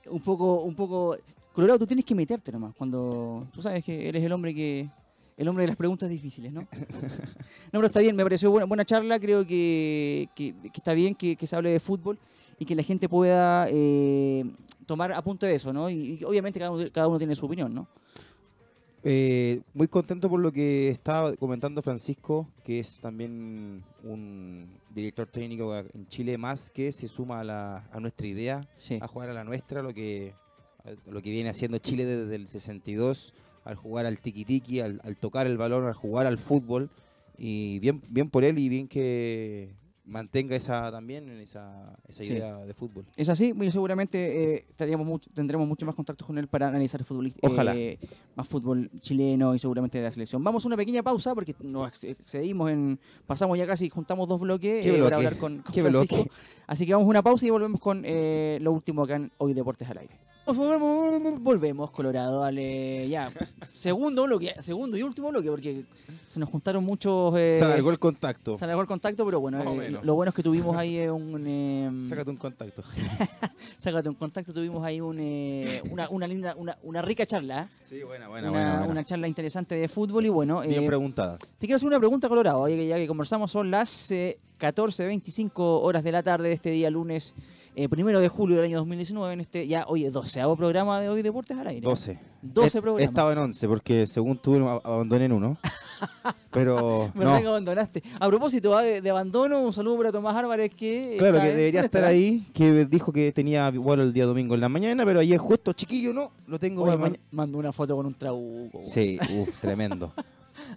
un 0.10 0.22
poco, 0.22 0.62
un 0.64 0.76
poco. 0.76 1.16
Colorado, 1.54 1.80
tú 1.80 1.88
tienes 1.88 2.06
que 2.06 2.16
meterte 2.16 2.52
nomás 2.52 2.74
cuando. 2.76 3.48
Tú 3.54 3.62
sabes 3.62 3.84
que 3.84 4.08
eres 4.10 4.24
el 4.24 4.32
hombre 4.32 4.54
que. 4.56 4.90
El 5.38 5.48
hombre 5.48 5.62
de 5.64 5.68
las 5.70 5.78
preguntas 5.78 6.10
difíciles, 6.10 6.52
¿no? 6.52 6.62
no, 6.62 6.68
pero 7.72 7.86
está 7.86 8.02
bien, 8.02 8.14
me 8.14 8.24
pareció 8.24 8.52
buena, 8.52 8.66
buena 8.66 8.84
charla, 8.84 9.18
creo 9.22 9.48
que, 9.48 10.28
que- 10.36 10.54
está 10.74 10.92
bien 10.94 11.16
que, 11.16 11.38
que 11.38 11.48
se 11.48 11.56
hable 11.56 11.70
de 11.70 11.80
fútbol 11.80 12.20
y 12.58 12.66
que 12.66 12.76
la 12.76 12.84
gente 12.84 13.08
pueda 13.08 13.66
eh, 13.70 14.44
tomar 14.86 15.14
apunte 15.14 15.46
de 15.46 15.56
eso, 15.56 15.72
¿no? 15.72 15.90
Y, 15.90 16.18
y 16.20 16.24
obviamente 16.26 16.60
cada 16.60 16.72
uno, 16.72 16.84
cada 16.92 17.08
uno 17.08 17.18
tiene 17.18 17.36
su 17.36 17.46
opinión, 17.46 17.74
¿no? 17.74 17.88
Eh, 19.04 19.62
muy 19.74 19.88
contento 19.88 20.30
por 20.30 20.42
lo 20.42 20.52
que 20.52 20.90
estaba 20.90 21.34
comentando 21.38 21.82
Francisco, 21.82 22.50
que 22.66 22.80
es 22.80 23.00
también 23.00 23.82
un 24.04 24.68
director 24.94 25.26
técnico 25.28 25.74
en 25.78 26.08
Chile 26.10 26.38
más 26.38 26.70
que 26.70 26.92
se 26.92 27.08
suma 27.08 27.40
a, 27.40 27.44
la- 27.46 27.90
a 27.94 28.00
nuestra 28.02 28.28
idea, 28.28 28.62
Sí. 28.78 29.00
a 29.02 29.08
jugar 29.08 29.30
a 29.30 29.34
la 29.34 29.46
nuestra, 29.46 29.82
lo 29.82 29.94
que, 29.94 30.34
lo 31.10 31.22
que 31.22 31.32
viene 31.32 31.50
haciendo 31.50 31.78
Chile 31.78 32.06
desde 32.06 32.36
el 32.36 32.48
62, 32.50 33.34
al 33.64 33.76
jugar 33.76 34.06
al 34.06 34.20
tiki-tiki, 34.20 34.82
al, 34.82 35.00
al 35.06 35.16
tocar 35.16 35.48
el 35.48 35.58
balón, 35.58 35.86
al 35.86 35.94
jugar 35.94 36.28
al 36.28 36.38
fútbol. 36.38 36.90
Y 37.38 37.80
bien, 37.80 38.02
bien 38.10 38.30
por 38.30 38.44
él 38.44 38.60
y 38.60 38.68
bien 38.68 38.90
que 38.90 39.70
mantenga 40.10 40.56
esa 40.56 40.92
también 40.92 41.30
esa, 41.40 41.96
esa 42.08 42.24
Sí. 42.24 42.34
idea 42.34 42.58
de 42.58 42.74
fútbol. 42.74 43.06
Es 43.16 43.30
así, 43.30 43.54
muy 43.54 43.70
seguramente 43.72 44.56
eh, 44.56 44.66
tendremos, 44.76 45.06
mucho, 45.06 45.30
tendremos 45.34 45.68
mucho 45.68 45.86
más 45.86 45.96
contactos 45.96 46.26
con 46.28 46.38
él 46.38 46.48
para 46.48 46.68
analizar 46.68 47.04
fútbol, 47.04 47.32
Ojalá. 47.42 47.76
eh, 47.76 48.00
más 48.36 48.48
fútbol 48.48 48.90
chileno 49.00 49.54
y 49.56 49.60
seguramente 49.60 49.98
de 50.00 50.04
la 50.06 50.12
selección. 50.12 50.44
Vamos 50.44 50.66
a 50.66 50.68
una 50.68 50.78
pequeña 50.78 51.04
pausa 51.04 51.34
porque 51.36 51.56
nos 51.62 51.88
ex- 51.90 52.04
excedimos 52.06 52.72
en, 52.72 53.00
pasamos 53.28 53.58
ya 53.58 53.68
casi, 53.68 53.90
juntamos 53.90 54.28
dos 54.28 54.42
bloques 54.42 54.84
¿Qué 54.84 54.98
eh, 54.98 55.04
para 55.04 55.18
hablar 55.18 55.38
con, 55.38 55.60
con 55.62 55.74
¿Qué 55.74 55.82
Francisco. 55.82 56.16
bloque? 56.16 56.32
Así 56.68 56.86
que 56.86 56.94
vamos 56.94 57.06
a 57.06 57.10
una 57.10 57.22
pausa 57.24 57.46
y 57.46 57.50
volvemos 57.52 57.80
con 57.80 58.04
eh, 58.06 58.58
lo 58.62 58.72
último 58.72 59.04
acá 59.04 59.16
en 59.16 59.32
Hoy 59.38 59.54
Deportes 59.54 59.88
al 59.90 60.00
Aire. 60.00 60.16
Volvemos, 60.56 61.92
Colorado, 61.92 62.42
dale, 62.42 63.08
ya. 63.10 63.32
Segundo 63.68 64.24
bloque, 64.24 64.54
segundo 64.60 64.98
y 64.98 65.04
último 65.04 65.30
bloque, 65.30 65.50
porque 65.50 65.84
se 66.28 66.40
nos 66.40 66.50
juntaron 66.50 66.84
muchos... 66.84 67.36
eh, 67.38 67.58
Se 67.60 67.66
alargó 67.66 67.90
el 67.92 68.00
contacto. 68.00 68.58
se 68.58 68.66
alargó 68.66 68.82
el 68.82 68.88
contacto, 68.88 69.26
pero 69.26 69.40
bueno, 69.40 69.60
eh, 69.82 69.98
lo 70.04 70.16
bueno 70.16 70.30
es 70.30 70.36
que 70.36 70.44
tuvimos 70.44 70.76
ahí 70.76 70.98
eh, 70.98 71.12
un... 71.12 71.44
eh, 71.48 71.92
Sácate 72.08 72.30
un 72.32 72.38
contacto. 72.38 72.84
Sácate 73.78 74.10
un 74.10 74.16
contacto, 74.16 74.54
tuvimos 74.54 74.84
ahí 74.86 75.00
un, 75.02 75.18
eh, 75.20 75.82
una, 75.92 76.10
una 76.10 76.28
linda, 76.28 76.54
una, 76.58 76.78
una 76.84 77.02
rica 77.02 77.26
charla. 77.26 77.70
Sí, 77.84 78.04
buena, 78.04 78.30
una, 78.30 78.86
una 78.88 79.04
charla 79.04 79.28
interesante 79.28 79.76
de 79.76 79.88
fútbol 79.88 80.26
y 80.26 80.30
bueno, 80.30 80.62
Bien 80.62 80.86
preguntada. 80.86 81.38
te 81.38 81.66
quiero 81.68 81.76
hacer 81.78 81.88
una 81.88 82.00
pregunta, 82.00 82.28
Colorado, 82.30 82.68
ya 82.68 82.76
que, 82.76 82.88
ya 82.88 82.96
que 82.98 83.08
conversamos, 83.08 83.52
son 83.52 83.72
las 83.72 84.12
eh, 84.12 84.38
14.25 84.60 85.52
horas 85.56 86.04
de 86.04 86.12
la 86.12 86.22
tarde 86.24 86.50
de 86.50 86.54
este 86.54 86.70
día 86.72 86.90
lunes 86.90 87.34
eh, 87.84 87.90
primero 87.90 88.20
de 88.20 88.28
julio 88.28 88.56
del 88.58 88.66
año 88.66 88.78
2019, 88.80 89.34
en 89.34 89.40
este 89.42 89.68
ya, 89.68 89.86
oye, 89.88 90.10
doceavo 90.12 90.56
programa 90.56 91.00
de 91.00 91.10
hoy 91.10 91.22
Deportes 91.22 91.58
al 91.58 91.68
aire. 91.68 91.82
12. 91.82 92.20
12 92.42 92.78
He- 92.78 92.82
programas. 92.82 93.02
He 93.02 93.06
estado 93.06 93.32
en 93.32 93.38
11 93.38 93.68
porque 93.68 94.08
según 94.08 94.38
tú 94.38 94.56
ab- 94.56 94.82
abandoné 94.84 95.26
en 95.26 95.32
uno. 95.34 95.58
Pero 96.52 97.12
¿Verdad 97.14 97.38
que 97.38 97.44
no. 97.44 97.50
abandonaste? 97.52 98.04
A 98.20 98.28
propósito 98.28 98.72
¿va? 98.72 98.82
de, 98.82 99.02
de 99.02 99.10
abandono, 99.10 99.62
un 99.62 99.72
saludo 99.74 99.98
para 99.98 100.12
Tomás 100.12 100.36
Álvarez 100.36 100.72
que... 100.74 101.16
Claro 101.20 101.40
que 101.40 101.48
debería 101.48 101.66
¿dónde 101.82 101.86
estar 101.86 101.86
estará? 102.02 102.08
ahí, 102.08 102.46
que 102.54 102.86
dijo 102.86 103.12
que 103.12 103.32
tenía 103.32 103.70
vuelo 103.72 104.04
el 104.04 104.14
día 104.14 104.26
domingo 104.26 104.56
en 104.56 104.62
la 104.62 104.70
mañana, 104.70 105.06
pero 105.06 105.20
ayer 105.20 105.38
justo 105.38 105.74
chiquillo 105.74 106.12
no, 106.14 106.32
lo 106.48 106.58
tengo 106.58 106.84
Oye, 106.84 106.92
para 106.92 107.02
man- 107.02 107.12
mañana. 107.12 107.24
mandó 107.32 107.58
una 107.60 107.72
foto 107.72 107.96
con 107.96 108.06
un 108.08 108.14
trabuco. 108.16 108.80
Sí, 108.84 109.20
uf, 109.38 109.60
tremendo. 109.62 110.14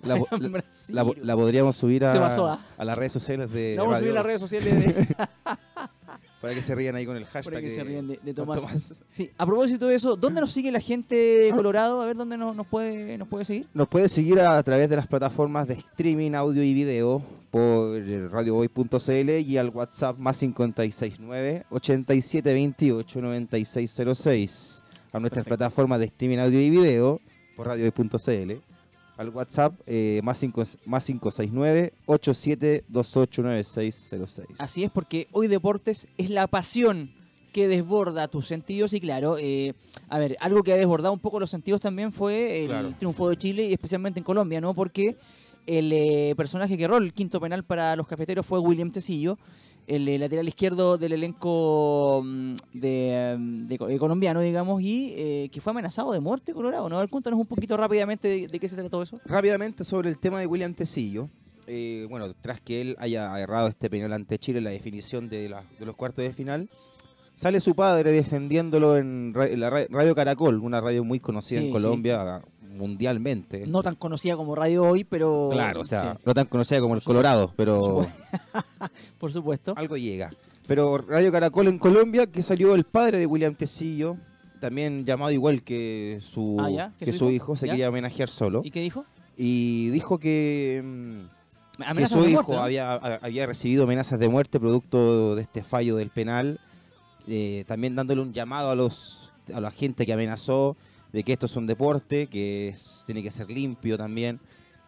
La, 0.04 0.14
la- 0.16 0.62
la 1.04 1.12
la 1.22 1.34
podríamos 1.36 1.74
subir 1.74 2.04
a, 2.04 2.12
¿ah? 2.12 2.58
a 2.78 2.84
las 2.84 2.96
redes 2.96 3.10
sociales 3.10 3.50
de 3.50 3.74
Lo 3.74 3.82
vamos 3.82 3.96
a 3.96 3.98
subir 3.98 4.10
en 4.10 4.14
las 4.14 4.24
redes 4.24 4.40
sociales 4.40 4.78
de, 4.78 5.16
para 6.42 6.52
que 6.54 6.60
se 6.60 6.74
rían 6.74 6.94
ahí 6.96 7.06
con 7.06 7.16
el 7.16 7.24
hashtag. 7.24 7.44
para 7.44 7.60
que 7.62 7.68
de- 7.70 7.74
se 7.74 7.84
rían 7.84 8.08
de, 8.08 8.34
Tomás. 8.34 9.00
Sí, 9.10 9.30
a 9.38 9.46
propósito 9.46 9.86
de 9.86 9.94
eso, 9.94 10.16
¿dónde 10.16 10.40
nos 10.42 10.52
sigue 10.52 10.70
la 10.70 10.80
gente 10.80 11.14
de 11.14 11.50
Colorado? 11.54 12.02
A 12.02 12.06
ver 12.06 12.16
dónde 12.16 12.36
nos, 12.36 12.54
nos 12.54 12.66
puede, 12.66 13.16
nos 13.16 13.28
puede 13.28 13.44
seguir. 13.46 13.68
Nos 13.72 13.88
puede 13.88 14.08
seguir 14.10 14.40
a, 14.40 14.58
a 14.58 14.62
través 14.62 14.90
de 14.90 14.96
las 14.96 15.06
plataformas 15.06 15.66
de 15.68 15.74
streaming, 15.74 16.32
audio 16.34 16.62
y 16.62 16.74
video 16.74 17.22
por 17.50 17.96
radioboy.cl 18.30 19.30
y 19.40 19.56
al 19.56 19.68
WhatsApp 19.70 20.18
más 20.18 20.38
569 20.38 21.64
8728 21.70 23.20
9606. 23.20 24.82
A 25.12 25.20
nuestras 25.20 25.44
Perfecto. 25.44 25.58
plataformas 25.58 25.98
de 26.00 26.06
streaming, 26.06 26.38
audio 26.38 26.60
y 26.60 26.70
video 26.70 27.20
por 27.56 27.66
radioboy.cl. 27.68 28.52
Al 29.22 29.28
WhatsApp 29.30 29.74
eh, 29.86 30.20
más, 30.24 30.38
cinco- 30.38 30.64
más 30.84 31.04
569 31.06 31.92
8728 32.06 33.42
9606. 33.42 34.60
Así 34.60 34.84
es, 34.84 34.90
porque 34.90 35.28
hoy 35.32 35.46
deportes 35.48 36.08
es 36.18 36.28
la 36.30 36.46
pasión 36.46 37.12
que 37.52 37.68
desborda 37.68 38.28
tus 38.28 38.46
sentidos 38.46 38.92
y 38.94 39.00
claro, 39.00 39.36
eh, 39.38 39.74
a 40.08 40.18
ver, 40.18 40.36
algo 40.40 40.62
que 40.62 40.72
ha 40.72 40.76
desbordado 40.76 41.12
un 41.12 41.20
poco 41.20 41.38
los 41.38 41.50
sentidos 41.50 41.80
también 41.82 42.10
fue 42.12 42.62
el 42.62 42.68
Claro. 42.68 42.94
triunfo 42.98 43.28
de 43.28 43.36
Chile 43.36 43.64
y 43.68 43.72
especialmente 43.74 44.18
en 44.20 44.24
Colombia, 44.24 44.60
¿no? 44.60 44.72
Porque 44.74 45.16
el 45.66 45.92
eh, 45.92 46.34
personaje 46.36 46.76
que 46.76 46.84
erró 46.84 46.96
el 46.96 47.12
quinto 47.12 47.40
penal 47.40 47.62
para 47.62 47.94
los 47.94 48.06
cafeteros 48.08 48.44
fue 48.46 48.58
William 48.58 48.90
Tecillo, 48.90 49.38
el 49.86 50.20
lateral 50.20 50.46
izquierdo 50.48 50.96
del 50.96 51.12
elenco 51.12 52.22
mm, 52.24 52.54
de, 52.72 53.36
mm, 53.38 53.66
de 53.66 53.78
co- 53.78 53.86
de 53.86 53.98
colombiano, 53.98 54.40
digamos, 54.40 54.80
y 54.82 55.12
eh, 55.16 55.48
que 55.52 55.60
fue 55.60 55.72
amenazado 55.72 56.12
de 56.12 56.20
muerte, 56.20 56.52
Colorado, 56.54 56.88
¿no? 56.88 56.96
A 56.96 57.00
ver, 57.00 57.08
cuéntanos 57.10 57.38
un 57.38 57.46
poquito 57.46 57.76
rápidamente 57.76 58.28
de, 58.28 58.46
de 58.48 58.60
qué 58.60 58.68
se 58.68 58.76
trató 58.76 59.02
eso. 59.02 59.18
Rápidamente 59.24 59.84
sobre 59.84 60.08
el 60.10 60.18
tema 60.18 60.40
de 60.40 60.46
William 60.46 60.74
Tecillo. 60.74 61.28
eh, 61.66 62.06
bueno, 62.10 62.32
tras 62.40 62.60
que 62.60 62.80
él 62.80 62.96
haya 62.98 63.38
errado 63.40 63.68
este 63.68 63.88
penal 63.90 64.12
ante 64.12 64.38
Chile 64.38 64.58
en 64.58 64.64
la 64.64 64.70
definición 64.70 65.28
de, 65.28 65.48
la- 65.48 65.64
de 65.78 65.86
los 65.86 65.94
cuartos 65.96 66.24
de 66.24 66.32
final, 66.32 66.68
sale 67.34 67.60
su 67.60 67.74
padre 67.74 68.12
defendiéndolo 68.12 68.96
en, 68.96 69.32
ra- 69.34 69.46
en 69.48 69.60
la 69.60 69.70
ra- 69.70 69.86
Radio 69.88 70.14
Caracol, 70.14 70.58
una 70.60 70.80
radio 70.80 71.02
muy 71.04 71.18
conocida 71.20 71.60
Sí, 71.60 71.66
en 71.66 71.72
sí. 71.72 71.72
Mundialmente. 72.72 73.66
No 73.66 73.82
tan 73.82 73.94
conocida 73.94 74.36
como 74.36 74.54
Radio 74.54 74.84
Hoy, 74.84 75.04
pero... 75.04 75.48
claro, 75.52 75.80
o 75.80 75.84
sea, 75.84 76.12
sí, 76.14 76.18
no 76.24 76.34
tan 76.34 76.46
conocida 76.46 76.80
como 76.80 76.94
el 76.94 77.02
Colorado, 77.02 77.52
pero 77.56 78.06
por 79.18 79.32
supuesto. 79.32 79.74
algo 79.76 79.96
llega. 79.96 80.30
Pero 80.66 80.98
Radio 80.98 81.30
Caracol 81.32 81.68
en 81.68 81.78
Colombia, 81.78 82.26
que 82.26 82.42
salió 82.42 82.74
el 82.74 82.84
padre 82.84 83.18
de 83.18 83.26
William 83.26 83.54
Tecillo, 83.54 84.16
también 84.60 85.04
llamado 85.04 85.30
igual 85.32 85.62
que 85.62 86.20
su, 86.22 86.56
Ah, 86.60 86.70
¿ya? 86.70 86.92
¿Que 86.98 87.06
que 87.06 87.12
su 87.12 87.24
hijo? 87.24 87.32
hijo, 87.32 87.56
se 87.56 87.66
¿Ya? 87.66 87.72
quería 87.72 87.88
homenajear 87.88 88.28
solo. 88.28 88.62
¿Y 88.64 88.70
qué 88.70 88.80
dijo? 88.80 89.04
Y 89.36 89.88
dijo 89.90 90.18
que... 90.18 90.82
mm, 90.84 91.94
que 91.96 92.06
su 92.06 92.20
hijo 92.20 92.42
muerte, 92.44 92.52
¿no? 92.52 92.62
había, 92.62 92.94
había 92.94 93.46
recibido 93.46 93.84
amenazas 93.84 94.20
de 94.20 94.28
muerte 94.28 94.60
producto 94.60 95.34
de 95.34 95.42
este 95.42 95.62
fallo 95.64 95.96
del 95.96 96.10
penal, 96.10 96.60
eh, 97.26 97.64
también 97.66 97.96
dándole 97.96 98.20
un 98.20 98.32
llamado 98.32 98.70
a 98.70 98.74
los 98.76 99.18
a 99.52 99.60
la 99.60 99.72
gente 99.72 100.06
que 100.06 100.12
amenazó 100.12 100.76
de 101.12 101.22
que 101.24 101.32
esto 101.34 101.46
es 101.46 101.56
un 101.56 101.66
deporte, 101.66 102.26
que 102.26 102.68
es- 102.68 103.02
tiene 103.06 103.22
que 103.22 103.30
ser 103.30 103.50
limpio 103.50 103.96
también. 103.98 104.40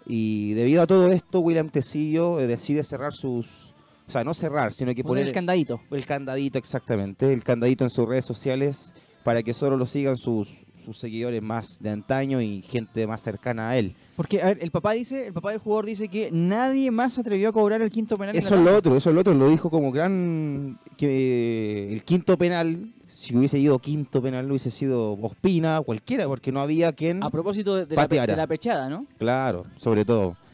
Y 0.07 0.53
debido 0.55 0.83
a 0.83 0.87
todo 0.87 1.11
esto, 1.11 1.41
William 1.41 1.69
Tecillo 1.71 2.41
eh, 2.41 2.47
decide 2.47 2.83
cerrar 2.85 3.13
sus... 3.13 3.73
O 4.07 4.11
sea, 4.11 4.23
no 4.23 4.35
cerrar, 4.35 4.73
sino 4.75 4.95
que 4.95 5.03
Poner 5.03 5.23
poner 5.23 5.27
el 5.29 5.33
candadito. 5.33 5.81
el 5.91 6.05
candadito 6.05 6.59
exactamente, 6.59 7.33
el 7.33 7.43
candadito 7.43 7.85
en 7.85 7.91
sus 7.91 8.07
redes 8.07 8.27
sociales 8.27 8.93
para 9.23 9.43
que 9.43 9.55
solo 9.55 9.79
lo 9.79 9.87
sigan 9.87 10.19
sus, 10.19 10.51
sus 10.85 10.99
seguidores 10.99 11.41
más 11.41 11.79
de 11.81 11.89
antaño 11.89 12.43
y 12.43 12.61
gente 12.61 13.07
más 13.07 13.23
cercana 13.23 13.71
a 13.71 13.79
él. 13.79 13.95
Porque, 14.15 14.43
a 14.43 14.47
ver, 14.49 14.59
el 14.61 14.71
papá 14.71 14.93
dice, 14.93 15.29
el 15.29 15.33
papá 15.33 15.53
del 15.53 15.59
jugador 15.61 15.87
dice 15.87 16.09
que 16.09 16.29
nadie 16.31 16.91
más 16.91 17.15
se 17.15 17.23
atrevió 17.23 17.49
a 17.49 17.53
cobrar 17.53 17.81
el 17.81 17.89
quinto 17.89 18.19
penal. 18.19 18.37
en 18.37 18.43
Eso 18.43 18.55
es 18.57 18.61
lo 18.61 18.77
otro, 18.77 18.95
eso 18.95 19.09
es 19.09 19.15
lo 19.15 19.23
otro, 19.23 19.33
lo 19.33 19.49
dijo 19.49 19.71
como 19.71 19.91
gran 19.91 20.79
que 20.99 21.91
el 21.91 22.05
quinto 22.05 22.37
penal, 22.37 22.93
si 23.25 23.35
hubiese 23.35 23.59
ido 23.59 23.79
quinto 23.79 24.21
penal 24.21 24.49
hubiese 24.51 24.71
sido 24.71 25.15
Ospina, 25.15 25.81
cualquiera, 25.81 26.27
porque 26.27 26.53
no 26.53 26.61
había 26.61 26.93
quien 26.93 27.23
A 27.23 27.31
propósito 27.31 27.75
de, 27.75 27.87
de 27.87 27.97
la, 27.97 28.07
de 28.07 28.49
pechada, 28.49 28.89
¿no? 28.89 29.07
Claro, 29.19 29.65
sobre 29.77 30.05
todo. 30.05 30.37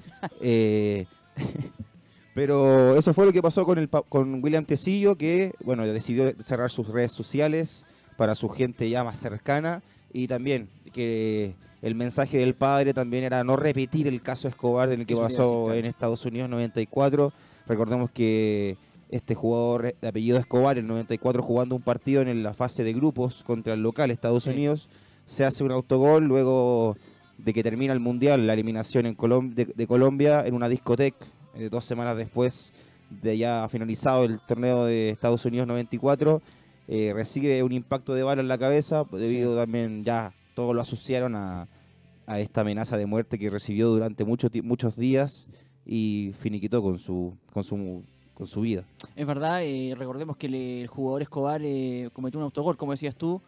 Eh, 0.43 1.07
pero 2.35 2.95
eso 2.95 3.15
fue 3.15 3.25
lo 3.25 3.33
que 3.33 3.41
pasó 3.41 3.65
con 3.65 3.79
el 3.79 3.89
con 3.89 4.45
William 4.45 4.67
Tecillo, 4.67 5.17
que 5.17 5.55
bueno 5.65 5.87
decidió 5.87 6.31
cerrar 6.43 6.71
sus 6.71 6.89
redes 6.89 7.13
sociales 7.13 7.87
para 8.19 8.35
su 8.35 8.51
gente 8.51 8.91
ya 8.91 9.03
más 9.03 9.19
cercana 9.19 9.83
y 10.13 10.27
también 10.27 10.69
que 10.93 11.55
el 11.81 11.95
mensaje 11.95 12.37
del 12.37 12.55
padre 12.55 12.93
también 12.93 13.25
era 13.25 13.43
no 13.45 13.57
repetir 13.57 14.07
el 14.07 14.21
caso 14.21 14.47
Escobar 14.47 14.93
en 14.93 15.01
el 15.01 15.07
que 15.07 15.17
pasó 15.17 15.73
en 15.73 15.87
Estados 15.87 16.27
Unidos 16.27 16.51
94. 16.51 17.33
Recordemos 17.67 18.11
que 18.11 18.77
este 19.11 19.35
jugador 19.35 19.95
de 20.01 20.09
apellido 20.09 20.39
Escobar, 20.39 20.79
el 20.79 20.87
94, 20.87 21.43
jugando 21.43 21.75
un 21.77 21.83
partido 21.83 22.23
en 22.23 22.43
la 22.43 22.55
fase 22.55 22.85
de 22.85 22.93
grupos 22.93 23.43
contra 23.45 23.75
el 23.75 23.83
local 23.83 24.11
Estados 24.11 24.45
Sí. 24.45 24.51
Unidos, 24.51 24.89
se 25.25 25.45
hace 25.45 25.63
un 25.65 25.73
autogol 25.73 26.25
luego 26.25 26.97
de 27.39 27.53
que 27.53 27.63
termina 27.63 27.93
el 27.93 28.01
Mundial, 28.01 28.47
la 28.47 28.53
eliminación 28.55 29.07
en 29.07 29.17
Colom- 29.17 29.55
de, 29.55 29.65
de 29.67 29.87
Colombia 29.87 30.45
en 30.47 30.55
una 30.55 30.69
discoteca, 30.69 31.27
eh, 31.55 31.69
dos 31.71 31.85
semanas 31.85 32.17
después 32.17 32.73
de 33.11 33.37
ya 33.39 33.67
finalizado 33.69 34.25
el 34.25 34.41
torneo 34.41 34.85
de 34.85 35.11
Estados 35.11 35.45
Unidos 35.45 35.67
94, 35.67 36.41
eh, 36.87 37.13
recibe 37.15 37.63
un 37.63 37.73
impacto 37.73 38.15
de 38.15 38.23
bala 38.23 38.41
en 38.43 38.49
la 38.49 38.59
cabeza, 38.59 39.05
debido 39.11 39.57
también 39.57 40.05
ya 40.05 40.33
todos 40.55 40.75
lo 40.75 40.81
asociaron 40.83 41.35
a, 41.35 41.69
a 42.27 42.39
esta 42.41 42.61
amenaza 42.61 42.97
de 42.97 43.07
muerte 43.07 43.39
que 43.39 43.51
recibió 43.51 43.89
durante 43.89 44.25
mucho 44.25 44.49
muchos 44.63 44.97
días 44.97 45.49
y 45.87 46.33
finiquitó 46.39 46.83
con 46.83 46.99
su, 46.99 47.37
con 47.53 47.65
su, 47.65 48.05
con 48.41 48.47
su 48.47 48.63
vida. 48.63 48.85
Es 49.17 49.27
verdad, 49.27 49.63
eh, 49.63 49.95
recordemos 49.99 50.35
que 50.39 50.49
le- 50.49 50.81
el 50.81 50.87
jugador 50.87 51.21
Escobar 51.21 51.61
eh, 51.63 52.09
cometió 52.15 52.41
un 52.41 52.45
autogol, 52.45 52.75
como 52.79 52.93
decías 52.93 53.15
tú. 53.15 53.39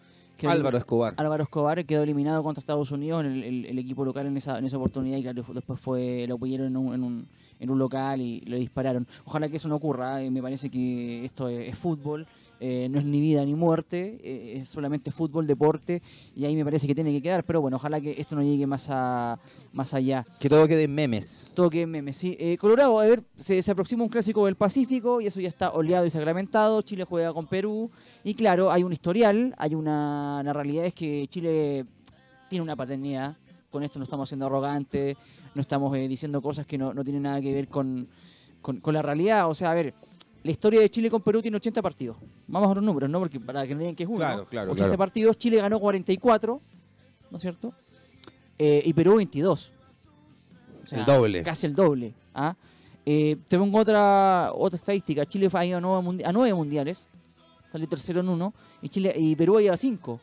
Álvaro 0.46 0.76
Escobar. 0.76 1.14
Álvaro 1.16 1.44
Escobar 1.44 1.82
quedó 1.86 2.02
eliminado 2.02 2.42
contra 2.42 2.60
Estados 2.60 2.90
Unidos 2.90 3.24
en 3.24 3.32
el, 3.32 3.42
el- 3.42 3.66
el 3.66 3.78
equipo 3.78 4.04
local 4.04 4.26
en 4.26 4.36
esa, 4.36 4.58
en 4.58 4.66
esa 4.66 4.76
oportunidad 4.76 5.16
y 5.16 5.22
claro, 5.22 5.42
después 5.54 5.80
fue 5.80 6.26
lo 6.28 6.34
apoyaron 6.34 6.66
en 6.66 6.76
un, 6.76 6.94
en, 6.94 7.02
un, 7.04 7.26
en 7.58 7.70
un 7.70 7.78
local 7.78 8.20
y 8.20 8.40
lo 8.40 8.58
dispararon. 8.58 9.06
Ojalá 9.24 9.48
que 9.48 9.56
eso 9.56 9.68
no 9.68 9.76
ocurra, 9.76 10.22
eh, 10.22 10.30
me 10.30 10.42
parece 10.42 10.68
que 10.68 11.24
esto 11.24 11.48
es, 11.48 11.70
es 11.70 11.78
fútbol, 11.78 12.26
eh, 12.64 12.86
no 12.88 13.00
es 13.00 13.04
ni 13.04 13.20
vida 13.20 13.44
ni 13.44 13.56
muerte, 13.56 14.20
eh, 14.22 14.60
es 14.60 14.68
solamente 14.68 15.10
fútbol, 15.10 15.48
deporte 15.48 16.00
y 16.36 16.44
ahí 16.44 16.54
me 16.54 16.64
parece 16.64 16.86
que 16.86 16.94
tiene 16.94 17.10
que 17.10 17.20
quedar, 17.20 17.42
pero 17.42 17.60
bueno, 17.60 17.76
ojalá 17.76 18.00
que 18.00 18.14
esto 18.16 18.36
no 18.36 18.42
llegue 18.44 18.68
más, 18.68 18.86
a, 18.88 19.40
más 19.72 19.94
allá. 19.94 20.24
Que 20.38 20.48
todo 20.48 20.68
quede 20.68 20.84
en 20.84 20.94
memes. 20.94 21.50
Toque 21.56 21.88
memes, 21.88 22.16
sí. 22.16 22.36
Eh, 22.38 22.56
Colorado, 22.58 23.00
a 23.00 23.04
ver, 23.04 23.24
se, 23.36 23.60
se 23.60 23.70
aproxima 23.72 24.04
un 24.04 24.08
clásico 24.08 24.46
del 24.46 24.54
Pacífico 24.54 25.20
y 25.20 25.26
eso 25.26 25.40
ya 25.40 25.48
está 25.48 25.72
oleado 25.72 26.06
y 26.06 26.10
sacramentado. 26.10 26.82
Chile 26.82 27.02
juega 27.02 27.32
con 27.32 27.48
Perú 27.48 27.90
y 28.22 28.34
claro, 28.34 28.70
hay 28.70 28.84
un 28.84 28.92
historial, 28.92 29.56
hay 29.58 29.74
una... 29.74 30.40
La 30.44 30.52
realidad 30.52 30.86
es 30.86 30.94
que 30.94 31.26
Chile 31.28 31.84
tiene 32.48 32.62
una 32.62 32.76
paternidad. 32.76 33.36
Con 33.72 33.82
esto 33.82 33.98
no 33.98 34.04
estamos 34.04 34.28
siendo 34.28 34.46
arrogantes, 34.46 35.16
no 35.56 35.60
estamos 35.60 35.92
diciendo 35.92 36.40
cosas 36.40 36.64
que 36.64 36.78
no, 36.78 36.94
no 36.94 37.02
tienen 37.02 37.24
nada 37.24 37.40
que 37.40 37.52
ver 37.52 37.66
con, 37.66 38.06
con, 38.60 38.78
con 38.78 38.94
la 38.94 39.02
realidad. 39.02 39.50
O 39.50 39.54
sea, 39.54 39.72
a 39.72 39.74
ver, 39.74 39.94
la 40.44 40.50
historia 40.50 40.80
de 40.80 40.90
Chile 40.90 41.10
con 41.10 41.22
Perú 41.22 41.40
tiene 41.42 41.56
80 41.56 41.80
partidos. 41.82 42.16
Vamos 42.46 42.70
a 42.70 42.74
los 42.74 42.82
números, 42.84 43.08
¿no? 43.08 43.18
Porque 43.20 43.38
para 43.40 43.66
que 43.66 43.74
no 43.74 43.80
digan 43.80 43.94
que 43.94 44.02
es 44.02 44.08
uno. 44.08 44.18
Claro, 44.18 44.46
claro, 44.48 44.72
80 44.72 44.84
claro. 44.88 44.98
partidos, 44.98 45.38
Chile 45.38 45.58
ganó 45.58 45.78
44, 45.80 46.60
¿no 47.30 47.36
es 47.36 47.42
cierto? 47.42 47.72
Eh, 48.58 48.82
y 48.84 48.92
Perú 48.92 49.16
22. 49.16 49.72
O 50.82 50.86
sea, 50.86 50.98
El 51.00 51.04
doble. 51.06 51.42
Casi 51.42 51.66
el 51.66 51.74
doble. 51.74 52.14
¿ah? 52.34 52.54
Eh, 53.06 53.36
te 53.48 53.58
pongo 53.58 53.78
otra 53.78 54.50
otra 54.54 54.76
estadística. 54.76 55.24
Chile 55.26 55.48
ha 55.52 55.64
ido 55.66 55.78
a 55.78 55.80
nueve, 55.80 56.02
mundi- 56.08 56.24
a 56.26 56.32
nueve 56.32 56.52
mundiales. 56.54 57.08
Salió 57.70 57.88
tercero 57.88 58.20
en 58.20 58.28
uno. 58.28 58.52
Y, 58.82 58.88
Chile, 58.88 59.14
y 59.16 59.34
Perú 59.36 59.56
ha 59.58 59.62
ido 59.62 59.72
a 59.72 59.76
cinco. 59.76 60.20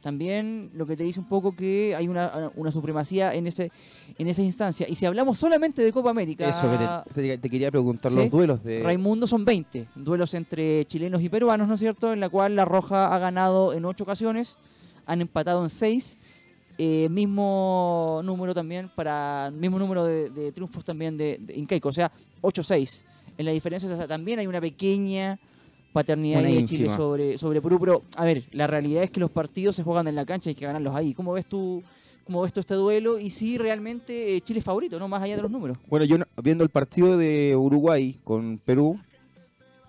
También 0.00 0.70
lo 0.74 0.86
que 0.86 0.96
te 0.96 1.02
dice 1.02 1.20
un 1.20 1.28
poco 1.28 1.54
que 1.54 1.94
hay 1.94 2.08
una, 2.08 2.50
una 2.56 2.70
supremacía 2.70 3.34
en 3.34 3.46
ese 3.46 3.70
en 4.18 4.28
esa 4.28 4.42
instancia. 4.42 4.86
Y 4.88 4.94
si 4.96 5.06
hablamos 5.06 5.38
solamente 5.38 5.82
de 5.82 5.92
Copa 5.92 6.10
América, 6.10 6.48
Eso 6.48 6.70
que 7.14 7.38
te, 7.38 7.50
quería 7.50 7.70
preguntar, 7.70 8.10
¿Sí? 8.10 8.18
los 8.18 8.30
duelos 8.30 8.62
de... 8.62 8.82
Raimundo 8.82 9.26
son 9.26 9.44
20. 9.44 9.88
Duelos 9.94 10.34
entre 10.34 10.84
chilenos 10.86 11.22
y 11.22 11.28
peruanos, 11.28 11.68
¿no 11.68 11.74
es 11.74 11.80
cierto? 11.80 12.12
En 12.12 12.20
la 12.20 12.28
cual 12.28 12.56
La 12.56 12.64
Roja 12.64 13.14
ha 13.14 13.18
ganado 13.18 13.72
en 13.72 13.84
ocho 13.84 14.04
ocasiones, 14.04 14.58
han 15.06 15.20
empatado 15.20 15.62
en 15.62 15.70
seis. 15.70 16.18
Eh, 16.78 17.08
mismo 17.10 18.22
número 18.24 18.54
también 18.54 18.90
para 18.94 19.52
mismo 19.54 19.78
número 19.78 20.06
de, 20.06 20.30
de 20.30 20.50
triunfos 20.50 20.82
también 20.82 21.14
de, 21.16 21.36
de 21.38 21.58
Incaico, 21.58 21.90
o 21.90 21.92
sea, 21.92 22.10
8-6. 22.40 23.04
En 23.36 23.44
la 23.46 23.52
diferencia 23.52 23.90
o 23.92 23.96
sea, 23.96 24.08
también 24.08 24.38
hay 24.38 24.46
una 24.46 24.60
pequeña 24.62 25.38
paternidad 25.92 26.42
de 26.42 26.64
Chile 26.64 26.88
sobre, 26.88 27.36
sobre 27.38 27.60
Perú. 27.60 27.78
Pero, 27.80 28.02
a 28.16 28.24
ver, 28.24 28.44
la 28.52 28.66
realidad 28.66 29.02
es 29.02 29.10
que 29.10 29.20
los 29.20 29.30
partidos 29.30 29.76
se 29.76 29.82
juegan 29.82 30.06
en 30.08 30.14
la 30.14 30.24
cancha 30.26 30.48
y 30.48 30.52
hay 30.52 30.54
que 30.54 30.66
ganarlos 30.66 30.94
ahí. 30.94 31.14
¿Cómo 31.14 31.32
ves 31.32 31.46
tú, 31.46 31.82
cómo 32.24 32.42
ves 32.42 32.52
tú 32.52 32.60
este 32.60 32.74
duelo? 32.74 33.18
Y 33.18 33.30
si 33.30 33.58
realmente 33.58 34.36
eh, 34.36 34.40
Chile 34.40 34.60
es 34.60 34.64
favorito, 34.64 34.98
¿no? 34.98 35.08
Más 35.08 35.22
allá 35.22 35.36
de 35.36 35.42
los 35.42 35.50
números. 35.50 35.78
Bueno, 35.88 36.04
yo 36.04 36.16
viendo 36.42 36.62
el 36.64 36.70
partido 36.70 37.16
de 37.18 37.56
Uruguay 37.56 38.20
con 38.24 38.58
Perú, 38.64 38.98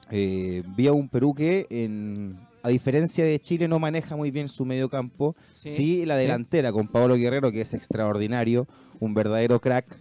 eh, 0.09 0.63
vi 0.75 0.87
a 0.87 0.93
un 0.93 1.07
Perú 1.07 1.33
que, 1.33 1.67
en- 1.69 2.37
a 2.63 2.69
diferencia 2.69 3.23
de 3.25 3.39
Chile, 3.39 3.67
no 3.67 3.79
maneja 3.79 4.15
muy 4.15 4.29
bien 4.29 4.47
su 4.49 4.65
medio 4.65 4.87
campo. 4.89 5.35
Sí, 5.55 6.05
la 6.05 6.15
sí. 6.15 6.21
delantera 6.23 6.71
con 6.71 6.87
Pablo 6.87 7.15
Guerrero, 7.15 7.51
que 7.51 7.61
es 7.61 7.73
extraordinario, 7.73 8.67
un 8.99 9.13
verdadero 9.15 9.59
crack. 9.59 9.99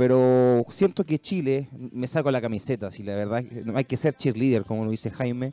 Pero 0.00 0.64
siento 0.70 1.04
que 1.04 1.18
Chile, 1.18 1.68
me 1.92 2.06
saco 2.06 2.30
la 2.30 2.40
camiseta, 2.40 2.90
si 2.90 3.02
la 3.02 3.14
verdad, 3.16 3.44
hay 3.74 3.84
que 3.84 3.98
ser 3.98 4.14
cheerleader, 4.14 4.64
como 4.64 4.86
lo 4.86 4.90
dice 4.90 5.10
Jaime. 5.10 5.52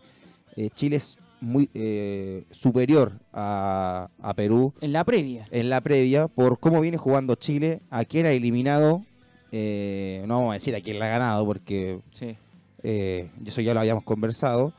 eh, 0.55 0.69
Chile 0.73 0.95
es 0.95 1.17
muy 1.41 1.69
eh, 1.73 2.45
superior 2.49 3.11
a, 3.33 4.09
a 4.21 4.33
Perú 4.35 4.73
En 4.79 4.93
la 4.93 5.03
previa. 5.03 5.43
en 5.51 5.69
la 5.69 5.81
previa 5.81 6.29
por 6.29 6.59
cómo 6.61 6.79
viene 6.79 6.95
jugando 6.95 7.35
Chile, 7.35 7.81
a 7.89 8.05
quién 8.05 8.25
ha 8.25 8.29
eliminado, 8.31 9.03
eh, 9.51 10.23
no 10.27 10.35
vamos 10.37 10.51
a 10.51 10.53
decir 10.53 10.73
a 10.77 10.79
quién 10.79 10.97
la 10.97 11.07
ha 11.07 11.09
ganado 11.09 11.45
porque 11.45 11.99
Sí. 12.13 12.37
eso 12.83 13.59
ya 13.59 13.73
lo 13.73 13.81
habíamos 13.81 14.05
conversado, 14.05 14.71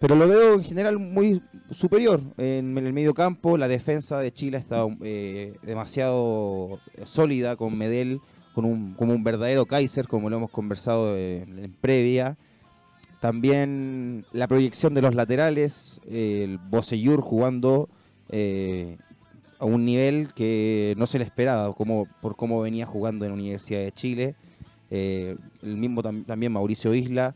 pero 0.00 0.16
lo 0.16 0.26
veo 0.26 0.54
en 0.54 0.64
general 0.64 0.98
muy 0.98 1.42
superior 1.70 2.22
en 2.38 2.78
el 2.78 2.94
medio 2.94 3.12
campo, 3.12 3.58
la 3.58 3.68
defensa 3.68 4.20
de 4.20 4.32
Chile 4.32 4.56
ha 4.56 4.60
estado 4.60 4.90
eh, 5.02 5.52
demasiado 5.60 6.80
sólida 7.04 7.56
con 7.56 7.76
Medel, 7.76 8.20
con 8.56 8.64
un, 8.64 8.94
como 8.94 9.12
un 9.12 9.22
verdadero 9.22 9.66
Kaiser, 9.66 10.08
como 10.08 10.30
lo 10.30 10.38
hemos 10.38 10.50
conversado 10.50 11.14
en, 11.14 11.76
previa. 11.78 12.38
También 13.20 14.24
la 14.32 14.48
proyección 14.48 14.94
de 14.94 15.02
los 15.02 15.14
laterales, 15.14 16.00
el 16.10 16.56
Boseyur 16.56 17.20
jugando 17.20 17.90
eh, 18.30 18.96
a 19.58 19.66
un 19.66 19.84
nivel 19.84 20.32
que 20.32 20.94
no 20.96 21.06
se 21.06 21.18
le 21.18 21.24
esperaba, 21.24 21.74
como, 21.74 22.06
por 22.22 22.34
cómo 22.34 22.62
venía 22.62 22.86
jugando 22.86 23.26
en 23.26 23.32
la 23.32 23.36
Universidad 23.36 23.80
de 23.80 23.92
Chile. 23.92 24.34
Eh, 24.90 25.36
el 25.62 25.76
mismo 25.76 26.02
tam- 26.02 26.24
también 26.24 26.50
Mauricio 26.50 26.94
Isla, 26.94 27.34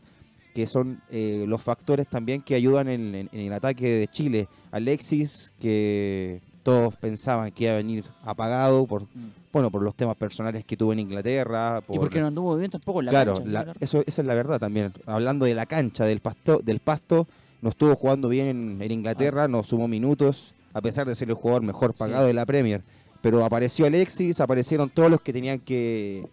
que 0.55 0.65
son 0.65 1.03
eh, 1.11 1.45
los 1.47 1.61
factores 1.61 2.07
también 2.07 2.41
que 2.41 2.55
ayudan 2.55 2.87
en 2.87 3.29
el 3.31 3.53
ataque 3.53 3.87
de 3.87 4.07
Chile. 4.07 4.47
Alexis, 4.71 5.53
que 5.59 6.41
todos 6.63 6.95
pensaban 6.95 7.51
que 7.51 7.63
iba 7.65 7.73
a 7.73 7.77
venir 7.77 8.05
apagado 8.23 8.85
por, 8.85 9.03
bueno, 9.51 9.71
por 9.71 9.81
los 9.81 9.95
temas 9.95 10.15
personales 10.15 10.63
que 10.65 10.77
tuvo 10.77 10.93
en 10.93 10.99
Inglaterra. 10.99 11.81
Y 11.89 11.97
porque 11.97 12.19
no 12.19 12.27
anduvo 12.27 12.55
bien 12.55 12.69
tampoco 12.69 12.99
en 12.99 13.07
la 13.07 13.11
claro, 13.11 13.33
cancha. 13.35 13.49
la- 13.51 13.63
claro. 13.63 13.79
eso, 13.81 14.03
esa 14.05 14.21
es 14.21 14.27
la 14.27 14.35
verdad 14.35 14.59
también. 14.59 14.91
Hablando 15.05 15.45
de 15.45 15.55
la 15.55 15.65
cancha, 15.65 16.05
del 16.05 16.19
pasto, 16.19 16.59
del 16.63 16.79
pasto, 16.79 17.27
no 17.61 17.69
estuvo 17.69 17.95
jugando 17.95 18.29
bien 18.29 18.47
en, 18.47 18.81
en 18.81 18.91
Inglaterra, 18.91 19.47
no 19.47 19.63
sumó 19.63 19.87
minutos, 19.87 20.53
a 20.73 20.81
pesar 20.81 21.07
de 21.07 21.15
ser 21.15 21.29
el 21.29 21.35
jugador 21.35 21.63
mejor 21.63 21.93
pagado 21.93 22.23
Sí. 22.23 22.27
de 22.27 22.33
la 22.33 22.45
Premier. 22.45 22.81
Pero 23.21 23.45
apareció 23.45 23.85
Alexis, 23.85 24.39
aparecieron 24.39 24.89
todos 24.89 25.11
los 25.11 25.21
que 25.21 25.31
tenían 25.33 25.59
que 25.59 26.25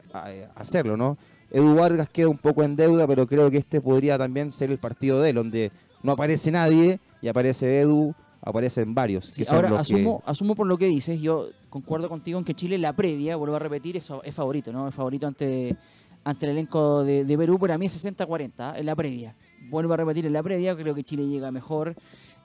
hacerlo, 0.54 0.96
¿no? 0.96 1.18
Edu 1.50 1.74
Vargas 1.74 2.08
queda 2.08 2.28
un 2.28 2.38
poco 2.38 2.62
en 2.62 2.76
deuda, 2.76 3.06
pero 3.06 3.26
creo 3.26 3.50
que 3.50 3.56
este 3.58 3.80
podría 3.80 4.18
también 4.18 4.52
ser 4.52 4.70
el 4.70 4.78
partido 4.78 5.20
de 5.20 5.30
él, 5.30 5.36
donde 5.36 5.72
no 6.02 6.12
aparece 6.12 6.50
nadie 6.50 7.00
y 7.22 7.28
aparece 7.28 7.80
Edu, 7.80 8.14
aparecen 8.40 8.94
varios. 8.94 9.26
Sí, 9.26 9.44
que 9.44 9.50
ahora 9.50 9.68
que- 9.68 9.74
asumo, 9.76 10.22
asumo 10.24 10.54
por 10.54 10.66
lo 10.66 10.76
que 10.78 10.86
dices, 10.86 11.20
yo 11.20 11.46
concuerdo 11.68 12.08
contigo 12.08 12.38
en 12.38 12.44
que 12.44 12.54
Chile 12.54 12.78
la 12.78 12.94
previa, 12.94 13.36
vuelvo 13.36 13.56
a 13.56 13.58
repetir, 13.58 13.96
es, 13.96 14.10
es 14.24 14.34
favorito, 14.34 14.72
¿no? 14.72 14.88
Es 14.88 14.94
favorito 14.94 15.26
ante, 15.26 15.76
ante 16.24 16.46
el 16.46 16.52
elenco 16.52 17.04
de, 17.04 17.24
de 17.24 17.38
Perú, 17.38 17.58
para 17.58 17.76
mí 17.78 17.86
es 17.86 18.04
60-40 18.04 18.74
¿eh? 18.76 18.80
en 18.80 18.86
la 18.86 18.94
previa. 18.96 19.34
Vuelvo 19.70 19.92
a 19.94 19.96
repetir, 19.96 20.26
en 20.26 20.32
la 20.32 20.42
previa 20.42 20.76
creo 20.76 20.94
que 20.94 21.02
Chile 21.02 21.26
llega 21.26 21.50
mejor. 21.50 21.94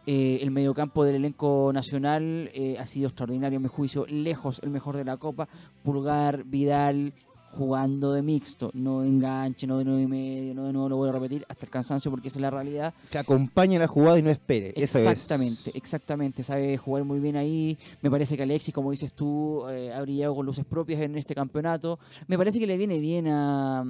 Eh, 0.06 0.40
el 0.42 0.52
mediocampo 0.52 1.06
del 1.06 1.16
elenco 1.16 1.72
nacional 1.74 2.50
eh, 2.54 2.76
ha 2.78 2.86
sido 2.86 3.08
extraordinario, 3.08 3.56
en 3.58 3.64
mi 3.64 3.70
juicio, 3.70 4.06
lejos 4.10 4.60
el 4.64 4.70
mejor 4.70 4.98
de 4.98 5.06
la 5.06 5.16
Copa. 5.16 5.48
Pulgar, 5.84 6.44
Vidal, 6.44 7.14
jugando 7.54 8.14
de 8.14 8.22
mixto, 8.22 8.72
no 8.74 9.02
de 9.02 9.08
enganche, 9.08 9.68
no 9.68 9.78
de 9.78 9.86
nueve 9.86 10.02
y 10.02 10.08
medio, 10.08 10.54
no 10.54 10.66
de 10.66 10.74
nuevo, 10.74 10.90
lo 10.90 10.98
voy 10.98 11.10
a 11.10 11.12
repetir, 11.12 11.46
hasta 11.48 11.66
el 11.66 11.72
cansancio 11.72 12.12
porque 12.12 12.28
esa 12.28 12.40
es 12.40 12.42
la 12.42 12.50
realidad. 12.50 12.94
que 13.10 13.18
acompañe 13.18 13.80
la 13.80 13.88
jugada 13.88 14.20
y 14.20 14.22
no 14.22 14.30
espere. 14.30 14.74
Eso 14.76 15.00
es. 15.00 15.08
Exactamente, 15.08 15.72
exactamente. 15.76 16.44
Sabe 16.44 16.78
jugar 16.78 17.04
muy 17.04 17.20
bien 17.20 17.38
ahí. 17.38 17.78
Me 18.02 18.10
parece 18.10 18.36
que 18.36 18.44
Alexis, 18.44 18.74
como 18.74 18.92
dices 18.92 19.14
tú, 19.14 19.68
eh, 19.70 19.94
ha 19.94 20.02
brillado 20.02 20.36
con 20.36 20.46
luces 20.46 20.66
propias 20.66 21.02
en 21.02 21.18
este 21.18 21.36
campeonato. 21.36 22.00
Me 22.28 22.38
parece 22.38 22.60
que 22.60 22.68
le 22.68 22.78
viene 22.78 23.00
bien 23.00 23.28
a, 23.28 23.84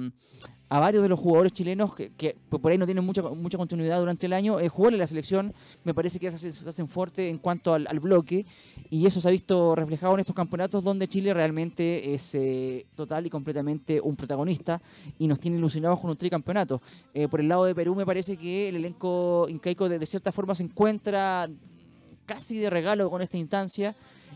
a 0.68 0.80
varios 0.80 1.02
de 1.02 1.08
los 1.08 1.18
jugadores 1.18 1.52
chilenos 1.52 1.94
que, 1.94 2.10
que 2.10 2.36
por 2.48 2.72
ahí 2.72 2.78
no 2.78 2.86
tienen 2.86 3.04
mucha, 3.04 3.22
mucha 3.22 3.58
continuidad 3.58 3.98
durante 3.98 4.26
el 4.26 4.32
año. 4.32 4.58
Eh, 4.58 4.68
jugarle 4.68 4.98
la 4.98 5.06
selección 5.06 5.52
me 5.84 5.94
parece 5.94 6.18
que 6.18 6.30
se 6.30 6.48
hacen 6.68 6.88
fuerte 6.88 7.28
en 7.28 7.38
cuanto 7.38 7.74
al, 7.74 7.86
al 7.86 8.00
bloque 8.00 8.46
y 8.90 9.06
eso 9.06 9.20
se 9.20 9.28
ha 9.28 9.30
visto 9.30 9.74
reflejado 9.74 10.14
en 10.14 10.20
estos 10.20 10.34
campeonatos 10.34 10.82
donde 10.82 11.06
Chile 11.06 11.34
realmente 11.34 12.14
es 12.14 12.34
eh, 12.34 12.86
total 12.94 13.26
y 13.26 13.30
completamente 13.30 14.00
un 14.00 14.16
protagonista 14.16 14.80
y 15.18 15.26
nos 15.26 15.38
tiene 15.38 15.58
ilusionados 15.58 16.00
con 16.00 16.10
un 16.10 16.16
tricampeonato. 16.16 16.80
Eh, 17.12 17.28
por 17.28 17.40
el 17.40 17.48
lado 17.48 17.64
de 17.64 17.74
Perú 17.74 17.94
me 17.94 18.06
parece 18.06 18.36
que 18.36 18.68
el 18.68 18.76
elenco 18.76 19.46
incaico 19.48 19.88
de, 19.88 19.98
de 19.98 20.06
cierta 20.06 20.32
forma 20.32 20.54
se 20.54 20.64
encuentra 20.64 21.48
casi 22.26 22.58
de 22.58 22.70
regalo 22.70 23.10
con 23.10 23.20
esta 23.20 23.36
instancia 23.36 23.94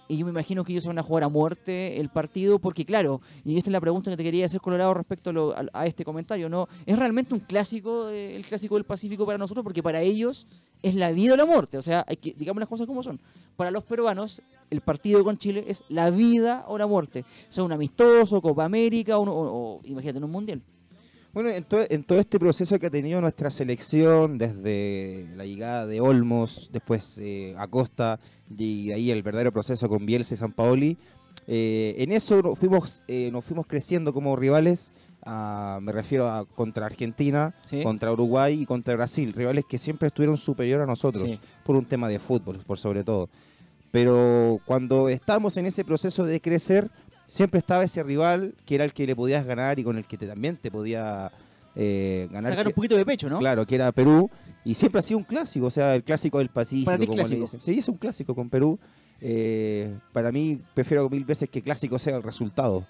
y 0.08 0.16
yo 0.16 0.24
me 0.24 0.30
imagino 0.30 0.64
que 0.64 0.72
ellos 0.72 0.86
van 0.86 0.98
a 0.98 1.02
jugar 1.02 1.24
a 1.24 1.28
muerte 1.28 2.00
el 2.00 2.08
partido 2.08 2.58
porque 2.58 2.84
claro, 2.84 3.20
y 3.44 3.56
esta 3.58 3.68
es 3.70 3.72
la 3.72 3.80
pregunta 3.80 4.10
que 4.10 4.16
te 4.16 4.24
quería 4.24 4.46
hacer 4.46 4.60
Colorado 4.60 4.94
respecto 4.94 5.30
a, 5.30 5.32
lo- 5.32 5.54
a- 5.72 5.86
este 5.86 6.04
comentario, 6.04 6.48
¿no? 6.48 6.68
¿Es 6.86 6.98
realmente 6.98 7.34
un 7.34 7.40
clásico, 7.40 8.08
eh, 8.08 8.34
el 8.34 8.44
clásico 8.46 8.74
del 8.76 8.84
Pacífico 8.84 9.26
para 9.26 9.38
nosotros? 9.38 9.62
Porque 9.62 9.82
para 9.82 10.00
ellos 10.00 10.46
es 10.82 10.94
la 10.94 11.12
vida 11.12 11.34
o 11.34 11.36
la 11.36 11.44
muerte, 11.44 11.76
o 11.78 11.82
sea, 11.82 12.04
hay 12.08 12.16
que, 12.16 12.34
digamos 12.34 12.60
las 12.60 12.68
cosas 12.68 12.86
como 12.86 13.02
son. 13.02 13.20
Para 13.56 13.70
los 13.70 13.84
peruanos, 13.84 14.40
el 14.70 14.80
partido 14.80 15.24
con 15.24 15.36
Chile 15.36 15.64
es 15.68 15.82
la 15.88 16.10
vida 16.10 16.64
o 16.68 16.78
la 16.78 16.86
muerte. 16.86 17.24
Sea 17.48 17.64
un 17.64 17.72
amistoso, 17.72 18.40
Copa 18.40 18.64
América, 18.64 19.18
o, 19.18 19.22
o- 19.24 19.76
o, 19.76 19.80
imagínate 19.84 20.24
un 20.24 20.30
mundial. 20.30 20.62
Bueno, 21.34 21.50
en, 21.50 21.62
to- 21.64 21.86
en 21.88 22.04
todo 22.04 22.18
este 22.18 22.38
proceso 22.38 22.78
que 22.78 22.86
ha 22.86 22.90
tenido 22.90 23.20
nuestra 23.20 23.50
selección, 23.50 24.38
desde 24.38 25.26
la 25.36 25.44
llegada 25.44 25.86
de 25.86 26.00
Olmos, 26.00 26.70
después 26.72 27.18
eh, 27.18 27.54
Acosta, 27.58 28.18
y 28.56 28.88
de 28.88 28.94
ahí 28.94 29.10
el 29.10 29.22
verdadero 29.22 29.52
proceso 29.52 29.88
con 29.88 30.06
Bielsa 30.06 30.34
y 30.34 30.36
San 30.38 30.52
Paoli, 30.52 30.96
eh, 31.46 31.94
en 31.98 32.12
eso 32.12 32.42
nos 32.42 32.58
fuimos, 32.58 33.02
eh, 33.08 33.30
nos 33.30 33.44
fuimos 33.44 33.66
creciendo 33.66 34.12
como 34.12 34.34
rivales, 34.36 34.90
ah, 35.24 35.78
me 35.82 35.92
refiero 35.92 36.28
a 36.28 36.44
contra 36.46 36.86
Argentina, 36.86 37.54
Sí. 37.66 37.82
contra 37.82 38.10
Uruguay 38.12 38.62
y 38.62 38.66
contra 38.66 38.96
Brasil, 38.96 39.32
rivales 39.34 39.64
que 39.68 39.78
siempre 39.78 40.08
estuvieron 40.08 40.38
superior 40.38 40.80
a 40.80 40.86
nosotros, 40.86 41.24
Sí. 41.28 41.38
por 41.64 41.76
un 41.76 41.84
tema 41.84 42.08
de 42.08 42.18
fútbol, 42.18 42.58
por 42.66 42.78
sobre 42.78 43.04
todo. 43.04 43.28
Pero 43.90 44.60
cuando 44.66 45.08
estábamos 45.08 45.56
en 45.56 45.66
ese 45.66 45.84
proceso 45.84 46.24
de 46.24 46.40
crecer, 46.40 46.90
siempre 47.28 47.58
estaba 47.58 47.84
ese 47.84 48.02
rival 48.02 48.54
que 48.66 48.74
era 48.74 48.84
el 48.84 48.92
que 48.92 49.06
le 49.06 49.14
podías 49.14 49.46
ganar 49.46 49.78
y 49.78 49.84
con 49.84 49.96
el 49.96 50.04
que 50.06 50.16
te- 50.18 50.26
también 50.26 50.56
te 50.56 50.70
podía 50.70 51.30
eh, 51.76 52.26
ganar. 52.32 52.50
Sacar 52.52 52.66
un 52.66 52.72
poquito 52.72 52.96
de 52.96 53.04
pecho, 53.06 53.28
¿no? 53.30 53.38
Claro, 53.38 53.64
que 53.66 53.76
era 53.76 53.92
Perú. 53.92 54.28
Y 54.64 54.74
siempre 54.74 54.98
ha 54.98 55.02
sido 55.02 55.18
un 55.18 55.24
clásico, 55.24 55.66
o 55.66 55.70
sea, 55.70 55.94
el 55.94 56.02
clásico 56.02 56.38
del 56.38 56.48
Pacífico. 56.48 56.86
Para 56.86 56.98
ti 56.98 57.06
como 57.06 57.16
clásico. 57.16 57.48
Sí, 57.60 57.78
es 57.78 57.88
un 57.88 57.96
clásico 57.96 58.34
con 58.34 58.50
Perú. 58.50 58.78
Eh, 59.20 59.94
para 60.12 60.32
mí, 60.32 60.58
prefiero 60.74 61.08
mil 61.08 61.24
veces 61.24 61.48
que 61.48 61.62
clásico 61.62 61.98
sea 61.98 62.16
el 62.16 62.22
resultado. 62.22 62.84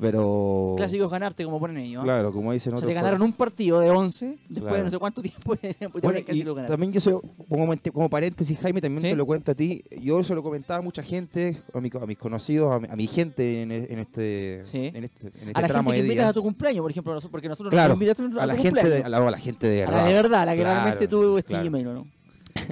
Pero. 0.00 0.74
Clásico 0.76 1.04
es 1.04 1.10
ganarte, 1.10 1.44
como 1.44 1.58
ponen 1.60 1.78
ellos. 1.78 2.02
¿eh? 2.02 2.04
Claro, 2.04 2.32
como 2.32 2.52
dicen 2.52 2.72
O 2.72 2.76
sea, 2.78 2.84
otros. 2.84 2.88
te 2.88 2.94
ganaron 2.94 3.20
un 3.20 3.32
partido 3.32 3.80
de 3.80 3.90
11 3.90 4.26
después 4.48 4.60
Claro. 4.62 4.76
de 4.76 4.82
no 4.84 4.90
sé 4.90 4.98
cuánto 4.98 5.20
tiempo 5.22 5.54
Bueno, 6.00 6.00
también 6.00 6.24
y 6.36 6.42
lo 6.44 6.54
también 6.66 6.92
yo 6.92 7.00
soy, 7.00 7.18
como, 7.48 7.72
como 7.92 8.08
paréntesis, 8.08 8.58
Jaime, 8.60 8.80
también 8.80 9.02
Sí. 9.02 9.08
te 9.08 9.16
lo 9.16 9.26
cuento 9.26 9.52
a 9.52 9.54
ti. 9.54 9.82
Yo 10.00 10.22
se 10.24 10.34
lo 10.34 10.42
comentaba 10.42 10.78
a 10.78 10.82
mucha 10.82 11.02
gente, 11.02 11.58
a, 11.74 11.80
mi- 11.80 11.90
a 12.00 12.06
mis 12.06 12.16
conocidos, 12.18 12.72
a 12.72 12.80
mi, 12.80 12.88
a 12.88 12.96
mi 12.96 13.06
gente 13.06 13.62
en, 13.62 13.72
en 13.72 13.98
este, 13.98 14.62
Sí. 14.64 14.78
en 14.94 15.04
este, 15.04 15.26
en 15.26 15.48
este 15.48 15.52
a 15.54 15.60
la 15.60 15.68
tramo 15.68 15.90
gente 15.90 16.02
que 16.06 16.12
invitas 16.12 16.30
a 16.30 16.32
tu 16.32 16.42
cumpleaños, 16.42 16.80
por 16.82 16.90
ejemplo, 16.90 17.18
porque 17.30 17.48
nosotros 17.48 17.70
Claro, 17.72 17.88
nos 17.90 17.96
invitas 17.96 18.20
a, 18.20 18.30
tu 18.30 18.40
a 18.40 18.46
la 18.46 18.54
gente 18.54 18.68
cumpleaños. 18.70 18.98
de, 19.00 19.04
a 19.04 19.08
la, 19.08 19.18
a 19.18 19.30
la 19.30 19.38
gente 19.38 19.68
de 19.68 19.82
A 19.82 19.86
verdad. 19.86 20.00
la 20.02 20.06
de 20.08 20.14
verdad, 20.14 20.46
la 20.46 20.52
que 20.54 20.60
Claro, 20.60 20.74
realmente 20.80 21.08
tuvo 21.08 21.38
este. 21.38 21.62
Gmail, 21.62 21.84
¿no? 21.84 22.06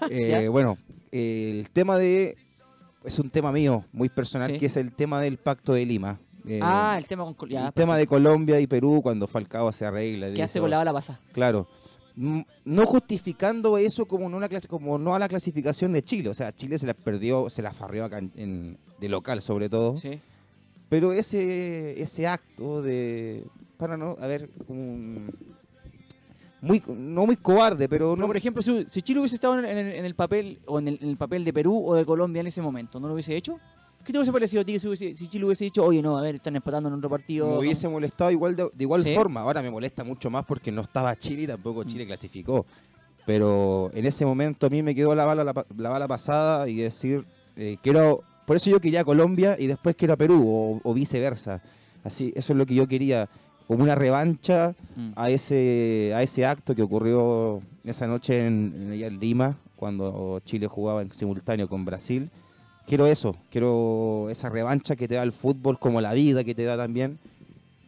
Eh, 0.10 0.48
bueno, 0.48 0.78
el 1.12 1.68
tema 1.72 1.96
de. 1.98 2.36
Es 3.04 3.18
un 3.18 3.30
tema 3.30 3.50
mío, 3.52 3.84
muy 3.92 4.08
personal, 4.08 4.50
Sí. 4.52 4.58
que 4.58 4.66
es 4.66 4.76
el 4.76 4.92
tema 4.92 5.20
del 5.20 5.38
Pacto 5.38 5.72
de 5.72 5.86
Lima. 5.86 6.18
Eh, 6.46 6.60
ah, 6.62 6.94
el 6.98 7.06
tema 7.06 7.32
con... 7.34 7.48
Ya, 7.48 7.66
el 7.68 7.72
tema 7.72 7.96
de 7.96 8.06
Colombia 8.06 8.60
y 8.60 8.66
Perú 8.66 9.00
cuando 9.02 9.26
Falcao 9.26 9.70
se 9.72 9.84
arregla. 9.86 10.32
Quedaste 10.32 10.58
hizo- 10.58 10.62
con 10.62 10.70
la 10.70 10.78
bala 10.78 10.92
pasada. 10.92 11.20
Claro. 11.32 11.68
Mm, 12.16 12.40
No 12.64 12.86
justificando 12.86 13.78
eso 13.78 14.04
como 14.06 14.28
no, 14.28 14.36
una 14.36 14.48
clase, 14.48 14.66
como 14.68 14.98
no 14.98 15.14
a 15.14 15.18
la 15.18 15.28
clasificación 15.28 15.92
de 15.92 16.02
Chile. 16.02 16.28
O 16.28 16.34
sea, 16.34 16.52
Chile 16.54 16.78
se 16.78 16.86
la 16.86 16.94
perdió, 16.94 17.48
se 17.50 17.62
la 17.62 17.72
farrió 17.72 18.04
acá 18.04 18.18
en, 18.18 18.32
en- 18.36 18.78
de 18.98 19.08
local 19.08 19.40
sobre 19.42 19.68
todo. 19.68 19.96
Sí. 19.96 20.20
Pero 20.88 21.12
ese, 21.12 22.00
ese 22.02 22.26
acto 22.26 22.82
de. 22.82 23.46
Para 23.76 23.96
no. 23.96 24.16
A 24.20 24.26
ver, 24.26 24.50
un- 24.68 25.32
Muy, 26.62 26.82
no 26.88 27.24
muy 27.26 27.36
cobarde, 27.36 27.88
pero 27.88 28.10
No, 28.10 28.22
no. 28.22 28.26
por 28.26 28.36
ejemplo, 28.36 28.60
si, 28.62 28.84
si 28.86 29.00
Chile 29.02 29.20
hubiese 29.20 29.36
estado 29.36 29.58
en, 29.58 29.64
en 29.64 29.78
el, 29.78 29.92
en 29.94 30.04
el 30.04 30.14
papel 30.14 30.58
o 30.66 30.78
en 30.78 30.88
el, 30.88 30.98
en 31.00 31.08
el 31.10 31.16
papel 31.16 31.42
de 31.44 31.52
Perú 31.52 31.82
o 31.86 31.94
de 31.94 32.04
Colombia 32.04 32.40
en 32.40 32.46
ese 32.48 32.60
momento, 32.60 33.00
¿no 33.00 33.08
lo 33.08 33.14
hubiese 33.14 33.34
hecho? 33.36 33.58
¿Qué 34.04 34.12
te 34.12 34.18
hubiese 34.18 34.32
parecido 34.32 34.62
a 34.62 34.64
ti 34.64 34.78
si, 34.78 34.86
hubiese- 34.88 35.14
si 35.14 35.28
Chile 35.28 35.44
hubiese 35.44 35.64
dicho, 35.64 35.84
oye, 35.84 36.00
no, 36.02 36.16
a 36.18 36.22
ver, 36.22 36.36
están 36.36 36.56
empatando 36.56 36.88
en 36.88 36.94
otro 36.96 37.10
partido? 37.10 37.46
Me 37.48 37.58
hubiese 37.58 37.86
molestado 37.88 38.30
igual 38.30 38.56
de, 38.56 38.64
de 38.74 38.84
igual 38.84 39.02
¿Sí? 39.02 39.14
forma. 39.14 39.40
Ahora 39.42 39.62
me 39.62 39.70
molesta 39.70 40.04
mucho 40.04 40.30
más 40.30 40.44
porque 40.46 40.70
no 40.72 40.82
estaba 40.82 41.14
Chile 41.16 41.42
y 41.42 41.46
tampoco 41.46 41.84
Chile 41.84 42.06
clasificó. 42.06 42.64
Pero 43.26 43.90
en 43.94 44.06
ese 44.06 44.24
momento 44.24 44.66
a 44.66 44.70
mí 44.70 44.82
me 44.82 44.94
quedó 44.94 45.14
la 45.14 45.24
bala, 45.26 45.44
la, 45.44 45.52
bala 45.88 46.08
pasada 46.08 46.68
y 46.68 46.76
decir, 46.76 47.24
eh, 47.56 47.76
quiero, 47.82 48.22
por 48.46 48.56
eso 48.56 48.70
yo 48.70 48.80
quería 48.80 49.02
a 49.02 49.04
Colombia 49.04 49.56
y 49.58 49.66
después 49.66 49.94
quiero 49.96 50.14
a 50.14 50.16
Perú 50.16 50.42
o, 50.48 50.80
o 50.82 50.94
viceversa. 50.94 51.62
Así, 52.02 52.32
eso 52.34 52.52
es 52.54 52.56
lo 52.58 52.64
que 52.64 52.74
yo 52.74 52.88
quería, 52.88 53.28
como 53.70 53.84
una 53.84 53.94
revancha 53.94 54.74
Mm. 54.96 55.12
a 55.14 55.30
ese, 55.30 56.10
a 56.12 56.24
ese 56.24 56.44
acto 56.44 56.74
que 56.74 56.82
ocurrió 56.82 57.62
esa 57.84 58.08
noche 58.08 58.44
en, 58.44 58.90
en, 59.00 59.20
Lima, 59.20 59.58
cuando 59.76 60.40
Chile 60.44 60.66
jugaba 60.66 61.02
en 61.02 61.10
simultáneo 61.12 61.68
con 61.68 61.84
Brasil. 61.84 62.30
Quiero 62.84 63.06
eso, 63.06 63.36
quiero 63.48 64.26
esa 64.28 64.48
revancha 64.48 64.96
que 64.96 65.06
te 65.06 65.14
da 65.14 65.22
el 65.22 65.30
fútbol, 65.30 65.78
como 65.78 66.00
la 66.00 66.14
vida 66.14 66.42
que 66.42 66.52
te 66.56 66.64
da 66.64 66.76
también, 66.76 67.20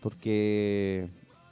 porque 0.01 1.09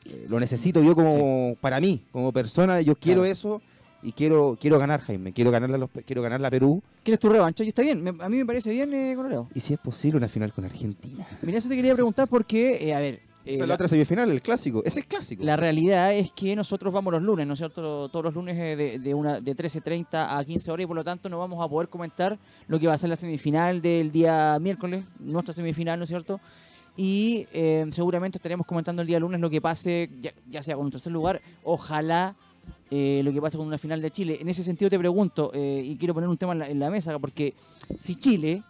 eh, 0.07 0.27
lo 0.29 0.39
necesito 0.39 0.81
yo 0.81 0.95
como 0.95 1.57
para 1.61 1.81
mí, 1.81 2.05
como 2.13 2.31
persona, 2.31 2.81
yo 2.83 2.95
quiero 2.95 3.23
Claro. 3.23 3.33
eso 3.33 3.63
y 4.01 4.13
quiero 4.13 4.57
quiero 4.61 4.79
ganar, 4.79 5.01
Jaime, 5.01 5.33
quiero 5.33 5.51
ganarla 5.51 5.75
a 5.75 5.79
los, 5.81 5.91
quiero 6.07 6.23
ganarla 6.23 6.47
a 6.47 6.51
Perú 6.53 6.81
¿Quieres 7.03 7.19
tu 7.19 7.29
revancha? 7.29 7.65
Y 7.65 7.69
está 7.69 7.83
bien, 7.83 8.01
me- 8.03 8.11
a 8.25 8.29
mí 8.29 8.37
me 8.37 8.47
parece 8.47 8.71
bien, 8.71 8.95
eh, 8.95 9.15
Colorado. 9.17 9.49
y 9.55 9.59
si 9.59 9.73
es 9.75 9.81
posible 9.81 10.19
una 10.19 10.29
final 10.29 10.53
con 10.53 10.65
Argentina. 10.67 11.27
Mira, 11.43 11.59
eso 11.59 11.69
te 11.69 11.75
quería 11.75 11.95
preguntar 11.95 12.29
porque, 12.29 12.79
eh, 12.89 12.95
a 12.95 13.01
ver, 13.01 13.29
eh, 13.45 13.53
Esa 13.53 13.55
es 13.55 13.61
la, 13.61 13.67
la 13.67 13.75
otra 13.75 13.89
semifinal, 13.89 14.31
el 14.31 14.43
clásico, 14.43 14.83
ese 14.85 15.01
es 15.01 15.07
clásico. 15.07 15.45
la 15.45 15.57
realidad 15.57 16.15
es 16.15 16.33
que 16.33 16.55
nosotros 16.57 16.93
vamos 16.93 17.13
los 17.13 17.23
lunes, 17.23 17.47
¿no 17.47 17.55
es 17.55 17.59
cierto? 17.59 18.09
Todos 18.09 18.25
los 18.25 18.35
lunes 18.35 18.57
eh, 18.59 18.77
de, 18.77 18.99
de, 18.99 19.15
una, 19.15 19.41
de 19.41 19.57
13.30 19.57 20.27
a 20.29 20.45
15 20.45 20.71
horas 20.71 20.85
y 20.85 20.87
por 20.87 20.97
lo 20.97 21.05
tanto 21.05 21.29
no 21.29 21.39
vamos 21.39 21.65
a 21.65 21.69
poder 21.69 21.89
comentar 21.89 22.39
lo 22.69 22.79
que 22.79 22.87
va 22.87 22.95
a 22.95 22.99
ser 22.99 23.11
la 23.11 23.17
semifinal 23.17 23.81
del 23.81 24.11
día 24.13 24.59
miércoles, 24.61 25.05
nuestra 25.19 25.55
semifinal, 25.55 25.99
¿no 25.99 26.05
es 26.05 26.09
cierto? 26.09 26.41
Y 26.97 27.47
eh, 27.53 27.87
seguramente 27.93 28.39
estaremos 28.39 28.67
comentando 28.67 29.03
el 29.03 29.09
día 29.09 29.19
lunes 29.19 29.41
lo 29.41 29.49
que 29.49 29.61
pase, 29.61 30.11
ya, 30.21 30.33
ya 30.49 30.63
sea 30.63 30.77
con 30.77 30.87
un 30.87 30.91
tercer 30.91 31.13
lugar, 31.13 31.41
ojalá 31.63 32.37
eh, 32.91 33.21
lo 33.25 33.33
que 33.33 33.41
pase 33.41 33.57
con 33.57 33.67
una 33.67 33.79
final 33.79 34.03
de 34.03 34.11
Chile. 34.11 34.39
En 34.41 34.49
ese 34.49 34.63
sentido 34.63 34.91
te 34.91 34.99
pregunto, 34.99 35.51
eh, 35.55 35.83
y 35.85 35.97
quiero 35.97 36.13
poner 36.13 36.29
un 36.29 36.37
tema 36.37 36.53
en 36.53 36.59
la, 36.59 36.69
en 36.69 36.79
la 36.79 36.91
mesa, 36.91 37.19
porque 37.19 37.55
si 37.97 38.17
Chile 38.17 38.63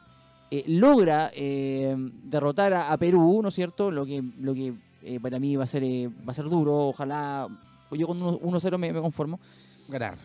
eh, 0.51 0.65
logra 0.67 1.31
eh, 1.35 1.95
derrotar 2.25 2.73
a, 2.75 2.93
a 2.93 2.97
Perú, 2.97 3.41
¿no 3.43 3.49
es 3.49 3.55
cierto? 3.55 3.91
Lo 3.91 4.05
que, 4.05 4.23
lo 4.39 4.55
que 4.55 4.75
eh, 5.03 5.19
para 5.21 5.39
mí 5.39 5.57
va 5.57 5.65
a 5.65 5.67
ser 5.67 5.83
eh, 5.85 6.09
va 6.09 6.33
a 6.33 6.35
ser 6.35 6.47
duro, 6.47 6.89
ojalá, 6.89 7.49
yo 7.93 8.07
con 8.07 8.21
1-0 8.21 8.79
me, 8.79 8.93
me 8.93 9.01
conformo 9.01 9.41
Ganar. 9.89 10.19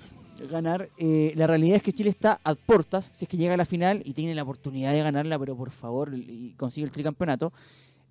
ganar. 0.50 0.90
La 1.36 1.48
realidad 1.48 1.78
es 1.78 1.84
que 1.84 1.94
Chile 1.94 2.10
está 2.10 2.40
a 2.44 2.56
puertas, 2.56 3.10
si 3.14 3.26
es 3.26 3.30
que 3.30 3.38
llega 3.38 3.54
a 3.54 3.58
la 3.58 3.66
final 3.66 4.02
y 4.06 4.14
tiene 4.14 4.36
la 4.36 4.44
oportunidad 4.44 4.92
de 4.92 5.02
ganarla, 5.02 5.40
pero 5.40 5.56
por 5.56 5.72
favor, 5.72 6.14
y 6.14 6.54
consigue 6.58 6.86
el 6.86 6.92
tricampeonato, 6.92 7.52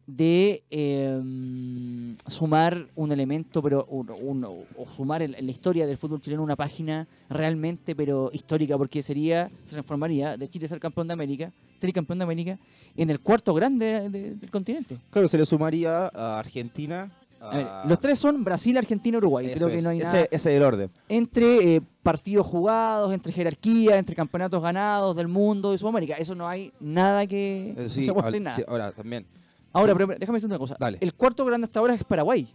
de 0.07 0.63
eh, 0.71 2.15
sumar 2.29 2.87
un 2.95 3.13
elemento, 3.13 3.63
pero 3.63 3.85
un- 3.87 4.11
un- 4.11 4.45
o 4.45 4.87
sumar 4.93 5.23
en, 5.23 5.35
en 5.35 5.47
la 5.47 5.51
historia 5.53 5.87
del 5.87 5.97
fútbol 5.97 6.21
chileno 6.21 6.43
una 6.43 6.57
página 6.57 7.07
realmente, 7.29 7.95
pero 7.97 8.31
histórica, 8.33 8.77
porque 8.77 9.03
sería, 9.03 9.51
se 9.65 9.73
transformaría 9.73 10.37
de 10.37 10.49
Chile 10.49 10.69
ser 10.69 10.81
campeón 10.81 11.07
de 11.07 11.15
América, 11.15 11.53
tricampeón 11.79 12.19
de 12.19 12.25
América, 12.25 12.59
en 12.97 13.11
el 13.11 13.21
cuarto 13.21 13.55
grande 13.55 14.09
de- 14.11 14.35
del 14.35 14.51
continente. 14.51 14.99
Claro, 15.11 15.29
se 15.29 15.39
le 15.39 15.47
sumaría 15.47 16.11
a 16.15 16.39
Argentina. 16.39 17.11
A 17.41 17.57
ver, 17.57 17.67
a- 17.67 17.85
los 17.87 18.01
tres 18.01 18.19
son 18.19 18.43
Brasil, 18.43 18.77
Argentina, 18.79 19.19
Uruguay. 19.19 19.47
Eso 19.47 19.57
Creo 19.57 19.69
que 19.69 19.77
es, 19.79 19.85
no 19.85 19.91
hay 19.91 19.99
ese, 20.01 20.07
nada 20.07 20.21
ese 20.31 20.35
es 20.51 20.57
el 20.57 20.63
orden. 20.63 20.91
entre 21.11 21.77
eh, 21.77 21.81
partidos 22.03 22.47
jugados, 22.47 23.13
entre 23.13 23.33
jerarquía, 23.33 23.99
entre 23.99 24.15
campeonatos 24.15 24.63
ganados 24.63 25.15
del 25.17 25.29
mundo 25.29 25.73
de 25.73 25.79
Sudamérica. 25.79 26.15
Eso 26.17 26.35
no 26.35 26.49
hay 26.49 26.73
nada 26.81 27.27
que... 27.27 27.75
No 27.77 27.89
sí, 27.89 28.05
se 28.05 28.11
ahora, 28.11 28.29
hacer 28.29 28.41
nada. 28.43 28.57
sí, 28.57 28.63
ahora 28.67 28.93
también. 28.93 29.27
Ahora, 29.75 29.93
pero 29.95 30.07
déjame 30.19 30.37
decir 30.37 30.49
una 30.49 30.59
cosa. 30.59 30.77
Dale. 30.81 30.97
El 31.03 31.13
cuarto 31.15 31.45
grande 31.45 31.67
hasta 31.67 31.81
ahora 31.81 31.93
es 31.95 32.05
Paraguay. 32.05 32.49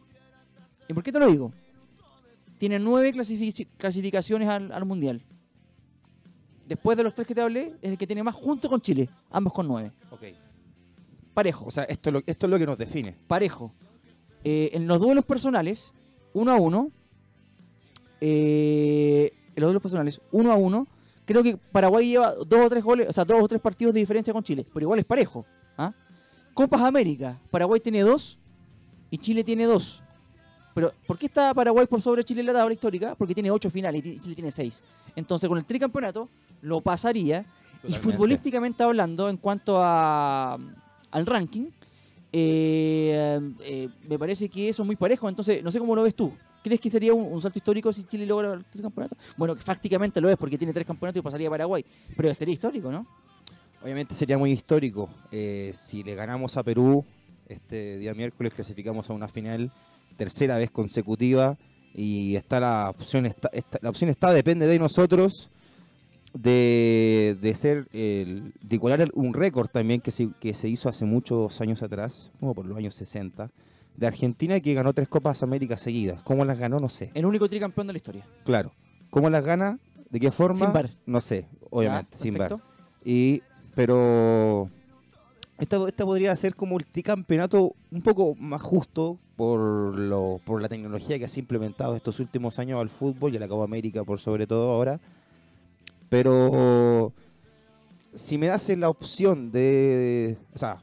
¿Y 0.87 0.93
por 0.93 1.03
qué 1.03 1.11
te 1.11 1.19
lo 1.19 1.27
digo? 1.27 1.53
Tiene 2.57 2.79
nueve 2.79 3.13
clasificaciones 3.77 4.49
al, 4.49 4.71
al 4.71 4.85
Mundial. 4.85 5.21
Después 6.67 6.97
de 6.97 7.03
los 7.03 7.13
tres 7.13 7.27
que 7.27 7.35
te 7.35 7.41
hablé, 7.41 7.75
es 7.81 7.91
el 7.91 7.97
que 7.97 8.07
tiene 8.07 8.23
más 8.23 8.33
junto 8.35 8.69
con 8.69 8.81
Chile. 8.81 9.09
Ambos 9.31 9.53
con 9.53 9.67
nueve. 9.67 9.91
Ok. 10.11 10.23
Parejo. 11.33 11.65
O 11.65 11.71
sea, 11.71 11.83
esto 11.85 12.09
es 12.09 12.13
lo, 12.13 12.23
esto 12.25 12.45
es 12.45 12.49
lo 12.49 12.57
que 12.57 12.65
nos 12.65 12.77
define. 12.77 13.15
parejo. 13.27 13.71
Eh, 14.43 14.71
en 14.73 14.87
los 14.87 14.99
duelos 14.99 15.25
personales, 15.25 15.93
uno 16.33 16.51
a 16.51 16.55
uno. 16.55 16.91
eh, 18.21 19.29
en 19.55 19.61
los 19.61 19.67
duelos 19.67 19.81
personales, 19.81 20.21
uno 20.31 20.51
a 20.51 20.55
uno. 20.55 20.87
Creo 21.25 21.43
que 21.43 21.57
Paraguay 21.57 22.09
lleva 22.09 22.33
dos 22.33 22.65
o 22.65 22.69
tres 22.69 22.83
goles, 22.83 23.07
o 23.07 23.13
sea, 23.13 23.23
dos 23.25 23.41
o 23.41 23.47
tres 23.47 23.61
partidos 23.61 23.93
de 23.93 23.99
diferencia 23.99 24.33
con 24.33 24.43
Chile, 24.43 24.65
pero 24.73 24.85
igual 24.85 24.99
es 24.99 25.05
parejo. 25.05 25.45
¿ah? 25.77 25.93
Copas 26.59 26.81
América, 26.81 27.39
Paraguay 27.51 27.79
tiene 27.79 28.01
dos 28.01 28.37
y 29.09 29.17
Chile 29.17 29.45
tiene 29.45 29.63
dos. 29.63 30.03
Pero, 30.75 30.91
¿por 31.07 31.17
qué 31.17 31.27
está 31.27 31.53
Paraguay 31.53 31.87
por 31.87 32.01
sobre 32.01 32.21
Chile 32.21 32.41
en 32.41 32.47
la 32.47 32.53
tabla 32.53 32.73
histórica? 32.73 33.15
Porque 33.15 33.33
tiene 33.33 33.49
ocho 33.49 33.69
finales 33.69 34.05
y 34.05 34.19
Chile 34.19 34.35
tiene 34.35 34.51
seis. 34.51 34.83
Entonces, 35.15 35.47
con 35.47 35.57
el 35.57 35.63
tricampeonato, 35.63 36.27
lo 36.61 36.81
pasaría. 36.81 37.45
Y 37.87 37.93
futbolísticamente 37.93 38.83
hablando, 38.83 39.29
en 39.29 39.37
cuanto 39.37 39.77
a, 39.81 40.59
al 41.11 41.25
ranking, 41.25 41.67
eh, 42.33 43.39
eh, 43.61 43.87
me 44.09 44.19
parece 44.19 44.49
que 44.49 44.67
eso 44.67 44.83
es 44.83 44.85
muy 44.85 44.97
parejo. 44.97 45.29
Entonces, 45.29 45.63
no 45.63 45.71
sé 45.71 45.79
cómo 45.79 45.95
lo 45.95 46.03
ves 46.03 46.13
tú. 46.13 46.33
¿Crees 46.61 46.81
que 46.81 46.89
sería 46.89 47.13
un, 47.13 47.31
un 47.31 47.41
salto 47.41 47.57
histórico 47.57 47.93
si 47.93 48.03
Chile 48.03 48.25
logra 48.25 48.55
el 48.55 48.65
tricampeonato? 48.65 49.15
Bueno, 49.37 49.55
que 49.55 49.61
fácticamente 49.61 50.19
lo 50.19 50.27
es 50.29 50.35
porque 50.35 50.57
tiene 50.57 50.73
tres 50.73 50.85
campeonatos 50.85 51.21
y 51.21 51.23
pasaría 51.23 51.47
a 51.47 51.51
Paraguay. 51.51 51.85
Pero 52.17 52.33
sería 52.33 52.51
histórico, 52.51 52.91
¿no? 52.91 53.07
Obviamente 53.81 54.13
sería 54.15 54.37
muy 54.37 54.51
histórico. 54.51 55.09
eh, 55.31 55.71
si 55.73 56.03
le 56.03 56.15
ganamos 56.15 56.57
a 56.57 56.63
Perú, 56.63 57.05
este 57.47 57.97
día 57.97 58.13
miércoles 58.13 58.53
clasificamos 58.53 59.09
a 59.09 59.13
una 59.13 59.27
final, 59.27 59.71
tercera 60.17 60.57
vez 60.57 60.69
consecutiva, 60.71 61.57
y 61.93 62.35
está 62.35 62.59
la 62.59 62.89
opción, 62.89 63.25
está, 63.25 63.49
está- 63.53 63.79
la 63.81 63.89
opción 63.89 64.09
está, 64.09 64.31
depende 64.33 64.67
de 64.67 64.77
nosotros, 64.79 65.49
de, 66.33 67.37
de 67.41 67.55
ser, 67.55 67.87
el, 67.91 68.53
de 68.61 68.75
el- 68.75 69.11
un 69.15 69.33
récord 69.33 69.67
también 69.67 70.01
que 70.01 70.11
se, 70.11 70.29
que 70.39 70.53
se 70.53 70.67
hizo 70.67 70.89
hace 70.89 71.05
muchos 71.05 71.59
años 71.61 71.81
atrás, 71.81 72.31
como 72.39 72.53
por 72.53 72.65
los 72.65 72.77
años 72.77 72.93
60, 72.95 73.49
de 73.95 74.07
Argentina 74.07 74.59
que 74.59 74.73
ganó 74.73 74.93
tres 74.93 75.07
Copas 75.07 75.41
América 75.43 75.77
seguidas. 75.77 76.21
¿Cómo 76.23 76.45
las 76.45 76.59
ganó? 76.59 76.79
No 76.79 76.89
sé. 76.89 77.11
El 77.15 77.25
único 77.25 77.49
tricampeón 77.49 77.87
de 77.87 77.93
la 77.93 77.97
historia. 77.97 78.25
Claro. 78.45 78.71
¿Cómo 79.09 79.29
las 79.29 79.43
gana? 79.43 79.79
¿De 80.09 80.19
qué 80.19 80.31
forma? 80.31 80.57
Sin 80.59 80.71
VAR. 80.71 80.89
No 81.05 81.19
sé, 81.21 81.47
obviamente, 81.69 82.17
sin. 82.17 82.33
Perfecto. 82.35 82.61
Y, 83.03 83.41
pero 83.75 84.69
esta, 85.57 85.87
esta 85.87 86.05
podría 86.05 86.35
ser 86.35 86.55
como 86.55 86.77
el 86.77 86.85
campeonato 87.03 87.73
un 87.91 88.01
poco 88.01 88.35
más 88.35 88.61
justo 88.61 89.17
por, 89.35 89.59
lo, 89.97 90.39
por 90.45 90.61
la 90.61 90.69
tecnología 90.69 91.17
que 91.19 91.27
se 91.27 91.39
ha 91.39 91.41
implementado 91.41 91.95
estos 91.95 92.19
últimos 92.19 92.59
años 92.59 92.79
al 92.81 92.89
fútbol 92.89 93.33
y 93.33 93.37
a 93.37 93.39
la 93.39 93.47
Copa 93.47 93.63
América 93.63 94.03
por 94.03 94.19
sobre 94.19 94.47
todo 94.47 94.71
ahora. 94.71 94.99
Pero 96.09 97.13
si 98.13 98.37
me 98.37 98.47
das 98.47 98.67
la 98.69 98.89
opción 98.89 99.51
de... 99.51 100.37
O 100.53 100.57
sea, 100.57 100.81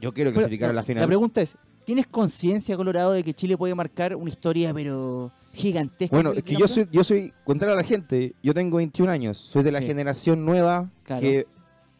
yo 0.00 0.12
quiero 0.12 0.32
clasificar 0.32 0.70
a 0.70 0.72
la 0.72 0.82
final. 0.84 1.02
La 1.02 1.06
pregunta 1.06 1.42
es, 1.42 1.56
¿tienes 1.84 2.06
conciencia, 2.06 2.76
Colorado, 2.76 3.12
de 3.12 3.24
que 3.24 3.34
Chile 3.34 3.56
puede 3.56 3.74
marcar 3.74 4.14
una 4.14 4.30
historia, 4.30 4.72
pero 4.72 5.32
gigantesca? 5.52 6.14
Bueno, 6.14 6.32
es 6.32 6.42
que 6.44 6.54
yo 6.56 6.68
soy, 6.68 6.88
yo 6.92 7.02
soy, 7.02 7.32
contrario 7.44 7.74
a 7.74 7.76
la 7.76 7.82
gente, 7.84 8.34
yo 8.42 8.54
tengo 8.54 8.76
21 8.76 9.10
años, 9.10 9.36
soy 9.38 9.62
de 9.64 9.72
la 9.72 9.80
Sí. 9.80 9.86
generación 9.86 10.44
nueva 10.44 10.88
Claro. 11.04 11.20
que 11.20 11.46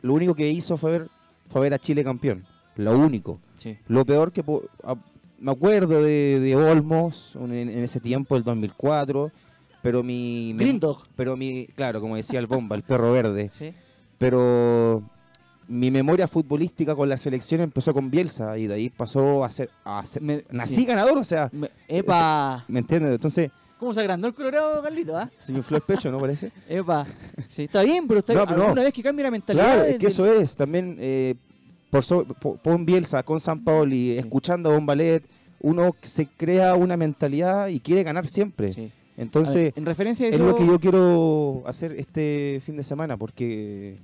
lo 0.03 0.14
único 0.14 0.34
que 0.34 0.48
hizo 0.50 0.76
fue 0.76 0.90
ver, 0.92 1.09
fue 1.48 1.61
ver 1.62 1.74
a 1.74 1.78
Chile 1.78 2.05
campeón. 2.05 2.44
Lo 2.76 2.98
único. 2.98 3.40
Sí. 3.57 3.76
Lo 3.88 4.05
peor 4.05 4.32
que... 4.32 4.42
a- 4.84 4.96
me 5.38 5.50
acuerdo 5.50 6.03
de, 6.03 6.38
de 6.38 6.55
Olmos 6.55 7.32
en, 7.34 7.53
en 7.53 7.82
ese 7.82 7.98
tiempo, 7.98 8.36
el 8.36 8.44
2004, 8.44 9.32
pero 9.82 10.03
mi... 10.05 10.53
mi- 10.55 10.62
Green 10.64 10.78
Dog. 10.78 11.05
Pero 11.16 11.36
mi... 11.36 11.66
Claro, 11.74 12.00
como 12.00 12.14
decía 12.16 12.38
el 12.38 12.46
Bomba, 12.46 12.76
el 12.76 12.82
perro 12.84 13.12
verde. 13.12 13.50
Sí. 13.53 13.74
Pero 14.18 15.03
mi 15.68 15.90
memoria 15.90 16.28
futbolística 16.28 16.94
con 16.94 17.09
la 17.09 17.16
selección 17.16 17.61
empezó 17.61 17.92
con 17.92 18.11
Bielsa 18.11 18.57
y 18.59 18.66
de 18.68 18.74
ahí 18.74 18.88
pasó 18.88 19.44
a 19.44 19.50
ser... 19.50 19.68
A 19.84 20.05
ser 20.07 20.22
Me- 20.22 20.44
nací 20.50 20.76
sí. 20.76 20.84
ganador, 20.84 21.18
o 21.18 21.24
sea... 21.24 21.48
Me- 21.53 21.70
Epa. 21.88 22.64
¿Me 22.68 22.78
entiendes? 22.78 23.12
Entonces, 23.12 23.50
¿Cómo 23.83 23.93
se 23.95 23.99
agrandó 23.99 24.28
el 24.28 24.35
Colorado, 24.35 24.80
Carlito? 24.80 25.18
ah? 25.18 25.28
se 25.41 25.51
me 25.51 25.59
infló 25.59 25.76
el 25.76 25.83
pecho, 25.83 26.09
¿no 26.12 26.20
parece? 26.20 26.53
Epa. 26.68 27.05
Sí, 27.49 27.64
está 27.64 27.83
bien, 27.83 28.07
pero 28.07 28.20
está 28.20 28.33
No, 28.33 28.45
pero 28.47 28.59
no. 28.59 28.62
alguna 28.66 28.83
vez 28.85 28.93
que 28.93 29.03
cambie 29.03 29.24
la 29.24 29.30
mentalidad. 29.33 29.64
Claro, 29.64 29.83
de- 29.83 29.91
es 29.91 29.99
que 29.99 30.07
eso 30.07 30.24
es. 30.24 30.55
También 30.55 30.97
eh, 31.01 31.35
por, 31.91 32.05
so- 32.05 32.24
po- 32.24 32.55
pon 32.59 32.87
Bielsa 32.87 33.24
con 33.24 33.41
San 33.41 33.64
Paoli, 33.64 34.16
escuchando 34.16 34.70
a 34.70 34.74
Bombalet, 34.74 35.24
uno 35.62 35.97
se 36.01 36.26
crea 36.28 36.76
una 36.76 36.97
mentalidad 36.97 37.66
y 37.66 37.80
quiere 37.80 38.05
ganar 38.05 38.24
siempre. 38.24 38.70
Sí. 38.70 38.83
A 38.83 38.85
ver, 38.85 38.93
Entonces, 39.16 39.72
en 39.74 39.85
referencia 39.85 40.26
a 40.26 40.28
es 40.28 40.37
eso, 40.37 40.45
lo 40.47 40.55
que 40.55 40.64
yo 40.64 40.78
quiero 40.78 41.64
hacer 41.66 41.91
este 41.99 42.62
fin 42.64 42.76
de 42.76 42.85
semana, 42.85 43.16
porque 43.16 43.97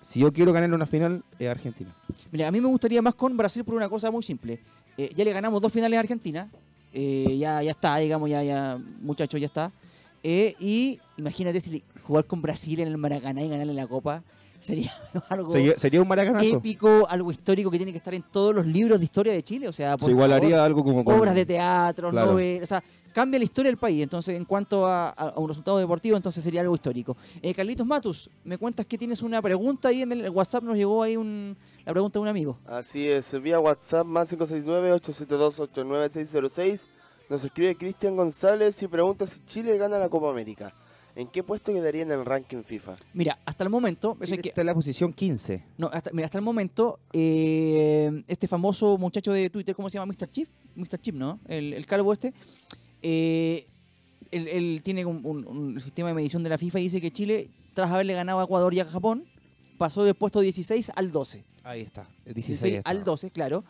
si 0.00 0.20
yo 0.20 0.32
quiero 0.32 0.54
ganar 0.54 0.72
una 0.72 0.86
final, 0.86 1.22
es 1.38 1.48
Argentina. 1.50 1.94
mira, 2.32 2.48
a 2.48 2.50
mí 2.50 2.62
me 2.62 2.68
gustaría 2.68 3.02
más 3.02 3.14
con 3.14 3.36
Brasil 3.36 3.62
por 3.62 3.74
una 3.74 3.90
cosa 3.90 4.10
muy 4.10 4.22
simple. 4.22 4.58
Eh, 4.96 5.12
ya 5.14 5.22
le 5.22 5.34
ganamos 5.34 5.60
dos 5.60 5.70
finales 5.70 5.98
a 5.98 6.00
Argentina. 6.00 6.50
Eh, 6.92 7.36
ya, 7.38 7.62
ya 7.62 7.70
está, 7.70 7.96
digamos, 7.98 8.28
ya, 8.30 8.42
ya, 8.42 8.78
muchachos, 9.00 9.40
ya 9.40 9.46
está. 9.46 9.72
Eh, 10.22 10.54
y 10.58 10.98
imagínate 11.16 11.60
si 11.60 11.82
jugar 12.02 12.24
con 12.26 12.42
Brasil 12.42 12.80
en 12.80 12.88
el 12.88 12.98
Maracaná 12.98 13.42
y 13.42 13.48
ganarle 13.48 13.74
la 13.74 13.86
Copa. 13.86 14.22
sería 14.60 14.92
algo 15.28 15.52
Sería, 15.52 15.78
sería 15.78 16.02
un 16.02 16.08
maracanazo. 16.08 16.56
épico, 16.56 17.06
algo 17.08 17.30
histórico 17.30 17.70
que 17.70 17.76
tiene 17.76 17.92
que 17.92 17.98
estar 17.98 18.12
en 18.14 18.24
todos 18.32 18.52
los 18.54 18.66
libros 18.66 18.98
de 18.98 19.04
historia 19.04 19.32
de 19.32 19.42
Chile. 19.42 19.68
O 19.68 19.72
sea, 19.72 19.96
por 19.96 20.06
Se 20.06 20.10
igualaría 20.10 20.50
favor, 20.56 20.64
algo 20.66 20.84
como 20.84 21.04
con- 21.04 21.20
obras 21.20 21.34
de 21.36 21.46
teatro, 21.46 22.10
Claro. 22.10 22.32
novelas, 22.32 22.64
o 22.64 22.66
sea, 22.66 22.82
cambia 23.12 23.38
la 23.38 23.44
historia 23.44 23.70
del 23.70 23.78
país. 23.78 24.02
Entonces, 24.02 24.34
en 24.34 24.44
cuanto 24.44 24.84
a 24.86 25.32
un 25.36 25.46
resultado 25.48 25.78
deportivo, 25.78 26.16
entonces 26.16 26.42
sería 26.42 26.60
algo 26.62 26.74
histórico. 26.74 27.16
Eh, 27.40 27.54
Carlitos 27.54 27.86
Matus, 27.86 28.28
me 28.44 28.58
cuentas 28.58 28.84
que 28.86 28.98
tienes 28.98 29.22
una 29.22 29.40
pregunta 29.40 29.88
ahí 29.90 30.02
en 30.02 30.10
el 30.12 30.28
WhatsApp, 30.30 30.64
nos 30.64 30.76
llegó 30.76 31.04
ahí 31.04 31.16
un, 31.16 31.56
la 31.88 31.94
pregunta 31.94 32.18
de 32.18 32.22
un 32.22 32.28
amigo. 32.28 32.58
Así 32.66 33.08
es, 33.08 33.32
vía 33.40 33.58
WhatsApp 33.58 34.06
más 34.06 34.30
569-872-89606 34.36 36.82
nos 37.30 37.42
escribe 37.44 37.74
Cristian 37.76 38.14
González 38.16 38.82
y 38.82 38.88
pregunta 38.88 39.26
si 39.26 39.40
Chile 39.46 39.76
gana 39.78 39.98
la 39.98 40.08
Copa 40.10 40.30
América. 40.30 40.74
¿En 41.16 41.26
qué 41.28 41.42
puesto 41.42 41.72
quedaría 41.72 42.02
en 42.02 42.12
el 42.12 42.24
ranking 42.24 42.62
FIFA? 42.62 42.94
Mira, 43.12 43.38
hasta 43.44 43.64
el 43.64 43.70
momento, 43.70 44.12
eso 44.20 44.24
hay 44.24 44.28
Chile 44.28 44.42
que- 44.42 44.48
está 44.50 44.60
en 44.60 44.66
la 44.68 44.74
posición 44.74 45.12
15. 45.14 45.64
no, 45.78 45.88
hasta, 45.92 46.10
mira, 46.12 46.26
hasta 46.26 46.38
el 46.38 46.44
momento, 46.44 47.00
eh, 47.12 48.22
este 48.28 48.46
famoso 48.48 48.96
muchacho 48.98 49.32
de 49.32 49.48
Twitter, 49.50 49.74
¿cómo 49.74 49.88
se 49.90 49.98
llama? 49.98 50.12
Mr. 50.12 50.30
Chip, 50.30 50.48
Mr. 50.76 51.00
Chip, 51.00 51.14
¿no? 51.16 51.40
El, 51.48 51.72
el 51.72 51.86
calvo 51.86 52.12
este. 52.12 52.32
eh, 53.02 53.66
él, 54.30 54.46
él 54.48 54.80
tiene 54.84 55.04
un, 55.06 55.22
un- 55.24 55.46
un 55.46 55.80
sistema 55.80 56.08
de 56.08 56.14
medición 56.14 56.42
de 56.42 56.50
la 56.50 56.58
FIFA 56.58 56.80
y 56.80 56.82
dice 56.84 57.00
que 57.00 57.10
Chile, 57.10 57.48
tras 57.74 57.90
haberle 57.90 58.12
ganado 58.14 58.40
a 58.40 58.44
Ecuador 58.44 58.72
y 58.74 58.80
a 58.80 58.84
Japón, 58.84 59.24
pasó 59.78 60.04
del 60.04 60.14
puesto 60.14 60.40
16 60.40 60.92
al 60.94 61.10
12. 61.12 61.44
Ahí 61.64 61.80
está. 61.82 62.02
el 62.26 62.34
16 62.34 62.60
16 62.60 62.74
está. 62.78 62.90
al 62.90 63.04
12, 63.04 63.30
claro. 63.30 63.64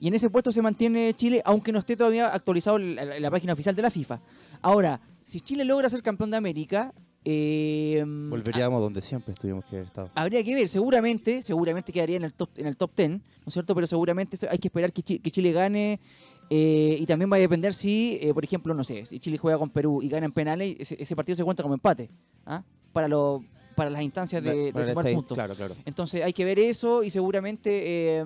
Y 0.00 0.08
en 0.08 0.14
ese 0.14 0.30
puesto 0.30 0.50
se 0.50 0.62
mantiene 0.62 1.12
Chile, 1.14 1.42
aunque 1.44 1.70
no 1.72 1.78
esté 1.78 1.96
todavía 1.96 2.28
actualizado 2.34 2.78
la, 2.78 3.04
la- 3.04 3.20
la 3.20 3.30
página 3.30 3.52
oficial 3.52 3.76
de 3.76 3.82
la 3.82 3.90
FIFA. 3.90 4.20
Ahora, 4.62 5.00
si 5.22 5.40
Chile 5.40 5.64
logra 5.64 5.88
ser 5.90 6.02
campeón 6.02 6.30
de 6.30 6.38
América, 6.38 6.92
eh, 7.24 8.02
Volveríamos 8.06 8.80
donde 8.80 9.02
siempre 9.02 9.34
estuvimos 9.34 9.62
que 9.66 9.76
haber 9.76 9.86
estado. 9.88 10.10
Habría 10.14 10.42
que 10.42 10.54
ver, 10.54 10.68
seguramente, 10.70 11.42
seguramente 11.42 11.92
quedaría 11.92 12.16
en 12.16 12.24
el 12.24 12.32
top, 12.32 12.48
en 12.56 12.66
el 12.66 12.76
top 12.78 12.92
10, 12.96 13.10
¿no 13.10 13.20
es 13.46 13.52
cierto? 13.52 13.74
Pero 13.74 13.86
seguramente 13.86 14.38
hay 14.50 14.58
que 14.58 14.68
esperar 14.68 14.90
que, 14.90 15.02
Chi- 15.02 15.18
que 15.18 15.30
Chile 15.30 15.52
gane 15.52 16.00
eh, 16.48 16.96
y 16.98 17.04
también 17.04 17.30
va 17.30 17.36
a 17.36 17.40
depender 17.40 17.74
si, 17.74 18.18
eh, 18.22 18.32
por 18.32 18.42
ejemplo, 18.44 18.72
no 18.72 18.84
sé, 18.84 19.04
si 19.04 19.20
Chile 19.20 19.36
juega 19.36 19.58
con 19.58 19.68
Perú 19.68 20.00
y 20.02 20.08
gana 20.08 20.24
en 20.24 20.32
penales, 20.32 20.76
ese, 20.78 20.96
ese 20.98 21.14
partido 21.14 21.36
se 21.36 21.44
cuenta 21.44 21.62
como 21.62 21.74
empate, 21.74 22.08
¿ah? 22.46 22.62
Para 22.94 23.06
lo, 23.06 23.44
para 23.80 23.90
las 23.90 24.02
instancias 24.02 24.42
de, 24.42 24.72
de 24.72 24.84
sumar 24.84 25.10
puntos. 25.14 25.34
Claro, 25.34 25.54
claro. 25.54 25.74
Entonces 25.86 26.22
hay 26.22 26.34
que 26.34 26.44
ver 26.44 26.58
eso 26.58 27.02
y 27.02 27.08
seguramente 27.08 27.70
eh, 28.18 28.24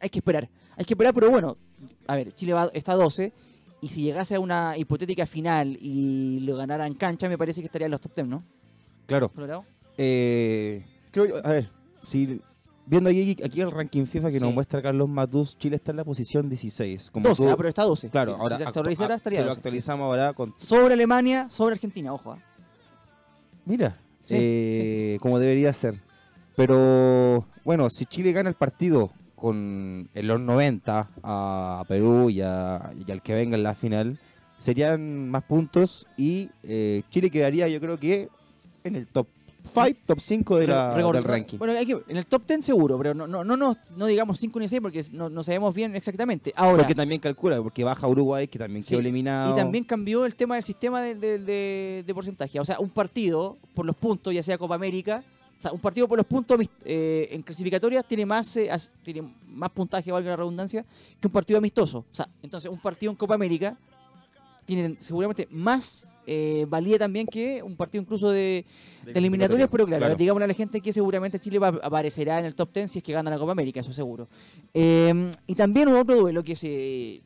hay 0.00 0.08
que 0.10 0.18
esperar. 0.18 0.48
Hay 0.76 0.84
que 0.84 0.94
esperar, 0.94 1.14
pero 1.14 1.30
bueno, 1.30 1.56
a 2.08 2.16
ver, 2.16 2.32
Chile 2.32 2.52
va, 2.52 2.68
está 2.74 2.92
a 2.92 2.96
12 2.96 3.32
y 3.80 3.86
si 3.86 4.02
llegase 4.02 4.34
a 4.34 4.40
una 4.40 4.76
hipotética 4.76 5.24
final 5.24 5.78
y 5.80 6.40
lo 6.40 6.56
ganara 6.56 6.84
en 6.84 6.94
cancha, 6.94 7.28
me 7.28 7.38
parece 7.38 7.60
que 7.60 7.66
estaría 7.66 7.84
en 7.86 7.92
los 7.92 8.00
top 8.00 8.12
10, 8.16 8.26
¿no? 8.26 8.42
Claro. 9.06 9.30
Eh, 9.96 10.84
creo, 11.12 11.36
a 11.44 11.50
ver, 11.50 11.70
si 12.02 12.40
viendo 12.86 13.08
aquí, 13.10 13.36
aquí 13.44 13.60
el 13.60 13.70
ranking 13.70 14.04
FIFA 14.04 14.30
que 14.32 14.40
nos 14.40 14.52
muestra 14.52 14.82
Carlos 14.82 15.08
Matus, 15.08 15.56
Chile 15.58 15.76
está 15.76 15.92
en 15.92 15.98
la 15.98 16.04
posición 16.04 16.48
16. 16.48 17.10
Como 17.12 17.28
12, 17.28 17.44
tú- 17.44 17.50
ah, 17.50 17.56
pero 17.56 17.68
está 17.68 17.84
12. 17.84 18.10
Claro, 18.10 18.36
ahora 18.36 18.56
si 18.56 18.62
se 18.62 18.64
actu- 18.64 18.68
actualizara 18.68 19.14
ah, 19.14 19.16
estaría 19.18 19.38
si 19.38 19.42
lo 19.44 19.48
12, 19.50 19.54
sí. 19.54 19.58
actualizamos 19.60 20.04
ahora 20.06 20.32
con... 20.32 20.54
Sobre 20.56 20.94
Alemania, 20.94 21.48
sobre 21.50 21.74
Argentina, 21.74 22.12
ojo. 22.12 22.32
¿ah? 22.32 22.38
Mira, 23.64 23.96
Eh, 24.36 25.18
como 25.20 25.38
debería 25.38 25.72
ser. 25.72 26.00
Pero 26.56 27.46
bueno, 27.64 27.88
si 27.90 28.04
Chile 28.06 28.32
gana 28.32 28.48
el 28.48 28.54
partido 28.56 29.10
con 29.36 30.08
en 30.12 30.26
los 30.26 30.40
90 30.40 31.08
a 31.22 31.84
Perú 31.88 32.30
y, 32.30 32.40
a- 32.40 32.76
al 32.76 33.22
que 33.22 33.34
venga 33.34 33.56
en 33.56 33.62
la 33.62 33.74
final, 33.74 34.18
serían 34.58 35.28
más 35.30 35.44
puntos 35.44 36.06
y 36.16 36.50
eh, 36.64 37.02
Chile 37.10 37.30
quedaría 37.30 37.68
yo 37.68 37.80
creo 37.80 37.98
que 37.98 38.28
en 38.82 38.96
el 38.96 39.06
top 39.06 39.28
5, 39.70 40.00
top 40.06 40.20
5 40.20 40.56
de 40.58 40.66
la- 40.66 40.94
del 40.94 41.24
ranking. 41.24 41.58
Bueno, 41.58 41.74
hay 41.74 41.86
que- 41.86 42.02
en 42.08 42.16
el 42.16 42.26
top 42.26 42.42
10 42.46 42.64
seguro, 42.64 42.96
pero 42.98 43.14
no, 43.14 43.26
no, 43.26 43.44
no, 43.44 43.56
no 43.96 44.06
digamos 44.06 44.38
5 44.38 44.58
ni 44.60 44.68
6 44.68 44.80
porque 44.82 45.04
no, 45.12 45.28
no 45.30 45.42
sabemos 45.42 45.74
bien 45.74 45.94
exactamente. 45.96 46.52
Ahora, 46.56 46.78
porque 46.78 46.94
también 46.94 47.20
calcula, 47.20 47.62
porque 47.62 47.84
baja 47.84 48.06
Uruguay, 48.08 48.48
que 48.48 48.58
también 48.58 48.82
Sí, 48.82 48.90
quedó 48.90 49.00
eliminado. 49.00 49.52
y 49.52 49.56
también 49.56 49.84
cambió 49.84 50.24
el 50.26 50.34
tema 50.34 50.54
del 50.56 50.64
sistema 50.64 51.00
de, 51.02 51.14
de- 51.14 51.38
de- 51.38 52.04
de 52.06 52.14
porcentaje. 52.14 52.58
O 52.60 52.64
sea, 52.64 52.78
un 52.80 52.90
partido 52.90 53.56
por 53.74 53.86
los 53.86 53.96
puntos, 53.96 54.34
ya 54.34 54.42
sea 54.42 54.58
Copa 54.58 54.74
América, 54.74 55.22
o 55.56 55.60
sea, 55.60 55.72
un 55.72 55.80
partido 55.80 56.06
por 56.06 56.16
los 56.18 56.26
puntos 56.26 56.60
eh, 56.84 57.28
en 57.32 57.42
clasificatorias 57.42 58.04
tiene 58.06 58.24
más, 58.24 58.56
eh, 58.56 58.70
as- 58.70 58.92
tiene 59.02 59.22
más 59.48 59.70
puntaje, 59.70 60.12
valga 60.12 60.30
la 60.30 60.36
redundancia, 60.36 60.84
que 61.20 61.26
un 61.26 61.32
partido 61.32 61.58
amistoso. 61.58 61.98
O 62.10 62.14
sea, 62.14 62.28
entonces 62.42 62.70
un 62.70 62.78
partido 62.80 63.10
en 63.10 63.16
Copa 63.16 63.34
América 63.34 63.76
tiene 64.64 64.96
seguramente 65.00 65.48
más 65.50 66.06
eh, 66.28 66.66
valía 66.68 66.98
también 66.98 67.26
que 67.26 67.62
un 67.62 67.74
partido 67.76 68.02
incluso 68.02 68.30
de, 68.30 68.64
de 69.04 69.12
eliminatorias, 69.18 69.68
pero 69.70 69.86
claro, 69.86 70.02
Claro. 70.04 70.16
digámosle 70.16 70.44
a 70.44 70.48
la 70.48 70.54
gente 70.54 70.80
que 70.80 70.92
seguramente 70.92 71.38
Chile 71.40 71.58
va, 71.58 71.68
aparecerá 71.82 72.38
en 72.38 72.44
el 72.44 72.54
top 72.54 72.70
10 72.74 72.90
si 72.90 72.98
es 72.98 73.02
que 73.04 73.12
gana 73.12 73.30
la 73.30 73.38
Copa 73.38 73.52
América, 73.52 73.80
eso 73.80 73.92
seguro. 73.92 74.28
Eh, 74.74 75.32
y 75.46 75.54
también 75.54 75.88
un 75.88 75.96
otro 75.96 76.16
duelo 76.16 76.44
que 76.44 76.54
se 76.54 77.22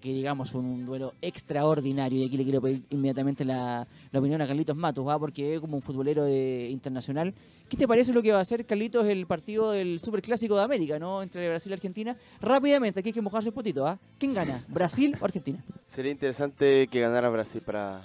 que 0.00 0.12
digamos 0.12 0.52
un 0.54 0.84
duelo 0.84 1.14
extraordinario 1.22 2.20
y 2.22 2.26
aquí 2.26 2.36
le 2.36 2.42
quiero 2.42 2.60
pedir 2.60 2.82
inmediatamente 2.90 3.44
la, 3.44 3.86
la 4.10 4.18
opinión 4.18 4.40
a 4.40 4.46
Carlitos 4.46 4.76
Matos, 4.76 5.06
¿va? 5.06 5.16
porque 5.18 5.54
es 5.54 5.60
como 5.60 5.76
un 5.76 5.82
futbolero 5.82 6.24
de, 6.24 6.68
internacional. 6.70 7.32
¿Qué 7.68 7.76
te 7.76 7.86
parece 7.86 8.12
lo 8.12 8.20
que 8.22 8.32
va 8.32 8.38
a 8.38 8.42
hacer 8.42 8.66
Carlitos 8.66 9.06
el 9.06 9.26
partido 9.26 9.70
del 9.70 10.00
Superclásico 10.00 10.56
de 10.56 10.62
América, 10.64 10.98
¿no? 10.98 11.22
entre 11.22 11.48
Brasil 11.48 11.70
y 11.70 11.74
Argentina? 11.74 12.16
Rápidamente, 12.40 12.98
aquí 13.00 13.10
hay 13.10 13.12
que 13.12 13.22
mojarse 13.22 13.48
el 13.50 13.54
potito, 13.54 13.86
¿ah? 13.86 13.98
¿Quién 14.18 14.34
gana? 14.34 14.64
¿Brasil 14.68 15.16
o 15.20 15.24
Argentina? 15.24 15.64
Sería 15.86 16.10
interesante 16.12 16.88
que 16.88 17.00
ganara 17.00 17.28
Brasil 17.30 17.62
para 17.64 18.02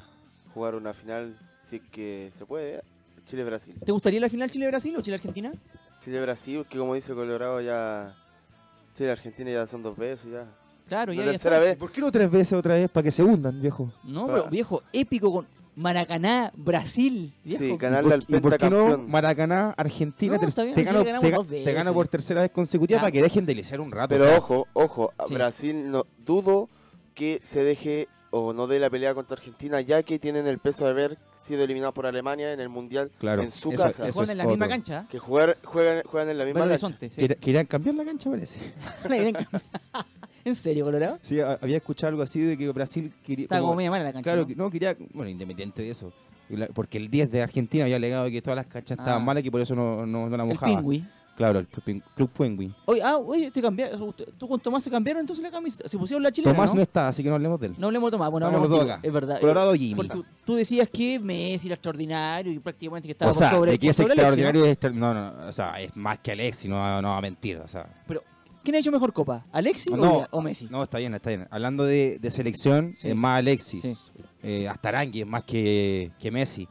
jugar 0.57 0.75
una 0.75 0.93
final, 0.93 1.37
si 1.63 1.75
es 1.77 1.81
que 1.91 2.29
se 2.31 2.45
puede. 2.45 2.75
¿eh? 2.77 2.81
Chile-Brasil. 3.25 3.75
¿Te 3.85 3.91
gustaría 3.91 4.19
la 4.19 4.29
final 4.29 4.49
Chile-Brasil 4.49 4.95
o 4.97 5.01
Chile-Argentina? 5.01 5.51
Chile-Brasil, 6.03 6.65
que 6.69 6.77
como 6.79 6.95
dice 6.95 7.13
Colorado 7.13 7.61
ya... 7.61 8.15
Chile-Argentina 8.95 9.51
ya 9.51 9.67
son 9.67 9.83
dos 9.83 9.95
veces 9.95 10.31
ya. 10.31 10.45
Claro, 10.87 11.13
ya, 11.13 11.19
La 11.19 11.25
ya 11.27 11.31
tercera 11.33 11.57
está. 11.57 11.67
vez. 11.69 11.77
¿Por 11.77 11.91
qué 11.91 12.01
no 12.01 12.11
tres 12.11 12.31
veces 12.31 12.53
otra 12.53 12.73
vez? 12.75 12.89
Para 12.89 13.03
que 13.03 13.11
se 13.11 13.21
hundan, 13.23 13.61
viejo. 13.61 13.91
No, 14.03 14.25
pero 14.27 14.45
Ah. 14.45 14.49
viejo, 14.49 14.81
épico 14.93 15.31
con 15.31 15.47
Maracaná, 15.75 16.51
Brasil. 16.55 17.31
Viejo. 17.43 17.63
Sí, 17.63 17.71
¿Y 17.73 17.77
ganarle 17.77 18.13
al 18.15 18.21
por, 18.23 18.35
y 18.37 18.39
por 18.39 18.57
qué 18.57 18.69
no. 18.69 18.97
Maracaná, 18.97 19.75
Argentina, 19.77 20.33
No, 20.33 20.39
bien, 20.39 20.73
te, 20.73 20.83
gano, 20.83 21.03
te, 21.03 21.11
te 21.83 21.91
por 21.93 22.07
tercera 22.07 22.41
vez 22.41 22.49
consecutiva 22.51 22.97
Ya. 22.97 23.01
para 23.01 23.11
que 23.11 23.21
dejen 23.21 23.45
de 23.45 23.53
lisiar 23.53 23.79
un 23.81 23.91
rato. 23.91 24.09
Pero 24.09 24.23
o 24.23 24.27
sea, 24.27 24.37
ojo, 24.39 24.67
ojo, 24.73 25.13
Sí. 25.27 25.35
Brasil 25.35 25.91
no 25.91 26.07
dudo 26.25 26.69
que 27.13 27.39
se 27.43 27.63
deje 27.63 28.07
o 28.31 28.53
no 28.53 28.67
dé 28.67 28.79
la 28.79 28.89
pelea 28.89 29.13
contra 29.13 29.35
Argentina, 29.35 29.79
ya 29.81 30.03
que 30.03 30.19
tienen 30.19 30.47
el 30.47 30.59
peso 30.59 30.85
de 30.85 30.91
haber 30.91 31.17
sido 31.43 31.63
eliminados 31.63 31.93
por 31.95 32.05
Alemania 32.05 32.51
en 32.51 32.59
el 32.59 32.67
Mundial 32.69 33.09
claro, 33.19 33.41
en 33.41 33.51
su 33.51 33.71
eso- 33.71 33.83
casa. 33.83 34.05
Que 34.05 34.11
juegan 34.11 34.31
en 34.31 34.37
la 34.39 34.45
misma 34.45 34.67
cancha. 34.67 34.99
¿ah? 34.99 35.07
que 35.09 35.17
jugar, 35.17 35.57
juegan, 35.63 36.03
juegan 36.05 36.29
en 36.29 36.37
la 36.37 36.43
misma 36.45 36.59
cancha. 36.61 36.71
Horizonte, 36.73 37.09
sí. 37.09 37.25
Que, 37.27 37.35
que 37.35 37.49
irán 37.51 37.65
cambiar 37.65 37.95
la 37.95 38.03
cancha, 38.05 38.29
parece. 38.29 38.59
¿En 40.45 40.55
serio, 40.55 40.85
Colorado? 40.85 41.19
Sí, 41.21 41.39
había 41.41 41.77
escuchado 41.77 42.09
algo 42.09 42.21
así 42.21 42.39
de 42.41 42.57
que 42.57 42.69
Brasil 42.71 43.11
quería. 43.25 43.43
Está 43.45 43.57
como 43.59 43.69
como- 43.69 43.77
media 43.77 43.91
mala 43.91 44.03
la 44.05 44.13
cancha. 44.13 44.23
claro, 44.23 44.41
¿no? 44.41 44.47
que- 44.47 44.55
no 44.55 44.69
quería. 44.71 44.95
Bueno, 45.13 45.29
independiente 45.29 45.81
de 45.81 45.89
eso. 45.89 46.13
Porque 46.73 46.97
el 46.97 47.09
10 47.09 47.29
de 47.31 47.41
Argentina 47.41 47.83
había 47.83 47.97
alegado 47.97 48.29
que 48.29 48.41
todas 48.41 48.55
las 48.55 48.67
canchas 48.67 48.97
Ah. 48.99 49.01
estaban 49.03 49.25
malas 49.25 49.41
y 49.41 49.43
que 49.45 49.51
por 49.51 49.59
eso 49.59 49.75
no, 49.75 50.05
no, 50.05 50.29
no 50.29 50.37
la 50.37 50.43
El 50.43 50.49
mojaba. 50.49 50.77
Pingüi. 50.77 51.05
Claro, 51.37 51.59
el 51.59 51.67
Club 51.67 52.29
Penguin. 52.31 52.73
Oye, 52.85 52.99
ah, 53.03 53.17
oye, 53.17 53.51
te 53.51 53.61
cambiaron. 53.61 54.11
Tú 54.39 54.47
con 54.47 54.59
Tomás 54.59 54.83
se 54.83 54.89
cambiaron 54.89 55.21
entonces 55.21 55.43
la 55.43 55.51
camiseta. 55.51 55.87
Se 55.87 55.95
pusieron 55.95 56.23
la 56.23 56.31
chilena. 56.31 56.51
Tomás 56.55 56.71
¿no? 56.71 56.77
no 56.77 56.81
está, 56.81 57.09
así 57.09 57.21
que 57.21 57.29
no 57.29 57.35
hablemos 57.35 57.59
de 57.59 57.67
él. 57.67 57.75
No 57.77 57.85
hablemos 57.85 58.09
de 58.09 58.15
Tomás, 58.17 58.31
bueno, 58.31 58.49
dos 58.49 58.59
contigo, 58.61 58.81
acá. 58.81 58.99
Es 59.03 59.13
verdad. 59.13 59.39
Colorado 59.39 59.73
Jimmy. 59.75 59.93
Porque 59.93 60.21
tú- 60.43 60.55
decías 60.55 60.89
que 60.89 61.19
Messi 61.19 61.67
era 61.67 61.75
extraordinario 61.75 62.51
y 62.51 62.57
prácticamente 62.57 63.07
que 63.07 63.11
estaba 63.11 63.29
o 63.31 63.35
sea, 63.35 63.51
por 63.51 63.59
sobre 63.59 63.71
de 63.73 63.77
que 63.79 63.89
es 63.89 63.99
¿no? 63.99 64.05
extraordinario 64.05 64.65
es 64.65 64.77
no, 64.95 65.13
no, 65.13 65.47
o 65.47 65.53
sea, 65.53 65.79
es 65.79 65.95
más 65.95 66.17
que 66.19 66.31
Alexi, 66.31 66.67
no, 66.67 67.01
no 67.03 67.09
va 67.09 67.17
a 67.17 67.21
mentir, 67.21 67.57
o 67.57 67.67
sea. 67.67 67.87
Pero, 68.07 68.23
¿quién 68.63 68.75
ha 68.75 68.79
hecho 68.79 68.91
mejor 68.91 69.13
copa? 69.13 69.45
¿Alexis 69.51 69.91
o- 69.91 69.97
No, 69.97 70.25
o, 70.31 70.41
Messi? 70.41 70.67
No, 70.71 70.81
está 70.81 70.97
bien, 70.97 71.13
está 71.13 71.29
bien. 71.29 71.47
Hablando 71.51 71.83
de, 71.85 72.17
de 72.19 72.31
selección, 72.31 72.95
Sí. 72.97 73.09
es 73.09 73.15
más 73.15 73.37
Alexis. 73.37 73.83
Sí. 73.83 73.95
Eh, 74.41 74.67
hasta 74.67 74.89
Arangui 74.89 75.21
es 75.21 75.27
más 75.27 75.43
que, 75.43 76.09
que 76.19 76.31
Messi. 76.31 76.67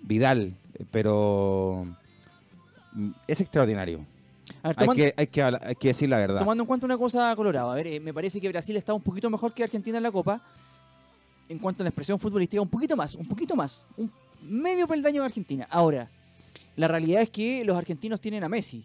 Vidal, 0.00 0.56
eh, 0.74 0.84
pero 0.92 1.86
es 3.26 3.40
extraordinario. 3.40 4.04
A 4.62 4.68
ver, 4.68 4.76
Hay 4.78 4.88
que, 4.88 5.14
hay, 5.16 5.26
que, 5.26 5.42
habla- 5.42 5.60
hay 5.62 5.74
que 5.74 5.88
decir 5.88 6.08
la 6.08 6.18
verdad. 6.18 6.38
tomando 6.38 6.62
en 6.62 6.66
cuenta 6.66 6.86
una 6.86 6.96
cosa, 6.96 7.34
Colorado. 7.34 7.70
A 7.70 7.74
ver, 7.74 7.86
eh, 7.88 8.00
me 8.00 8.14
parece 8.14 8.40
que 8.40 8.48
Brasil 8.48 8.76
está 8.76 8.94
un 8.94 9.02
poquito 9.02 9.28
mejor 9.28 9.52
que 9.52 9.64
Argentina 9.64 9.96
en 9.96 10.02
la 10.02 10.12
copa. 10.12 10.40
En 11.48 11.58
cuanto 11.58 11.82
a 11.82 11.84
la 11.84 11.90
expresión 11.90 12.18
futbolística, 12.18 12.60
un 12.60 12.68
poquito 12.68 12.96
más, 12.96 13.14
un 13.14 13.26
poquito 13.26 13.54
más. 13.54 13.84
Un 13.96 14.10
medio 14.42 14.86
peldaño 14.86 15.22
de 15.22 15.26
Argentina. 15.26 15.66
Ahora, 15.70 16.10
la 16.76 16.88
realidad 16.88 17.22
es 17.22 17.30
que 17.30 17.64
los 17.64 17.76
argentinos 17.76 18.20
tienen 18.20 18.42
a 18.44 18.48
Messi. 18.48 18.84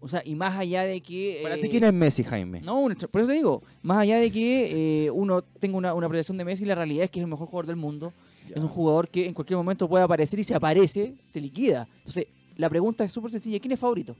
O 0.00 0.08
sea, 0.08 0.20
y 0.24 0.34
más 0.34 0.58
allá 0.58 0.82
de 0.82 1.00
que... 1.00 1.40
¿Para 1.42 1.54
eh, 1.54 1.60
ti 1.60 1.68
quién 1.68 1.84
es 1.84 1.92
Messi, 1.92 2.24
Jaime? 2.24 2.60
No, 2.60 2.88
por 3.10 3.20
eso 3.20 3.30
digo, 3.32 3.62
más 3.82 3.98
allá 3.98 4.16
de 4.16 4.30
que 4.30 5.04
eh, 5.06 5.10
uno 5.10 5.42
tenga 5.42 5.76
una, 5.76 5.94
una 5.94 6.06
apreciación 6.06 6.36
de 6.36 6.44
Messi, 6.44 6.64
la 6.64 6.74
realidad 6.74 7.04
es 7.04 7.10
que 7.10 7.20
es 7.20 7.24
el 7.24 7.30
mejor 7.30 7.46
jugador 7.46 7.66
del 7.66 7.76
mundo. 7.76 8.12
Es 8.52 8.62
un 8.62 8.68
jugador 8.68 9.08
que 9.08 9.26
en 9.26 9.32
cualquier 9.32 9.56
momento 9.56 9.88
puede 9.88 10.02
aparecer 10.04 10.40
y 10.40 10.44
si 10.44 10.52
aparece, 10.52 11.14
te 11.30 11.40
liquida. 11.40 11.86
Entonces, 11.98 12.26
la 12.56 12.68
pregunta 12.68 13.04
es 13.04 13.12
súper 13.12 13.30
sencilla. 13.30 13.58
¿Quién 13.60 13.72
es 13.72 13.80
favorito? 13.80 14.16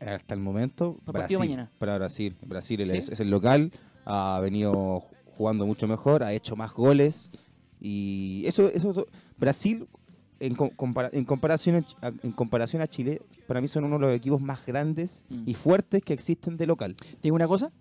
Hasta 0.00 0.34
el 0.34 0.40
momento, 0.40 0.98
Para 1.04 1.20
Brasil. 1.20 1.38
mañana. 1.38 1.70
Para 1.78 1.96
Brasil. 1.96 2.36
Brasil 2.42 2.80
es, 2.82 3.08
es 3.08 3.20
el 3.20 3.30
local, 3.30 3.72
ha 4.04 4.38
venido 4.42 5.04
jugando 5.36 5.66
mucho 5.66 5.88
mejor, 5.88 6.22
ha 6.22 6.32
hecho 6.34 6.54
más 6.54 6.72
goles. 6.72 7.30
Y 7.80 8.42
eso, 8.46 8.68
eso 8.68 9.06
Brasil 9.38 9.86
en, 10.38 10.54
co- 10.54 10.70
compara- 10.76 11.10
en 11.12 11.24
comparación 11.24 11.84
a, 12.02 12.08
en 12.22 12.32
comparación 12.32 12.82
a 12.82 12.86
Chile, 12.86 13.22
para 13.46 13.60
mí 13.62 13.68
son 13.68 13.84
uno 13.84 13.98
de 13.98 14.06
los 14.06 14.14
equipos 14.16 14.40
más 14.40 14.64
grandes 14.66 15.24
Mm. 15.30 15.44
y 15.48 15.54
fuertes 15.54 16.02
que 16.02 16.12
existen 16.12 16.56
de 16.58 16.66
local. 16.66 16.94
¿Te 16.96 17.16
digo 17.22 17.36
una 17.36 17.48
cosa? 17.48 17.72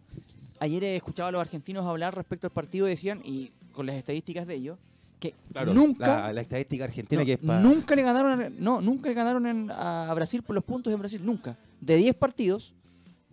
Ayer 0.60 0.84
he 0.86 0.96
escuchado 0.96 1.28
a 1.28 1.32
los 1.34 1.42
argentinos 1.42 1.86
hablar 1.86 2.16
respecto 2.16 2.48
al 2.48 2.54
partido 2.54 2.88
y 2.88 2.92
decían, 2.92 3.20
y 3.26 3.52
con 3.74 3.86
las 3.86 3.96
estadísticas 3.98 4.48
de 4.48 4.56
ellos, 4.56 4.80
que 5.20 5.34
nunca, 5.74 6.08
La, 6.28 6.34
la 6.34 6.42
estadística 6.42 6.84
argentina 6.84 7.22
no, 7.22 7.26
que 7.26 7.34
es 7.34 7.40
para... 7.40 7.60
nunca 7.60 7.96
le 7.96 8.02
ganaron, 8.04 8.42
a- 8.42 8.50
no, 8.50 8.82
nunca 8.82 9.10
le 9.10 9.16
ganaron 9.16 9.46
en- 9.48 9.72
a 9.72 10.14
Brasil 10.14 10.44
por 10.44 10.56
los 10.56 10.64
puntos 10.64 10.94
en 10.94 11.00
Brasil, 11.00 11.22
nunca. 11.24 11.58
De 11.82 11.96
10 11.98 12.16
partidos, 12.16 12.74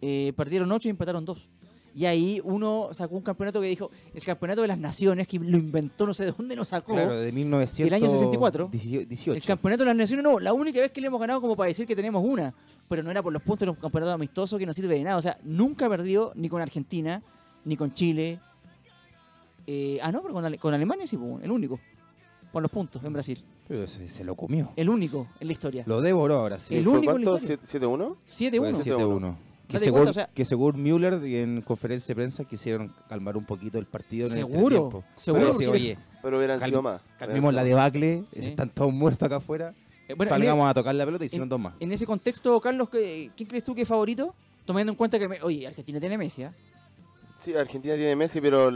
eh, 0.00 0.32
perdieron 0.36 0.70
8 0.70 0.88
y 0.88 0.90
empataron 0.90 1.24
2. 1.24 1.48
Y 1.94 2.06
ahí 2.06 2.40
uno 2.44 2.88
sacó 2.92 3.16
un 3.16 3.22
campeonato 3.22 3.60
que 3.60 3.66
dijo, 3.68 3.90
el 4.14 4.22
campeonato 4.22 4.62
de 4.62 4.68
las 4.68 4.78
naciones, 4.78 5.28
que 5.28 5.38
lo 5.38 5.58
inventó, 5.58 6.06
no 6.06 6.14
sé 6.14 6.24
de 6.24 6.32
dónde 6.32 6.56
lo 6.56 6.64
sacó. 6.64 6.94
Claro, 6.94 7.16
de 7.16 7.30
1918. 7.32 7.86
El 7.86 8.02
año 8.02 8.10
64. 8.10 8.68
18. 8.72 9.34
El 9.34 9.42
campeonato 9.44 9.82
de 9.82 9.86
las 9.88 9.96
naciones 9.96 10.24
no, 10.24 10.38
la 10.40 10.54
única 10.54 10.80
vez 10.80 10.90
que 10.90 11.02
le 11.02 11.08
hemos 11.08 11.20
ganado 11.20 11.42
como 11.42 11.54
para 11.54 11.68
decir 11.68 11.86
que 11.86 11.94
tenemos 11.94 12.24
una, 12.24 12.54
pero 12.88 13.02
no 13.02 13.10
era 13.10 13.22
por 13.22 13.30
los 13.32 13.42
puntos 13.42 13.66
de 13.66 13.70
un 13.70 13.76
campeonato 13.76 14.12
amistoso 14.12 14.56
que 14.56 14.64
no 14.64 14.72
sirve 14.72 14.94
de 14.94 15.04
nada. 15.04 15.18
O 15.18 15.20
sea, 15.22 15.36
nunca 15.44 15.86
perdió 15.90 16.32
ni 16.34 16.48
con 16.48 16.62
Argentina, 16.62 17.22
ni 17.66 17.76
con 17.76 17.92
Chile. 17.92 18.40
Eh, 19.66 19.98
ah, 20.02 20.10
no, 20.12 20.22
pero 20.22 20.34
con, 20.34 20.44
Ale- 20.44 20.58
con 20.58 20.74
Alemania 20.74 21.06
sí, 21.06 21.18
el 21.42 21.50
único. 21.50 21.78
Por 22.52 22.62
los 22.62 22.70
puntos 22.70 23.02
en 23.02 23.12
Brasil. 23.12 23.42
Pero 23.66 23.86
se, 23.86 24.06
se 24.08 24.24
lo 24.24 24.34
comió. 24.34 24.72
El 24.76 24.90
único 24.90 25.26
en 25.40 25.46
la 25.46 25.52
historia. 25.52 25.84
Lo 25.86 26.00
devoró 26.02 26.34
ahora 26.40 26.58
sí. 26.58 26.76
El 26.76 26.84
¿Fue 26.84 26.98
único 26.98 27.16
en 27.16 27.24
la 27.24 27.30
cuánto? 27.30 27.42
historia. 27.52 27.66
¿Siete- 27.66 27.86
¿7-1? 27.86 28.16
7-1. 28.28 28.58
Fue 28.58 28.72
7-1. 28.92 29.36
Que, 29.68 29.78
según, 29.78 29.92
cuenta, 30.00 30.10
o 30.10 30.12
sea- 30.12 30.26
que 30.34 30.44
según 30.44 30.82
Müller 30.82 31.14
en 31.24 31.62
conferencia 31.62 32.08
de 32.08 32.14
prensa 32.16 32.44
quisieron 32.44 32.92
calmar 33.08 33.38
un 33.38 33.44
poquito 33.44 33.78
el 33.78 33.86
partido 33.86 34.26
en 34.26 34.32
el 34.32 34.38
Seguro, 34.38 34.58
entretiempo. 34.76 35.04
seguro, 35.16 35.42
Pero 35.44 35.52
porque- 35.54 35.68
oye, 35.68 35.98
Pero 36.20 36.36
hubieran 36.36 36.58
Cal- 36.60 36.68
sido 36.68 36.82
más. 36.82 37.00
calmemos 37.18 37.54
la 37.54 37.64
debacle, 37.64 38.24
Sí. 38.32 38.44
están 38.44 38.68
todos 38.68 38.92
muertos 38.92 39.24
acá 39.24 39.36
afuera, 39.36 39.74
Eh, 40.08 40.14
bueno, 40.14 40.24
en, 40.24 40.28
salgamos 40.28 40.68
a 40.68 40.74
tocar 40.74 40.94
la 40.94 41.06
pelota 41.06 41.24
y 41.24 41.26
hicieron 41.26 41.48
dos 41.48 41.58
más. 41.58 41.72
en 41.80 41.90
ese 41.90 42.04
contexto, 42.04 42.60
Carlos, 42.60 42.90
¿qué- 42.90 43.30
¿quién 43.34 43.48
crees 43.48 43.64
tú 43.64 43.74
que 43.74 43.82
es 43.82 43.88
favorito? 43.88 44.34
Tomando 44.66 44.92
en 44.92 44.96
cuenta 44.96 45.18
que, 45.18 45.26
oye, 45.42 45.66
Argentina 45.66 45.98
tiene 45.98 46.18
Messi, 46.18 46.42
¿ah? 46.42 46.52
Sí, 47.42 47.54
Argentina 47.56 47.94
tiene 47.96 48.14
Messi, 48.16 48.40
pero 48.40 48.70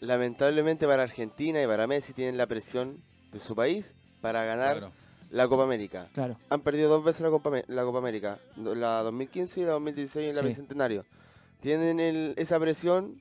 lamentablemente 0.00 0.86
para 0.86 1.02
Argentina 1.04 1.62
y 1.62 1.66
para 1.66 1.86
Messi 1.86 2.12
tienen 2.12 2.36
la 2.36 2.46
presión 2.46 3.02
de 3.32 3.38
su 3.38 3.54
país 3.54 3.94
para 4.20 4.44
ganar 4.44 4.78
Claro. 4.78 4.92
la 5.30 5.48
Copa 5.48 5.62
América. 5.64 6.08
Claro. 6.12 6.36
Han 6.48 6.60
perdido 6.60 6.88
dos 6.90 7.04
veces 7.04 7.20
la 7.22 7.30
Copa, 7.30 7.50
Ame- 7.50 7.64
la 7.68 7.84
Copa 7.84 7.98
América, 7.98 8.38
la 8.56 9.02
2015 9.02 9.60
y 9.60 9.64
la 9.64 9.72
2016 9.72 10.28
en 10.30 10.34
la 10.36 10.42
Sí. 10.42 10.48
Bicentenario. 10.48 11.04
Tienen 11.60 12.00
el- 12.00 12.34
esa 12.36 12.58
presión 12.58 13.20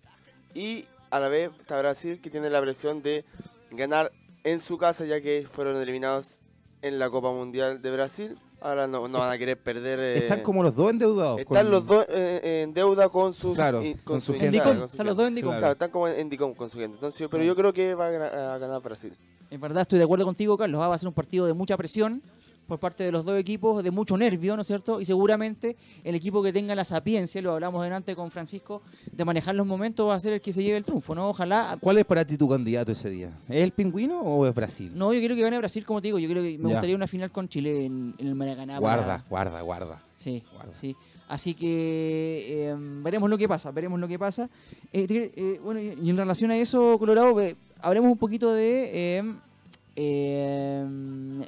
y 0.53 0.85
a 1.11 1.19
la 1.19 1.29
vez 1.29 1.51
está 1.59 1.77
Brasil 1.79 2.19
que 2.21 2.29
tiene 2.29 2.49
la 2.49 2.61
presión 2.61 3.01
de 3.03 3.25
ganar 3.71 4.11
en 4.43 4.59
su 4.59 4.77
casa 4.77 5.05
ya 5.05 5.21
que 5.21 5.47
fueron 5.51 5.75
eliminados 5.77 6.39
en 6.81 6.97
la 6.97 7.09
Copa 7.09 7.31
Mundial 7.31 7.81
de 7.81 7.91
Brasil. 7.91 8.37
Ahora 8.61 8.87
no, 8.87 9.07
no 9.07 9.19
van 9.19 9.31
a 9.31 9.37
querer 9.37 9.57
perder. 9.57 9.99
eh, 9.99 10.17
Están 10.19 10.41
como 10.41 10.61
los 10.63 10.75
dos 10.75 10.91
endeudados. 10.91 11.39
están 11.39 11.63
con- 11.63 11.71
los 11.71 11.85
dos 11.85 12.05
eh, 12.09 12.63
en 12.63 12.73
deuda 12.73 13.07
con 13.09 13.33
sus 13.33 13.55
Claro, 13.55 13.81
y- 13.83 13.95
con 13.95 14.19
su 14.19 14.33
su 14.33 14.39
gente. 14.39 14.61
con 14.61 14.83
están 14.83 15.05
los 15.05 15.15
dos 15.15 15.23
en 15.25 15.29
Endicom. 15.29 15.49
Claro. 15.51 15.59
Claro, 15.61 15.71
están 15.73 15.91
como 15.91 16.07
en 16.07 16.19
Endicom 16.19 16.53
con 16.53 16.69
su 16.69 16.77
gente. 16.77 16.95
Entonces, 16.95 17.27
pero 17.31 17.43
yo 17.43 17.55
creo 17.55 17.71
que 17.71 17.95
va 17.95 18.07
a, 18.07 18.57
ganar 18.57 18.81
Brasil. 18.81 19.13
En 19.49 19.61
verdad 19.61 19.81
estoy 19.81 19.97
de 19.97 20.05
acuerdo 20.05 20.25
contigo, 20.25 20.57
Carlos. 20.57 20.81
Va 20.81 20.93
a 20.93 20.97
ser 20.97 21.07
un 21.07 21.13
partido 21.13 21.45
de 21.45 21.53
mucha 21.53 21.77
presión 21.77 22.21
por 22.69 22.79
parte 22.79 23.03
de 23.03 23.11
los 23.11 23.25
dos 23.25 23.37
equipos, 23.37 23.83
de 23.83 23.91
mucho 23.91 24.15
nervio, 24.15 24.55
¿no 24.55 24.61
es 24.61 24.67
cierto? 24.67 25.01
Y 25.01 25.05
seguramente 25.05 25.75
el 26.03 26.15
equipo 26.15 26.41
que 26.43 26.53
tenga 26.53 26.75
la 26.75 26.83
sapiencia, 26.85 27.41
lo 27.41 27.53
hablamos 27.53 27.83
delante 27.83 28.15
con 28.15 28.29
Francisco, 28.31 28.81
de 29.11 29.25
manejar 29.25 29.55
los 29.55 29.65
momentos 29.67 30.07
va 30.07 30.13
a 30.15 30.19
ser 30.19 30.33
el 30.33 30.39
que 30.41 30.53
se 30.53 30.61
lleve 30.63 30.77
el 30.77 30.85
triunfo, 30.85 31.13
¿no? 31.15 31.27
Ojalá. 31.29 31.77
¿Cuál 31.81 31.97
es 31.97 32.05
para 32.05 32.23
ti 32.23 32.37
tu 32.37 32.47
candidato 32.47 32.91
ese 32.91 33.09
día? 33.09 33.37
¿Es 33.49 33.57
el 33.63 33.71
pingüino 33.71 34.21
o 34.21 34.45
es 34.45 34.53
Brasil? 34.55 34.91
No, 34.95 35.11
yo 35.11 35.19
quiero 35.19 35.35
que 35.35 35.41
gane 35.41 35.57
Brasil, 35.57 35.83
como 35.83 35.99
te 35.99 36.07
digo. 36.09 36.19
Yo 36.19 36.29
creo 36.29 36.43
que 36.43 36.57
me 36.57 36.69
Ya. 36.69 36.75
gustaría 36.75 36.95
una 36.95 37.07
final 37.07 37.31
con 37.31 37.49
Chile 37.49 37.85
en, 37.85 38.13
en 38.19 38.27
el 38.27 38.35
Maracaná. 38.35 38.77
guarda, 38.79 39.05
para- 39.05 39.25
guarda, 39.29 39.61
guarda. 39.61 40.03
Sí, 40.15 40.43
Guarda. 40.53 40.73
sí. 40.73 40.95
Así 41.27 41.53
que 41.53 42.69
eh, 42.69 42.75
veremos 43.03 43.29
lo 43.29 43.37
que 43.37 43.47
pasa, 43.47 43.71
veremos 43.71 43.99
lo 43.99 44.07
que 44.07 44.17
pasa. 44.19 44.49
Eh, 44.93 45.05
eh, 45.35 45.59
bueno, 45.63 45.79
y, 45.79 46.09
en 46.09 46.17
relación 46.17 46.51
a 46.51 46.57
eso, 46.57 46.97
Colorado, 46.99 47.35
hablemos 47.81 48.11
un 48.11 48.17
poquito 48.17 48.51
de 48.53 49.17
eh, 49.17 49.23
eh, 49.95 50.85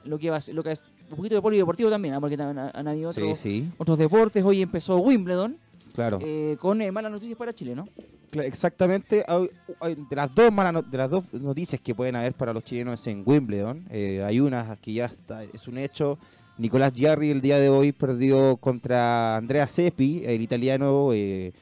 lo 0.06 0.20
que 0.20 0.30
va 0.30 0.38
a 0.38 0.42
ser- 0.42 0.56
lo 0.56 0.64
que 0.64 0.72
es 0.72 0.84
un 1.12 1.18
poquito 1.18 1.36
de 1.36 1.42
polideportivo 1.42 1.90
también, 1.90 2.14
¿ah? 2.16 2.20
porque 2.20 2.38
también 2.38 2.60
han, 2.60 2.72
han 2.74 2.88
habido 2.88 3.10
otros, 3.12 3.38
sí, 3.38 3.70
otros 3.78 3.98
deportes. 3.98 4.44
Hoy 4.44 4.62
empezó 4.62 4.98
Wimbledon 4.98 5.58
claro. 5.94 6.20
eh, 6.22 6.58
con 6.60 6.82
eh, 6.82 6.92
malas 6.92 7.12
noticias 7.12 7.38
para 7.38 7.54
Chile, 7.54 7.76
¿no? 7.76 7.88
Cla- 8.32 8.46
Exactamente, 8.46 9.26
de 9.28 10.16
las 10.16 10.34
dos 10.34 10.52
malas 10.54 10.74
no- 10.74 10.82
de 10.82 10.98
las 10.98 11.10
dos 11.10 11.26
noticias 11.34 11.82
que 11.82 11.94
pueden 11.94 12.16
haber 12.16 12.34
para 12.34 12.54
los 12.54 12.64
chilenos 12.64 13.06
en 13.08 13.24
Wimbledon, 13.26 13.86
eh, 13.90 14.24
hay 14.26 14.40
una 14.40 14.76
que 14.78 14.94
ya 14.94 15.06
está, 15.06 15.44
es 15.44 15.68
un 15.68 15.78
hecho. 15.78 16.18
Nicolás 16.58 16.94
Jarry 16.96 17.32
el 17.32 17.42
día 17.42 17.60
de 17.60 17.70
hoy 17.70 17.92
perdió 17.92 18.56
contra 18.58 19.36
Andrea 19.38 19.66
Seppi, 19.66 20.22
el 20.26 20.42
italiano 20.42 21.12
eh, 21.12 21.54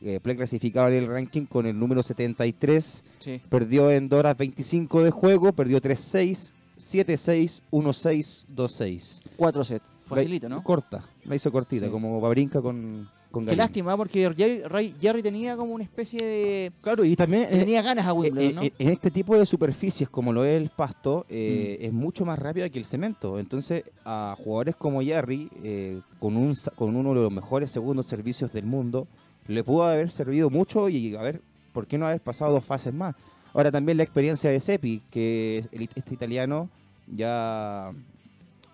eh, 0.00 0.20
clasificado 0.22 0.88
en 0.88 0.94
el 0.94 1.06
ranking 1.06 1.44
con 1.44 1.66
el 1.66 1.78
número 1.78 2.02
73. 2.02 3.04
Sí. 3.18 3.40
Perdió 3.48 3.90
en 3.90 4.08
2 4.08 4.18
horas 4.18 4.36
25 4.38 5.02
de 5.02 5.10
juego, 5.10 5.52
perdió 5.52 5.80
3-6, 5.82 6.52
7-6, 6.78 7.62
1-6, 7.70 8.44
2-6. 8.54 9.20
Cuatro 9.36 9.64
sets. 9.64 9.90
Facilito, 10.06 10.48
¿no? 10.48 10.62
Corta, 10.62 11.02
la 11.24 11.34
hizo 11.36 11.52
cortita, 11.52 11.86
Sí. 11.86 11.92
como 11.92 12.18
Babrinka 12.20 12.62
con, 12.62 13.08
con 13.30 13.44
Qué 13.44 13.48
Garín. 13.50 13.58
lástima, 13.58 13.94
porque 13.96 14.32
Jerry, 14.34 14.94
Jerry 14.98 15.22
tenía 15.22 15.54
como 15.54 15.74
una 15.74 15.84
especie 15.84 16.24
de... 16.24 16.72
Claro, 16.80 17.04
y 17.04 17.14
también 17.14 17.42
le 17.50 17.58
tenía 17.58 17.82
ganas 17.82 18.06
a 18.06 18.10
Eh, 18.10 18.12
Wimbledon, 18.14 18.50
eh, 18.50 18.54
¿no? 18.54 18.62
eh, 18.62 18.72
En 18.78 18.88
este 18.88 19.10
tipo 19.10 19.36
de 19.36 19.44
superficies, 19.44 20.08
como 20.08 20.32
lo 20.32 20.44
es 20.46 20.56
el 20.60 20.70
pasto, 20.70 21.26
eh, 21.28 21.76
Mm. 21.80 21.84
es 21.84 21.92
mucho 21.92 22.24
más 22.24 22.38
rápida 22.38 22.70
que 22.70 22.78
el 22.78 22.86
cemento. 22.86 23.38
Entonces, 23.38 23.84
a 24.06 24.34
jugadores 24.42 24.76
como 24.76 25.02
Jerry, 25.02 25.50
eh, 25.62 26.00
con, 26.18 26.38
un, 26.38 26.54
con 26.74 26.96
uno 26.96 27.10
de 27.10 27.20
los 27.20 27.32
mejores 27.32 27.70
segundos 27.70 28.06
servicios 28.06 28.50
del 28.52 28.64
mundo, 28.64 29.06
le 29.46 29.62
pudo 29.62 29.84
haber 29.84 30.10
servido 30.10 30.48
mucho 30.48 30.88
y 30.88 31.14
a 31.16 31.20
ver, 31.22 31.42
¿por 31.74 31.86
qué 31.86 31.98
no 31.98 32.06
haber 32.06 32.20
pasado 32.22 32.52
dos 32.52 32.64
fases 32.64 32.94
más? 32.94 33.14
Ahora 33.54 33.70
también 33.72 33.96
la 33.98 34.04
experiencia 34.04 34.50
de 34.50 34.60
Seppi, 34.60 35.02
que 35.10 35.58
es 35.58 35.68
el- 35.72 35.88
este 35.94 36.14
italiano 36.14 36.68
ya 37.14 37.90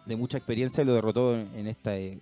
de 0.07 0.17
mucha 0.17 0.37
experiencia 0.39 0.85
lo 0.85 0.95
derrotó 0.95 1.35
en, 1.35 1.49
en 1.55 1.67
esta... 1.69 1.97
eh, 1.97 2.19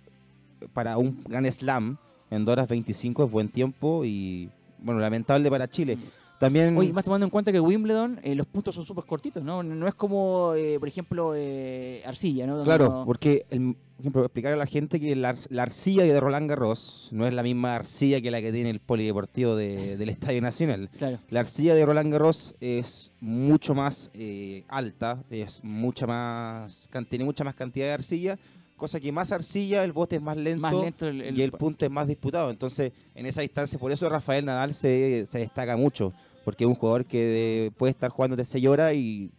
para 0.73 0.97
un 0.97 1.21
gran 1.27 1.45
slam 1.51 1.97
en 2.31 2.45
2 2.45 2.53
horas 2.53 2.67
25 2.69 3.25
es 3.25 3.31
buen 3.31 3.49
tiempo 3.49 4.05
y, 4.05 4.49
bueno, 4.79 4.99
lamentable 5.01 5.49
para 5.49 5.67
Chile. 5.67 5.97
También... 6.39 6.77
Oye, 6.77 6.93
más 6.93 7.03
tomando 7.03 7.25
en 7.25 7.29
cuenta 7.29 7.51
que 7.51 7.59
Wimbledon, 7.59 8.19
eh, 8.23 8.33
los 8.35 8.47
puntos 8.47 8.73
son 8.75 8.85
súper 8.85 9.03
cortitos, 9.05 9.43
¿no? 9.43 9.61
No 9.63 9.87
es 9.87 9.93
como, 9.93 10.53
eh, 10.55 10.77
por 10.79 10.87
ejemplo, 10.87 11.33
eh, 11.35 12.01
Arcilla, 12.05 12.45
¿no? 12.47 12.53
Donde 12.57 12.65
Claro, 12.65 12.89
no- 12.89 13.05
porque, 13.05 13.45
el- 13.49 13.75
por 13.95 14.01
ejemplo, 14.01 14.25
explicar 14.25 14.53
a 14.53 14.55
la 14.55 14.65
gente 14.65 14.99
que 14.99 15.15
la, 15.15 15.35
la 15.49 15.63
arcilla 15.63 16.03
de 16.03 16.19
Roland 16.19 16.49
Garros 16.49 17.09
no 17.11 17.27
es 17.27 17.33
la 17.33 17.43
misma 17.43 17.75
arcilla 17.75 18.19
que 18.21 18.31
la 18.31 18.41
que 18.41 18.51
tiene 18.51 18.69
el 18.71 18.79
polideportivo 18.79 19.55
de- 19.55 19.97
del 19.97 20.09
Estadio 20.09 20.41
Nacional. 20.41 20.89
Claro. 20.97 21.19
La 21.29 21.41
arcilla 21.41 21.75
de 21.75 21.85
Roland 21.85 22.11
Garros 22.11 22.55
es 22.59 23.11
mucho 23.21 23.73
más 23.75 24.09
eh, 24.13 24.63
alta, 24.67 25.23
es 25.29 25.59
mucha 25.63 26.07
más, 26.07 26.89
tiene 27.09 27.23
mucha 27.23 27.43
más 27.43 27.55
cantidad 27.55 27.85
de 27.85 27.91
arcilla, 27.93 28.37
cosa 28.75 28.99
que 28.99 29.11
más 29.11 29.31
arcilla, 29.31 29.83
el 29.83 29.93
bote 29.93 30.15
es 30.17 30.21
más 30.21 30.35
lento, 30.37 30.61
Más 30.61 30.73
lento 30.73 31.07
el- 31.07 31.21
el- 31.21 31.37
y 31.37 31.41
el 31.43 31.51
punto 31.51 31.85
es 31.85 31.91
más 31.91 32.07
disputado. 32.07 32.49
Entonces, 32.49 32.91
en 33.15 33.25
esa 33.27 33.41
distancia, 33.41 33.77
por 33.79 33.91
eso 33.91 34.09
Rafael 34.09 34.43
Nadal 34.43 34.73
se, 34.73 35.25
se 35.27 35.39
destaca 35.39 35.77
mucho, 35.77 36.11
porque 36.43 36.63
es 36.65 36.67
un 36.67 36.75
jugador 36.75 37.05
que 37.05 37.17
de- 37.19 37.71
puede 37.77 37.91
estar 37.91 38.09
jugando 38.09 38.35
de 38.35 38.43
6 38.43 38.65
horas 38.67 38.93
y 38.95 39.31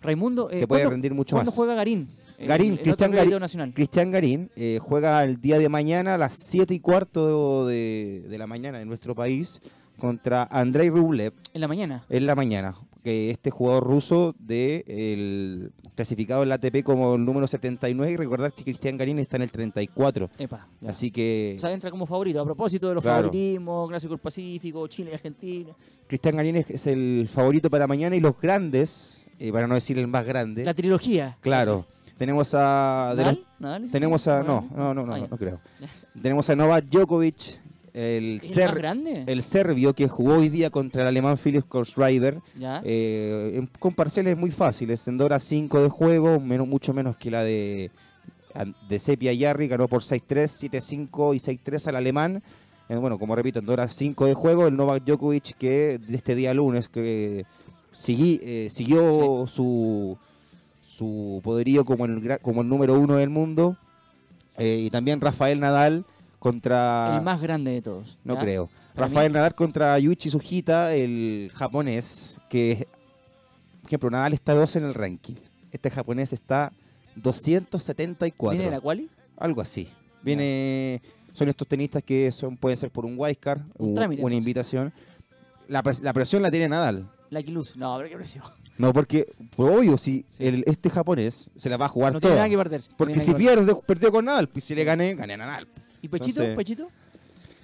Raimundo, 0.00 0.48
eh, 0.50 0.60
que 0.60 0.66
puede 0.66 0.82
¿cuándo- 0.82 0.90
rendir 0.90 1.12
mucho 1.14 1.34
¿cuándo 1.36 1.50
más. 1.50 1.56
juega 1.56 1.74
Garín? 1.74 2.08
El- 2.38 2.46
Garín, 2.48 2.66
el 2.68 2.72
otro 2.74 2.84
Cristian 3.10 3.10
Garín. 3.12 3.72
Cristian 3.72 4.10
Garín 4.10 4.50
eh, 4.56 4.78
juega 4.80 5.22
el 5.24 5.40
día 5.40 5.58
de 5.58 5.68
mañana 5.68 6.14
a 6.14 6.18
las 6.18 6.34
7 6.48 6.72
y 6.72 6.80
cuarto 6.80 7.66
de, 7.66 8.24
de 8.28 8.38
la 8.38 8.46
mañana 8.46 8.80
en 8.80 8.86
nuestro 8.88 9.14
país 9.14 9.60
contra 9.98 10.44
Andrei 10.50 10.88
Rublev 10.90 11.32
En 11.52 11.60
la 11.60 11.68
mañana. 11.68 12.04
en 12.08 12.26
la 12.26 12.34
mañana. 12.36 12.74
Que 13.02 13.30
este 13.30 13.50
jugador 13.50 13.84
ruso 13.84 14.34
de 14.38 14.84
el 14.86 15.72
clasificado 15.94 16.42
en 16.42 16.50
la 16.50 16.56
ATP 16.56 16.82
como 16.84 17.14
el 17.14 17.24
número 17.24 17.46
79 17.46 18.12
y 18.12 18.16
recordar 18.16 18.52
que 18.52 18.64
Cristian 18.64 18.96
Garín 18.96 19.18
está 19.18 19.36
en 19.36 19.42
el 19.42 19.50
34. 19.50 20.28
Epa. 20.38 20.68
ya. 20.80 20.90
Así 20.90 21.10
que 21.10 21.54
O 21.56 21.60
sea, 21.60 21.72
entra 21.72 21.90
como 21.90 22.06
favorito. 22.06 22.40
A 22.40 22.44
propósito 22.44 22.88
de 22.88 22.94
los 22.94 23.02
Claro. 23.02 23.24
favoritismos, 23.24 23.88
Clásico 23.88 24.12
del 24.14 24.20
Pacífico, 24.20 24.86
Chile 24.88 25.10
y 25.10 25.14
Argentina. 25.14 25.72
Cristian 26.06 26.36
Garín 26.36 26.56
es, 26.56 26.70
es 26.70 26.86
el 26.86 27.28
favorito 27.32 27.70
para 27.70 27.86
mañana 27.86 28.14
y 28.14 28.20
los 28.20 28.38
grandes, 28.40 29.26
eh, 29.38 29.50
para 29.52 29.66
no 29.66 29.74
decir 29.74 29.98
el 29.98 30.06
más 30.08 30.24
grande, 30.26 30.64
La 30.64 30.74
trilogía. 30.74 31.36
claro. 31.40 31.86
Tenemos 32.18 32.52
a... 32.54 33.14
de 33.16 33.24
los- 33.24 33.32
¿Nadal? 33.32 33.44
¿Nadal 33.60 33.90
tenemos 33.90 34.26
a... 34.28 34.42
No, 34.42 34.68
no, 34.76 34.92
no, 34.94 35.06
no, 35.06 35.14
Ah, 35.14 35.26
no, 35.30 35.36
creo. 35.38 35.60
Tenemos 36.22 36.50
a 36.50 36.56
Novak 36.56 36.84
Djokovic, 36.86 37.60
el, 37.94 38.38
¿Es 38.42 38.48
el 38.50 38.54
ser- 38.54 38.74
grande? 38.74 39.24
el 39.26 39.42
serbio 39.42 39.94
que 39.94 40.08
jugó 40.08 40.34
hoy 40.38 40.48
día 40.48 40.70
contra 40.70 41.02
el 41.02 41.08
alemán 41.08 41.38
Philipp 41.38 41.66
Kohlschreiber, 41.68 42.40
eh, 42.84 43.66
con 43.78 43.94
parciales 43.94 44.36
muy 44.36 44.50
fáciles, 44.50 45.06
en 45.08 45.16
2 45.16 45.24
horas 45.26 45.42
5 45.44 45.80
de 45.82 45.88
juego, 45.88 46.40
menos, 46.40 46.66
mucho 46.68 46.92
menos 46.92 47.16
que 47.16 47.30
la 47.30 47.42
de, 47.44 47.90
de 48.88 48.98
Sepia 48.98 49.32
Yarri, 49.32 49.68
ganó 49.68 49.86
por 49.88 50.02
6-3, 50.02 50.70
7-5 51.08 51.34
y 51.36 51.38
6-3 51.38 51.86
al 51.88 51.96
alemán. 51.96 52.42
Eh, 52.88 52.96
bueno, 52.96 53.18
como 53.18 53.36
repito, 53.36 53.58
en 53.60 53.66
2 53.66 53.72
horas 53.74 53.94
5 53.94 54.26
de 54.26 54.34
juego, 54.34 54.66
el 54.66 54.76
Novak 54.76 55.04
Djokovic 55.04 55.56
que 55.56 55.98
de 55.98 56.16
este 56.16 56.34
día 56.34 56.52
lunes 56.54 56.88
que 56.88 57.46
seguí- 57.92 58.40
eh, 58.42 58.68
siguió 58.70 59.46
su, 59.46 60.16
su 60.98 61.40
poderío 61.44 61.84
como 61.84 62.04
el, 62.06 62.38
como 62.42 62.62
el 62.62 62.68
número 62.68 62.98
uno 62.98 63.14
del 63.16 63.28
mundo. 63.30 63.76
Eh, 64.56 64.80
y 64.86 64.90
también 64.90 65.20
Rafael 65.20 65.60
Nadal 65.60 66.04
contra... 66.40 67.16
El 67.18 67.22
más 67.24 67.40
grande 67.40 67.70
de 67.72 67.82
todos. 67.82 68.18
No 68.24 68.34
¿ya? 68.34 68.40
creo. 68.40 68.68
Para 68.94 69.06
Rafael 69.06 69.30
mí- 69.30 69.34
Nadal 69.34 69.54
contra 69.54 69.96
Yuichi 69.98 70.30
Sugita, 70.30 70.92
el 70.94 71.50
japonés, 71.54 72.38
que, 72.50 72.88
por 73.82 73.88
ejemplo, 73.88 74.10
Nadal 74.10 74.32
está 74.32 74.54
12 74.54 74.78
en 74.80 74.84
el 74.86 74.94
ranking. 74.94 75.34
Este 75.70 75.90
japonés 75.90 76.32
está 76.32 76.72
274. 77.14 78.50
¿Viene 78.58 78.64
de 78.70 78.76
la 78.76 78.80
quali? 78.80 79.08
Algo 79.36 79.60
así. 79.60 79.88
Viene, 80.22 81.00
son 81.32 81.48
estos 81.48 81.68
tenistas 81.68 82.02
que 82.02 82.32
son 82.32 82.56
pueden 82.56 82.76
ser 82.76 82.90
por 82.90 83.04
un 83.04 83.14
wildcard, 83.16 83.60
Un 83.78 83.90
una 83.92 84.04
entonces. 84.06 84.32
invitación. 84.38 84.92
La, 85.68 85.82
la 86.02 86.12
presión 86.12 86.42
la 86.42 86.50
tiene 86.50 86.68
Nadal. 86.68 87.08
La 87.30 87.42
Quiluz. 87.42 87.76
No, 87.76 87.96
pero 87.98 88.08
qué 88.08 88.16
presión. 88.16 88.44
No, 88.78 88.92
porque, 88.92 89.26
por 89.56 89.70
obvio, 89.72 89.98
si 89.98 90.24
Sí. 90.28 90.46
el- 90.46 90.64
este 90.66 90.88
japonés 90.88 91.50
se 91.56 91.68
la 91.68 91.76
va 91.76 91.86
a 91.86 91.88
jugar 91.88 92.12
No 92.14 92.20
tiene 92.20 92.36
nada 92.36 92.48
que 92.48 92.56
perder. 92.56 92.82
Porque 92.96 93.18
si 93.20 93.34
pierde, 93.34 93.74
perdió 93.86 94.10
con 94.12 94.24
Nadal. 94.24 94.48
Pues 94.48 94.64
si 94.64 94.74
le 94.74 94.84
gané, 94.84 95.14
gané 95.14 95.34
a 95.34 95.36
Nadal. 95.38 95.68
¿Y 96.00 96.08
Pechito? 96.08 96.42
entonces- 96.42 96.56
¿Pechito? 96.56 96.88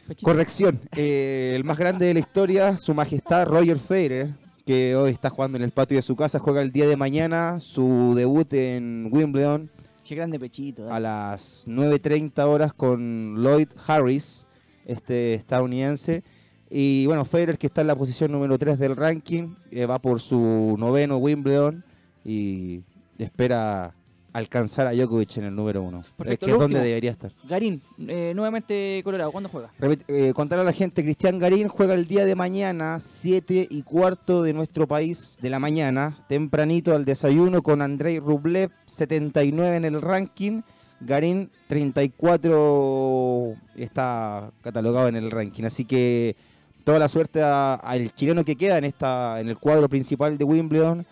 ¿Pechito? 0.09 0.24
Corrección. 0.31 0.81
eh, 0.97 1.53
el 1.55 1.65
más 1.65 1.78
grande 1.78 2.07
de 2.07 2.15
la 2.15 2.20
historia, 2.20 2.77
su 2.78 2.93
majestad 2.95 3.47
Roger 3.47 3.78
Federer, 3.78 4.35
que 4.66 4.97
hoy 4.97 5.12
está 5.12 5.31
jugando 5.31 5.57
en 5.57 5.65
el 5.65 5.70
patio 5.70 5.97
de 5.97 6.03
su 6.03 6.16
casa, 6.16 6.39
juega 6.39 6.61
el 6.62 6.73
día 6.73 6.86
de 6.86 6.97
mañana 6.97 7.59
su 7.61 8.15
debut 8.16 8.53
en 8.55 9.09
Wimbledon 9.12 9.70
Qué 10.05 10.15
grande 10.15 10.39
Pechito. 10.39 10.93
a 10.93 11.01
las 11.01 11.65
9.30 11.66 12.47
horas 12.47 12.74
con 12.74 13.36
Lloyd 13.43 13.69
Harris, 13.86 14.47
este 14.85 15.32
estadounidense. 15.35 16.23
Y 16.77 17.07
bueno, 17.07 17.25
Federer 17.25 17.57
que 17.57 17.69
está 17.69 17.83
en 17.83 17.87
la 17.87 17.95
posición 17.95 18.33
número 18.33 18.59
3 18.59 18.81
del 18.81 18.97
ranking, 18.97 19.55
eh, 19.71 19.87
va 19.87 20.01
por 20.01 20.21
su 20.21 20.75
noveno 20.77 21.19
Wimbledon 21.19 21.85
y 22.25 22.81
espera 23.17 23.95
alcanzar 24.33 24.89
a 24.89 24.93
Djokovic 24.93 25.37
en 25.37 25.45
el 25.45 25.55
número 25.55 25.83
1. 25.83 26.03
Perfecto, 26.17 26.47
que 26.47 26.51
lo 26.51 26.57
es 26.59 26.63
donde 26.63 26.81
debería 26.81 27.13
estar. 27.13 27.31
Garín, 27.49 27.81
eh, 28.09 28.33
nuevamente 28.35 29.01
Colorado. 29.05 29.31
¿Cuándo 29.31 29.49
juega? 29.51 29.71
Eh, 30.09 30.33
contar 30.35 30.59
a 30.59 30.65
la 30.65 30.73
gente, 30.73 31.05
Cristian 31.05 31.39
Garín 31.39 31.69
juega 31.69 31.95
el 31.95 32.09
día 32.09 32.27
de 32.27 32.35
mañana, 32.35 32.99
7 32.99 33.69
y 33.71 33.83
cuarto 33.83 34.43
de 34.43 34.53
nuestro 34.53 34.89
país 34.89 35.39
de 35.41 35.51
la 35.51 35.61
mañana, 35.61 36.25
tempranito 36.29 36.93
al 36.93 37.05
desayuno 37.05 37.63
con 37.63 37.83
Andrei 37.83 38.19
Rublev, 38.19 38.73
79 38.87 39.77
en 39.77 39.85
el 39.85 40.03
ranking. 40.03 40.63
Garín, 41.01 41.53
34 41.69 43.55
está 43.77 44.51
catalogado 44.61 45.07
en 45.07 45.15
el 45.15 45.31
ranking. 45.31 45.63
Así 45.63 45.85
que 45.85 46.35
toda 46.85 46.98
la 46.98 47.09
suerte 47.09 47.43
a- 47.43 47.74
al 47.74 48.15
chileno 48.15 48.44
que 48.44 48.56
queda 48.56 48.78
en, 48.78 48.85
esta, 48.85 49.40
en 49.40 49.48
el 49.48 49.56
cuadro 49.59 49.89
principal 49.89 50.39
de 50.39 50.44
Wimbledon, 50.44 51.06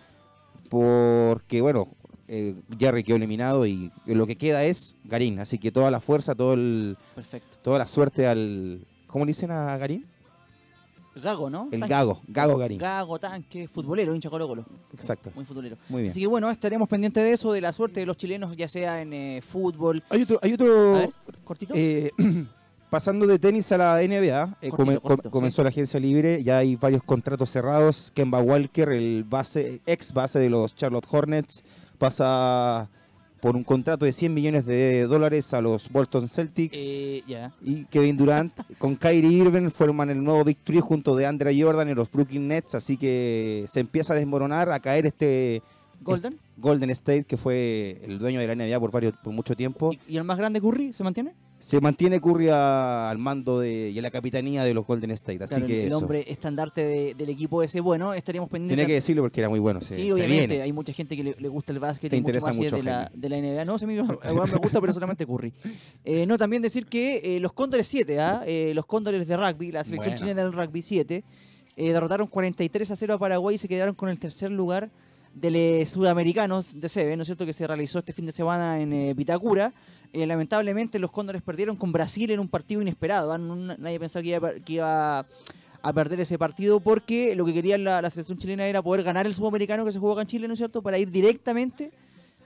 porque 0.68 1.60
bueno, 1.60 1.88
eh, 2.28 2.54
Jerry 2.78 3.02
quedó 3.04 3.16
eliminado 3.16 3.66
y 3.66 3.90
lo 4.06 4.26
que 4.26 4.36
queda 4.36 4.64
es 4.64 4.96
Garín. 5.04 5.38
Así 5.40 5.58
que 5.58 5.70
toda 5.72 5.90
la 5.90 6.00
fuerza, 6.00 6.34
todo 6.34 6.54
el, 6.54 6.96
Perfecto. 7.14 7.58
toda 7.62 7.78
la 7.78 7.86
suerte 7.86 8.26
al. 8.26 8.86
¿Cómo 9.06 9.24
le 9.24 9.30
dicen 9.30 9.50
a 9.50 9.76
Garín? 9.76 10.06
Gago, 11.14 11.50
¿no? 11.50 11.68
El 11.70 11.80
Tanque. 11.80 11.88
Gago, 11.94 12.20
Gago 12.26 12.56
Garín. 12.56 12.78
Gago, 12.78 13.18
tanque, 13.20 13.68
futbolero, 13.68 14.14
hincha 14.14 14.30
Colo 14.30 14.48
Colo. 14.48 14.64
Exacto. 14.94 15.30
Muy 15.34 15.44
futbolero. 15.44 15.76
Muy 15.90 16.00
bien. 16.02 16.10
Así 16.10 16.20
que 16.20 16.26
bueno, 16.26 16.48
estaremos 16.50 16.88
pendientes 16.88 17.22
de 17.22 17.32
eso, 17.32 17.52
de 17.52 17.60
la 17.60 17.70
suerte 17.74 18.00
de 18.00 18.06
los 18.06 18.16
chilenos, 18.16 18.56
ya 18.56 18.66
sea 18.66 19.02
en 19.02 19.12
eh, 19.12 19.42
fútbol. 19.46 20.02
Hay 20.08 20.22
otro. 20.22 20.38
Hay 20.40 20.52
A 20.52 20.54
otro 20.54 20.92
ver, 20.92 21.10
cortito. 21.44 21.74
eh, 21.76 22.10
pasando 22.92 23.26
de 23.26 23.38
tenis 23.38 23.72
a 23.72 23.78
la 23.78 24.02
NBA, 24.02 24.58
eh, 24.60 24.68
Cortito, 24.68 24.76
come- 24.76 24.94
com- 24.96 25.02
cortito, 25.08 25.30
comenzó 25.30 25.62
la 25.62 25.70
agencia 25.70 25.98
libre, 25.98 26.44
ya 26.44 26.58
hay 26.58 26.76
varios 26.76 27.02
contratos 27.02 27.48
cerrados. 27.48 28.12
Kemba 28.14 28.42
Walker, 28.42 28.90
el 28.90 29.24
base, 29.24 29.80
ex 29.86 30.12
base 30.12 30.38
de 30.38 30.50
los 30.50 30.76
Charlotte 30.76 31.06
Hornets, 31.10 31.64
pasa 31.96 32.90
por 33.40 33.56
un 33.56 33.64
contrato 33.64 34.04
de 34.04 34.12
100 34.12 34.34
millones 34.34 34.66
de 34.66 35.04
dólares 35.06 35.54
a 35.54 35.62
los 35.62 35.88
Boston 35.90 36.28
Celtics. 36.28 36.76
Eh. 36.78 37.22
Y 37.64 37.84
Kevin 37.86 38.16
Durant 38.18 38.52
con 38.78 38.94
Kyrie 38.94 39.38
Irving 39.38 39.70
forman 39.70 40.10
el 40.10 40.22
nuevo 40.22 40.44
Victory 40.44 40.80
junto 40.80 41.16
de 41.16 41.24
Andre 41.26 41.58
Jordan 41.60 41.88
y 41.88 41.94
los 41.94 42.10
Brooklyn 42.10 42.46
Nets, 42.46 42.74
así 42.74 42.98
que 42.98 43.64
se 43.68 43.80
empieza 43.80 44.12
a 44.12 44.16
desmoronar, 44.16 44.70
a 44.70 44.78
caer 44.80 45.06
este 45.06 45.62
Golden. 46.02 46.38
Golden 46.58 46.90
State, 46.90 47.24
que 47.24 47.36
fue 47.36 48.02
el 48.04 48.18
dueño 48.18 48.38
de 48.40 48.46
la 48.48 48.54
NBA 48.54 48.78
por, 48.78 48.90
varios, 48.90 49.14
por 49.24 49.32
mucho 49.32 49.56
tiempo. 49.56 49.92
¿Y, 49.92 50.00
y 50.14 50.16
el 50.18 50.24
más 50.24 50.36
grande 50.36 50.60
Curry 50.60 50.92
se 50.92 51.02
mantiene? 51.04 51.32
Se 51.62 51.80
mantiene 51.80 52.20
Curry 52.20 52.48
a- 52.48 53.08
al 53.08 53.18
mando 53.18 53.60
de, 53.60 53.90
y 53.90 53.98
a 53.98 54.02
la 54.02 54.10
capitanía 54.10 54.64
de 54.64 54.74
los 54.74 54.84
Golden 54.86 55.12
State, 55.12 55.42
así 55.44 55.54
Claro, 55.54 55.66
que 55.68 55.82
el 55.82 55.86
eso. 55.88 55.98
hombre 55.98 56.24
estandarte 56.26 56.84
de- 56.84 57.14
del 57.14 57.28
equipo 57.30 57.62
ese, 57.62 57.80
bueno, 57.80 58.12
estaríamos 58.14 58.50
pendientes. 58.50 58.74
Tenía 58.76 58.86
que 58.86 58.94
decirlo 58.94 59.22
porque 59.22 59.40
era 59.40 59.48
muy 59.48 59.60
bueno. 59.60 59.80
Se, 59.80 59.94
sí, 59.94 60.02
se 60.06 60.12
obviamente, 60.12 60.46
viene. 60.48 60.62
hay 60.62 60.72
mucha 60.72 60.92
gente 60.92 61.16
que 61.16 61.22
le, 61.24 61.36
le 61.38 61.48
gusta 61.48 61.72
el 61.72 61.78
básquet 61.78 62.10
Te 62.10 62.16
y 62.16 62.20
mucho 62.20 62.30
interesa 62.30 62.46
más 62.48 62.56
mucho, 62.56 62.76
de 62.76 62.82
la, 62.82 62.94
Jaime. 63.04 63.10
de 63.14 63.28
la 63.28 63.36
NBA. 63.38 63.64
No, 63.64 63.78
se 63.78 63.86
me, 63.86 63.94
me 64.02 64.02
gusta, 64.62 64.80
pero 64.80 64.92
solamente 64.92 65.24
Curry. 65.26 65.52
Eh, 66.04 66.26
no, 66.26 66.36
también 66.36 66.62
decir 66.62 66.84
que 66.86 67.36
eh, 67.36 67.40
los 67.40 67.52
Cóndores 67.52 67.86
7, 67.86 68.18
¿ah? 68.20 68.42
Eh, 68.46 68.72
los 68.74 68.84
Cóndores 68.84 69.26
de 69.28 69.36
rugby, 69.36 69.70
la 69.72 69.84
selección 69.84 70.16
chilena 70.16 70.42
del 70.42 70.52
rugby 70.52 70.82
7, 70.82 71.22
eh, 71.76 71.92
derrotaron 71.92 72.26
43 72.26 72.90
a 72.90 72.96
0 72.96 73.14
a 73.14 73.18
Paraguay 73.18 73.54
y 73.54 73.58
se 73.58 73.68
quedaron 73.68 73.94
con 73.94 74.08
el 74.08 74.18
tercer 74.18 74.50
lugar 74.50 74.90
eh, 75.40 75.86
Sudamericanos 75.86 76.80
de 76.80 76.88
Sebe, 76.88 77.16
¿no 77.16 77.22
es 77.22 77.28
cierto? 77.28 77.46
Que 77.46 77.52
se 77.52 77.66
realizó 77.66 77.98
este 77.98 78.12
fin 78.12 78.26
de 78.26 78.32
semana 78.32 78.80
en 78.80 78.92
eh, 78.92 79.14
Vitacura. 79.14 79.72
Eh, 80.12 80.26
lamentablemente 80.26 80.98
los 80.98 81.10
Cóndores 81.10 81.42
perdieron 81.42 81.76
con 81.76 81.90
Brasil 81.92 82.30
en 82.30 82.40
un 82.40 82.48
partido 82.48 82.82
inesperado. 82.82 83.32
¿ah? 83.32 83.38
Nadie 83.38 83.98
pensaba 83.98 84.22
que 84.22 84.72
iba, 84.72 85.18
a 85.18 85.26
a 85.84 85.92
perder 85.92 86.20
ese 86.20 86.38
partido 86.38 86.78
porque 86.78 87.34
lo 87.34 87.44
que 87.44 87.52
quería 87.52 87.76
la, 87.76 88.08
selección 88.08 88.38
chilena 88.38 88.66
era 88.66 88.82
poder 88.82 89.02
ganar 89.02 89.26
el 89.26 89.34
sudamericano 89.34 89.84
que 89.84 89.90
se 89.90 89.98
jugó 89.98 90.12
acá 90.12 90.22
en 90.22 90.28
Chile, 90.28 90.46
¿no 90.46 90.54
es 90.54 90.58
cierto? 90.58 90.80
Para 90.80 90.96
ir 90.96 91.10
directamente 91.10 91.90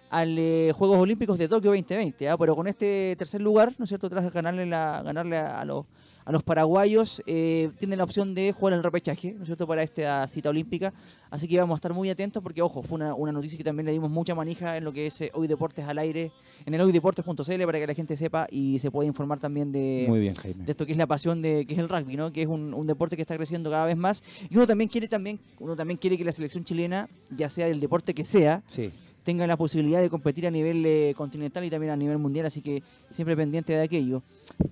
al 0.08 0.38
eh, 0.38 0.72
Juegos 0.74 0.98
Olímpicos 0.98 1.38
de 1.38 1.46
Tokio 1.48 1.70
2020. 1.70 2.30
¿ah? 2.30 2.38
Pero 2.38 2.56
con 2.56 2.66
este 2.66 3.14
tercer 3.18 3.42
lugar, 3.42 3.74
¿no 3.78 3.84
es 3.84 3.88
cierto? 3.88 4.08
Tras 4.08 4.32
ganarle, 4.32 4.66
ganarle 4.66 5.36
a, 5.36 5.64
los, 5.66 5.84
a 6.26 6.32
los 6.32 6.42
paraguayos, 6.42 7.22
eh, 7.26 7.70
tienen 7.78 7.98
la 7.98 8.04
opción 8.04 8.34
de 8.34 8.52
jugar 8.52 8.74
el 8.74 8.82
repechaje, 8.82 9.32
¿no 9.32 9.42
es 9.42 9.46
cierto? 9.46 9.66
Para 9.66 9.82
esta 9.82 10.26
cita 10.28 10.50
olímpica. 10.50 10.92
Así 11.30 11.48
que 11.48 11.58
vamos 11.58 11.74
a 11.74 11.76
estar 11.76 11.92
muy 11.94 12.10
atentos 12.10 12.42
porque, 12.42 12.62
ojo, 12.62 12.82
fue 12.82 12.96
una, 12.96 13.14
una 13.14 13.32
noticia 13.32 13.56
que 13.56 13.64
también 13.64 13.86
le 13.86 13.92
dimos 13.92 14.10
mucha 14.10 14.34
manija 14.34 14.76
en 14.76 14.84
lo 14.84 14.92
que 14.92 15.06
es 15.06 15.20
eh, 15.20 15.30
Hoy 15.34 15.46
Deportes 15.46 15.84
al 15.86 15.98
aire, 15.98 16.32
en 16.64 16.74
el 16.74 16.80
hoydeportes.cl 16.80 17.64
para 17.64 17.78
que 17.78 17.86
la 17.86 17.94
gente 17.94 18.16
sepa 18.16 18.46
y 18.50 18.78
se 18.80 18.90
pueda 18.90 19.06
informar 19.06 19.38
también 19.38 19.70
de, 19.72 20.04
Muy 20.08 20.20
bien, 20.20 20.34
Jaime. 20.34 20.64
de 20.64 20.70
esto 20.70 20.84
que 20.84 20.92
es 20.92 20.98
la 20.98 21.06
pasión 21.06 21.42
de 21.42 21.64
que 21.64 21.74
es 21.74 21.78
el 21.80 21.88
rugby, 21.88 22.16
¿no? 22.16 22.32
Que 22.32 22.42
es 22.42 22.48
un, 22.48 22.74
un 22.74 22.86
deporte 22.86 23.14
que 23.16 23.22
está 23.22 23.36
creciendo 23.36 23.70
cada 23.70 23.86
vez 23.86 23.96
más 23.96 24.22
y 24.50 24.56
uno 24.56 24.66
también 24.66 24.88
quiere 24.90 25.08
también 25.08 25.38
uno 25.60 25.74
también 25.76 25.96
quiere 25.98 26.16
que 26.18 26.24
la 26.24 26.32
selección 26.32 26.64
chilena, 26.64 27.08
ya 27.30 27.48
sea 27.48 27.66
del 27.66 27.80
deporte 27.80 28.14
que 28.14 28.24
sea, 28.24 28.62
Sí. 28.66 28.90
Tenga 29.26 29.44
la 29.44 29.56
posibilidad 29.56 30.00
de 30.00 30.08
competir 30.08 30.46
a 30.46 30.52
nivel 30.52 30.86
eh, 30.86 31.12
continental 31.16 31.64
y 31.64 31.68
también 31.68 31.90
a 31.92 31.96
nivel 31.96 32.16
mundial, 32.16 32.46
así 32.46 32.62
que 32.62 32.80
siempre 33.10 33.34
pendiente 33.36 33.72
de 33.72 33.82
aquello. 33.82 34.22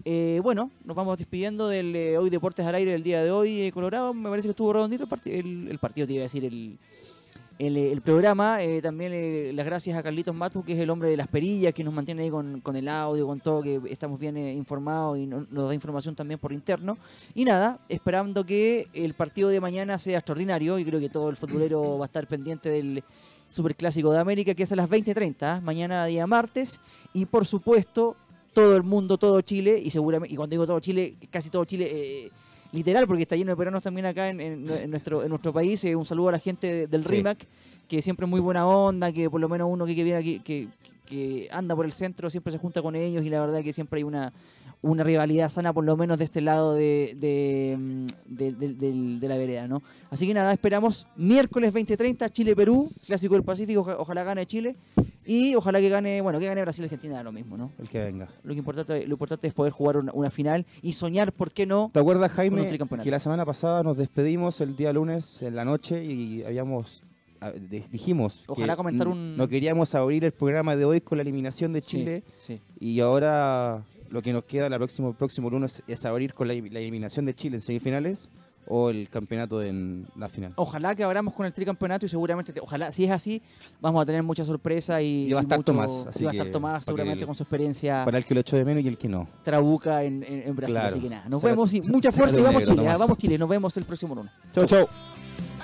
Eh, 0.04 0.38
bueno, 0.44 0.70
nos 0.84 0.94
vamos 0.96 1.18
despidiendo 1.18 1.66
del 1.66 1.94
eh, 1.96 2.16
Hoy 2.18 2.30
Deportes 2.30 2.64
al 2.64 2.76
aire 2.76 2.92
del 2.92 3.02
día 3.02 3.20
de 3.24 3.32
hoy, 3.32 3.72
Colorado. 3.72 4.14
Me 4.14 4.30
parece 4.30 4.46
que 4.46 4.50
estuvo 4.50 4.72
redondito 4.72 5.02
el, 5.02 5.08
parti- 5.10 5.32
el, 5.68 5.78
partido, 5.80 6.06
te 6.06 6.12
iba 6.12 6.20
a 6.20 6.30
decir, 6.30 6.44
el, 6.44 8.00
programa. 8.02 8.58
También 8.80 9.56
las 9.56 9.66
gracias 9.66 9.96
a 9.98 10.04
Carlitos 10.04 10.34
Matu, 10.36 10.62
que 10.62 10.74
es 10.74 10.78
el 10.78 10.88
hombre 10.90 11.08
de 11.08 11.16
las 11.16 11.26
perillas, 11.26 11.74
que 11.74 11.82
nos 11.82 11.92
mantiene 11.92 12.22
ahí 12.22 12.30
con, 12.30 12.76
el 12.76 12.88
audio, 12.88 13.26
con 13.26 13.40
todo, 13.40 13.60
que 13.60 13.80
estamos 13.90 14.20
bien 14.20 14.36
informados 14.36 15.18
y 15.18 15.26
no- 15.26 15.48
nos 15.50 15.66
da 15.68 15.74
información 15.74 16.14
también 16.14 16.38
por 16.38 16.52
interno. 16.52 16.96
Y 17.34 17.44
nada, 17.44 17.80
esperando 17.88 18.46
que 18.46 18.86
el 18.94 19.14
partido 19.14 19.48
de 19.48 19.60
mañana 19.60 19.98
sea 19.98 20.18
extraordinario 20.18 20.78
y 20.78 20.84
creo 20.84 21.00
que 21.00 21.08
todo 21.08 21.28
el 21.28 21.34
futbolero 21.34 21.98
va 21.98 22.04
a 22.04 22.06
estar 22.06 22.26
pendiente 22.28 22.70
del 22.70 23.02
Superclásico 23.54 24.12
de 24.12 24.18
América, 24.18 24.54
que 24.54 24.64
es 24.64 24.72
a 24.72 24.76
las 24.76 24.88
20.30, 24.90 25.36
¿ah? 25.42 25.60
mañana 25.62 26.04
día 26.06 26.26
martes. 26.26 26.80
Y 27.12 27.26
por 27.26 27.46
supuesto, 27.46 28.16
todo 28.52 28.76
el 28.76 28.82
mundo, 28.82 29.16
todo 29.18 29.40
Chile, 29.40 29.80
y 29.82 29.90
seguramente, 29.90 30.32
y 30.34 30.36
cuando 30.36 30.52
digo 30.52 30.66
todo 30.66 30.80
Chile, 30.80 31.16
casi 31.30 31.50
todo 31.50 31.64
Chile, 31.64 31.88
eh, 31.92 32.30
literal, 32.72 33.06
porque 33.06 33.22
está 33.22 33.36
lleno 33.36 33.52
de 33.52 33.56
peruanos 33.56 33.82
también 33.82 34.06
acá 34.06 34.28
en, 34.28 34.40
en- 34.40 34.68
en 34.68 34.90
nuestro, 34.90 35.22
en 35.22 35.28
nuestro 35.28 35.52
país. 35.52 35.82
Eh, 35.84 35.94
un 35.96 36.04
saludo 36.06 36.28
a 36.30 36.32
la 36.32 36.38
gente 36.38 36.66
de- 36.72 36.86
del 36.86 37.02
Sí. 37.04 37.08
RIMAC, 37.10 37.46
que 37.88 38.02
siempre 38.02 38.24
es 38.26 38.30
muy 38.30 38.40
buena 38.40 38.66
onda, 38.66 39.12
que 39.12 39.28
por 39.30 39.40
lo 39.40 39.48
menos 39.48 39.68
uno 39.70 39.86
que, 39.86 39.94
que 39.94 40.02
viene 40.04 40.18
aquí, 40.18 40.40
que, 40.40 40.68
que 41.06 41.48
anda 41.52 41.76
por 41.76 41.84
el 41.84 41.92
centro, 41.92 42.30
siempre 42.30 42.50
se 42.52 42.58
junta 42.58 42.80
con 42.82 42.96
ellos, 42.96 43.24
y 43.24 43.30
la 43.30 43.40
verdad 43.40 43.62
que 43.62 43.72
siempre 43.72 43.98
hay 43.98 44.04
una 44.04 44.32
una 44.84 45.02
rivalidad 45.04 45.48
sana 45.48 45.72
por 45.72 45.84
lo 45.84 45.96
menos 45.96 46.18
de 46.18 46.24
este 46.24 46.40
lado 46.40 46.74
de, 46.74 47.16
de, 47.18 47.76
mm, 47.78 48.06
de- 48.26 48.52
de- 48.52 49.28
la 49.28 49.36
vereda, 49.38 49.66
¿no? 49.66 49.82
Así 50.10 50.26
que 50.26 50.34
nada, 50.34 50.52
esperamos 50.52 51.06
miércoles 51.16 51.72
20:30 51.72 52.28
Chile-Perú, 52.30 52.90
clásico 53.06 53.34
del 53.34 53.42
Pacífico, 53.44 53.80
oja- 53.80 53.96
ojalá 53.98 54.22
gane 54.24 54.44
Chile 54.46 54.76
y 55.26 55.54
ojalá 55.54 55.80
que 55.80 55.88
gane, 55.88 56.20
bueno, 56.20 56.38
que 56.38 56.46
gane 56.46 56.60
Brasil-Argentina, 56.60 57.22
lo 57.22 57.32
mismo, 57.32 57.56
¿no? 57.56 57.72
El 57.78 57.88
que 57.88 57.98
venga. 57.98 58.28
Lo 58.42 58.52
que 58.52 58.58
importante, 58.58 59.06
lo 59.06 59.14
importante 59.14 59.46
es 59.48 59.54
poder 59.54 59.72
jugar 59.72 59.96
una, 59.96 60.12
una 60.12 60.28
final 60.30 60.66
y 60.82 60.92
soñar, 60.92 61.32
¿por 61.32 61.50
qué 61.50 61.64
no? 61.66 61.90
¿Te 61.92 62.00
acuerdas, 62.00 62.30
Jaime, 62.32 62.66
que 63.02 63.10
la 63.10 63.20
semana 63.20 63.46
pasada 63.46 63.82
nos 63.82 63.96
despedimos 63.96 64.60
el 64.60 64.76
día 64.76 64.92
lunes 64.92 65.40
en 65.42 65.56
la 65.56 65.64
noche 65.64 66.04
y 66.04 66.42
habíamos 66.44 67.02
ah, 67.40 67.52
dijimos 67.90 68.44
Ojalá 68.48 68.74
que 68.74 68.76
comentar 68.78 69.08
un- 69.08 69.36
no 69.36 69.48
queríamos 69.48 69.94
abrir 69.94 70.24
el 70.26 70.32
programa 70.32 70.76
de 70.76 70.84
hoy 70.84 71.00
con 71.00 71.16
la 71.18 71.22
eliminación 71.22 71.72
de 71.72 71.80
Chile 71.82 72.22
Sí, 72.38 72.56
sí. 72.56 72.60
y 72.80 73.00
ahora 73.00 73.82
lo 74.10 74.22
que 74.22 74.32
nos 74.32 74.44
queda 74.44 74.66
el 74.66 74.74
próximo, 74.76 75.12
próximo 75.14 75.50
lunes 75.50 75.82
es 75.86 76.04
abrir 76.04 76.34
con 76.34 76.48
la, 76.48 76.54
la 76.54 76.78
eliminación 76.80 77.24
de 77.26 77.34
Chile 77.34 77.56
en 77.56 77.60
semifinales. 77.60 78.30
o 78.66 78.88
el 78.88 79.10
campeonato 79.10 79.62
en 79.62 80.06
la 80.16 80.26
final. 80.26 80.54
Ojalá 80.56 80.94
que 80.94 81.04
abramos 81.04 81.34
con 81.34 81.44
el 81.44 81.52
tricampeonato 81.52 82.06
y 82.06 82.08
seguramente, 82.08 82.50
te- 82.50 82.60
ojalá, 82.60 82.90
si 82.90 83.04
es 83.04 83.10
así, 83.10 83.42
vamos 83.78 84.00
a 84.02 84.06
tener 84.06 84.22
mucha 84.22 84.42
sorpresa 84.42 85.02
y, 85.02 85.26
Y 85.28 85.32
va 85.34 85.40
a 85.40 85.42
estar 85.42 85.58
mucho- 85.58 85.66
Tomás, 85.72 86.06
así 86.08 86.22
y 86.22 86.24
va 86.24 86.30
a 86.30 86.32
estar 86.34 86.48
Tomás 86.48 86.82
seguramente 86.86 87.24
el- 87.24 87.26
con 87.26 87.34
su 87.34 87.42
experiencia 87.42 88.06
Para 88.06 88.16
el 88.16 88.24
que 88.24 88.32
lo 88.32 88.40
echó 88.40 88.56
de 88.56 88.64
menos 88.64 88.82
y 88.82 88.88
el 88.88 88.96
que 88.96 89.06
no. 89.06 89.28
trabuca 89.42 90.02
en, 90.02 90.22
en- 90.22 90.48
en 90.48 90.56
Brasil. 90.56 90.76
Claro. 90.76 90.88
Así 90.88 91.00
que 91.00 91.10
nada, 91.10 91.28
nos 91.28 91.42
vemos 91.42 91.74
y 91.74 91.82
mucha 91.82 92.10
fuerza 92.10 92.38
y 92.38 92.42
vamos 92.42 92.60
negro, 92.62 92.72
Chile, 92.74 92.80
ah, 92.80 92.92
Tomás. 92.94 93.00
vamos 93.00 93.18
Chile, 93.18 93.36
nos 93.36 93.48
vemos 93.50 93.76
el 93.76 93.84
próximo 93.84 94.14
lunes. 94.14 94.32
Chau, 94.54 94.64
chau. 94.64 94.88